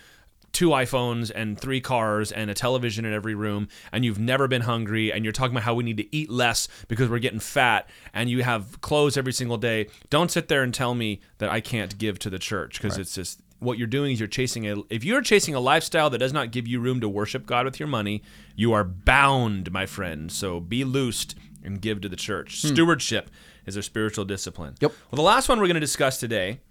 two 0.51 0.69
iPhones 0.69 1.31
and 1.33 1.59
three 1.59 1.81
cars 1.81 2.31
and 2.31 2.49
a 2.49 2.53
television 2.53 3.05
in 3.05 3.13
every 3.13 3.35
room, 3.35 3.67
and 3.91 4.05
you've 4.05 4.19
never 4.19 4.47
been 4.47 4.61
hungry, 4.61 5.11
and 5.11 5.23
you're 5.23 5.31
talking 5.31 5.53
about 5.53 5.63
how 5.63 5.73
we 5.73 5.83
need 5.83 5.97
to 5.97 6.15
eat 6.15 6.29
less 6.29 6.67
because 6.87 7.09
we're 7.09 7.19
getting 7.19 7.39
fat, 7.39 7.89
and 8.13 8.29
you 8.29 8.43
have 8.43 8.81
clothes 8.81 9.17
every 9.17 9.33
single 9.33 9.57
day, 9.57 9.87
don't 10.09 10.31
sit 10.31 10.47
there 10.47 10.63
and 10.63 10.73
tell 10.73 10.95
me 10.95 11.21
that 11.37 11.49
I 11.49 11.61
can't 11.61 11.97
give 11.97 12.19
to 12.19 12.29
the 12.29 12.39
church 12.39 12.81
because 12.81 12.97
it's 12.97 13.15
just 13.15 13.41
what 13.59 13.77
you're 13.77 13.87
doing 13.87 14.13
is 14.13 14.19
you're 14.19 14.27
chasing 14.27 14.67
a 14.67 14.77
if 14.89 15.03
you're 15.03 15.21
chasing 15.21 15.53
a 15.53 15.59
lifestyle 15.59 16.09
that 16.09 16.17
does 16.17 16.33
not 16.33 16.51
give 16.51 16.67
you 16.67 16.79
room 16.79 17.01
to 17.01 17.09
worship 17.09 17.45
God 17.45 17.65
with 17.65 17.79
your 17.79 17.87
money, 17.87 18.23
you 18.55 18.73
are 18.73 18.83
bound, 18.83 19.71
my 19.71 19.85
friend. 19.85 20.31
So 20.31 20.59
be 20.59 20.83
loosed 20.83 21.35
and 21.63 21.81
give 21.81 22.01
to 22.01 22.09
the 22.09 22.15
church. 22.15 22.61
Hmm. 22.61 22.69
Stewardship 22.69 23.29
is 23.65 23.75
a 23.75 23.83
spiritual 23.83 24.25
discipline. 24.25 24.75
Yep. 24.79 24.91
Well, 25.11 25.17
the 25.17 25.21
last 25.21 25.49
one 25.49 25.59
we're 25.59 25.67
going 25.67 25.75
to 25.75 25.81
discuss 25.81 26.19
today, 26.19 26.61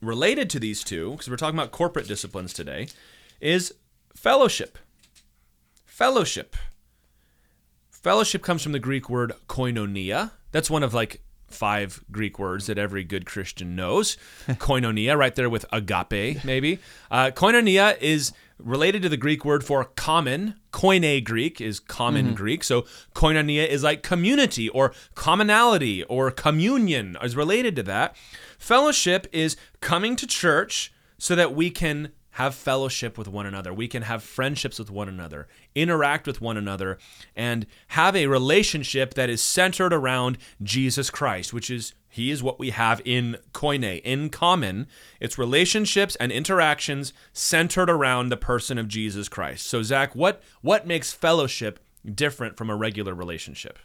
related 0.00 0.50
to 0.50 0.60
these 0.60 0.84
two, 0.84 1.12
because 1.12 1.28
we're 1.28 1.36
talking 1.36 1.58
about 1.58 1.72
corporate 1.72 2.08
disciplines 2.08 2.52
today, 2.52 2.88
is 3.40 3.74
fellowship. 4.14 4.78
Fellowship. 5.84 6.56
Fellowship 7.90 8.42
comes 8.42 8.62
from 8.62 8.72
the 8.72 8.78
Greek 8.78 9.10
word 9.10 9.32
koinonia. 9.48 10.32
That's 10.52 10.70
one 10.70 10.82
of 10.82 10.94
like 10.94 11.20
five 11.48 12.04
Greek 12.10 12.38
words 12.38 12.66
that 12.66 12.78
every 12.78 13.04
good 13.04 13.26
Christian 13.26 13.74
knows. 13.74 14.16
koinonia, 14.48 15.16
right 15.16 15.34
there 15.34 15.50
with 15.50 15.66
agape, 15.72 16.44
maybe. 16.44 16.78
Uh, 17.10 17.30
koinonia 17.30 18.00
is 18.00 18.32
related 18.58 19.02
to 19.02 19.08
the 19.08 19.16
Greek 19.16 19.44
word 19.44 19.64
for 19.64 19.84
common. 19.84 20.54
Koine 20.72 21.24
Greek 21.24 21.60
is 21.60 21.80
common 21.80 22.26
mm-hmm. 22.26 22.34
Greek. 22.34 22.64
So 22.64 22.82
koinonia 23.14 23.66
is 23.66 23.82
like 23.82 24.02
community 24.02 24.68
or 24.68 24.92
commonality 25.14 26.02
or 26.04 26.30
communion 26.30 27.16
is 27.22 27.36
related 27.36 27.76
to 27.76 27.82
that. 27.84 28.16
Fellowship 28.58 29.26
is 29.32 29.56
coming 29.80 30.16
to 30.16 30.26
church 30.26 30.92
so 31.18 31.34
that 31.34 31.54
we 31.54 31.70
can 31.70 32.12
have 32.32 32.54
fellowship 32.54 33.18
with 33.18 33.26
one 33.26 33.46
another. 33.46 33.74
We 33.74 33.88
can 33.88 34.02
have 34.02 34.22
friendships 34.22 34.78
with 34.78 34.92
one 34.92 35.08
another, 35.08 35.48
interact 35.74 36.24
with 36.24 36.40
one 36.40 36.56
another, 36.56 36.98
and 37.34 37.66
have 37.88 38.14
a 38.14 38.28
relationship 38.28 39.14
that 39.14 39.28
is 39.28 39.42
centered 39.42 39.92
around 39.92 40.38
Jesus 40.62 41.10
Christ, 41.10 41.52
which 41.52 41.68
is 41.68 41.94
he 42.08 42.30
is 42.30 42.42
what 42.42 42.58
we 42.58 42.70
have 42.70 43.00
in 43.04 43.36
koine, 43.52 44.00
in 44.02 44.30
common. 44.30 44.86
It's 45.20 45.38
relationships 45.38 46.16
and 46.16 46.32
interactions 46.32 47.12
centered 47.32 47.90
around 47.90 48.28
the 48.30 48.36
person 48.36 48.78
of 48.78 48.88
Jesus 48.88 49.28
Christ. 49.28 49.66
So 49.66 49.82
Zach, 49.82 50.14
what 50.14 50.42
what 50.62 50.86
makes 50.86 51.12
fellowship 51.12 51.78
different 52.14 52.56
from 52.56 52.70
a 52.70 52.76
regular 52.76 53.14
relationship 53.14 53.78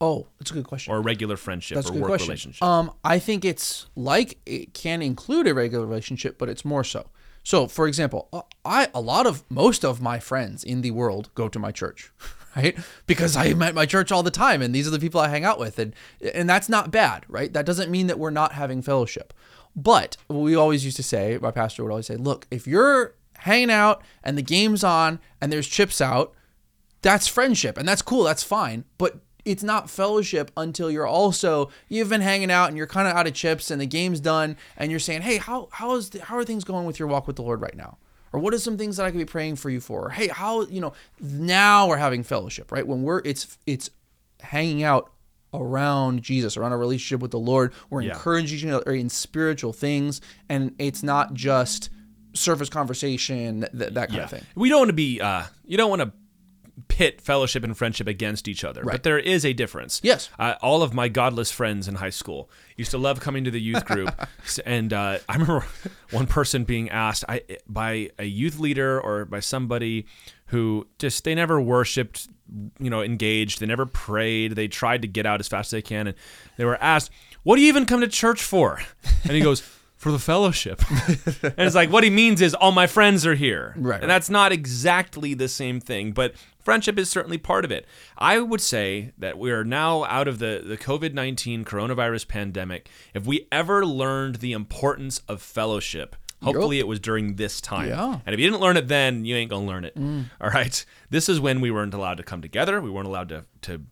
Oh, 0.00 0.28
that's 0.38 0.52
a 0.52 0.54
good 0.54 0.64
question. 0.66 0.92
or 0.92 0.98
a 0.98 1.00
regular 1.00 1.36
friendship 1.36 1.74
That's 1.74 1.90
or 1.90 1.94
work 1.94 2.06
question. 2.06 2.28
relationship? 2.28 2.62
Um, 2.62 2.92
I 3.02 3.18
think 3.18 3.44
it's 3.44 3.86
like 3.96 4.38
it 4.46 4.72
can 4.72 5.02
include 5.02 5.48
a 5.48 5.54
regular 5.54 5.86
relationship, 5.86 6.38
but 6.38 6.48
it's 6.48 6.64
more 6.64 6.84
so. 6.84 7.10
So, 7.42 7.66
for 7.66 7.88
example, 7.88 8.28
uh, 8.32 8.42
I 8.64 8.88
a 8.94 9.00
lot 9.00 9.26
of 9.26 9.42
most 9.50 9.84
of 9.84 10.00
my 10.00 10.20
friends 10.20 10.62
in 10.62 10.82
the 10.82 10.92
world 10.92 11.30
go 11.34 11.48
to 11.48 11.58
my 11.58 11.72
church, 11.72 12.12
right? 12.58 12.78
Because 13.06 13.36
I 13.36 13.46
am 13.46 13.62
at 13.62 13.74
my 13.74 13.86
church 13.86 14.12
all 14.12 14.22
the 14.22 14.30
time, 14.30 14.62
and 14.62 14.74
these 14.74 14.86
are 14.86 14.90
the 14.90 14.98
people 14.98 15.20
I 15.20 15.28
hang 15.28 15.44
out 15.44 15.58
with, 15.58 15.78
and 15.78 15.94
and 16.34 16.48
that's 16.48 16.68
not 16.68 16.90
bad, 16.90 17.24
right? 17.28 17.52
That 17.52 17.66
doesn't 17.66 17.90
mean 17.90 18.06
that 18.08 18.18
we're 18.18 18.30
not 18.30 18.52
having 18.52 18.82
fellowship. 18.82 19.32
But 19.76 20.16
we 20.28 20.56
always 20.56 20.84
used 20.84 20.96
to 20.96 21.02
say, 21.02 21.38
my 21.40 21.52
pastor 21.52 21.84
would 21.84 21.90
always 21.90 22.06
say, 22.06 22.16
look, 22.16 22.46
if 22.50 22.66
you're 22.66 23.14
hanging 23.38 23.70
out 23.70 24.02
and 24.24 24.36
the 24.36 24.42
game's 24.42 24.82
on 24.82 25.20
and 25.40 25.52
there's 25.52 25.68
chips 25.68 26.00
out, 26.00 26.34
that's 27.02 27.26
friendship 27.28 27.78
and 27.78 27.86
that's 27.86 28.02
cool 28.02 28.24
that's 28.24 28.42
fine 28.42 28.84
but 28.96 29.18
it's 29.44 29.62
not 29.62 29.88
fellowship 29.88 30.50
until 30.56 30.90
you're 30.90 31.06
also 31.06 31.70
you've 31.88 32.08
been 32.08 32.20
hanging 32.20 32.50
out 32.50 32.68
and 32.68 32.76
you're 32.76 32.86
kind 32.86 33.08
of 33.08 33.14
out 33.14 33.26
of 33.26 33.34
chips 33.34 33.70
and 33.70 33.80
the 33.80 33.86
game's 33.86 34.20
done 34.20 34.56
and 34.76 34.90
you're 34.90 35.00
saying 35.00 35.22
hey 35.22 35.36
how 35.36 35.68
how 35.72 35.94
is 35.94 36.10
the, 36.10 36.24
how 36.24 36.36
are 36.36 36.44
things 36.44 36.64
going 36.64 36.86
with 36.86 36.98
your 36.98 37.08
walk 37.08 37.26
with 37.26 37.36
the 37.36 37.42
lord 37.42 37.60
right 37.60 37.76
now 37.76 37.98
or 38.32 38.40
what 38.40 38.52
are 38.54 38.58
some 38.58 38.76
things 38.78 38.96
that 38.96 39.06
i 39.06 39.10
could 39.10 39.18
be 39.18 39.24
praying 39.24 39.56
for 39.56 39.70
you 39.70 39.80
for? 39.80 40.06
Or, 40.06 40.10
hey 40.10 40.28
how 40.28 40.62
you 40.66 40.80
know 40.80 40.92
now 41.20 41.86
we're 41.88 41.96
having 41.96 42.22
fellowship 42.22 42.70
right? 42.72 42.86
When 42.86 43.02
we're 43.02 43.22
it's 43.24 43.58
it's 43.66 43.90
hanging 44.40 44.82
out 44.84 45.10
around 45.54 46.22
jesus 46.22 46.56
around 46.56 46.72
a 46.72 46.76
relationship 46.76 47.20
with 47.20 47.30
the 47.30 47.38
lord. 47.38 47.72
We're 47.90 48.02
Yeah. 48.02 48.12
encouraging 48.12 48.58
each 48.58 48.64
other 48.66 48.92
in 48.92 49.08
spiritual 49.08 49.72
things. 49.72 50.20
And 50.48 50.74
it's 50.78 51.02
not 51.02 51.32
just 51.34 51.88
surface 52.34 52.68
conversation 52.68 53.60
that, 53.72 53.94
that 53.94 54.10
kind 54.10 54.20
of 54.22 54.30
thing. 54.30 54.44
We 54.54 54.68
don't 54.68 54.80
want 54.80 54.88
to 54.90 54.94
be. 54.94 55.20
Uh, 55.20 55.44
you 55.64 55.76
don't 55.78 55.88
want 55.90 56.02
to 56.02 56.12
pit 56.86 57.20
fellowship 57.20 57.64
and 57.64 57.76
friendship 57.76 58.06
against 58.06 58.46
each 58.46 58.62
other, 58.64 58.84
but 58.84 59.02
there 59.02 59.18
is 59.18 59.44
a 59.44 59.52
difference. 59.52 60.00
Yes. 60.04 60.30
Uh, 60.38 60.54
all 60.62 60.82
of 60.82 60.94
my 60.94 61.08
godless 61.08 61.50
friends 61.50 61.88
in 61.88 61.96
high 61.96 62.10
school 62.10 62.48
used 62.76 62.92
to 62.92 62.98
love 62.98 63.20
coming 63.20 63.44
to 63.44 63.50
the 63.50 63.60
youth 63.60 63.84
group, 63.84 64.14
and 64.66 64.92
uh, 64.92 65.18
I 65.28 65.32
remember 65.32 65.66
one 66.10 66.26
person 66.26 66.64
being 66.64 66.90
asked 66.90 67.24
I, 67.28 67.42
by 67.68 68.10
a 68.18 68.24
youth 68.24 68.58
leader 68.58 69.00
or 69.00 69.24
by 69.24 69.40
somebody 69.40 70.06
who 70.46 70.86
just 70.98 71.24
they 71.24 71.34
never 71.34 71.60
worshipped, 71.60 72.28
you 72.78 72.88
know, 72.90 73.02
engaged. 73.02 73.60
They 73.60 73.66
never 73.66 73.84
prayed. 73.86 74.52
They 74.52 74.68
tried 74.68 75.02
to 75.02 75.08
get 75.08 75.26
out 75.26 75.40
as 75.40 75.48
fast 75.48 75.68
as 75.68 75.70
they 75.72 75.82
can, 75.82 76.06
and 76.06 76.16
they 76.56 76.64
were 76.64 76.82
asked, 76.82 77.10
"What 77.42 77.56
do 77.56 77.62
you 77.62 77.68
even 77.68 77.86
come 77.86 78.00
to 78.00 78.08
church 78.08 78.42
for?" 78.42 78.80
And 79.24 79.32
he 79.32 79.40
goes. 79.40 79.60
For 79.98 80.12
the 80.12 80.20
fellowship. 80.20 80.80
and 81.42 81.54
it's 81.58 81.74
like, 81.74 81.90
what 81.90 82.04
he 82.04 82.10
means 82.10 82.40
is 82.40 82.54
all 82.54 82.70
my 82.70 82.86
friends 82.86 83.26
are 83.26 83.34
here. 83.34 83.74
Right, 83.76 84.00
And 84.00 84.08
that's 84.08 84.30
not 84.30 84.52
exactly 84.52 85.34
the 85.34 85.48
same 85.48 85.80
thing, 85.80 86.12
but 86.12 86.34
friendship 86.68 86.98
is 86.98 87.08
certainly 87.08 87.38
part 87.38 87.64
of 87.64 87.72
it. 87.72 87.86
I 88.18 88.40
would 88.40 88.60
say 88.60 89.12
that 89.16 89.38
we 89.38 89.50
are 89.50 89.64
now 89.64 90.04
out 90.04 90.28
of 90.28 90.38
the, 90.38 90.62
the 90.64 90.76
COVID 90.76 91.14
19 91.14 91.64
coronavirus 91.64 92.28
pandemic. 92.28 92.90
If 93.14 93.26
we 93.26 93.48
ever 93.50 93.86
learned 93.86 94.36
the 94.36 94.52
importance 94.52 95.22
of 95.28 95.40
fellowship, 95.40 96.14
Hopefully, 96.42 96.78
it 96.78 96.86
was 96.86 97.00
during 97.00 97.34
this 97.34 97.60
time. 97.60 97.88
Yeah. 97.88 98.20
And 98.24 98.32
if 98.32 98.38
you 98.38 98.48
didn't 98.48 98.60
learn 98.60 98.76
it 98.76 98.86
then, 98.86 99.24
you 99.24 99.34
ain't 99.34 99.50
gonna 99.50 99.66
learn 99.66 99.84
it. 99.84 99.96
All 100.40 100.50
right. 100.50 100.84
This 101.10 101.28
is 101.28 101.40
when 101.40 101.60
we 101.60 101.72
weren't 101.72 101.94
allowed 101.94 102.18
to 102.18 102.22
come 102.22 102.42
together. 102.42 102.80
We 102.80 102.90
weren't 102.90 103.08
allowed 103.08 103.28
to 103.30 103.44
to 103.62 103.82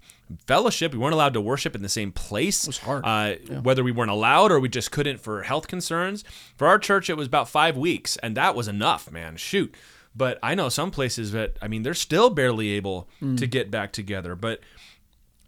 fellowship. 0.47 0.93
We 0.93 0.99
weren't 0.99 1.15
allowed 1.15 1.35
to 1.35 1.41
worship 1.41 1.75
in 1.75 1.83
the 1.83 1.89
same 1.89 2.13
place. 2.13 2.63
It 2.65 2.69
was 2.69 2.79
hard. 2.79 3.05
Uh, 3.05 3.35
Whether 3.63 3.83
we 3.83 3.91
weren't 3.91 4.13
allowed 4.13 4.53
or 4.53 4.61
we 4.61 4.69
just 4.69 4.93
couldn't 4.93 5.19
for 5.19 5.43
health 5.43 5.67
concerns. 5.67 6.23
For 6.57 6.69
our 6.69 6.79
church, 6.79 7.11
it 7.11 7.17
was 7.17 7.27
about 7.27 7.49
five 7.49 7.77
weeks, 7.77 8.17
and 8.19 8.37
that 8.37 8.55
was 8.55 8.69
enough, 8.69 9.11
man. 9.11 9.37
Shoot. 9.37 9.75
But 10.17 10.39
I 10.43 10.55
know 10.55 10.69
some 10.69 10.91
places 10.91 11.33
that 11.33 11.57
I 11.61 11.69
mean 11.69 11.83
they're 11.83 11.95
still 11.95 12.31
barely 12.31 12.71
able 12.71 13.09
to 13.37 13.47
get 13.47 13.71
back 13.71 13.93
together. 13.93 14.35
But 14.35 14.61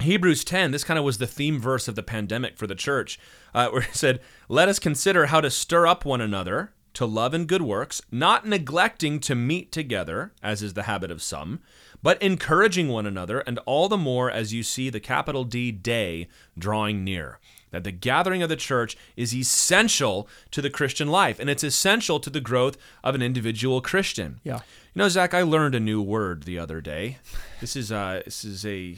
Hebrews 0.01 0.45
10, 0.45 0.71
this 0.71 0.85
kind 0.85 0.99
of 0.99 1.05
was 1.05 1.19
the 1.19 1.27
theme 1.27 1.59
verse 1.59 1.89
of 1.89 1.97
the 1.97 2.03
pandemic 2.03 2.57
for 2.57 2.67
the 2.67 2.75
church, 2.75 3.19
uh, 3.55 3.69
where 3.71 3.83
it 3.83 3.95
said, 3.95 4.21
Let 4.49 4.69
us 4.69 4.79
consider 4.79 5.27
how 5.27 5.41
to 5.41 5.51
stir 5.51 5.87
up 5.87 6.05
one 6.05 6.21
another 6.21 6.73
to 6.95 7.07
love 7.07 7.35
and 7.35 7.47
good 7.47 7.63
works, 7.63 8.01
not 8.11 8.47
neglecting 8.47 9.21
to 9.21 9.35
meet 9.35 9.71
together, 9.73 10.33
as 10.43 10.63
is 10.63 10.75
the 10.75 10.85
habit 10.85 11.11
of 11.11 11.23
some, 11.23 11.61
but 12.03 12.21
encouraging 12.23 12.89
one 12.89 13.07
another, 13.07 13.41
and 13.41 13.59
all 13.67 13.89
the 13.89 13.97
more 13.97 14.31
as 14.31 14.53
you 14.53 14.63
see 14.63 14.91
the 14.91 15.01
capital 15.01 15.45
D 15.45 15.71
day 15.73 16.29
drawing 16.57 17.05
near. 17.05 17.39
That 17.71 17.85
the 17.85 17.93
gathering 17.93 18.43
of 18.43 18.49
the 18.49 18.57
church 18.57 18.97
is 19.17 19.35
essential 19.35 20.29
to 20.51 20.63
the 20.63 20.71
Christian 20.71 21.09
life, 21.09 21.39
and 21.39 21.51
it's 21.51 21.65
essential 21.65 22.21
to 22.21 22.31
the 22.31 22.41
growth 22.41 22.77
of 23.05 23.15
an 23.15 23.23
individual 23.23 23.81
Christian. 23.81 24.41
Yeah. 24.45 24.61
Know, 24.99 25.09
Zach, 25.09 25.33
I 25.33 25.43
learned 25.43 25.77
a 25.77 25.81
new 25.81 26.03
word 26.03 26.43
the 26.43 26.59
other 26.59 26.81
day. 26.81 27.19
This 27.61 27.77
is 27.77 27.93
uh, 27.93 28.23
this 28.25 28.45
is 28.45 28.67
a 28.67 28.97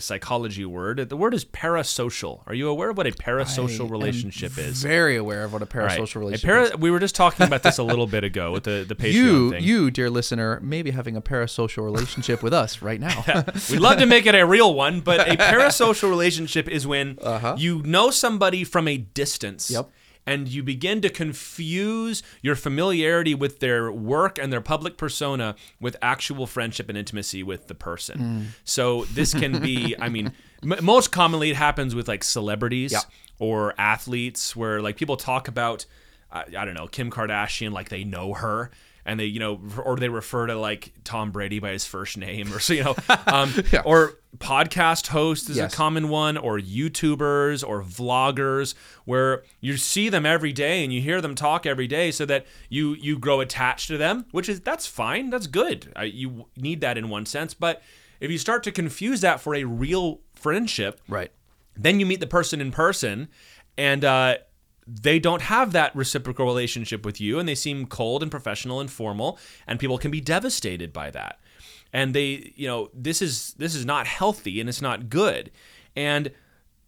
psychology 0.00 0.64
word. 0.64 1.08
The 1.08 1.16
word 1.16 1.34
is 1.34 1.44
parasocial. 1.44 2.40
Are 2.46 2.54
you 2.54 2.68
aware 2.68 2.90
of 2.90 2.96
what 2.96 3.06
a 3.06 3.12
parasocial 3.12 3.86
I 3.86 3.90
relationship 3.90 4.58
is? 4.58 4.82
Very 4.82 5.16
aware 5.16 5.44
of 5.44 5.52
what 5.52 5.62
a 5.62 5.66
parasocial 5.66 6.16
A 6.16 6.18
relationship 6.18 6.48
para- 6.48 6.62
is. 6.64 6.76
we 6.78 6.90
were 6.90 6.98
just 6.98 7.14
talking 7.14 7.46
about 7.46 7.62
this 7.62 7.78
a 7.78 7.82
little 7.92 8.06
bit 8.08 8.24
ago 8.24 8.50
with 8.52 8.64
the 8.64 8.84
the 8.88 8.94
Patreon 8.96 9.12
You, 9.12 9.50
thing. 9.52 9.62
you, 9.64 9.90
dear 9.92 10.10
listener, 10.10 10.58
may 10.60 10.82
be 10.82 10.90
having 10.90 11.16
a 11.16 11.22
parasocial 11.22 11.84
relationship 11.84 12.42
with 12.42 12.52
us 12.52 12.82
right 12.82 13.00
now. 13.00 13.24
We'd 13.70 13.80
love 13.80 13.98
to 13.98 14.06
make 14.06 14.26
it 14.26 14.34
a 14.34 14.44
real 14.44 14.74
one, 14.74 15.00
but 15.00 15.28
a 15.28 15.36
parasocial 15.36 16.10
relationship 16.10 16.68
is 16.68 16.86
when 16.86 17.18
you 17.56 17.82
know 17.84 18.10
somebody 18.10 18.64
from 18.64 18.88
a 18.88 18.96
distance. 18.96 19.70
Yep. 19.70 19.90
And 20.26 20.48
you 20.48 20.62
begin 20.64 21.00
to 21.02 21.08
confuse 21.08 22.22
your 22.42 22.56
familiarity 22.56 23.34
with 23.34 23.60
their 23.60 23.92
work 23.92 24.38
and 24.38 24.52
their 24.52 24.60
public 24.60 24.96
persona 24.96 25.54
with 25.80 25.96
actual 26.02 26.46
friendship 26.46 26.88
and 26.88 26.98
intimacy 26.98 27.42
with 27.42 27.68
the 27.68 27.74
person. 27.74 28.18
Mm. 28.18 28.44
So 28.64 29.04
this 29.06 29.32
can 29.32 29.60
be, 29.60 29.94
I 30.00 30.08
mean, 30.08 30.32
m- 30.62 30.84
most 30.84 31.12
commonly 31.12 31.50
it 31.50 31.56
happens 31.56 31.94
with 31.94 32.08
like 32.08 32.24
celebrities 32.24 32.90
Yeah. 32.92 33.00
or 33.38 33.74
athletes 33.78 34.56
where 34.56 34.82
like 34.82 34.96
people 34.96 35.16
talk 35.16 35.46
about, 35.46 35.86
I 36.32 36.64
don't 36.64 36.74
know, 36.74 36.88
Kim 36.88 37.10
Kardashian 37.10 37.72
like 37.72 37.88
they 37.88 38.02
know 38.04 38.34
her. 38.34 38.70
And 39.08 39.20
they, 39.20 39.26
you 39.26 39.38
know, 39.38 39.60
or 39.84 39.94
they 39.96 40.08
refer 40.08 40.48
to 40.48 40.56
like 40.58 40.92
Tom 41.04 41.30
Brady 41.30 41.60
by 41.60 41.70
his 41.70 41.86
first 41.86 42.18
name, 42.18 42.52
or 42.52 42.58
so, 42.58 42.72
you 42.72 42.82
know, 42.84 42.96
um, 43.28 43.54
Yeah. 43.72 43.82
or 43.84 44.14
podcast 44.36 45.06
hosts 45.06 45.48
is 45.48 45.56
Yes. 45.58 45.72
a 45.72 45.76
common 45.76 46.08
one, 46.08 46.36
or 46.36 46.58
YouTubers 46.58 47.66
or 47.66 47.82
vloggers, 47.82 48.74
where 49.04 49.44
you 49.60 49.76
see 49.76 50.08
them 50.08 50.26
every 50.26 50.52
day 50.52 50.82
and 50.82 50.92
you 50.92 51.00
hear 51.00 51.20
them 51.20 51.34
talk 51.36 51.66
every 51.66 51.86
day, 51.86 52.10
so 52.10 52.26
that 52.26 52.46
you 52.68 52.94
you 52.94 53.16
grow 53.18 53.40
attached 53.40 53.86
to 53.88 53.96
them, 53.96 54.26
which 54.32 54.48
is 54.48 54.60
that's 54.60 54.86
fine, 54.86 55.30
that's 55.30 55.46
good. 55.46 55.92
I, 55.94 56.04
you 56.04 56.46
need 56.56 56.80
that 56.80 56.98
in 56.98 57.08
one 57.08 57.26
sense, 57.26 57.54
but 57.54 57.82
if 58.20 58.30
you 58.30 58.38
start 58.38 58.62
to 58.64 58.72
confuse 58.72 59.20
that 59.20 59.40
for 59.40 59.54
a 59.54 59.64
real 59.64 60.20
friendship, 60.34 61.00
right. 61.08 61.30
then 61.76 62.00
you 62.00 62.06
meet 62.06 62.18
the 62.20 62.26
person 62.26 62.60
in 62.60 62.72
person, 62.72 63.28
and 63.78 64.04
uh, 64.04 64.36
they 64.86 65.18
don't 65.18 65.42
have 65.42 65.72
that 65.72 65.94
reciprocal 65.96 66.46
relationship 66.46 67.04
with 67.04 67.20
you, 67.20 67.38
and 67.38 67.48
they 67.48 67.54
seem 67.54 67.86
cold 67.86 68.22
and 68.22 68.30
professional 68.30 68.80
and 68.80 68.90
formal, 68.90 69.38
and 69.66 69.80
people 69.80 69.98
can 69.98 70.10
be 70.10 70.20
devastated 70.20 70.92
by 70.92 71.10
that. 71.10 71.40
And 71.92 72.14
they, 72.14 72.52
you 72.56 72.66
know, 72.68 72.90
this 72.94 73.22
is 73.22 73.54
this 73.54 73.74
is 73.74 73.84
not 73.84 74.06
healthy 74.06 74.60
and 74.60 74.68
it's 74.68 74.82
not 74.82 75.08
good. 75.08 75.50
And 75.94 76.30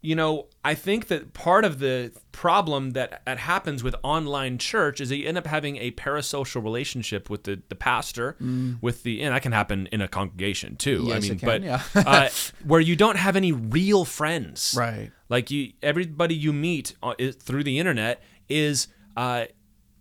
you 0.00 0.14
know, 0.14 0.46
I 0.64 0.74
think 0.74 1.08
that 1.08 1.32
part 1.34 1.64
of 1.64 1.80
the 1.80 2.12
problem 2.30 2.90
that, 2.90 3.22
that 3.26 3.38
happens 3.38 3.82
with 3.82 3.96
online 4.04 4.58
church 4.58 5.00
is 5.00 5.08
that 5.08 5.16
you 5.16 5.26
end 5.26 5.36
up 5.36 5.46
having 5.46 5.76
a 5.78 5.90
parasocial 5.90 6.62
relationship 6.62 7.28
with 7.28 7.42
the, 7.44 7.60
the 7.68 7.74
pastor, 7.74 8.36
with 8.80 9.02
the 9.02 9.22
and 9.22 9.34
that 9.34 9.42
can 9.42 9.50
happen 9.52 9.88
in 9.90 10.00
a 10.00 10.06
congregation 10.06 10.76
too. 10.76 11.04
I 11.06 11.14
Yes, 11.14 11.22
mean, 11.24 11.32
it 11.32 11.38
can, 11.40 11.46
but 11.46 11.62
yeah. 11.62 11.82
uh, 11.94 12.28
where 12.64 12.80
you 12.80 12.94
don't 12.94 13.16
have 13.16 13.34
any 13.34 13.50
real 13.52 14.04
friends, 14.04 14.74
Right. 14.78 15.10
Like 15.28 15.50
you, 15.50 15.72
everybody 15.82 16.34
you 16.34 16.52
meet 16.52 16.94
uh, 17.02 17.14
through 17.38 17.64
the 17.64 17.78
internet 17.78 18.22
is. 18.48 18.88
Uh, 19.16 19.46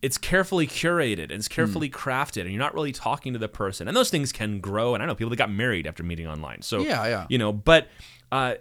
it's 0.04 0.20
carefully 0.20 0.68
curated 0.68 1.24
and 1.24 1.32
it's 1.32 1.48
carefully 1.48 1.89
crafted, 1.89 2.41
and 2.41 2.52
you're 2.52 2.60
not 2.60 2.76
really 2.76 2.91
talking 2.91 3.34
to 3.34 3.39
the 3.39 3.48
person. 3.50 3.88
And 3.88 3.98
those 3.98 4.12
things 4.12 4.32
can 4.32 4.60
grow. 4.60 4.93
And 4.93 5.02
I 5.02 5.08
know 5.08 5.16
people 5.16 5.32
that 5.32 5.38
got 5.38 5.50
married 5.52 5.88
after 5.88 6.04
meeting 6.04 6.28
online. 6.28 6.62
So 6.62 6.82
Yeah, 6.82 7.08
yeah. 7.08 7.26
you 7.30 7.39
know, 7.39 7.52
but 7.52 7.88
uh, 8.32 8.56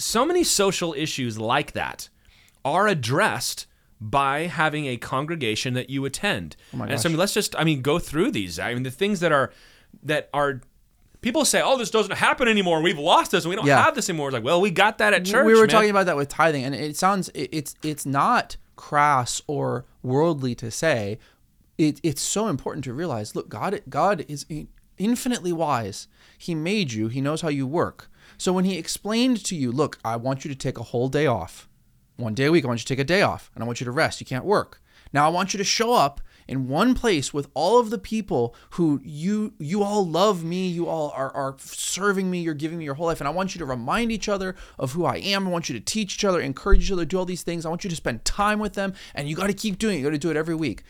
so 0.00 0.24
many 0.24 0.42
social 0.44 0.94
issues 0.94 1.38
like 1.38 1.72
that 1.72 2.08
are 2.64 2.88
addressed 2.88 3.66
by 4.00 4.46
having 4.46 4.86
a 4.86 4.96
congregation 4.96 5.74
that 5.74 5.90
you 5.90 6.04
attend. 6.04 6.56
Oh 6.74 6.82
and 6.82 6.98
so 7.00 7.08
I 7.08 7.12
mean, 7.12 7.18
let's 7.18 7.34
just 7.34 7.54
I 7.58 7.64
mean 7.64 7.82
go 7.82 7.98
through 7.98 8.30
these. 8.30 8.58
I 8.58 8.72
mean 8.74 8.82
the 8.82 8.90
things 8.90 9.20
that 9.20 9.30
are 9.32 9.52
that 10.02 10.30
are 10.32 10.62
people 11.20 11.44
say, 11.44 11.60
"Oh, 11.62 11.76
this 11.76 11.90
doesn't 11.90 12.16
happen 12.16 12.48
anymore. 12.48 12.80
We've 12.82 12.98
lost 12.98 13.30
this 13.30 13.44
and 13.44 13.50
we 13.50 13.56
don't 13.56 13.66
Yeah. 13.66 13.82
have 13.84 13.94
this 13.94 14.08
anymore." 14.08 14.28
It's 14.28 14.34
like, 14.34 14.44
"Well, 14.44 14.60
we 14.60 14.70
got 14.70 14.98
that 14.98 15.12
at 15.12 15.24
church." 15.26 15.44
we 15.44 15.52
were 15.54 15.60
man. 15.60 15.68
talking 15.68 15.90
about 15.90 16.06
that 16.06 16.16
with 16.16 16.28
tithing, 16.28 16.64
and 16.64 16.74
it 16.74 16.96
sounds 16.96 17.28
it, 17.30 17.50
it's 17.52 17.74
it's 17.82 18.06
not 18.06 18.56
crass 18.76 19.42
or 19.46 19.84
worldly 20.02 20.54
to 20.54 20.70
say. 20.70 21.18
It, 21.76 21.98
it's 22.02 22.20
so 22.22 22.48
important 22.48 22.84
to 22.84 22.94
realize. 22.94 23.34
Look, 23.36 23.48
God 23.50 23.80
God 23.88 24.24
is 24.28 24.46
infinitely 24.98 25.52
wise. 25.52 26.08
He 26.38 26.54
made 26.54 26.92
you. 26.92 27.08
He 27.08 27.20
knows 27.20 27.42
how 27.42 27.48
you 27.48 27.66
work. 27.66 28.10
So 28.40 28.54
when 28.54 28.64
He 28.64 28.78
explained 28.78 29.44
to 29.44 29.54
you, 29.54 29.70
look, 29.70 29.98
I 30.02 30.16
want 30.16 30.46
you 30.46 30.48
to 30.48 30.56
take 30.56 30.78
a 30.78 30.82
whole 30.82 31.10
day 31.10 31.26
off, 31.26 31.68
one 32.16 32.32
day 32.32 32.46
a 32.46 32.50
week. 32.50 32.64
I 32.64 32.68
want 32.68 32.80
you 32.80 32.84
to 32.84 32.94
take 32.94 32.98
a 32.98 33.04
day 33.04 33.20
off, 33.20 33.50
and 33.54 33.62
I 33.62 33.66
want 33.66 33.82
you 33.82 33.84
to 33.84 33.90
rest. 33.90 34.18
You 34.18 34.24
can't 34.24 34.46
work. 34.46 34.80
Now 35.12 35.26
I 35.26 35.28
want 35.28 35.52
you 35.52 35.58
to 35.58 35.64
show 35.64 35.92
up 35.92 36.22
in 36.48 36.66
one 36.66 36.94
place 36.94 37.34
with 37.34 37.48
all 37.52 37.78
of 37.78 37.90
the 37.90 37.98
people 37.98 38.56
who 38.70 38.98
you 39.04 39.52
you 39.58 39.82
all 39.82 40.06
love 40.06 40.42
me 40.42 40.66
you 40.66 40.88
all 40.88 41.12
are, 41.14 41.30
are 41.32 41.54
serving 41.60 42.28
me 42.28 42.40
you're 42.40 42.54
giving 42.54 42.78
me 42.78 42.84
your 42.84 42.94
whole 42.94 43.06
life 43.06 43.20
and 43.20 43.28
i 43.28 43.30
want 43.30 43.54
you 43.54 43.60
to 43.60 43.64
remind 43.64 44.10
each 44.10 44.28
other 44.28 44.56
of 44.76 44.90
who 44.92 45.04
i 45.04 45.16
am 45.16 45.46
i 45.46 45.50
want 45.50 45.68
you 45.68 45.78
to 45.78 45.84
teach 45.84 46.14
each 46.14 46.24
other 46.24 46.40
encourage 46.40 46.82
each 46.82 46.90
other 46.90 47.04
do 47.04 47.16
all 47.16 47.24
these 47.24 47.44
things 47.44 47.64
i 47.64 47.68
want 47.68 47.84
you 47.84 47.90
to 47.90 47.94
spend 47.94 48.24
time 48.24 48.58
with 48.58 48.72
them 48.72 48.92
and 49.14 49.28
you 49.28 49.36
got 49.36 49.46
to 49.46 49.52
keep 49.52 49.78
doing 49.78 49.94
it 49.94 49.98
you 49.98 50.04
got 50.04 50.10
to 50.10 50.18
do 50.18 50.30
it 50.30 50.36
every 50.36 50.56
week 50.56 50.82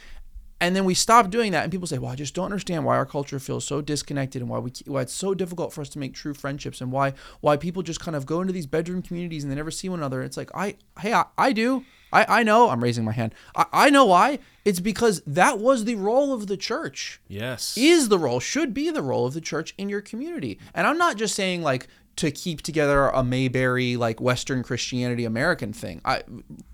and 0.60 0.76
then 0.76 0.84
we 0.84 0.94
stop 0.94 1.30
doing 1.30 1.52
that 1.52 1.62
and 1.62 1.72
people 1.72 1.86
say 1.86 1.98
well 1.98 2.12
i 2.12 2.14
just 2.14 2.34
don't 2.34 2.46
understand 2.46 2.84
why 2.84 2.96
our 2.96 3.06
culture 3.06 3.38
feels 3.38 3.64
so 3.64 3.80
disconnected 3.80 4.42
and 4.42 4.50
why 4.50 4.58
we 4.58 4.70
why 4.86 5.00
it's 5.02 5.12
so 5.12 5.34
difficult 5.34 5.72
for 5.72 5.80
us 5.80 5.88
to 5.88 5.98
make 5.98 6.14
true 6.14 6.34
friendships 6.34 6.80
and 6.80 6.92
why 6.92 7.12
why 7.40 7.56
people 7.56 7.82
just 7.82 8.00
kind 8.00 8.16
of 8.16 8.26
go 8.26 8.40
into 8.40 8.52
these 8.52 8.66
bedroom 8.66 9.02
communities 9.02 9.42
and 9.42 9.50
they 9.50 9.56
never 9.56 9.70
see 9.70 9.88
one 9.88 9.98
another. 10.00 10.22
It's 10.22 10.36
like 10.36 10.50
i 10.54 10.76
hey 11.00 11.12
i, 11.12 11.24
I 11.38 11.52
do. 11.52 11.84
I, 12.12 12.40
I 12.40 12.42
know. 12.42 12.70
I'm 12.70 12.82
raising 12.82 13.04
my 13.04 13.12
hand. 13.12 13.36
I, 13.54 13.66
I 13.72 13.90
know 13.90 14.04
why. 14.04 14.40
It's 14.64 14.80
because 14.80 15.22
that 15.28 15.60
was 15.60 15.84
the 15.84 15.94
role 15.94 16.32
of 16.32 16.48
the 16.48 16.56
church. 16.56 17.20
Yes. 17.28 17.78
is 17.78 18.08
the 18.08 18.18
role 18.18 18.40
should 18.40 18.74
be 18.74 18.90
the 18.90 19.00
role 19.02 19.26
of 19.26 19.34
the 19.34 19.40
church 19.40 19.74
in 19.78 19.88
your 19.88 20.00
community. 20.00 20.58
And 20.74 20.86
i'm 20.86 20.98
not 20.98 21.16
just 21.16 21.34
saying 21.34 21.62
like 21.62 21.86
to 22.20 22.30
keep 22.30 22.62
together 22.62 23.08
a 23.08 23.24
mayberry 23.24 23.96
like 23.96 24.20
western 24.20 24.62
christianity 24.62 25.24
american 25.24 25.72
thing 25.72 26.00
i 26.04 26.22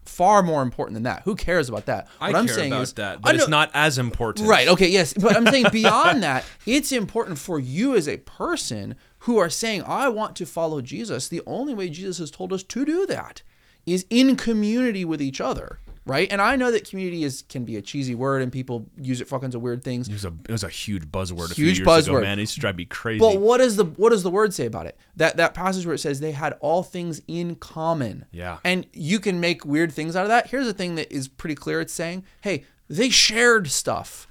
far 0.04 0.42
more 0.42 0.62
important 0.62 0.94
than 0.94 1.02
that 1.02 1.22
who 1.22 1.34
cares 1.34 1.68
about 1.68 1.86
that 1.86 2.08
what 2.18 2.34
i'm 2.34 2.46
care 2.46 2.54
saying 2.54 2.72
about 2.72 2.82
is 2.82 2.92
that, 2.94 3.20
but 3.20 3.34
it's 3.34 3.48
not 3.48 3.70
as 3.74 3.98
important. 3.98 4.48
Right. 4.48 4.68
Okay. 4.68 4.88
Yes. 4.88 5.12
But 5.14 5.36
I'm 5.36 5.46
saying 5.46 5.66
beyond 5.72 6.22
that, 6.22 6.44
it's 6.66 6.92
important 6.92 7.38
for 7.38 7.58
you 7.58 7.94
as 7.94 8.08
a 8.08 8.18
person 8.18 8.96
who 9.20 9.38
are 9.38 9.50
saying, 9.50 9.82
I 9.86 10.08
want 10.08 10.36
to 10.36 10.46
follow 10.46 10.80
Jesus. 10.80 11.28
The 11.28 11.42
only 11.46 11.74
way 11.74 11.88
Jesus 11.88 12.18
has 12.18 12.30
told 12.30 12.52
us 12.52 12.62
to 12.64 12.84
do 12.84 13.06
that 13.06 13.42
is 13.84 14.06
in 14.10 14.36
community 14.36 15.04
with 15.04 15.22
each 15.22 15.40
other. 15.40 15.78
Right. 16.06 16.30
And 16.30 16.40
I 16.40 16.54
know 16.54 16.70
that 16.70 16.88
community 16.88 17.24
is 17.24 17.42
can 17.48 17.64
be 17.64 17.76
a 17.76 17.82
cheesy 17.82 18.14
word 18.14 18.40
and 18.40 18.52
people 18.52 18.86
use 18.96 19.20
it 19.20 19.26
for 19.26 19.34
all 19.34 19.40
kinds 19.40 19.56
of 19.56 19.60
weird 19.60 19.82
things. 19.82 20.08
It 20.08 20.12
was 20.12 20.24
a 20.24 20.32
it 20.48 20.52
was 20.52 20.62
a 20.62 20.68
huge 20.68 21.04
buzzword 21.10 21.50
a 21.50 21.54
few 21.56 21.66
Huge 21.66 21.80
years 21.80 22.06
ago, 22.06 22.18
buzzword. 22.18 22.22
man. 22.22 22.38
It 22.38 22.42
used 22.42 22.54
to 22.54 22.60
drive 22.60 22.76
me 22.76 22.84
crazy. 22.84 23.18
But 23.18 23.38
what 23.38 23.58
does 23.58 23.74
the 23.74 23.84
what 23.84 24.10
does 24.10 24.22
the 24.22 24.30
word 24.30 24.54
say 24.54 24.66
about 24.66 24.86
it? 24.86 24.96
That 25.16 25.36
that 25.38 25.52
passage 25.52 25.84
where 25.84 25.96
it 25.96 25.98
says 25.98 26.20
they 26.20 26.30
had 26.32 26.56
all 26.60 26.84
things 26.84 27.20
in 27.26 27.56
common. 27.56 28.24
Yeah. 28.30 28.58
And 28.62 28.86
you 28.92 29.18
can 29.18 29.40
make 29.40 29.64
weird 29.64 29.90
things 29.92 30.14
out 30.14 30.22
of 30.22 30.28
that. 30.28 30.46
Here's 30.46 30.66
the 30.66 30.72
thing 30.74 30.94
that 30.94 31.12
is 31.12 31.26
pretty 31.26 31.56
clear. 31.56 31.80
It's 31.80 31.92
saying, 31.92 32.24
hey, 32.42 32.64
they 32.88 33.10
shared 33.10 33.68
stuff. 33.72 34.28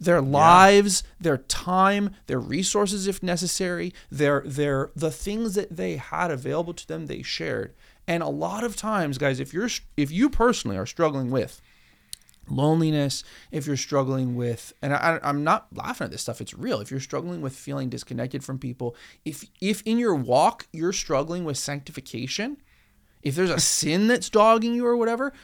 Their 0.00 0.22
lives, 0.22 1.02
their 1.20 1.38
time, 1.38 2.14
their 2.28 2.38
resources 2.38 3.06
if 3.08 3.20
necessary, 3.22 3.92
their 4.10 4.42
their 4.46 4.92
the 4.94 5.10
things 5.10 5.56
that 5.56 5.76
they 5.76 5.96
had 5.96 6.30
available 6.30 6.72
to 6.72 6.86
them, 6.88 7.06
they 7.06 7.20
shared. 7.20 7.74
And 8.08 8.22
a 8.22 8.28
lot 8.28 8.64
of 8.64 8.74
times, 8.74 9.18
guys, 9.18 9.38
if 9.38 9.52
you're 9.52 9.68
if 9.96 10.10
you 10.10 10.30
personally 10.30 10.78
are 10.78 10.86
struggling 10.86 11.30
with 11.30 11.60
loneliness, 12.48 13.22
if 13.52 13.66
you're 13.66 13.76
struggling 13.76 14.34
with, 14.34 14.72
and 14.80 14.94
I, 14.94 15.20
I'm 15.22 15.44
not 15.44 15.66
laughing 15.74 16.06
at 16.06 16.10
this 16.10 16.22
stuff, 16.22 16.40
it's 16.40 16.54
real. 16.54 16.80
If 16.80 16.90
you're 16.90 17.00
struggling 17.00 17.42
with 17.42 17.54
feeling 17.54 17.90
disconnected 17.90 18.42
from 18.42 18.58
people, 18.58 18.96
if 19.26 19.44
if 19.60 19.82
in 19.84 19.98
your 19.98 20.14
walk 20.14 20.66
you're 20.72 20.94
struggling 20.94 21.44
with 21.44 21.58
sanctification, 21.58 22.56
if 23.22 23.34
there's 23.34 23.50
a 23.50 23.60
sin 23.76 24.08
that's 24.08 24.30
dogging 24.30 24.74
you 24.74 24.86
or 24.86 24.96
whatever, 24.96 25.34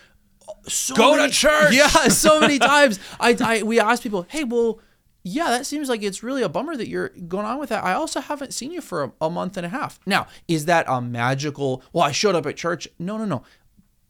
uh, 0.49 0.53
so 0.67 0.97
Go 0.97 1.17
to 1.19 1.31
church! 1.31 1.75
Yeah, 1.75 1.89
so 2.09 2.41
many 2.41 2.59
times. 2.73 2.99
I, 3.21 3.37
I 3.41 3.63
we 3.63 3.79
ask 3.79 4.03
people, 4.03 4.25
hey, 4.31 4.45
well, 4.45 4.81
yeah, 5.27 5.47
that 5.49 5.65
seems 5.67 5.89
like 5.89 6.03
it's 6.03 6.23
really 6.23 6.43
a 6.43 6.49
bummer 6.51 6.77
that 6.77 6.87
you're 6.87 7.09
going 7.09 7.47
on 7.47 7.59
with 7.59 7.71
that. 7.71 7.83
I 7.83 7.95
also 7.95 8.21
haven't 8.21 8.53
seen 8.53 8.71
you 8.71 8.81
for 8.83 9.05
a, 9.05 9.13
a 9.23 9.31
month 9.31 9.57
and 9.57 9.65
a 9.65 9.71
half. 9.71 9.99
Now, 10.07 10.27
is 10.47 10.67
that 10.67 10.85
a 10.87 11.01
magical? 11.01 11.83
Well, 11.95 12.05
I 12.05 12.13
showed 12.13 12.35
up 12.35 12.45
at 12.47 12.57
church. 12.57 12.87
No, 12.99 13.17
no, 13.17 13.25
no. 13.25 13.43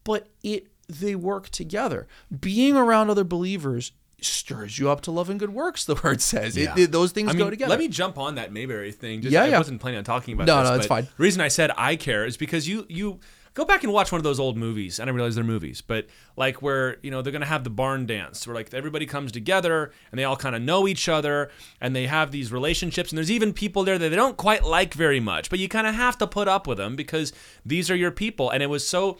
But 0.02 0.28
it 0.42 0.66
they 0.88 1.14
work 1.14 1.48
together. 1.50 2.06
Being 2.40 2.76
around 2.76 3.08
other 3.10 3.24
believers 3.24 3.92
stirs 4.20 4.78
you 4.78 4.90
up 4.90 5.00
to 5.02 5.10
love 5.10 5.30
and 5.30 5.38
good 5.38 5.50
works. 5.54 5.84
The 5.84 5.94
word 6.04 6.20
says 6.20 6.56
It- 6.56 6.70
it- 6.76 6.92
those 6.92 7.12
things 7.12 7.30
I 7.30 7.34
go 7.34 7.48
together. 7.48 7.70
Let 7.70 7.78
me 7.78 7.88
jump 7.88 8.18
on 8.18 8.34
that 8.34 8.52
Mayberry 8.52 8.90
thing. 8.92 9.22
Just, 9.22 9.32
Yeah, 9.32 9.44
I 9.44 9.56
wasn't 9.58 9.80
planning 9.80 9.98
on 9.98 10.04
talking 10.04 10.34
about 10.34 10.46
No, 10.46 10.60
this. 10.60 10.68
no, 10.70 10.76
it's 10.76 10.86
fine. 10.86 11.04
The 11.04 11.22
reason 11.22 11.40
I 11.40 11.48
said 11.48 11.70
I 11.76 11.96
care 11.96 12.24
is 12.24 12.36
because 12.36 12.66
you 12.68 12.86
you 12.88 13.20
go 13.54 13.64
back 13.64 13.84
and 13.84 13.92
watch 13.92 14.12
one 14.12 14.18
of 14.18 14.24
those 14.24 14.40
old 14.40 14.56
movies. 14.56 14.98
I 14.98 15.04
and 15.04 15.10
I 15.10 15.14
realize 15.14 15.36
they're 15.36 15.44
movies, 15.44 15.80
but 15.80 16.06
like 16.36 16.60
where 16.60 16.98
you 17.02 17.10
know 17.10 17.22
they're 17.22 17.32
gonna 17.32 17.46
have 17.46 17.64
the 17.64 17.70
barn 17.70 18.04
dance, 18.06 18.46
where 18.46 18.54
like 18.54 18.74
everybody 18.74 19.06
comes 19.06 19.32
together 19.32 19.92
and 20.10 20.18
they 20.18 20.24
all 20.24 20.36
kind 20.36 20.54
of 20.54 20.62
know 20.62 20.86
each 20.86 21.08
other 21.08 21.50
and 21.80 21.94
they 21.94 22.06
have 22.06 22.30
these 22.32 22.52
relationships. 22.52 23.10
And 23.10 23.16
there's 23.16 23.30
even 23.30 23.52
people 23.52 23.84
there 23.84 23.98
that 23.98 24.08
they 24.08 24.16
don't 24.16 24.36
quite 24.36 24.64
like 24.64 24.92
very 24.92 25.20
much, 25.20 25.48
but 25.48 25.58
you 25.58 25.68
kind 25.68 25.86
of 25.86 25.94
have 25.94 26.18
to 26.18 26.26
put 26.26 26.48
up 26.48 26.66
with 26.66 26.78
them 26.78 26.96
because 26.96 27.32
these 27.64 27.90
are 27.90 27.96
your 27.96 28.10
people. 28.10 28.50
And 28.50 28.62
it 28.62 28.68
was 28.68 28.86
so. 28.86 29.18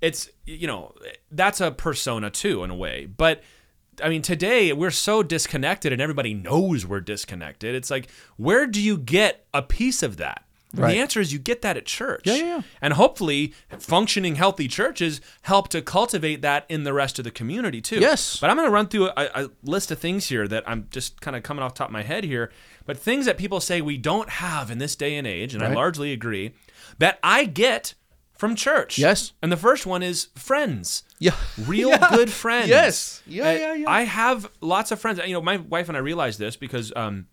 It's 0.00 0.30
you 0.46 0.66
know 0.66 0.94
that's 1.30 1.60
a 1.60 1.70
persona 1.70 2.30
too 2.30 2.64
in 2.64 2.70
a 2.70 2.74
way, 2.74 3.06
but 3.06 3.42
I 4.02 4.08
mean, 4.08 4.22
today 4.22 4.72
we're 4.72 4.90
so 4.90 5.22
disconnected 5.22 5.92
and 5.92 6.00
everybody 6.00 6.34
knows 6.34 6.86
we're 6.86 7.00
disconnected. 7.00 7.74
It's 7.74 7.90
like, 7.90 8.10
where 8.36 8.66
do 8.66 8.80
you 8.80 8.96
get 8.96 9.46
a 9.52 9.62
piece 9.62 10.02
of 10.02 10.16
that? 10.16 10.44
Right. 10.74 10.92
The 10.94 10.98
answer 11.00 11.20
is 11.20 11.32
you 11.32 11.38
get 11.38 11.60
that 11.62 11.76
at 11.76 11.84
church. 11.86 12.22
Yeah, 12.24 12.34
yeah, 12.36 12.44
yeah. 12.44 12.62
And 12.80 12.94
hopefully, 12.94 13.52
functioning, 13.78 14.36
healthy 14.36 14.68
churches 14.68 15.20
help 15.42 15.68
to 15.68 15.82
cultivate 15.82 16.40
that 16.42 16.64
in 16.68 16.84
the 16.84 16.92
rest 16.94 17.18
of 17.18 17.24
the 17.24 17.30
community 17.30 17.80
too. 17.82 17.98
Yes. 18.00 18.38
But 18.40 18.48
I'm 18.50 18.56
going 18.56 18.68
to 18.68 18.72
run 18.72 18.88
through 18.88 19.08
a, 19.08 19.28
a 19.34 19.50
list 19.62 19.90
of 19.90 19.98
things 19.98 20.28
here 20.28 20.48
that 20.48 20.64
I'm 20.66 20.88
just 20.90 21.20
kind 21.20 21.36
of 21.36 21.42
coming 21.42 21.62
off 21.62 21.74
the 21.74 21.78
top 21.78 21.88
of 21.88 21.92
my 21.92 22.02
head 22.02 22.24
here. 22.24 22.50
But 22.86 22.98
things 22.98 23.26
that 23.26 23.36
people 23.36 23.60
say 23.60 23.80
we 23.82 23.98
don't 23.98 24.28
have 24.28 24.70
in 24.70 24.78
this 24.78 24.96
day 24.96 25.16
and 25.16 25.26
age, 25.26 25.54
and 25.54 25.62
I 25.62 25.72
largely 25.74 26.12
agree, 26.12 26.54
that 26.98 27.18
I 27.22 27.44
get 27.44 27.94
from 28.36 28.56
church. 28.56 28.98
Yes. 28.98 29.34
And 29.42 29.52
the 29.52 29.56
first 29.56 29.86
one 29.86 30.02
is 30.02 30.28
friends 30.34 31.04
Yeah. 31.18 31.36
real 31.66 31.90
Yeah. 31.90 32.08
good 32.10 32.30
friends. 32.42 32.68
Yes. 32.68 33.22
Yeah, 33.26 33.44
Uh, 33.48 33.52
yeah, 33.52 33.74
yeah. 33.74 33.90
I 33.90 34.02
have 34.02 34.50
lots 34.60 34.90
of 34.90 34.98
friends. 35.00 35.20
You 35.24 35.34
know, 35.34 35.42
my 35.42 35.58
wife 35.58 35.88
and 35.88 35.96
I 35.96 36.00
realized 36.00 36.38
this 36.40 36.56
because 36.56 36.92
um, 36.96 37.26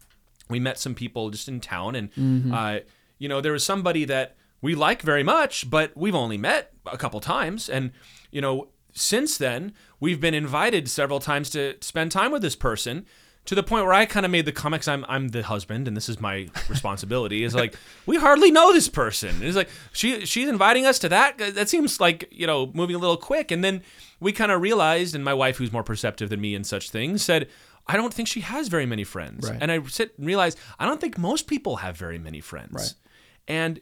we 0.49 0.59
met 0.59 0.77
some 0.77 0.93
people 0.93 1.29
just 1.31 1.47
in 1.47 1.61
town, 1.61 1.95
and 1.95 2.11
Mm-hmm. 2.13 2.53
uh, 2.53 2.79
you 3.19 3.29
know, 3.29 3.41
there 3.41 3.51
was 3.51 3.63
somebody 3.63 4.05
that 4.05 4.35
we 4.61 4.75
like 4.75 5.01
very 5.01 5.23
much, 5.23 5.69
but 5.69 5.95
we've 5.95 6.15
only 6.15 6.37
met 6.37 6.73
a 6.85 6.97
couple 6.97 7.19
times, 7.19 7.69
and 7.69 7.91
you 8.31 8.41
know, 8.41 8.69
since 8.93 9.37
then 9.37 9.73
we've 9.99 10.19
been 10.19 10.33
invited 10.33 10.89
several 10.89 11.19
times 11.19 11.49
to 11.51 11.75
spend 11.81 12.11
time 12.11 12.31
with 12.31 12.41
this 12.41 12.55
person. 12.55 13.05
To 13.45 13.55
the 13.55 13.63
point 13.63 13.85
where 13.85 13.93
I 13.93 14.05
kind 14.05 14.27
of 14.27 14.31
made 14.31 14.45
the 14.45 14.51
comics. 14.51 14.87
I'm 14.87 15.03
I'm 15.07 15.29
the 15.29 15.41
husband, 15.41 15.87
and 15.87 15.97
this 15.97 16.07
is 16.07 16.19
my 16.19 16.49
responsibility. 16.67 17.43
Is 17.43 17.55
like 17.55 17.73
we 18.05 18.17
hardly 18.17 18.51
know 18.51 18.73
this 18.73 18.87
person. 18.89 19.29
And 19.29 19.43
it's 19.43 19.55
like 19.55 19.69
she 19.91 20.23
she's 20.25 20.47
inviting 20.47 20.85
us 20.85 20.99
to 20.99 21.09
that. 21.09 21.37
That 21.39 21.67
seems 21.67 21.99
like 21.99 22.27
you 22.31 22.45
know 22.45 22.69
moving 22.75 22.95
a 22.95 22.99
little 22.99 23.17
quick. 23.17 23.49
And 23.49 23.63
then 23.63 23.81
we 24.19 24.33
kind 24.33 24.51
of 24.51 24.61
realized, 24.61 25.15
and 25.15 25.23
my 25.23 25.33
wife, 25.33 25.57
who's 25.57 25.71
more 25.71 25.83
perceptive 25.83 26.29
than 26.29 26.41
me 26.41 26.53
in 26.53 26.63
such 26.63 26.91
things, 26.91 27.23
said, 27.23 27.47
"I 27.87 27.95
don't 27.95 28.13
think 28.13 28.27
she 28.27 28.41
has 28.41 28.67
very 28.67 28.85
many 28.85 29.03
friends." 29.03 29.49
Right. 29.49 29.57
And 29.59 29.71
I 29.71 29.81
sit 29.87 30.13
and 30.19 30.27
realize 30.27 30.55
I 30.77 30.85
don't 30.85 31.01
think 31.01 31.17
most 31.17 31.47
people 31.47 31.77
have 31.77 31.97
very 31.97 32.19
many 32.19 32.41
friends. 32.41 32.73
Right. 32.73 32.93
And 33.49 33.81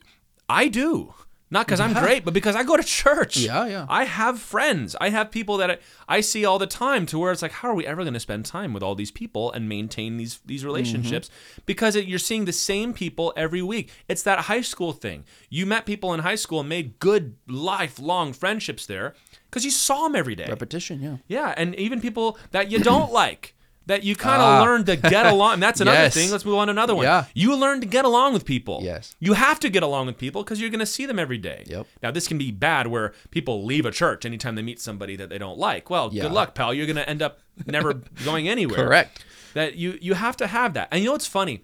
I 0.49 0.69
do. 0.69 1.13
Not 1.49 1.65
because 1.65 1.79
I'm 1.79 1.93
great, 1.93 2.25
but 2.25 2.33
because 2.33 2.57
I 2.57 2.63
go 2.63 2.75
to 2.75 2.83
church. 2.83 3.37
Yeah, 3.37 3.67
yeah. 3.67 3.85
I 3.87 4.03
have 4.03 4.37
friends. 4.37 4.97
I 4.99 5.09
have 5.09 5.31
people 5.31 5.55
that 5.57 5.71
I, 5.71 5.77
I 6.07 6.19
see 6.19 6.43
all 6.43 6.59
the 6.59 6.67
time 6.67 7.05
to 7.05 7.17
where 7.17 7.31
it's 7.31 7.41
like, 7.41 7.53
how 7.53 7.69
are 7.69 7.73
we 7.73 7.85
ever 7.85 8.03
going 8.03 8.13
to 8.15 8.19
spend 8.19 8.45
time 8.45 8.73
with 8.73 8.83
all 8.83 8.95
these 8.95 9.11
people 9.11 9.53
and 9.53 9.69
maintain 9.69 10.17
these 10.17 10.39
these 10.45 10.61
mm-hmm. 10.61 10.67
relationships? 10.67 11.29
Because 11.65 11.95
it, 11.95 12.05
you're 12.05 12.19
seeing 12.19 12.45
the 12.45 12.51
same 12.51 12.93
people 12.93 13.31
every 13.37 13.61
week. 13.61 13.91
It's 14.09 14.23
that 14.23 14.39
high 14.39 14.61
school 14.61 14.91
thing. 14.91 15.23
You 15.49 15.65
met 15.65 15.85
people 15.85 16.13
in 16.13 16.19
high 16.19 16.35
school 16.35 16.59
and 16.59 16.67
made 16.67 16.99
good 16.99 17.37
lifelong 17.47 18.33
friendships 18.33 18.85
there 18.85 19.15
because 19.49 19.63
you 19.63 19.71
saw 19.71 20.03
them 20.03 20.17
every 20.17 20.35
day. 20.35 20.47
Repetition. 20.49 21.01
Yeah. 21.01 21.17
Yeah, 21.27 21.53
and 21.55 21.75
even 21.75 22.01
people 22.01 22.37
that 22.51 22.69
you 22.69 22.79
don't 22.79 23.11
like. 23.23 23.53
That 23.87 24.03
you 24.03 24.15
kind 24.15 24.41
of 24.41 24.47
Ah. 24.47 24.61
learn 24.63 24.85
to 24.85 24.95
get 24.95 25.25
along. 25.25 25.53
And 25.55 25.63
that's 25.63 25.81
another 25.85 25.97
Yes. 25.97 26.13
thing. 26.13 26.29
Let's 26.29 26.45
move 26.45 26.55
on 26.55 26.67
to 26.67 26.71
another 26.71 26.93
one. 26.95 27.05
Yeah. 27.05 27.25
You 27.33 27.55
learn 27.55 27.79
to 27.81 27.87
get 27.87 28.05
along 28.05 28.33
with 28.33 28.45
people. 28.45 28.81
Yes. 28.83 29.15
You 29.19 29.33
have 29.33 29.59
to 29.61 29.69
get 29.69 29.81
along 29.81 30.07
with 30.07 30.17
people 30.17 30.43
because 30.43 30.59
you're 30.61 30.69
going 30.69 30.79
to 30.81 30.85
see 30.85 31.05
them 31.05 31.17
every 31.17 31.37
day. 31.37 31.63
Yep. 31.67 31.87
Now, 32.03 32.11
this 32.11 32.27
can 32.27 32.37
be 32.37 32.51
bad 32.51 32.87
where 32.87 33.13
people 33.31 33.63
leave 33.65 33.85
a 33.85 33.91
church 33.91 34.25
anytime 34.25 34.55
they 34.55 34.61
meet 34.61 34.79
somebody 34.79 35.15
that 35.15 35.29
they 35.29 35.37
don't 35.37 35.57
like. 35.57 35.89
Well, 35.89 36.09
Yeah. 36.11 36.23
good 36.23 36.33
luck, 36.33 36.53
pal. 36.53 36.73
You're 36.73 36.85
going 36.85 36.97
to 36.97 37.09
end 37.09 37.21
up 37.21 37.39
never 37.65 37.93
going 38.25 38.47
anywhere. 38.49 38.85
Correct. 38.85 39.23
That 39.53 39.75
you 39.75 39.97
you 40.01 40.13
have 40.15 40.37
to 40.37 40.47
have 40.47 40.73
that. 40.75 40.89
And 40.91 40.99
you 41.01 41.05
know 41.07 41.13
what's 41.13 41.25
funny? 41.25 41.63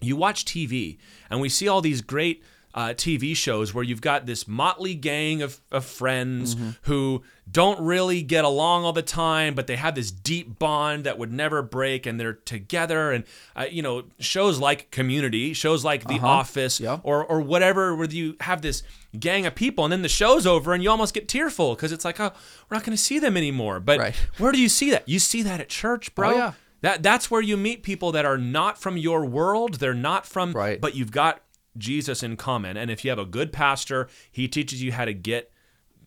You 0.00 0.14
watch 0.16 0.44
TV 0.44 0.96
and 1.28 1.40
we 1.40 1.48
see 1.48 1.66
all 1.66 1.80
these 1.80 2.00
great 2.02 2.42
uh, 2.78 2.94
TV 2.94 3.34
shows 3.34 3.74
where 3.74 3.82
you've 3.82 4.00
got 4.00 4.24
this 4.26 4.46
motley 4.46 4.94
gang 4.94 5.42
of, 5.42 5.60
of 5.72 5.84
friends 5.84 6.54
Mm-hmm. 6.54 6.70
who 6.82 7.22
don't 7.50 7.80
really 7.80 8.20
get 8.22 8.44
along 8.44 8.84
all 8.84 8.92
the 8.92 9.02
time, 9.02 9.54
but 9.54 9.66
they 9.66 9.76
have 9.76 9.94
this 9.94 10.10
deep 10.12 10.58
bond 10.58 11.04
that 11.04 11.18
would 11.18 11.32
never 11.32 11.62
break, 11.62 12.06
and 12.06 12.20
they're 12.20 12.34
together. 12.34 13.10
And 13.10 13.24
uh, 13.56 13.66
you 13.70 13.82
know, 13.82 14.04
shows 14.20 14.58
like 14.60 14.90
Community, 14.92 15.54
shows 15.54 15.84
like 15.84 16.06
The 16.06 16.20
Office, 16.20 16.80
Uh-huh. 16.80 16.98
Yeah. 17.04 17.10
or 17.10 17.24
or 17.24 17.40
whatever, 17.40 17.96
where 17.96 18.06
you 18.08 18.36
have 18.40 18.60
this 18.62 18.82
gang 19.18 19.44
of 19.46 19.54
people, 19.54 19.82
and 19.84 19.90
then 19.92 20.02
the 20.02 20.08
show's 20.22 20.46
over, 20.46 20.72
and 20.74 20.82
you 20.82 20.90
almost 20.90 21.14
get 21.14 21.26
tearful 21.26 21.74
because 21.74 21.90
it's 21.90 22.04
like, 22.04 22.20
oh, 22.20 22.30
we're 22.68 22.76
not 22.76 22.84
going 22.84 22.96
to 22.96 23.02
see 23.02 23.18
them 23.18 23.36
anymore. 23.36 23.80
But 23.80 23.98
Right. 23.98 24.14
where 24.38 24.52
do 24.52 24.60
you 24.60 24.68
see 24.68 24.90
that? 24.90 25.08
You 25.08 25.18
see 25.18 25.42
that 25.42 25.58
at 25.60 25.68
church, 25.68 26.14
bro. 26.14 26.30
Oh, 26.30 26.36
yeah. 26.36 26.52
That 26.82 27.02
that's 27.02 27.28
where 27.30 27.40
you 27.42 27.56
meet 27.56 27.82
people 27.82 28.12
that 28.12 28.24
are 28.24 28.38
not 28.38 28.78
from 28.80 28.96
your 28.96 29.24
world. 29.24 29.74
They're 29.80 29.94
not 30.10 30.26
from 30.26 30.52
Right. 30.52 30.80
but 30.80 30.94
you've 30.94 31.10
got 31.10 31.40
Jesus 31.76 32.22
in 32.22 32.36
common. 32.36 32.76
And 32.76 32.90
if 32.90 33.04
you 33.04 33.10
have 33.10 33.18
a 33.18 33.24
good 33.24 33.52
pastor, 33.52 34.08
he 34.30 34.48
teaches 34.48 34.82
you 34.82 34.92
how 34.92 35.04
to 35.04 35.12
get 35.14 35.50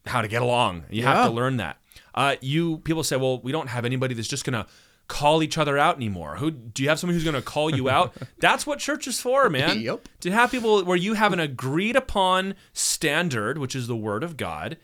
how 0.06 0.22
to 0.22 0.28
get 0.28 0.42
along. 0.42 0.84
You 0.90 1.04
have 1.04 1.28
to 1.28 1.32
learn 1.32 1.58
that. 1.58 1.78
Uh, 2.16 2.36
you 2.42 2.80
people 2.80 3.04
say, 3.04 3.16
well, 3.18 3.40
we 3.42 3.52
don't 3.52 3.68
have 3.68 3.86
anybody 3.86 4.14
that's 4.16 4.28
just 4.28 4.44
gonna 4.46 4.66
call 5.08 5.44
each 5.44 5.58
other 5.58 5.78
out 5.78 5.96
anymore. 5.98 6.38
Who 6.38 6.52
do 6.52 6.82
you 6.84 6.90
have 6.90 6.98
somebody 7.00 7.16
who's 7.16 7.26
gonna 7.26 7.42
call 7.42 7.70
you 7.70 7.90
out? 7.90 8.14
That's 8.40 8.66
what 8.66 8.80
church 8.80 9.08
is 9.08 9.20
for, 9.20 9.50
man. 9.50 9.80
Yep. 9.82 10.08
To 10.22 10.32
have 10.32 10.52
people 10.52 10.84
where 10.86 10.96
you 10.98 11.16
have 11.16 11.34
an 11.34 11.40
agreed 11.40 11.96
upon 11.98 12.56
standard, 12.72 13.58
which 13.58 13.76
is 13.76 13.88
the 13.88 13.96
word 13.96 14.24
of 14.24 14.38
God, 14.38 14.78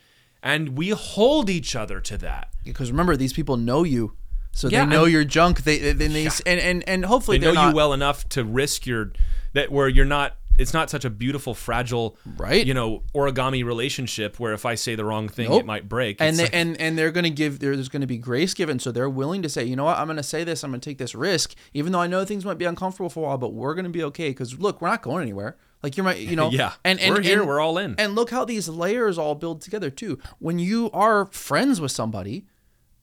and 0.44 0.78
we 0.78 0.90
hold 0.90 1.50
each 1.50 1.76
other 1.76 2.00
to 2.02 2.18
that. 2.18 2.50
Because 2.66 2.92
remember, 2.92 3.16
these 3.16 3.32
people 3.34 3.56
know 3.58 3.84
you, 3.84 4.18
so 4.52 4.68
Yeah, 4.68 4.86
they 4.86 4.92
know 4.92 5.04
and- 5.06 5.14
your 5.14 5.24
junk. 5.24 5.64
They 5.64 5.94
then 5.94 6.12
they 6.14 6.26
and 6.46 6.60
and 6.60 6.88
and 6.90 7.06
hopefully 7.06 7.38
they 7.38 7.46
know 7.48 7.54
not, 7.54 7.70
you 7.70 7.76
well 7.76 7.94
enough 7.94 8.28
to 8.30 8.44
risk 8.44 8.86
your 8.86 9.14
that 9.54 9.72
where 9.72 9.88
you're 9.88 10.06
not 10.06 10.36
it's 10.58 10.74
not 10.74 10.90
such 10.90 11.06
a 11.06 11.10
beautiful 11.10 11.54
fragile 11.54 12.18
Right. 12.38 12.66
you 12.66 12.74
know 12.74 13.04
origami 13.14 13.64
relationship 13.64 14.40
where 14.40 14.54
if 14.54 14.66
i 14.66 14.76
say 14.76 14.96
the 14.96 15.06
wrong 15.06 15.28
thing 15.30 15.50
Nope. 15.50 15.62
it 15.62 15.66
might 15.66 15.88
break. 15.90 16.18
And 16.20 16.38
they, 16.38 16.44
like- 16.44 16.56
and 16.56 16.80
and 16.82 16.98
they're 16.98 17.12
going 17.12 17.24
to 17.26 17.30
give 17.30 17.60
there's 17.60 17.90
going 17.90 18.02
to 18.02 18.08
be 18.08 18.18
grace 18.18 18.54
given. 18.54 18.80
So 18.80 18.92
they're 18.92 19.10
willing 19.10 19.42
to 19.44 19.50
say 19.50 19.64
you 19.64 19.76
know 19.76 19.86
what? 19.86 19.98
I'm 19.98 20.08
going 20.08 20.18
to 20.18 20.24
say 20.24 20.44
this. 20.44 20.64
I'm 20.64 20.72
going 20.72 20.82
to 20.82 20.90
take 20.90 20.98
this 20.98 21.14
risk 21.16 21.54
even 21.74 21.92
though 21.92 22.00
i 22.02 22.08
know 22.08 22.26
things 22.26 22.46
might 22.46 22.58
be 22.58 22.66
uncomfortable 22.66 23.10
for 23.10 23.22
a 23.22 23.24
while 23.28 23.38
but 23.38 23.54
we're 23.54 23.74
going 23.76 23.86
to 23.86 23.92
be 23.92 24.04
okay 24.06 24.30
because 24.30 24.58
look 24.60 24.82
we're 24.82 24.90
not 24.90 25.02
going 25.02 25.22
anywhere. 25.22 25.58
Like 25.84 25.96
you're 25.96 26.04
my 26.04 26.16
you 26.16 26.36
know? 26.36 26.50
Yeah. 26.52 26.74
and, 26.84 27.00
and 27.00 27.14
We're 27.16 27.22
here, 27.22 27.40
and- 27.40 27.48
we're 27.48 27.60
all 27.60 27.78
in. 27.78 27.96
and 28.00 28.16
look 28.16 28.32
how 28.32 28.44
these 28.46 28.68
layers 28.68 29.18
all 29.18 29.36
build 29.36 29.62
together 29.62 29.90
too. 29.92 30.18
When 30.40 30.58
you 30.60 30.90
are 30.92 31.28
friends 31.28 31.80
with 31.80 31.92
somebody 31.92 32.46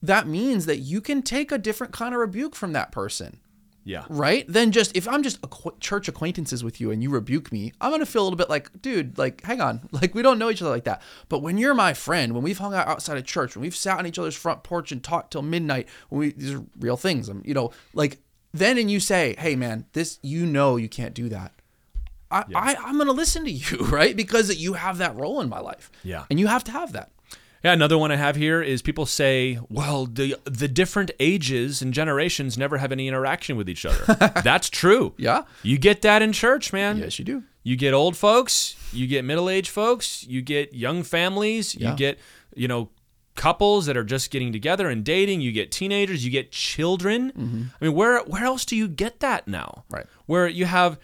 that 0.01 0.27
means 0.27 0.65
that 0.67 0.77
you 0.79 1.01
can 1.01 1.21
take 1.23 1.51
a 1.51 1.57
different 1.57 1.93
kind 1.93 2.13
of 2.13 2.19
rebuke 2.19 2.53
from 2.55 2.73
that 2.73 2.91
person 2.91 3.39
yeah 3.85 4.03
right? 4.09 4.45
Then 4.49 4.71
just 4.71 4.97
if 4.97 5.07
I'm 5.07 5.23
just 5.23 5.39
acqu- 5.41 5.79
church 5.79 6.07
acquaintances 6.07 6.63
with 6.63 6.81
you 6.81 6.91
and 6.91 7.01
you 7.01 7.09
rebuke 7.09 7.51
me, 7.51 7.71
I'm 7.79 7.91
gonna 7.91 8.05
feel 8.05 8.23
a 8.23 8.25
little 8.25 8.35
bit 8.35 8.49
like, 8.49 8.81
dude, 8.81 9.17
like, 9.17 9.41
hang 9.43 9.61
on, 9.61 9.87
like 9.91 10.13
we 10.15 10.21
don't 10.21 10.39
know 10.39 10.49
each 10.49 10.61
other 10.61 10.71
like 10.71 10.83
that. 10.85 11.01
But 11.29 11.39
when 11.39 11.57
you're 11.57 11.73
my 11.75 11.93
friend, 11.93 12.33
when 12.33 12.43
we've 12.43 12.57
hung 12.57 12.73
out 12.73 12.87
outside 12.87 13.17
of 13.17 13.25
church, 13.25 13.55
when 13.55 13.61
we've 13.61 13.75
sat 13.75 13.99
on 13.99 14.05
each 14.07 14.19
other's 14.19 14.35
front 14.35 14.63
porch 14.63 14.91
and 14.91 15.01
talked 15.03 15.31
till 15.31 15.43
midnight, 15.43 15.87
when 16.09 16.19
we 16.19 16.31
these 16.33 16.53
are 16.53 16.65
real 16.79 16.97
things, 16.97 17.29
um, 17.29 17.41
you 17.45 17.53
know, 17.53 17.71
like 17.93 18.17
then 18.53 18.77
and 18.77 18.89
you 18.89 18.99
say, 18.99 19.35
hey 19.37 19.55
man, 19.55 19.85
this 19.93 20.17
you 20.21 20.45
know 20.45 20.75
you 20.77 20.89
can't 20.89 21.13
do 21.13 21.29
that. 21.29 21.53
I, 22.31 22.43
I 22.55 22.75
I'm 22.83 22.97
gonna 22.97 23.11
listen 23.11 23.45
to 23.45 23.51
you, 23.51 23.77
right? 23.85 24.15
Because 24.15 24.55
you 24.57 24.73
have 24.73 24.97
that 24.97 25.15
role 25.15 25.41
in 25.41 25.49
my 25.49 25.59
life. 25.59 25.91
Yeah. 26.03 26.25
and 26.29 26.39
you 26.39 26.47
have 26.47 26.63
to 26.65 26.71
have 26.71 26.93
that. 26.93 27.11
Yeah 27.65 27.73
another 27.73 27.97
one 27.97 28.11
i 28.11 28.15
have 28.15 28.35
here 28.37 28.61
is 28.61 28.81
people 28.81 29.05
say 29.05 29.59
well 29.69 30.05
the 30.05 30.35
the 30.45 30.67
different 30.67 31.11
ages 31.19 31.81
and 31.81 31.93
generations 31.93 32.57
never 32.57 32.77
have 32.77 32.91
any 32.93 33.07
interaction 33.07 33.57
with 33.57 33.67
each 33.67 33.85
other 33.85 34.03
that's 34.43 34.69
true 34.69 35.13
Yeah. 35.17 35.43
you 35.63 35.77
get 35.77 36.01
that 36.03 36.21
in 36.21 36.31
church 36.31 36.71
man 36.71 36.97
Yes, 36.97 37.19
you 37.19 37.25
do. 37.25 37.43
You 37.63 37.75
get 37.75 37.95
old 37.95 38.15
folks, 38.15 38.75
you 38.93 39.07
get 39.07 39.25
middle-aged 39.25 39.71
folks, 39.71 40.23
you 40.27 40.43
get 40.43 40.75
young 40.75 41.01
families, 41.01 41.73
you 41.73 41.91
get, 41.95 42.19
you 42.55 42.67
know, 42.67 42.91
couples 43.35 43.87
that 43.87 43.97
are 43.97 44.03
just 44.03 44.29
getting 44.29 44.51
together 44.53 44.87
and 44.87 45.03
dating, 45.03 45.41
you 45.41 45.51
get 45.51 45.71
teenagers, 45.71 46.23
you 46.23 46.29
get 46.29 46.51
children. 46.51 47.31
Mm-hmm. 47.31 47.63
I 47.81 47.85
mean, 47.85 47.95
where 47.95 48.19
where 48.25 48.45
else 48.45 48.65
do 48.65 48.75
you 48.75 48.87
get 48.87 49.19
that 49.21 49.47
now? 49.47 49.83
Right. 49.89 50.05
Where 50.27 50.47
you 50.47 50.65
have 50.65 50.99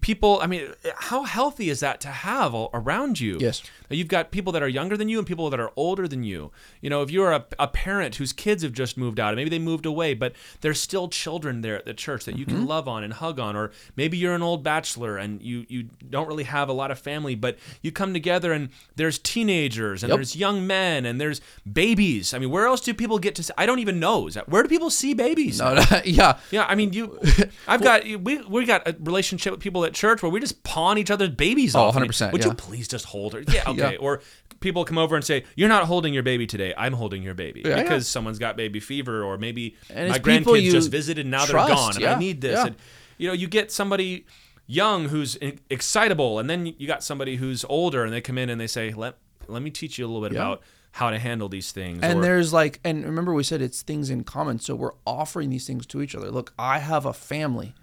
people 0.00 0.38
i 0.40 0.46
mean 0.46 0.72
how 0.96 1.24
healthy 1.24 1.68
is 1.68 1.80
that 1.80 2.00
to 2.00 2.08
have 2.08 2.54
all 2.54 2.70
around 2.72 3.18
you 3.18 3.36
Yes. 3.40 3.62
you've 3.90 4.06
got 4.08 4.30
people 4.30 4.52
that 4.52 4.62
are 4.62 4.68
younger 4.68 4.96
than 4.96 5.08
you 5.08 5.18
and 5.18 5.26
people 5.26 5.50
that 5.50 5.58
are 5.58 5.72
older 5.76 6.06
than 6.06 6.22
you 6.22 6.52
you 6.80 6.88
know 6.88 7.02
if 7.02 7.10
you're 7.10 7.32
a, 7.32 7.44
a 7.58 7.66
parent 7.66 8.14
whose 8.14 8.32
kids 8.32 8.62
have 8.62 8.72
just 8.72 8.96
moved 8.96 9.18
out 9.18 9.34
maybe 9.34 9.50
they 9.50 9.58
moved 9.58 9.84
away 9.84 10.14
but 10.14 10.34
there's 10.60 10.80
still 10.80 11.08
children 11.08 11.62
there 11.62 11.76
at 11.76 11.84
the 11.84 11.94
church 11.94 12.24
that 12.24 12.36
you 12.38 12.46
Mm-hmm. 12.46 12.56
can 12.58 12.66
love 12.66 12.86
on 12.88 13.02
and 13.04 13.12
hug 13.14 13.38
on 13.40 13.54
or 13.56 13.70
maybe 13.96 14.16
you're 14.16 14.34
an 14.34 14.42
old 14.42 14.62
bachelor 14.62 15.16
and 15.16 15.42
you 15.42 15.66
you 15.68 15.88
don't 16.10 16.26
really 16.28 16.44
have 16.44 16.68
a 16.68 16.72
lot 16.72 16.90
of 16.90 16.98
family 16.98 17.34
but 17.34 17.56
you 17.82 17.90
come 17.92 18.12
together 18.12 18.52
and 18.52 18.68
there's 18.96 19.18
teenagers 19.18 20.02
and 20.02 20.10
Yep. 20.10 20.16
there's 20.18 20.36
young 20.36 20.66
men 20.66 21.04
and 21.06 21.20
there's 21.20 21.40
babies 21.70 22.34
i 22.34 22.38
mean 22.38 22.50
where 22.50 22.66
else 22.66 22.80
do 22.80 22.92
people 22.94 23.18
get 23.18 23.34
to 23.36 23.42
see, 23.42 23.52
i 23.58 23.64
don't 23.66 23.78
even 23.80 23.98
know 23.98 24.28
that, 24.30 24.48
where 24.48 24.62
do 24.62 24.68
people 24.68 24.90
see 24.90 25.14
babies 25.14 25.58
No, 25.60 25.74
no, 25.74 25.82
yeah. 26.04 26.38
yeah, 26.50 26.64
I 26.68 26.74
mean, 26.74 26.92
you. 26.92 27.18
I've 27.68 27.82
got 27.82 28.04
we 28.04 28.36
we 28.42 28.64
got 28.64 28.86
a 28.86 28.94
relationship 29.00 29.50
with 29.52 29.60
people 29.60 29.71
at 29.84 29.94
church 29.94 30.22
where 30.22 30.30
we 30.30 30.40
just 30.40 30.62
pawn 30.62 30.98
each 30.98 31.10
other's 31.10 31.30
babies 31.30 31.74
Oh, 31.74 31.80
off. 31.84 31.94
100%, 31.94 32.32
Would 32.32 32.42
yeah. 32.42 32.48
you 32.48 32.54
please 32.54 32.86
just 32.88 33.06
hold 33.06 33.32
her? 33.34 33.40
Yeah, 33.48 33.62
okay. 33.68 33.92
Yeah. 33.92 33.98
Or 33.98 34.20
people 34.60 34.84
come 34.84 34.98
over 34.98 35.16
and 35.16 35.24
say, 35.24 35.44
"You're 35.56 35.68
not 35.68 35.84
holding 35.84 36.14
your 36.14 36.22
baby 36.22 36.46
today. 36.46 36.72
I'm 36.76 36.92
holding 36.92 37.22
your 37.22 37.34
baby 37.34 37.62
Yeah, 37.64 37.82
because 37.82 38.06
some's 38.06 38.38
got 38.38 38.56
baby 38.56 38.78
fever, 38.80 39.24
or 39.24 39.38
maybe 39.38 39.76
And 39.90 40.08
my 40.10 40.18
grandkids 40.18 40.70
just 40.70 40.90
visited 40.90 41.24
and 41.24 41.30
now 41.32 41.44
trust, 41.44 41.68
they're 41.68 41.76
gone, 41.76 41.96
and 41.96 42.04
I 42.04 42.18
need 42.18 42.40
this." 42.40 42.58
And 42.64 42.76
you 43.18 43.26
know, 43.28 43.34
you 43.34 43.46
get 43.48 43.72
somebody 43.72 44.26
young 44.66 45.08
who's 45.08 45.36
excitable, 45.70 46.38
and 46.38 46.48
then 46.48 46.66
you 46.66 46.86
got 46.86 47.02
somebody 47.02 47.36
who's 47.36 47.64
older, 47.68 48.04
and 48.04 48.12
they 48.12 48.20
come 48.20 48.38
in 48.38 48.48
and 48.50 48.60
they 48.60 48.66
say, 48.66 48.92
"Let 48.92 49.16
let 49.48 49.62
me 49.62 49.70
teach 49.70 49.98
you 49.98 50.06
a 50.06 50.08
little 50.08 50.22
bit 50.22 50.32
about." 50.32 50.62
How 50.96 51.08
to 51.08 51.18
handle 51.18 51.48
these 51.48 51.72
things, 51.72 52.00
And 52.02 52.18
or, 52.18 52.22
there's 52.22 52.52
like, 52.52 52.78
and 52.84 53.02
remember 53.06 53.32
we 53.32 53.44
said 53.44 53.62
it's 53.62 53.80
things 53.80 54.10
in 54.10 54.24
common. 54.24 54.58
So 54.58 54.74
we're 54.74 54.92
offering 55.06 55.48
these 55.48 55.66
things 55.66 55.86
to 55.86 56.02
each 56.02 56.14
other. 56.14 56.30
Look, 56.30 56.52
I 56.58 56.80
have 56.80 57.06
a 57.06 57.14
family. 57.14 57.74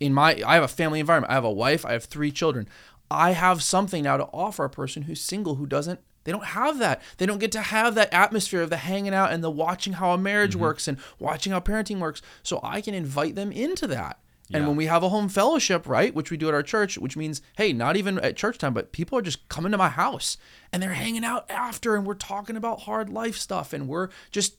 In 0.00 0.12
my, 0.12 0.42
I 0.46 0.54
have 0.54 0.64
a 0.64 0.68
family 0.68 1.00
environment. 1.00 1.30
I 1.30 1.34
have 1.34 1.44
a 1.44 1.50
wife. 1.50 1.84
I 1.86 1.92
have 1.92 2.04
three 2.04 2.30
children. 2.30 2.68
I 3.10 3.30
have 3.32 3.62
something 3.62 4.02
now 4.02 4.16
to 4.16 4.24
offer 4.24 4.64
a 4.64 4.70
person 4.70 5.02
who's 5.02 5.20
single 5.20 5.54
who 5.54 5.66
doesn't. 5.66 6.00
They 6.24 6.32
don't 6.32 6.44
have 6.44 6.78
that. 6.78 7.00
They 7.16 7.24
don't 7.24 7.38
get 7.38 7.52
to 7.52 7.62
have 7.62 7.94
that 7.94 8.12
atmosphere 8.12 8.60
of 8.60 8.68
the 8.68 8.76
hanging 8.76 9.14
out 9.14 9.32
and 9.32 9.42
the 9.42 9.50
watching 9.50 9.94
how 9.94 10.10
a 10.10 10.18
marriage 10.18 10.52
Mm-hmm. 10.52 10.60
works 10.60 10.88
and 10.88 10.98
watching 11.18 11.52
how 11.52 11.60
parenting 11.60 12.00
works. 12.00 12.20
So 12.42 12.60
I 12.62 12.80
can 12.82 12.92
invite 12.92 13.34
them 13.34 13.50
into 13.50 13.86
that. 13.86 14.18
And 14.52 14.62
Yeah. 14.62 14.68
when 14.68 14.76
we 14.76 14.86
have 14.86 15.02
a 15.02 15.08
home 15.10 15.28
fellowship, 15.28 15.86
right, 15.86 16.14
which 16.14 16.30
we 16.30 16.36
do 16.36 16.48
at 16.48 16.54
our 16.54 16.62
church, 16.62 16.96
which 16.96 17.16
means, 17.16 17.42
hey, 17.56 17.72
not 17.72 17.96
even 17.96 18.18
at 18.20 18.36
church 18.36 18.56
time, 18.58 18.72
but 18.72 18.92
people 18.92 19.18
are 19.18 19.22
just 19.22 19.46
coming 19.48 19.72
to 19.72 19.78
my 19.78 19.90
house 19.90 20.38
and 20.72 20.82
they're 20.82 20.94
hanging 20.94 21.24
out 21.24 21.44
after 21.50 21.94
and 21.96 22.06
we're 22.06 22.14
talking 22.14 22.56
about 22.56 22.80
hard 22.80 23.10
life 23.10 23.36
stuff 23.36 23.72
and 23.72 23.88
we're 23.88 24.08
just 24.30 24.56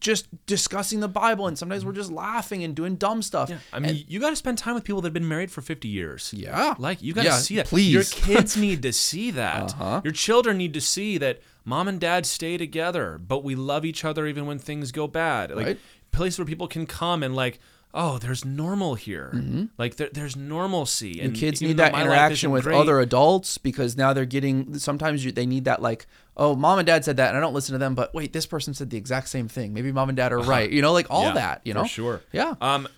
just 0.00 0.26
discussing 0.46 0.98
the 1.00 1.08
Bible 1.08 1.46
and 1.46 1.56
sometimes 1.56 1.84
we're 1.84 1.92
just 1.92 2.10
laughing 2.10 2.64
and 2.64 2.74
doing 2.74 2.96
dumb 2.96 3.22
stuff. 3.22 3.48
Yeah. 3.48 3.58
I 3.72 3.78
mean, 3.78 4.04
you 4.08 4.18
got 4.18 4.30
to 4.30 4.36
spend 4.36 4.58
time 4.58 4.74
with 4.74 4.82
people 4.82 5.00
that 5.02 5.06
have 5.06 5.12
been 5.14 5.28
married 5.28 5.52
for 5.52 5.60
50 5.62 5.86
years. 5.86 6.32
Yeah. 6.36 6.74
Like, 6.78 7.00
you 7.00 7.12
got 7.12 7.22
to 7.22 7.28
Yeah, 7.28 7.36
see 7.38 7.56
that. 7.56 7.66
please. 7.66 7.92
Your 7.92 8.02
kids 8.10 8.56
need 8.56 8.82
to 8.82 8.92
see 8.92 9.30
that. 9.30 9.70
Uh-huh. 9.74 10.00
Your 10.02 10.12
children 10.12 10.56
need 10.58 10.74
to 10.74 10.80
see 10.80 11.16
that 11.18 11.40
mom 11.64 11.86
and 11.86 12.00
dad 12.00 12.26
stay 12.26 12.56
together, 12.58 13.18
but 13.24 13.44
we 13.44 13.54
love 13.54 13.84
each 13.84 14.04
other 14.04 14.26
even 14.26 14.46
when 14.46 14.58
things 14.58 14.90
go 14.90 15.06
bad. 15.06 15.52
Like, 15.52 15.66
Right. 15.66 15.80
place 16.10 16.38
where 16.38 16.44
people 16.46 16.66
can 16.66 16.84
come 16.84 17.22
and, 17.22 17.36
like, 17.36 17.60
oh, 17.94 18.16
there's 18.18 18.44
normal 18.44 18.94
here. 18.94 19.68
Like, 19.76 19.96
there, 19.96 20.08
there's 20.12 20.34
normalcy. 20.36 21.20
And 21.20 21.32
Mm-hmm. 21.32 21.40
kids 21.40 21.60
need 21.60 21.76
that 21.76 21.94
interaction 21.94 22.50
with 22.50 22.64
great- 22.64 22.76
other 22.76 23.00
adults 23.00 23.58
because 23.58 23.96
now 23.96 24.12
they're 24.12 24.24
getting 24.24 24.78
sometimes 24.78 25.24
you, 25.24 25.32
they 25.32 25.46
need 25.46 25.64
that 25.66 25.82
like 25.82 26.06
oh 26.36 26.56
mom 26.56 26.78
and 26.78 26.86
dad 26.86 27.04
said 27.04 27.18
that 27.18 27.28
and 27.28 27.36
i 27.36 27.40
don't 27.40 27.52
listen 27.52 27.74
to 27.74 27.78
them 27.78 27.94
but 27.94 28.14
wait 28.14 28.32
this 28.32 28.46
person 28.46 28.72
said 28.72 28.88
the 28.88 28.96
exact 28.96 29.28
same 29.28 29.46
thing 29.48 29.74
maybe 29.74 29.92
mom 29.92 30.08
and 30.08 30.16
dad 30.16 30.32
are 30.32 30.38
right 30.40 30.70
you 30.70 30.80
know 30.80 30.92
like 30.94 31.06
all 31.10 31.26
Uh-huh. 31.26 31.28
Yeah, 31.28 31.34
that 31.34 31.60
you 31.64 31.74
know 31.74 31.82
For 31.82 31.88
sure. 31.88 32.20
yeah 32.32 32.54
Um, 32.60 32.88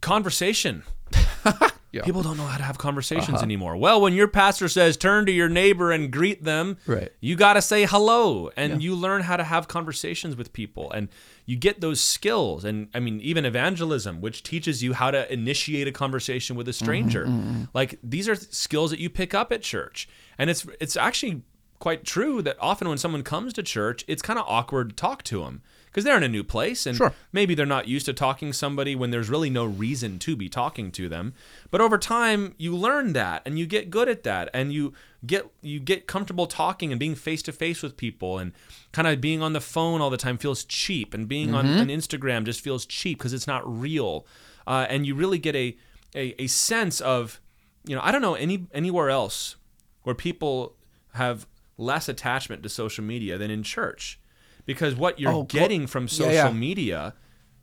conversation. 0.00 0.82
Yeah. 1.94 2.00
Uh-huh. 2.00 2.06
People 2.06 2.22
don't 2.24 2.36
know 2.36 2.46
how 2.46 2.56
to 2.58 2.64
have 2.64 2.76
conversations 2.76 3.40
anymore. 3.40 3.76
Well, 3.76 4.00
when 4.00 4.14
your 4.14 4.26
pastor 4.26 4.66
says 4.68 4.96
turn 4.96 5.26
to 5.26 5.32
your 5.32 5.48
neighbor 5.48 5.92
and 5.92 6.10
greet 6.10 6.42
them, 6.42 6.76
Right. 6.88 7.12
you 7.20 7.36
got 7.36 7.52
to 7.52 7.62
say 7.62 7.84
hello 7.86 8.50
and 8.56 8.82
you 8.82 8.96
learn 8.96 9.22
how 9.22 9.36
to 9.36 9.44
have 9.44 9.68
conversations 9.68 10.34
with 10.34 10.52
people 10.52 10.90
and 10.90 11.08
you 11.46 11.56
get 11.56 11.80
those 11.80 12.00
skills. 12.00 12.64
And 12.64 12.88
I 12.94 13.00
mean, 13.00 13.20
even 13.20 13.44
evangelism, 13.44 14.20
which 14.20 14.42
teaches 14.42 14.82
you 14.82 14.94
how 14.94 15.10
to 15.10 15.30
initiate 15.32 15.86
a 15.86 15.92
conversation 15.92 16.56
with 16.56 16.66
a 16.68 16.72
Mm-hmm, 16.72 16.84
stranger. 16.84 17.26
Like 17.74 17.98
these 18.02 18.28
are 18.28 18.34
skills 18.34 18.90
that 18.90 19.00
you 19.00 19.10
pick 19.10 19.34
up 19.34 19.52
at 19.52 19.62
church. 19.62 20.08
And 20.38 20.50
it's 20.50 20.66
it's 20.80 20.96
actually 20.96 21.42
quite 21.78 22.04
true 22.04 22.40
that 22.42 22.56
often 22.60 22.88
when 22.88 22.98
someone 22.98 23.22
comes 23.22 23.52
to 23.52 23.62
church, 23.62 24.04
it's 24.08 24.22
kind 24.22 24.38
of 24.38 24.46
awkward 24.48 24.90
to 24.90 24.94
talk 24.96 25.22
to 25.24 25.40
them 25.40 25.60
because 25.94 26.02
they're 26.04 26.16
in 26.16 26.24
a 26.24 26.28
new 26.28 26.42
place 26.42 26.86
and 26.86 26.96
Sure. 26.96 27.14
maybe 27.32 27.54
they're 27.54 27.64
not 27.64 27.86
used 27.86 28.04
to 28.06 28.12
talking 28.12 28.48
to 28.50 28.52
somebody 28.52 28.96
when 28.96 29.12
there's 29.12 29.28
really 29.30 29.48
no 29.48 29.64
reason 29.64 30.18
to 30.18 30.34
be 30.34 30.48
talking 30.48 30.90
to 30.90 31.08
them. 31.08 31.34
But 31.70 31.80
over 31.80 31.98
time 31.98 32.56
you 32.58 32.74
learn 32.76 33.12
that 33.12 33.42
and 33.46 33.60
you 33.60 33.64
get 33.66 33.90
good 33.90 34.08
at 34.08 34.24
that 34.24 34.50
and 34.52 34.72
you 34.72 34.92
get 35.24 35.46
you 35.62 35.78
get 35.78 36.08
comfortable 36.08 36.48
talking 36.48 36.90
and 36.90 36.98
being 36.98 37.14
face 37.14 37.42
to 37.42 37.52
face 37.52 37.80
with 37.80 37.96
people 37.96 38.38
and 38.40 38.50
kind 38.90 39.06
of 39.06 39.20
being 39.20 39.40
on 39.40 39.52
the 39.52 39.60
phone 39.60 40.00
all 40.00 40.10
the 40.10 40.16
time 40.16 40.36
feels 40.36 40.64
cheap 40.64 41.14
and 41.14 41.28
being 41.28 41.54
on, 41.54 41.64
on 41.78 41.86
instagram 41.86 42.44
just 42.44 42.60
feels 42.60 42.84
cheap 42.84 43.18
because 43.18 43.32
it's 43.32 43.46
not 43.46 43.62
real. 43.64 44.26
Uh, 44.66 44.86
and 44.88 45.06
you 45.06 45.14
really 45.14 45.38
get 45.38 45.54
a, 45.54 45.76
a 46.16 46.34
a 46.42 46.46
sense 46.48 47.00
of 47.00 47.40
you 47.86 47.94
know 47.94 48.00
i 48.02 48.10
don't 48.10 48.22
know 48.22 48.34
any 48.34 48.66
anywhere 48.72 49.10
else 49.10 49.54
where 50.02 50.14
people 50.14 50.74
have 51.12 51.46
less 51.78 52.08
attachment 52.08 52.62
to 52.62 52.68
social 52.68 53.04
media 53.04 53.36
than 53.38 53.50
in 53.50 53.62
church 53.62 54.18
because 54.66 54.94
what 54.94 55.18
you're 55.20 55.32
Oh, 55.32 55.42
getting 55.44 55.86
from 55.86 56.08
social 56.08 56.32
yeah. 56.32 56.50
media 56.52 57.14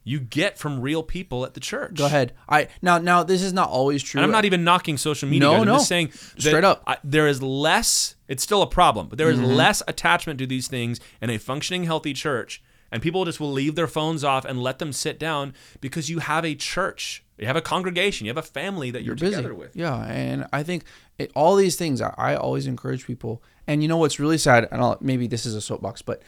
you 0.03 0.19
get 0.19 0.57
from 0.57 0.81
real 0.81 1.03
people 1.03 1.45
at 1.45 1.53
the 1.53 1.59
church. 1.59 1.93
go 1.95 2.07
ahead 2.07 2.33
i 2.49 2.67
now 2.81 2.97
now 2.97 3.21
this 3.23 3.43
is 3.43 3.53
not 3.53 3.69
always 3.69 4.01
true 4.01 4.19
And 4.19 4.25
I'm 4.25 4.31
not 4.31 4.45
even 4.45 4.63
knocking 4.63 4.97
social 4.97 5.29
media. 5.29 5.47
No, 5.47 5.51
guys. 5.51 5.61
I'm 5.61 5.67
no. 5.67 5.73
just 5.75 5.87
saying 5.87 6.11
Straight 6.37 6.63
up. 6.63 6.81
I, 6.87 6.97
there 7.03 7.27
is 7.27 7.41
less. 7.43 8.15
It's 8.27 8.41
still 8.41 8.61
a 8.63 8.67
problem, 8.67 9.07
but 9.09 9.17
there 9.19 9.29
is 9.29 9.37
Mm-hmm. 9.37 9.51
less 9.63 9.83
attachment 9.87 10.39
to 10.39 10.47
these 10.47 10.67
things 10.67 10.99
in 11.21 11.29
a 11.29 11.37
functioning, 11.37 11.83
healthy 11.83 12.13
church. 12.13 12.63
And 12.91 13.01
people 13.01 13.23
just 13.25 13.39
will 13.39 13.51
leave 13.51 13.75
their 13.75 13.87
phones 13.87 14.23
off 14.23 14.43
and 14.43 14.61
let 14.61 14.79
them 14.79 14.91
sit 14.91 15.17
down 15.19 15.53
because 15.81 16.09
you 16.09 16.19
have 16.19 16.43
a 16.43 16.55
church, 16.55 17.23
you 17.37 17.45
have 17.47 17.55
a 17.55 17.61
congregation, 17.61 18.25
you 18.25 18.31
have 18.31 18.37
a 18.37 18.41
family 18.41 18.89
that 18.91 19.03
you're, 19.03 19.15
busy. 19.15 19.35
together 19.35 19.53
with. 19.53 19.75
Yeah, 19.75 20.03
and 20.07 20.45
I 20.51 20.63
think 20.63 20.83
it, 21.19 21.31
all 21.35 21.55
these 21.55 21.75
things 21.77 22.01
I, 22.01 22.13
I 22.17 22.35
always 22.35 22.65
encourage 22.67 23.05
people. 23.07 23.41
And 23.67 23.81
you 23.83 23.87
know 23.87 23.97
what's 23.97 24.19
really 24.19 24.37
sad? 24.39 24.67
And 24.71 24.81
I'll, 24.81 24.97
maybe 24.99 25.27
this 25.27 25.45
is 25.45 25.55
a 25.55 25.61
soapbox, 25.61 26.01
but 26.01 26.21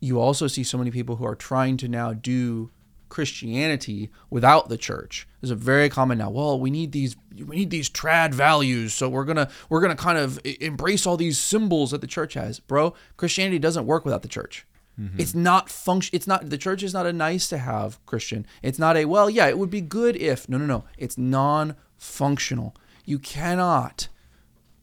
you 0.00 0.18
also 0.18 0.46
see 0.46 0.64
so 0.64 0.78
many 0.78 0.90
people 0.90 1.16
who 1.16 1.24
are 1.24 1.36
trying 1.36 1.76
to 1.78 1.88
now 1.88 2.12
do 2.12 2.70
Christianity 3.10 4.10
without 4.30 4.68
the 4.68 4.78
church. 4.78 5.28
There's 5.40 5.50
a 5.50 5.56
very 5.56 5.88
common 5.88 6.18
now. 6.18 6.30
Well, 6.30 6.58
we 6.58 6.70
need 6.70 6.92
these 6.92 7.16
we 7.36 7.56
need 7.56 7.70
these 7.70 7.90
trad 7.90 8.32
values, 8.32 8.94
so 8.94 9.08
we're 9.08 9.24
gonna 9.24 9.50
we're 9.68 9.80
gonna 9.80 9.96
kind 9.96 10.16
of 10.16 10.40
embrace 10.44 11.06
all 11.06 11.16
these 11.16 11.38
symbols 11.38 11.90
that 11.90 12.00
the 12.00 12.06
church 12.06 12.34
has, 12.34 12.60
bro. 12.60 12.94
Christianity 13.16 13.58
doesn't 13.58 13.86
work 13.86 14.04
without 14.04 14.22
the 14.22 14.28
church. 14.28 14.66
Mm-hmm. 14.98 15.20
It's 15.20 15.34
not 15.34 15.68
function. 15.68 16.14
It's 16.14 16.26
not 16.26 16.48
the 16.48 16.58
church 16.58 16.82
is 16.82 16.94
not 16.94 17.06
a 17.06 17.12
nice 17.12 17.48
to 17.48 17.58
have 17.58 18.04
Christian. 18.06 18.46
It's 18.62 18.78
not 18.78 18.96
a 18.96 19.04
well, 19.06 19.28
yeah, 19.28 19.48
it 19.48 19.58
would 19.58 19.70
be 19.70 19.80
good 19.80 20.16
if. 20.16 20.48
No, 20.48 20.56
no, 20.56 20.66
no. 20.66 20.84
It's 20.96 21.18
non-functional. 21.18 22.76
You 23.04 23.18
cannot 23.18 24.08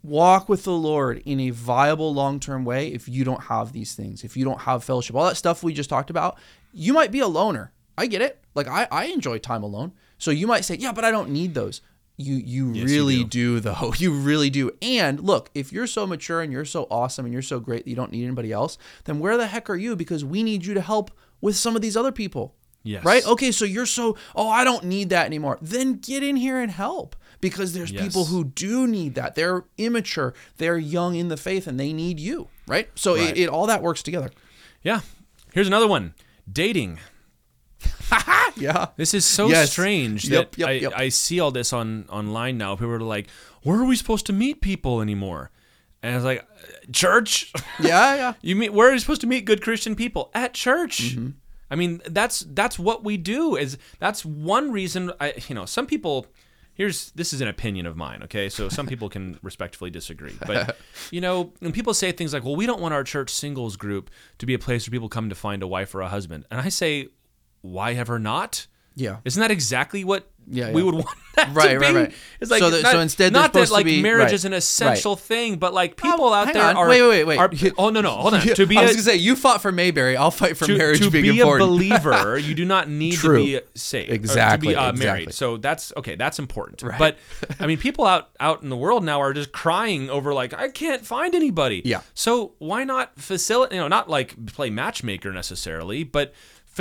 walk 0.08 0.48
with 0.48 0.64
the 0.64 0.72
Lord 0.72 1.22
in 1.26 1.40
a 1.40 1.50
viable 1.50 2.14
long-term 2.14 2.66
way 2.66 2.88
if 2.88 3.10
you 3.10 3.24
don't 3.24 3.44
have 3.44 3.74
these 3.74 3.94
things. 3.94 4.24
If 4.24 4.38
you 4.38 4.46
don't 4.46 4.62
have 4.62 4.84
fellowship, 4.84 5.16
all 5.16 5.26
that 5.26 5.36
stuff 5.36 5.64
we 5.64 5.74
just 5.74 5.90
talked 5.90 6.10
about, 6.10 6.38
you 6.74 6.94
might 6.94 7.12
be 7.12 7.20
a 7.20 7.28
loner. 7.28 7.72
I 7.98 8.06
get 8.06 8.22
it. 8.22 8.40
Like 8.56 8.68
I, 8.68 8.88
I 8.92 9.06
enjoy 9.06 9.40
time 9.40 9.64
alone. 9.64 9.94
So 10.18 10.32
you 10.32 10.48
might 10.48 10.66
say, 10.66 10.76
yeah, 10.76 10.92
but 10.92 11.06
I 11.06 11.12
don't 11.12 11.30
need 11.30 11.54
those. 11.54 11.82
You 12.20 12.36
you 12.36 12.72
you 12.74 12.86
really 12.86 13.24
do. 13.24 13.56
do 13.56 13.60
though. 13.60 13.94
You 13.98 14.12
really 14.12 14.50
do. 14.50 14.72
And 14.82 15.20
look, 15.20 15.52
if 15.54 15.72
you're 15.72 15.86
so 15.86 16.08
mature 16.08 16.42
and 16.42 16.52
you're 16.52 16.66
so 16.66 16.88
awesome 16.90 17.26
and 17.26 17.34
you're 17.34 17.44
so 17.44 17.60
great 17.60 17.84
that 17.84 17.90
you 17.90 17.96
don't 17.96 18.12
need 18.12 18.24
anybody 18.24 18.52
else, 18.52 18.78
then 19.04 19.20
where 19.20 19.38
the 19.38 19.48
heck 19.48 19.70
are 19.70 19.76
you? 19.76 19.96
Because 19.96 20.26
we 20.26 20.42
need 20.42 20.66
you 20.66 20.74
to 20.74 20.82
help 20.82 21.12
with 21.42 21.56
some 21.56 21.76
of 21.76 21.84
these 21.84 21.96
other 21.96 22.12
people. 22.12 22.56
Yes. 22.84 23.04
Right? 23.04 23.26
Okay, 23.28 23.52
so 23.52 23.66
you're 23.66 23.86
so, 23.86 24.18
oh, 24.36 24.50
I 24.50 24.64
don't 24.64 24.86
need 24.86 25.10
that 25.10 25.26
anymore. 25.26 25.58
Then 25.62 25.96
get 25.96 26.24
in 26.24 26.38
here 26.38 26.60
and 26.60 26.72
help 26.72 27.16
because 27.42 27.74
there's 27.74 27.92
Yes. 27.92 28.04
people 28.04 28.26
who 28.26 28.44
do 28.46 28.88
need 28.88 29.16
that. 29.16 29.36
They're 29.36 29.64
immature, 29.78 30.34
they're 30.58 30.78
young 30.78 31.16
in 31.16 31.28
the 31.28 31.38
faith, 31.38 31.68
and 31.68 31.80
they 31.80 31.94
need 31.94 32.20
you. 32.20 32.48
Right? 32.68 32.90
So 32.96 33.16
Right. 33.16 33.30
It, 33.38 33.44
it 33.44 33.50
all 33.50 33.68
that 33.68 33.82
works 33.82 34.02
together. 34.04 34.32
Yeah. 34.84 35.02
Here's 35.54 35.68
another 35.68 35.88
one. 35.88 36.14
Dating. 36.52 37.00
Yeah. 38.56 38.88
This 38.96 39.14
is 39.14 39.24
so 39.26 39.48
Yes. 39.50 39.72
strange 39.72 40.28
Yep, 40.30 40.52
that 40.54 40.58
yep, 40.60 40.68
I, 40.70 40.72
yep. 40.74 40.94
I 40.96 41.10
see 41.10 41.40
all 41.40 41.52
this 41.52 41.72
on 41.74 42.06
online 42.10 42.58
now. 42.58 42.76
People 42.76 42.92
are 42.94 43.00
like, 43.00 43.28
"Where 43.62 43.78
are 43.80 43.86
we 43.86 43.96
supposed 43.96 44.26
to 44.28 44.34
meet 44.34 44.62
people 44.62 45.00
anymore?" 45.00 45.52
And 46.02 46.14
I 46.14 46.16
was 46.16 46.26
like, 46.26 46.48
"Church." 46.92 47.52
Yeah, 47.80 48.16
yeah. 48.16 48.34
You 48.42 48.56
mean 48.56 48.74
where 48.74 48.90
are 48.90 48.94
you 48.94 49.00
supposed 49.00 49.22
to 49.22 49.28
meet 49.28 49.46
good 49.46 49.62
Christian 49.62 49.96
people? 49.96 50.32
At 50.34 50.54
church. 50.56 51.16
Mm-hmm. 51.16 51.30
I 51.70 51.76
mean, 51.76 52.02
that's 52.08 52.40
that's 52.50 52.80
what 52.80 53.04
we 53.04 53.16
do. 53.18 53.56
Is 53.56 53.78
that's 54.00 54.26
one 54.26 54.72
reason 54.72 55.12
I 55.20 55.34
you 55.48 55.54
know, 55.54 55.66
some 55.66 55.86
people 55.86 56.26
here's 56.78 57.12
this 57.12 57.34
is 57.34 57.42
an 57.42 57.48
opinion 57.48 57.86
of 57.86 57.98
mine, 57.98 58.24
okay? 58.24 58.48
So 58.48 58.70
some 58.70 58.88
people 58.92 59.10
can 59.10 59.38
respectfully 59.42 59.90
disagree. 59.90 60.38
But 60.46 60.78
you 61.12 61.20
know, 61.20 61.52
when 61.60 61.74
people 61.74 61.94
say 61.94 62.12
things 62.12 62.34
like, 62.34 62.46
"Well, 62.46 62.56
we 62.56 62.66
don't 62.66 62.80
want 62.82 62.94
our 62.94 63.04
church 63.04 63.32
singles 63.32 63.76
group 63.76 64.10
to 64.38 64.46
be 64.46 64.54
a 64.54 64.60
place 64.60 64.88
where 64.88 64.92
people 64.92 65.10
come 65.10 65.30
to 65.30 65.36
find 65.36 65.62
a 65.62 65.68
wife 65.68 65.94
or 65.94 66.02
a 66.02 66.08
husband." 66.08 66.46
And 66.50 66.62
I 66.62 66.70
say, 66.70 67.10
"Why 67.62 67.94
ever 67.94 68.20
not?" 68.20 68.68
Yeah. 68.98 69.18
Isn't 69.26 69.40
that 69.42 69.52
exactly 69.52 70.04
what 70.04 70.28
Yeah, 70.50 70.72
we 70.72 70.82
would 70.82 70.96
want 70.96 71.08
that 71.36 71.54
Right, 71.54 71.74
to 71.74 71.80
right, 71.80 71.90
be? 71.94 71.96
right. 72.00 72.14
It's 72.42 72.50
like 72.50 72.62
So 72.62 72.72
that- 72.72 72.82
not, 72.82 72.92
so 72.94 73.00
instead 73.00 73.32
not 73.32 73.54
that 73.54 73.70
like 73.70 73.86
be- 73.86 74.02
marriage 74.02 74.24
right, 74.26 74.34
is 74.34 74.44
an 74.44 74.54
essential 74.54 75.16
thing, 75.16 75.58
but 75.58 75.72
like 75.72 75.98
people 75.98 76.26
Oh, 76.26 76.34
out 76.34 76.52
there 76.52 76.64
on. 76.64 76.76
are 76.78 76.88
Wait, 76.90 77.04
wait, 77.04 77.26
wait, 77.26 77.38
are- 77.38 77.52
oh 77.78 77.90
no 77.92 78.02
no 78.02 78.10
hold 78.10 78.34
on 78.34 78.42
to 78.56 78.66
be 78.66 78.76
I 78.76 78.82
was 78.84 78.94
gonna 78.94 79.04
say 79.04 79.16
you 79.18 79.36
fought 79.36 79.62
for 79.62 79.72
Mayberry. 79.72 80.18
I'll 80.18 80.32
fight 80.32 80.58
for 80.58 80.66
to, 80.66 80.76
marriage 80.78 81.00
to 81.02 81.12
being 81.12 81.26
be 81.26 81.40
important. 81.42 81.70
a 81.70 81.74
believer, 81.74 82.38
you 82.50 82.56
do 82.56 82.66
not 82.66 82.90
need 82.90 83.14
True. 83.14 83.38
to 83.38 83.44
be 83.44 83.60
saved, 83.76 84.12
Exactly, 84.12 84.70
to 84.70 84.74
be 84.74 84.76
uh, 84.76 84.90
exactly. 84.90 85.06
married. 85.06 85.34
So 85.36 85.58
that's 85.58 85.94
okay. 85.98 86.16
That's 86.16 86.40
important. 86.40 86.82
Right. 86.82 86.98
But 86.98 87.18
I 87.60 87.68
mean, 87.68 87.78
people 87.78 88.06
out 88.06 88.30
out 88.40 88.64
in 88.64 88.70
the 88.70 88.78
world 88.78 89.04
now 89.04 89.22
are 89.22 89.34
just 89.34 89.52
crying 89.52 90.10
over 90.10 90.34
like 90.34 90.56
I 90.56 90.70
can't 90.70 91.06
find 91.06 91.36
anybody. 91.36 91.84
Yeah. 91.86 92.02
So 92.16 92.54
why 92.58 92.84
not 92.84 93.20
facilitate? 93.20 93.76
You 93.76 93.82
know, 93.82 93.88
not 93.88 94.10
like 94.10 94.34
play 94.48 94.72
matchmaker 94.72 95.32
necessarily, 95.32 96.04
but. 96.04 96.34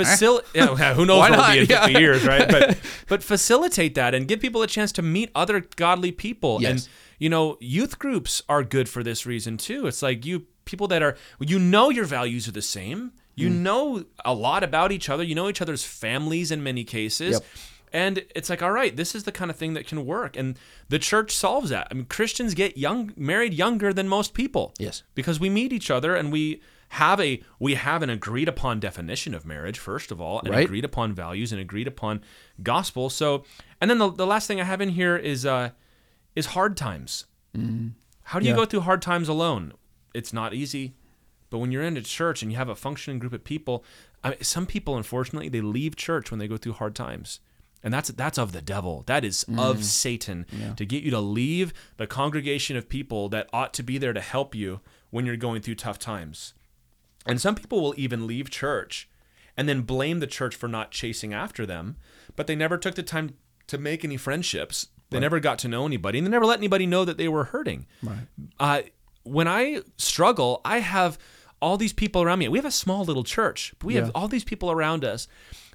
Facilitate. 0.05 0.49
Yeah, 0.53 0.93
who 0.93 1.05
knows 1.05 1.19
Why 1.19 1.29
what 1.31 1.39
will 1.39 1.53
be 1.53 1.59
in 1.61 1.67
not? 1.67 1.85
50 1.87 1.99
years, 1.99 2.25
right? 2.25 2.47
But 2.47 2.77
but 3.07 3.23
facilitate 3.23 3.95
that 3.95 4.13
and 4.15 4.27
give 4.27 4.39
people 4.39 4.61
a 4.61 4.67
chance 4.67 4.91
to 4.93 5.01
meet 5.01 5.29
other 5.35 5.61
godly 5.75 6.11
people. 6.11 6.61
Yes. 6.61 6.69
And 6.71 6.89
you 7.19 7.29
know, 7.29 7.57
youth 7.59 7.97
groups 7.99 8.41
are 8.47 8.63
good 8.63 8.87
for 8.87 9.03
this 9.03 9.25
reason 9.25 9.57
too. 9.57 9.87
It's 9.87 10.01
like 10.01 10.25
you 10.25 10.45
people 10.65 10.87
that 10.89 11.01
are 11.01 11.15
you 11.39 11.59
know 11.59 11.89
your 11.89 12.05
values 12.05 12.47
are 12.47 12.51
the 12.53 12.61
same. 12.61 13.11
You 13.35 13.49
Mm. 13.49 13.55
know 13.61 14.05
a 14.25 14.33
lot 14.33 14.63
about 14.63 14.91
each 14.91 15.09
other. 15.09 15.23
You 15.23 15.35
know 15.35 15.47
each 15.49 15.61
other's 15.61 15.83
families 15.83 16.51
in 16.51 16.63
many 16.63 16.83
cases. 16.83 17.33
Yep. 17.33 17.43
And 17.93 18.25
it's 18.35 18.49
like, 18.49 18.61
all 18.61 18.71
right, 18.71 18.93
this 18.95 19.15
is 19.15 19.23
the 19.23 19.31
kind 19.31 19.49
of 19.49 19.55
thing 19.57 19.73
that 19.75 19.87
can 19.87 20.05
work. 20.05 20.35
And 20.35 20.57
the 20.89 20.99
church 20.99 21.31
solves 21.31 21.69
that. 21.69 21.87
I 21.89 21.93
mean, 21.93 22.05
Christians 22.05 22.53
get 22.53 22.77
young 22.77 23.13
married 23.15 23.53
younger 23.53 23.93
than 23.93 24.07
most 24.09 24.33
people. 24.33 24.73
Yes. 24.77 25.03
Because 25.15 25.39
we 25.39 25.49
meet 25.49 25.71
each 25.71 25.89
other 25.89 26.13
and 26.15 26.31
we 26.31 26.61
have 26.89 27.19
a 27.19 27.41
we 27.59 27.75
have 27.75 28.01
an 28.01 28.09
agreed 28.09 28.47
upon 28.47 28.79
definition 28.79 29.33
of 29.33 29.45
marriage, 29.45 29.77
first 29.79 30.11
of 30.11 30.21
all, 30.21 30.39
and 30.39 30.49
Right. 30.49 30.65
agreed 30.65 30.85
upon 30.85 31.13
values 31.13 31.51
and 31.51 31.59
agreed 31.61 31.87
upon 31.87 32.21
gospel. 32.63 33.09
So 33.09 33.43
and 33.81 33.89
then 33.89 33.97
the, 33.97 34.09
the 34.11 34.25
last 34.27 34.47
thing 34.47 34.59
I 34.61 34.63
have 34.63 34.81
in 34.81 34.89
here 34.89 35.15
is 35.17 35.45
uh 35.45 35.71
is 36.35 36.47
hard 36.47 36.77
times. 36.77 37.25
How 38.23 38.39
do 38.39 38.45
you 38.45 38.51
go 38.55 38.65
through 38.65 38.81
hard 38.81 39.01
times 39.01 39.27
alone? 39.29 39.73
It's 40.13 40.31
not 40.33 40.53
easy. 40.53 40.95
But 41.49 41.59
when 41.59 41.71
you're 41.71 41.81
in 41.83 41.95
a 41.97 42.01
church 42.01 42.41
and 42.41 42.51
you 42.51 42.57
have 42.57 42.69
a 42.69 42.75
functioning 42.75 43.19
group 43.19 43.31
of 43.33 43.43
people, 43.43 43.83
I 44.23 44.31
mean, 44.31 44.43
some 44.43 44.65
people, 44.65 44.97
unfortunately, 44.97 45.47
they 45.49 45.61
leave 45.61 45.95
church 45.95 46.29
when 46.29 46.39
they 46.39 46.47
go 46.47 46.57
through 46.57 46.73
hard 46.73 46.93
times. 46.93 47.39
And 47.83 47.93
that's 47.93 48.09
that's 48.09 48.37
of 48.37 48.51
the 48.51 48.61
devil. 48.61 49.03
That 49.07 49.23
is 49.23 49.45
of 49.57 49.83
Satan 49.83 50.45
to 50.75 50.85
get 50.85 51.03
you 51.03 51.11
to 51.11 51.19
leave 51.21 51.73
the 51.97 52.07
congregation 52.07 52.75
of 52.75 52.89
people 52.89 53.29
that 53.29 53.49
ought 53.53 53.73
to 53.75 53.83
be 53.83 53.97
there 53.97 54.13
to 54.13 54.19
help 54.21 54.53
you 54.55 54.81
when 55.09 55.25
you're 55.25 55.37
going 55.37 55.61
through 55.61 55.75
tough 55.75 55.97
times. 55.99 56.53
And 57.27 57.41
some 57.41 57.55
people 57.55 57.81
will 57.81 57.93
even 57.97 58.27
leave 58.27 58.49
church 58.49 59.09
and 59.55 59.67
then 59.67 59.81
blame 59.81 60.19
the 60.19 60.27
church 60.27 60.55
for 60.55 60.67
not 60.67 60.91
chasing 60.91 61.33
after 61.33 61.65
them, 61.65 61.97
but 62.35 62.47
they 62.47 62.55
never 62.55 62.77
took 62.77 62.95
the 62.95 63.03
time 63.03 63.35
to 63.67 63.77
make 63.77 64.05
any 64.05 64.17
friendships. 64.17 64.87
They 65.09 65.19
never 65.19 65.39
got 65.39 65.57
to 65.59 65.67
know 65.67 65.85
anybody, 65.85 66.17
and 66.17 66.27
they 66.27 66.31
never 66.31 66.45
let 66.45 66.59
anybody 66.59 66.85
know 66.85 67.05
that 67.05 67.17
they 67.17 67.29
were 67.29 67.45
hurting. 67.45 67.87
Right. 68.03 68.27
Uh, 68.59 68.81
when 69.23 69.47
I 69.47 69.81
struggle, 69.97 70.61
I 70.65 70.79
have 70.79 71.17
all 71.61 71.77
these 71.77 71.93
people 71.93 72.21
around 72.21 72.39
me. 72.39 72.47
We 72.49 72.57
have 72.57 72.65
a 72.65 72.71
small 72.71 73.03
little 73.03 73.23
church, 73.23 73.73
but 73.79 73.87
we 73.87 73.95
have 73.95 74.11
all 74.13 74.27
these 74.27 74.43
people 74.43 74.69
around 74.69 75.03
us 75.05 75.27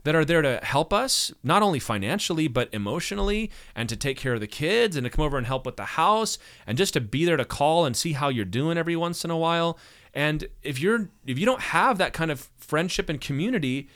that 0.04 0.14
are 0.14 0.24
there 0.24 0.42
to 0.42 0.60
help 0.62 0.92
us, 0.92 1.32
not 1.42 1.62
only 1.62 1.78
financially, 1.78 2.48
but 2.48 2.68
emotionally, 2.72 3.50
and 3.74 3.88
to 3.88 3.96
take 3.96 4.16
care 4.16 4.34
of 4.34 4.40
the 4.40 4.46
kids, 4.46 4.96
and 4.96 5.04
to 5.04 5.10
come 5.10 5.24
over 5.24 5.38
and 5.38 5.46
help 5.46 5.64
with 5.64 5.76
the 5.76 5.84
house, 5.84 6.38
and 6.66 6.76
just 6.76 6.92
to 6.94 7.00
be 7.00 7.24
there 7.24 7.36
to 7.36 7.44
call 7.44 7.84
and 7.84 7.96
see 7.96 8.12
how 8.12 8.28
you're 8.28 8.44
doing 8.44 8.76
every 8.76 8.96
once 8.96 9.24
in 9.24 9.30
a 9.30 9.36
while. 9.36 9.78
And 10.14 10.46
if 10.62 10.80
you're 10.80 11.10
if 11.26 11.38
you 11.38 11.46
don't 11.46 11.60
have 11.60 11.98
that 11.98 12.12
kind 12.12 12.30
of 12.30 12.50
friendship 12.58 13.08
and 13.08 13.20
community, 13.20 13.88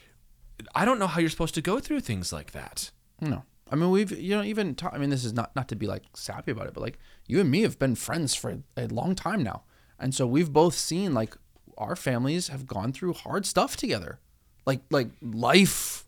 I 0.74 0.84
don't 0.84 0.98
know 0.98 1.06
how 1.06 1.20
you're 1.20 1.30
supposed 1.30 1.54
to 1.54 1.62
go 1.62 1.78
through 1.78 2.00
things 2.00 2.32
like 2.32 2.52
that. 2.52 2.90
No. 3.20 3.44
I 3.70 3.74
mean, 3.74 3.90
we've 3.90 4.12
you 4.12 4.36
know 4.36 4.42
even 4.42 4.76
I 4.90 4.98
mean, 4.98 5.10
this 5.10 5.24
is 5.24 5.32
not 5.32 5.54
not 5.56 5.68
to 5.68 5.76
be 5.76 5.86
like 5.86 6.04
sappy 6.14 6.52
about 6.52 6.68
it, 6.68 6.74
but 6.74 6.82
like 6.82 6.98
you 7.26 7.40
and 7.40 7.50
me 7.50 7.62
have 7.62 7.78
been 7.78 7.94
friends 7.94 8.34
for 8.34 8.62
a 8.76 8.86
long 8.86 9.14
time 9.14 9.42
now, 9.42 9.64
and 9.98 10.14
so 10.14 10.26
we've 10.26 10.52
both 10.52 10.74
seen 10.74 11.12
like 11.14 11.36
our 11.76 11.96
families 11.96 12.48
have 12.48 12.66
gone 12.66 12.92
through 12.92 13.12
hard 13.12 13.44
stuff 13.44 13.76
together, 13.76 14.20
like 14.66 14.80
like 14.90 15.08
life 15.20 16.06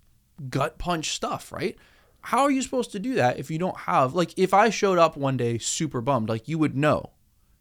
gut 0.49 0.79
punch 0.79 1.11
stuff, 1.11 1.53
right? 1.53 1.77
How 2.23 2.43
are 2.43 2.51
you 2.51 2.63
supposed 2.63 2.93
to 2.93 2.99
do 2.99 3.15
that 3.15 3.39
if 3.39 3.51
you 3.51 3.59
don't 3.59 3.77
have 3.77 4.15
like 4.15 4.33
if 4.39 4.55
I 4.55 4.71
showed 4.71 4.99
up 4.99 5.17
one 5.17 5.37
day 5.37 5.59
super 5.59 6.01
bummed, 6.01 6.29
like 6.29 6.47
you 6.47 6.59
would 6.59 6.77
know, 6.77 7.11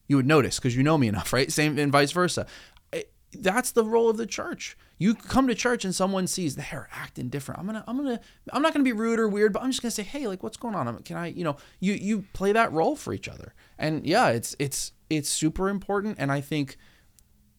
you 0.07 0.15
would 0.15 0.25
notice 0.25 0.57
because 0.57 0.75
you 0.75 0.83
know 0.83 0.97
me 0.97 1.07
enough, 1.07 1.33
right? 1.37 1.51
Same 1.51 1.77
and 1.77 1.91
vice 1.91 2.11
versa. 2.11 2.45
That's 3.33 3.71
the 3.71 3.83
role 3.83 4.09
of 4.09 4.15
the 4.15 4.25
church. 4.25 4.77
You 4.97 5.13
come 5.13 5.47
to 5.47 5.53
church 5.53 5.83
and 5.83 5.93
someone 5.93 6.27
sees 6.27 6.55
they're 6.55 6.87
acting 6.93 7.27
different. 7.27 7.59
I'm 7.59 7.65
gonna, 7.65 7.83
I'm 7.85 7.97
gonna, 7.97 8.19
I'm 8.53 8.61
not 8.61 8.73
gonna 8.73 8.85
be 8.85 8.93
rude 8.93 9.19
or 9.19 9.27
weird, 9.27 9.51
but 9.51 9.61
I'm 9.61 9.69
just 9.69 9.81
gonna 9.81 9.91
say, 9.91 10.03
hey, 10.03 10.27
like, 10.27 10.43
what's 10.43 10.57
going 10.57 10.75
on? 10.75 11.03
Can 11.03 11.17
I, 11.17 11.27
you 11.27 11.43
know, 11.43 11.57
you 11.79 11.93
you 11.93 12.25
play 12.33 12.53
that 12.53 12.71
role 12.71 12.95
for 12.95 13.13
each 13.13 13.27
other, 13.27 13.53
and 13.77 14.07
yeah, 14.07 14.29
it's 14.29 14.55
it's 14.59 14.93
it's 15.09 15.29
super 15.29 15.67
important. 15.67 16.15
And 16.19 16.31
I 16.31 16.39
think 16.41 16.77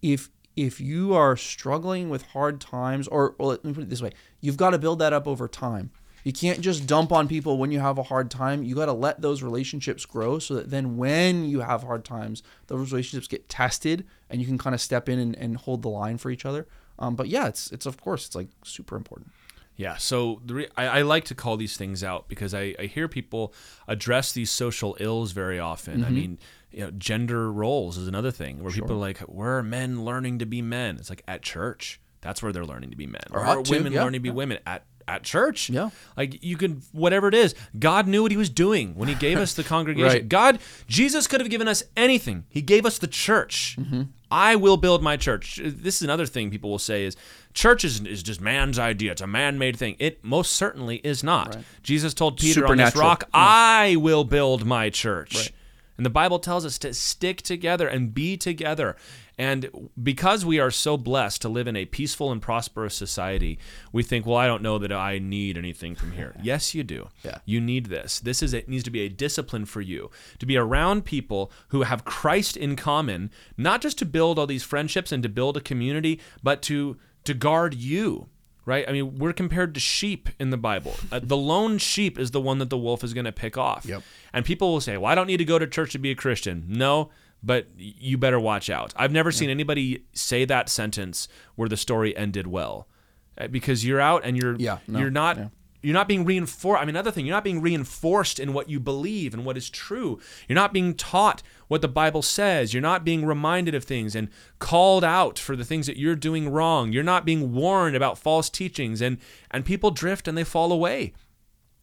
if 0.00 0.30
if 0.56 0.80
you 0.80 1.14
are 1.14 1.36
struggling 1.36 2.08
with 2.08 2.22
hard 2.22 2.60
times, 2.60 3.06
or, 3.06 3.36
or 3.38 3.46
let 3.46 3.64
me 3.64 3.72
put 3.72 3.84
it 3.84 3.90
this 3.90 4.02
way, 4.02 4.10
you've 4.40 4.56
got 4.56 4.70
to 4.70 4.78
build 4.78 4.98
that 4.98 5.12
up 5.12 5.28
over 5.28 5.46
time. 5.46 5.92
You 6.28 6.34
can't 6.34 6.60
just 6.60 6.86
dump 6.86 7.10
on 7.10 7.26
people 7.26 7.56
when 7.56 7.72
you 7.72 7.80
have 7.80 7.96
a 7.96 8.02
hard 8.02 8.30
time. 8.30 8.62
You 8.62 8.74
got 8.74 8.84
to 8.84 8.92
let 8.92 9.22
those 9.22 9.42
relationships 9.42 10.04
grow 10.04 10.38
so 10.38 10.56
that 10.56 10.68
then 10.68 10.98
when 10.98 11.46
you 11.46 11.60
have 11.60 11.84
hard 11.84 12.04
times, 12.04 12.42
those 12.66 12.92
relationships 12.92 13.26
get 13.26 13.48
tested 13.48 14.06
and 14.28 14.38
you 14.38 14.46
can 14.46 14.58
kind 14.58 14.74
of 14.74 14.80
step 14.82 15.08
in 15.08 15.18
and, 15.18 15.34
and 15.36 15.56
hold 15.56 15.80
the 15.80 15.88
line 15.88 16.18
for 16.18 16.30
each 16.30 16.44
other. 16.44 16.68
Um, 16.98 17.16
but 17.16 17.28
yeah, 17.28 17.48
it's 17.48 17.72
it's 17.72 17.86
of 17.86 17.98
course 17.98 18.26
it's 18.26 18.36
like 18.36 18.48
super 18.62 18.94
important. 18.94 19.30
Yeah, 19.76 19.96
so 19.96 20.42
the 20.44 20.54
re- 20.54 20.68
I, 20.76 20.98
I 20.98 21.02
like 21.02 21.24
to 21.24 21.34
call 21.34 21.56
these 21.56 21.78
things 21.78 22.04
out 22.04 22.28
because 22.28 22.52
I, 22.52 22.74
I 22.78 22.84
hear 22.84 23.08
people 23.08 23.54
address 23.86 24.32
these 24.32 24.50
social 24.50 24.98
ills 25.00 25.32
very 25.32 25.58
often. 25.58 26.00
Mm-hmm. 26.00 26.04
I 26.04 26.10
mean, 26.10 26.38
you 26.70 26.80
know, 26.80 26.90
gender 26.90 27.50
roles 27.50 27.96
is 27.96 28.06
another 28.06 28.32
thing 28.32 28.62
where 28.62 28.70
people 28.70 28.92
are 28.92 28.96
like, 28.96 29.20
"Where 29.20 29.56
are 29.56 29.62
men 29.62 30.04
learning 30.04 30.40
to 30.40 30.46
be 30.46 30.60
men?" 30.60 30.98
It's 30.98 31.08
like 31.08 31.22
at 31.26 31.40
church. 31.40 32.02
That's 32.20 32.42
where 32.42 32.52
they're 32.52 32.66
learning 32.66 32.90
to 32.90 32.96
be 32.96 33.06
men. 33.06 33.22
Or 33.30 33.46
Or 33.46 33.62
women 33.62 33.94
yeah, 33.94 34.02
learning 34.02 34.18
to 34.18 34.22
be 34.24 34.30
women 34.30 34.58
at 34.66 34.84
at 35.08 35.22
church? 35.22 35.70
Yeah. 35.70 35.90
like 36.16 36.42
you 36.44 36.56
can 36.56 36.82
whatever 36.92 37.28
it 37.28 37.34
is. 37.34 37.54
God 37.78 38.06
knew 38.06 38.22
what 38.22 38.30
He 38.30 38.36
was 38.36 38.50
doing 38.50 38.94
when 38.94 39.08
He 39.08 39.14
gave 39.14 39.38
us 39.38 39.54
the 39.54 39.64
congregation. 39.74 40.08
Right. 40.08 40.28
God, 40.28 40.58
Jesus 40.86 41.26
could 41.26 41.40
have 41.40 41.50
given 41.50 41.66
us 41.66 41.82
anything. 41.96 42.44
He 42.48 42.62
gave 42.62 42.86
us 42.86 42.98
the 42.98 43.06
church. 43.06 43.76
Mm-hmm. 43.80 44.02
I 44.30 44.56
will 44.56 44.76
build 44.76 45.02
my 45.02 45.16
church. 45.16 45.58
This 45.62 45.96
is 45.96 46.02
another 46.02 46.26
thing 46.26 46.50
people 46.50 46.70
will 46.70 46.78
say 46.78 47.04
is 47.04 47.16
church 47.54 47.84
is, 47.84 48.00
is 48.00 48.22
just 48.22 48.40
man's 48.40 48.78
idea. 48.78 49.12
It's 49.12 49.22
a 49.22 49.26
man-made 49.26 49.76
thing. 49.76 49.96
It 49.98 50.22
most 50.22 50.52
certainly 50.52 50.96
is 50.96 51.24
not. 51.24 51.56
Jesus 51.82 52.12
told 52.12 52.36
Peter 52.38 52.66
on 52.66 52.76
this 52.76 52.94
rock, 52.94 53.24
I 53.32 53.96
will 53.96 54.24
build 54.24 54.66
my 54.66 54.90
church. 54.90 55.52
And 55.96 56.06
the 56.06 56.10
Bible 56.10 56.38
tells 56.38 56.64
us 56.64 56.78
to 56.78 56.94
stick 56.94 57.42
together 57.42 57.88
and 57.88 58.14
be 58.14 58.36
together. 58.36 58.96
And 59.38 59.90
because 60.02 60.44
we 60.44 60.58
are 60.58 60.70
so 60.72 60.96
blessed 60.96 61.42
to 61.42 61.48
live 61.48 61.68
in 61.68 61.76
a 61.76 61.84
peaceful 61.84 62.32
and 62.32 62.42
prosperous 62.42 62.96
society, 62.96 63.60
we 63.92 64.02
think, 64.02 64.26
well, 64.26 64.36
I 64.36 64.48
don't 64.48 64.62
know 64.62 64.78
that 64.78 64.90
I 64.92 65.20
need 65.20 65.56
anything 65.56 65.94
from 65.94 66.12
here. 66.12 66.34
yes, 66.42 66.74
you 66.74 66.82
do. 66.82 67.08
Yeah. 67.22 67.38
You 67.44 67.60
need 67.60 67.86
this. 67.86 68.18
This 68.18 68.42
is 68.42 68.52
it 68.52 68.68
needs 68.68 68.82
to 68.84 68.90
be 68.90 69.02
a 69.02 69.08
discipline 69.08 69.64
for 69.64 69.80
you 69.80 70.10
to 70.40 70.46
be 70.46 70.56
around 70.56 71.04
people 71.04 71.52
who 71.68 71.82
have 71.82 72.04
Christ 72.04 72.56
in 72.56 72.74
common, 72.74 73.30
not 73.56 73.80
just 73.80 73.96
to 73.98 74.04
build 74.04 74.38
all 74.38 74.46
these 74.46 74.64
friendships 74.64 75.12
and 75.12 75.22
to 75.22 75.28
build 75.28 75.56
a 75.56 75.60
community, 75.60 76.20
but 76.42 76.60
to 76.62 76.96
to 77.24 77.32
guard 77.32 77.74
you. 77.74 78.28
Right? 78.64 78.86
I 78.86 78.92
mean, 78.92 79.16
we're 79.16 79.32
compared 79.32 79.72
to 79.74 79.80
sheep 79.80 80.28
in 80.38 80.50
the 80.50 80.58
Bible. 80.58 80.94
Uh, 81.10 81.20
the 81.22 81.38
lone 81.38 81.78
sheep 81.78 82.18
is 82.18 82.32
the 82.32 82.40
one 82.40 82.58
that 82.58 82.68
the 82.68 82.76
wolf 82.76 83.02
is 83.02 83.14
going 83.14 83.24
to 83.24 83.32
pick 83.32 83.56
off. 83.56 83.86
Yep. 83.86 84.02
And 84.34 84.44
people 84.44 84.70
will 84.70 84.82
say, 84.82 84.98
"Well, 84.98 85.10
I 85.10 85.14
don't 85.14 85.26
need 85.26 85.38
to 85.38 85.46
go 85.46 85.58
to 85.58 85.66
church 85.66 85.92
to 85.92 85.98
be 85.98 86.10
a 86.10 86.14
Christian." 86.14 86.66
No, 86.68 87.08
but 87.42 87.66
you 87.76 88.18
better 88.18 88.40
watch 88.40 88.68
out. 88.70 88.92
I've 88.96 89.12
never 89.12 89.30
seen 89.30 89.50
anybody 89.50 90.04
say 90.12 90.44
that 90.44 90.68
sentence 90.68 91.28
where 91.54 91.68
the 91.68 91.76
story 91.76 92.16
ended 92.16 92.46
well, 92.46 92.88
Uh, 93.36 93.46
because 93.46 93.84
you're 93.84 94.00
out 94.00 94.22
and 94.24 94.36
you're 94.36 94.56
Yeah, 94.56 94.78
no, 94.88 94.98
you're 94.98 95.10
not 95.10 95.36
yeah. 95.36 95.48
you're 95.80 95.94
not 95.94 96.08
being 96.08 96.24
reinforced. 96.24 96.82
I 96.82 96.84
mean, 96.84 96.96
another 96.96 97.12
thing, 97.12 97.24
you're 97.24 97.36
not 97.36 97.44
being 97.44 97.60
reinforced 97.62 98.40
in 98.40 98.52
what 98.52 98.68
you 98.68 98.80
believe 98.80 99.32
and 99.32 99.44
what 99.44 99.56
is 99.56 99.70
true. 99.70 100.18
You're 100.48 100.56
not 100.56 100.72
being 100.72 100.94
taught 100.94 101.42
what 101.68 101.80
the 101.80 101.88
Bible 101.88 102.22
says. 102.22 102.74
You're 102.74 102.80
not 102.80 103.04
being 103.04 103.24
reminded 103.24 103.76
of 103.76 103.84
things 103.84 104.16
and 104.16 104.28
called 104.58 105.04
out 105.04 105.38
for 105.38 105.54
the 105.54 105.64
things 105.64 105.86
that 105.86 105.96
you're 105.96 106.16
doing 106.16 106.48
wrong. 106.50 106.92
You're 106.92 107.04
not 107.04 107.24
being 107.24 107.52
warned 107.52 107.94
about 107.94 108.18
false 108.18 108.50
teachings, 108.50 109.00
and 109.00 109.18
and 109.52 109.64
people 109.64 109.92
drift 109.92 110.26
and 110.26 110.36
they 110.36 110.44
fall 110.44 110.72
away. 110.72 111.12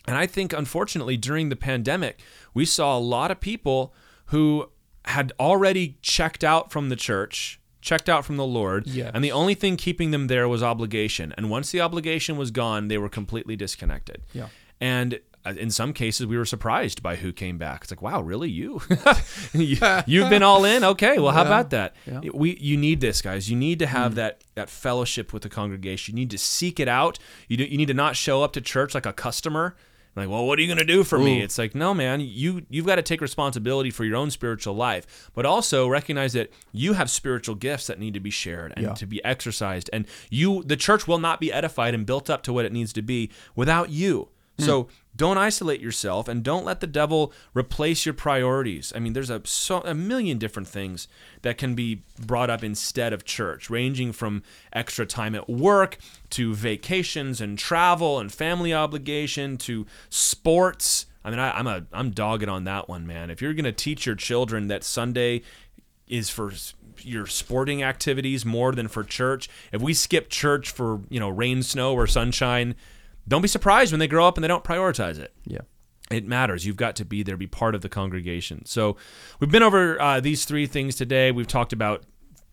And 0.07 0.18
I 0.18 0.27
think, 0.27 0.52
unfortunately, 0.53 1.18
during 1.18 1.49
the 1.49 1.56
pandemic, 1.56 2.19
we 2.53 2.65
saw 2.65 2.98
a 2.98 2.99
lot 2.99 3.32
of 3.32 3.40
people 3.40 3.94
who 4.26 4.69
had 5.06 5.34
already 5.40 5.98
checked 6.02 6.44
out 6.44 6.72
from 6.72 6.90
the 6.90 6.95
church, 6.95 7.60
checked 7.82 8.10
out 8.10 8.26
from 8.26 8.38
the 8.38 8.45
Lord, 8.45 8.88
Yes. 8.88 9.11
and 9.14 9.23
the 9.23 9.32
only 9.32 9.53
thing 9.53 9.77
keeping 9.77 10.11
them 10.11 10.27
there 10.27 10.48
was 10.48 10.64
obligation. 10.64 11.34
And 11.38 11.49
once 11.49 11.72
the 11.72 11.82
obligation 11.82 12.38
was 12.38 12.52
gone, 12.52 12.88
they 12.88 12.98
were 12.98 13.10
completely 13.10 13.56
disconnected. 13.56 14.23
Yeah. 14.34 14.48
And 14.82 15.19
uh, 15.45 15.53
in 15.60 15.69
some 15.69 15.94
cases 15.94 16.26
we 16.26 16.38
were 16.38 16.45
surprised 16.45 17.03
by 17.03 17.15
who 17.18 17.32
came 17.32 17.60
back. 17.60 17.84
It's 17.84 17.91
like, 17.91 18.02
wow, 18.02 18.19
really 18.22 18.49
you? 18.49 18.82
you 19.53 19.76
have 19.80 20.06
been 20.07 20.41
all 20.44 20.65
in. 20.65 20.84
Okay, 20.84 21.19
well, 21.19 21.32
how 21.32 21.41
Yeah. 21.44 21.48
about 21.48 21.69
that? 21.69 21.95
Yeah. 22.07 22.22
We 22.34 22.57
you 22.60 22.77
need 22.77 22.99
this, 22.99 23.22
guys. 23.22 23.49
You 23.49 23.56
need 23.56 23.77
to 23.80 23.86
have 23.86 24.14
Mm. 24.14 24.15
that 24.15 24.41
that 24.56 24.69
fellowship 24.69 25.32
with 25.34 25.44
the 25.44 25.49
congregation. 25.49 26.15
You 26.18 26.22
need 26.23 26.32
to 26.32 26.38
seek 26.40 26.80
it 26.80 26.88
out. 26.88 27.19
You 27.48 27.57
do, 27.57 27.64
you 27.64 27.77
need 27.77 27.88
to 27.90 27.94
not 27.94 28.15
show 28.15 28.44
up 28.44 28.53
to 28.53 28.61
church 28.61 28.95
like 28.95 29.06
a 29.06 29.14
customer. 29.14 29.76
Like, 30.16 30.30
well, 30.30 30.46
what 30.46 30.58
are 30.58 30.62
you 30.62 30.68
going 30.68 30.78
to 30.78 30.86
do 30.86 31.04
for 31.04 31.20
me? 31.20 31.42
It's 31.42 31.58
like, 31.58 31.76
no, 31.76 31.94
man. 31.94 32.22
You 32.22 32.66
you've 32.70 32.86
got 32.86 32.96
to 32.96 33.02
take 33.02 33.20
responsibility 33.20 33.92
for 33.92 34.06
your 34.06 34.16
own 34.16 34.32
spiritual 34.32 34.74
life, 34.74 35.30
but 35.34 35.46
also 35.46 35.88
recognize 35.88 36.32
that 36.34 36.52
you 36.72 36.94
have 36.94 37.10
spiritual 37.10 37.56
gifts 37.56 37.88
that 37.88 38.00
need 38.00 38.14
to 38.14 38.20
be 38.22 38.30
shared 38.30 38.74
and 38.78 38.86
Yeah. 38.86 38.94
to 38.94 39.06
be 39.06 39.24
exercised. 39.26 39.90
And 39.92 40.06
you, 40.30 40.64
the 40.64 40.78
church, 40.78 41.08
will 41.08 41.20
not 41.20 41.40
be 41.42 41.52
edified 41.52 41.94
and 41.94 42.06
built 42.06 42.30
up 42.30 42.44
to 42.44 42.54
what 42.54 42.64
it 42.66 42.72
needs 42.72 42.94
to 42.94 43.02
be 43.02 43.30
without 43.56 43.90
you. 43.90 44.30
So 44.57 44.84
hmm. 44.84 44.90
don't 45.15 45.38
isolate 45.38 45.82
yourself 45.82 46.27
and 46.27 46.44
don't 46.44 46.65
let 46.65 46.80
the 46.80 46.88
devil 46.88 47.34
replace 47.53 48.06
your 48.06 48.14
priorities. 48.14 48.94
I 48.95 48.99
mean, 48.99 49.14
there's 49.14 49.30
a 49.30 49.41
so 49.45 49.82
a 49.82 49.94
million 49.94 50.38
different 50.38 50.68
things 50.68 51.07
that 51.41 51.57
can 51.57 51.76
be 51.76 52.03
brought 52.26 52.49
up 52.49 52.64
instead 52.64 53.14
of 53.14 53.26
church, 53.26 53.69
ranging 53.69 54.11
from 54.11 54.44
extra 54.72 55.06
time 55.06 55.36
at 55.36 55.49
work 55.49 55.98
to 56.32 56.53
vacations 56.53 57.41
and 57.41 57.57
travel 57.60 58.19
and 58.19 58.32
family 58.32 58.73
obligation 58.73 59.57
to 59.57 59.86
sports. 60.10 61.06
I 61.23 61.32
mean, 61.32 61.40
I, 61.40 61.57
I'm 61.57 61.68
a 61.68 61.86
I'm 61.91 62.11
dogged 62.11 62.48
on 62.48 62.64
that 62.65 62.88
one, 62.88 63.06
man. 63.06 63.30
If 63.30 63.41
you're 63.41 63.53
gonna 63.53 63.72
teach 63.72 64.06
your 64.06 64.15
children 64.15 64.68
that 64.68 64.84
Sunday 64.84 65.41
is 66.07 66.30
for 66.30 66.52
your 67.02 67.26
sporting 67.26 67.84
activities 67.84 68.45
more 68.45 68.72
than 68.72 68.88
for 68.88 69.03
church. 69.03 69.49
If 69.72 69.82
we 69.82 69.94
skip 69.94 70.30
church 70.30 70.69
for, 70.69 71.02
you 71.10 71.19
know, 71.19 71.30
rain, 71.30 71.64
snow, 71.64 71.94
or 71.94 72.07
sunshine, 72.07 72.76
don't 73.27 73.41
be 73.41 73.47
surprised 73.47 73.91
when 73.91 73.99
they 73.99 74.07
grow 74.07 74.27
up 74.27 74.38
and 74.38 74.43
they 74.43 74.47
don't 74.47 74.64
prioritize 74.64 75.19
it. 75.19 75.34
Yeah. 75.45 75.61
It 76.11 76.26
matters. 76.26 76.65
You've 76.65 76.77
got 76.77 76.95
to 76.97 77.06
be 77.06 77.23
there, 77.23 77.35
be 77.35 77.47
part 77.47 77.73
of 77.73 77.81
the 77.81 77.89
congregation. 77.89 78.65
So 78.65 78.95
we've 79.39 79.49
been 79.49 79.64
over 79.64 79.99
uh, 79.99 80.19
these 80.19 80.45
three 80.45 80.68
things 80.68 80.95
today. 80.95 81.31
We've 81.31 81.47
talked 81.47 81.73
about 81.73 82.03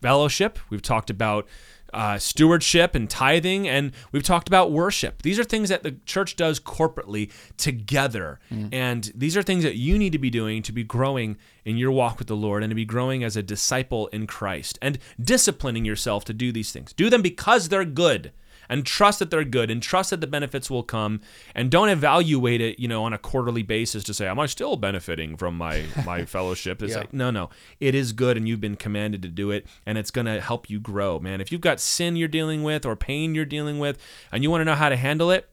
fellowship, 0.01 0.59
we've 0.69 0.81
talked 0.81 1.09
about 1.09 1.47
uh, 1.93 2.17
stewardship 2.17 2.95
and 2.95 3.09
tithing, 3.09 3.67
and 3.67 3.91
we've 4.11 4.23
talked 4.23 4.47
about 4.47 4.71
worship. 4.71 5.21
These 5.21 5.39
are 5.39 5.43
things 5.43 5.69
that 5.69 5.83
the 5.83 5.91
church 6.05 6.35
does 6.35 6.59
corporately 6.59 7.31
together. 7.57 8.39
And 8.73 9.11
these 9.15 9.37
are 9.37 9.43
things 9.43 9.63
that 9.63 9.75
you 9.75 9.97
need 9.99 10.11
to 10.13 10.17
be 10.17 10.31
doing 10.31 10.63
to 10.63 10.71
be 10.71 10.83
growing 10.83 11.37
in 11.63 11.77
your 11.77 11.91
walk 11.91 12.17
with 12.17 12.27
the 12.27 12.35
Lord 12.35 12.63
and 12.63 12.71
to 12.71 12.75
be 12.75 12.85
growing 12.85 13.23
as 13.23 13.37
a 13.37 13.43
disciple 13.43 14.07
in 14.07 14.25
Christ 14.25 14.79
and 14.81 14.97
disciplining 15.21 15.85
yourself 15.85 16.25
to 16.25 16.33
do 16.33 16.51
these 16.51 16.71
things. 16.71 16.93
Do 16.93 17.09
them 17.09 17.21
because 17.21 17.69
they're 17.69 17.85
good 17.85 18.31
and 18.69 18.85
trust 18.85 19.19
that 19.19 19.29
they're 19.31 19.43
good 19.43 19.69
and 19.71 19.81
trust 19.81 20.09
that 20.11 20.21
the 20.21 20.27
benefits 20.27 20.69
will 20.69 20.83
come 20.83 21.21
and 21.55 21.69
don't 21.69 21.89
evaluate 21.89 22.61
it 22.61 22.79
you 22.79 22.87
know 22.87 23.03
on 23.03 23.13
a 23.13 23.17
quarterly 23.17 23.63
basis 23.63 24.03
to 24.03 24.13
say 24.13 24.27
am 24.27 24.39
i 24.39 24.45
still 24.45 24.75
benefiting 24.75 25.35
from 25.37 25.57
my 25.57 25.83
my 26.05 26.25
fellowship? 26.25 26.81
It's 26.81 26.91
Yeah. 26.93 26.99
like 26.99 27.13
no 27.13 27.31
no. 27.31 27.49
It 27.79 27.95
is 27.95 28.13
good 28.13 28.37
and 28.37 28.47
you've 28.47 28.61
been 28.61 28.75
commanded 28.75 29.21
to 29.23 29.27
do 29.29 29.51
it 29.51 29.65
and 29.85 29.97
it's 29.97 30.11
going 30.11 30.25
to 30.25 30.39
help 30.41 30.69
you 30.69 30.79
grow 30.79 31.19
man. 31.19 31.41
If 31.41 31.51
you've 31.51 31.61
got 31.61 31.79
sin 31.79 32.15
you're 32.15 32.27
dealing 32.27 32.63
with 32.63 32.85
or 32.85 32.95
pain 32.95 33.35
you're 33.35 33.45
dealing 33.45 33.79
with 33.79 33.97
and 34.31 34.43
you 34.43 34.49
want 34.51 34.61
to 34.61 34.65
know 34.65 34.75
how 34.75 34.89
to 34.89 34.95
handle 34.95 35.31
it 35.31 35.49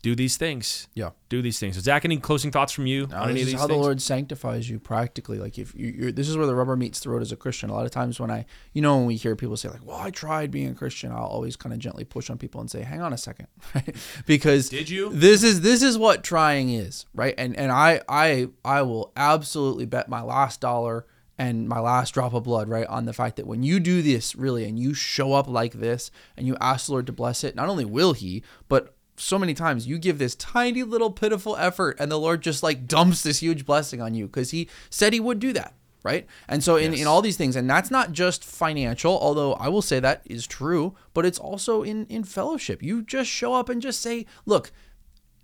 do 0.00 0.14
these 0.14 0.36
things 0.36 0.88
Yeah. 0.94 1.10
do 1.28 1.42
these 1.42 1.58
things 1.58 1.76
so 1.76 1.80
zach 1.82 2.04
any 2.04 2.16
closing 2.18 2.50
thoughts 2.50 2.72
from 2.72 2.86
you 2.86 3.06
No, 3.06 3.16
on 3.18 3.30
any 3.30 3.34
this 3.34 3.42
of 3.42 3.46
is 3.48 3.52
these 3.52 3.60
how 3.60 3.66
things 3.66 3.76
the 3.78 3.82
Lord 3.82 4.02
sanctifies 4.02 4.68
you 4.70 4.78
practically. 4.78 5.38
Like 5.38 5.58
if 5.58 5.74
you, 5.74 5.94
you're, 5.96 6.12
this 6.12 6.28
is 6.28 6.36
where 6.36 6.46
the 6.46 6.54
rubber 6.54 6.76
meets 6.76 7.00
the 7.00 7.10
road 7.10 7.22
as 7.22 7.32
a 7.32 7.36
Christian. 7.36 7.70
A 7.70 7.74
lot 7.74 7.84
of 7.84 7.90
times 7.90 8.18
when 8.20 8.30
I, 8.30 8.46
you 8.72 8.82
know, 8.82 8.96
when 8.98 9.06
we 9.06 9.16
hear 9.16 9.36
people 9.36 9.56
say 9.56 9.68
like, 9.68 9.84
"Well, 9.84 9.96
I 9.96 10.10
tried 10.10 10.50
being 10.50 10.68
a 10.70 10.74
Christian," 10.74 11.12
I'll 11.12 11.24
always 11.24 11.56
kind 11.56 11.72
of 11.72 11.78
gently 11.78 12.04
push 12.04 12.30
on 12.30 12.38
people 12.38 12.60
and 12.60 12.70
say, 12.70 12.82
"Hang 12.82 13.00
on 13.00 13.12
a 13.12 13.18
second, 13.18 13.46
right? 13.74 13.94
Because 14.26 14.68
Did 14.68 14.88
you? 14.90 15.10
This 15.12 15.42
is 15.42 15.60
this 15.60 15.82
is 15.82 15.96
what 15.98 16.22
trying 16.24 16.70
is, 16.70 17.06
right? 17.14 17.34
And 17.38 17.56
and 17.56 17.70
I 17.72 18.00
I 18.08 18.48
I 18.64 18.82
will 18.82 19.12
absolutely 19.16 19.86
bet 19.86 20.08
my 20.08 20.22
last 20.22 20.60
dollar 20.60 21.06
and 21.38 21.68
my 21.68 21.80
last 21.80 22.12
drop 22.12 22.34
of 22.34 22.42
blood, 22.44 22.68
right, 22.68 22.86
on 22.86 23.06
the 23.06 23.12
fact 23.14 23.36
that 23.36 23.46
when 23.46 23.62
you 23.62 23.80
do 23.80 24.02
this 24.02 24.36
really 24.36 24.64
and 24.68 24.78
you 24.78 24.92
show 24.92 25.32
up 25.32 25.48
like 25.48 25.72
this 25.74 26.10
and 26.36 26.46
you 26.46 26.54
ask 26.60 26.86
the 26.86 26.92
Lord 26.92 27.06
to 27.06 27.12
bless 27.12 27.42
it, 27.44 27.54
not 27.56 27.68
only 27.68 27.84
will 27.86 28.12
He, 28.12 28.42
but 28.68 28.94
so 29.20 29.38
many 29.38 29.54
times 29.54 29.86
you 29.86 29.98
give 29.98 30.18
this 30.18 30.34
tiny 30.34 30.82
little 30.82 31.10
pitiful 31.10 31.56
effort 31.56 31.96
and 32.00 32.10
the 32.10 32.18
Lord 32.18 32.40
just 32.42 32.62
like 32.62 32.86
dumps 32.86 33.22
this 33.22 33.40
huge 33.40 33.64
blessing 33.66 34.00
on 34.00 34.14
you 34.14 34.26
because 34.26 34.50
He 34.50 34.68
said 34.88 35.12
He 35.12 35.20
would 35.20 35.38
do 35.38 35.52
that. 35.52 35.74
Right. 36.02 36.26
And 36.48 36.64
so 36.64 36.76
in, 36.76 36.92
Yes. 36.92 37.02
in 37.02 37.06
all 37.06 37.20
these 37.20 37.36
things, 37.36 37.56
and 37.56 37.68
that's 37.68 37.90
not 37.90 38.12
just 38.12 38.42
financial, 38.42 39.18
although 39.18 39.52
I 39.54 39.68
will 39.68 39.82
say 39.82 40.00
that 40.00 40.22
is 40.24 40.46
true, 40.46 40.94
but 41.12 41.26
it's 41.26 41.38
also 41.38 41.82
in, 41.82 42.06
in 42.06 42.24
fellowship. 42.24 42.82
You 42.82 43.02
just 43.02 43.28
show 43.28 43.52
up 43.52 43.68
and 43.68 43.82
just 43.82 44.00
say, 44.00 44.24
look, 44.46 44.72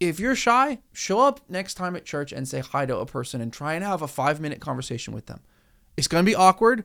if 0.01 0.19
you're 0.19 0.35
shy, 0.35 0.78
show 0.94 1.20
up 1.20 1.40
next 1.48 1.74
time 1.74 1.94
at 1.94 2.07
church 2.07 2.32
and 2.32 2.48
say 2.48 2.61
hi 2.61 2.86
to 2.86 2.97
a 2.97 3.05
person 3.05 3.43
and 3.43 3.53
try 3.53 3.74
and 3.74 3.85
have 3.85 4.01
a 4.01 4.09
five 4.09 4.40
minute 4.40 4.61
conversation 4.61 5.12
with 5.12 5.27
them. 5.27 5.40
It's 5.97 6.09
going 6.09 6.24
to 6.24 6.31
be 6.31 6.35
awkward, 6.35 6.85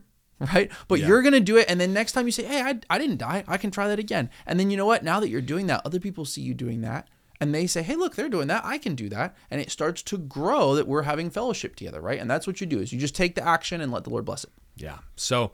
right? 0.53 0.71
But 0.87 0.99
Yeah. 0.99 1.07
you're 1.07 1.21
going 1.21 1.33
to 1.33 1.39
do 1.39 1.57
it. 1.57 1.65
And 1.69 1.79
then 1.79 1.93
next 1.93 2.11
time 2.13 2.25
you 2.25 2.31
say, 2.31 2.43
hey, 2.43 2.61
I, 2.61 2.79
I 2.89 2.97
didn't 2.97 3.17
die, 3.17 3.43
I 3.47 3.57
can 3.57 3.71
try 3.71 3.87
that 3.87 3.99
again. 3.99 4.29
And 4.45 4.59
then 4.59 4.69
you 4.71 4.77
know 4.77 4.85
what? 4.85 5.03
Now 5.03 5.19
that 5.19 5.29
you're 5.29 5.41
doing 5.41 5.67
that, 5.67 5.81
other 5.85 5.99
people 5.99 6.25
see 6.25 6.41
you 6.41 6.53
doing 6.53 6.81
that 6.81 7.07
and 7.39 7.55
they 7.55 7.65
say, 7.67 7.81
hey, 7.81 7.95
look, 7.95 8.15
they're 8.15 8.29
doing 8.29 8.47
that. 8.47 8.63
I 8.65 8.77
can 8.77 8.93
do 8.95 9.09
that. 9.09 9.35
And 9.49 9.59
it 9.59 9.71
starts 9.71 10.01
to 10.03 10.17
grow 10.17 10.75
that 10.75 10.87
we're 10.87 11.03
having 11.03 11.29
fellowship 11.29 11.75
together, 11.75 11.99
right? 12.01 12.19
And 12.19 12.29
that's 12.29 12.45
what 12.45 12.61
you 12.61 12.67
do 12.67 12.79
is 12.79 12.93
you 12.93 12.99
just 12.99 13.15
take 13.15 13.35
the 13.35 13.47
action 13.47 13.81
and 13.81 13.91
let 13.91 14.03
the 14.03 14.09
Lord 14.11 14.25
bless 14.25 14.43
it. 14.43 14.51
Yeah. 14.77 14.99
So 15.15 15.51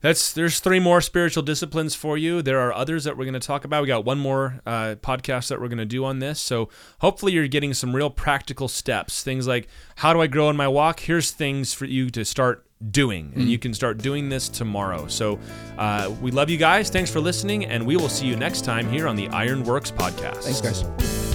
that's 0.00 0.32
there's 0.32 0.60
three 0.60 0.78
more 0.80 1.00
spiritual 1.00 1.42
disciplines 1.42 1.94
for 1.94 2.16
you. 2.16 2.40
There 2.40 2.60
are 2.60 2.72
others 2.72 3.04
that 3.04 3.16
we're 3.16 3.24
going 3.24 3.34
to 3.34 3.40
talk 3.40 3.64
about. 3.64 3.82
We 3.82 3.88
got 3.88 4.04
one 4.04 4.18
more 4.18 4.60
uh, 4.64 4.94
podcast 5.02 5.48
that 5.48 5.60
we're 5.60 5.68
going 5.68 5.78
to 5.78 5.84
do 5.84 6.04
on 6.04 6.20
this. 6.20 6.40
So 6.40 6.68
hopefully 7.00 7.32
you're 7.32 7.48
getting 7.48 7.74
some 7.74 7.96
real 7.96 8.10
practical 8.10 8.68
steps. 8.68 9.22
Things 9.22 9.46
like 9.48 9.66
how 9.96 10.12
do 10.12 10.20
I 10.20 10.28
grow 10.28 10.48
in 10.50 10.56
my 10.56 10.68
walk? 10.68 11.00
Here's 11.00 11.30
things 11.30 11.74
for 11.74 11.84
you 11.84 12.10
to 12.10 12.24
start 12.24 12.64
doing, 12.90 13.32
and 13.34 13.50
you 13.50 13.58
can 13.58 13.74
start 13.74 13.98
doing 13.98 14.28
this 14.28 14.48
tomorrow. 14.48 15.06
So 15.06 15.38
uh, 15.78 16.14
we 16.20 16.30
love 16.30 16.48
you 16.48 16.56
guys. 16.56 16.88
Thanks 16.90 17.10
for 17.10 17.20
listening, 17.20 17.66
and 17.66 17.86
we 17.86 17.96
will 17.96 18.08
see 18.08 18.26
you 18.26 18.36
next 18.36 18.64
time 18.64 18.88
here 18.90 19.06
on 19.06 19.16
the 19.16 19.28
Ironworks 19.28 19.90
podcast. 19.90 20.44
Thanks, 20.44 20.60
guys. 20.60 21.29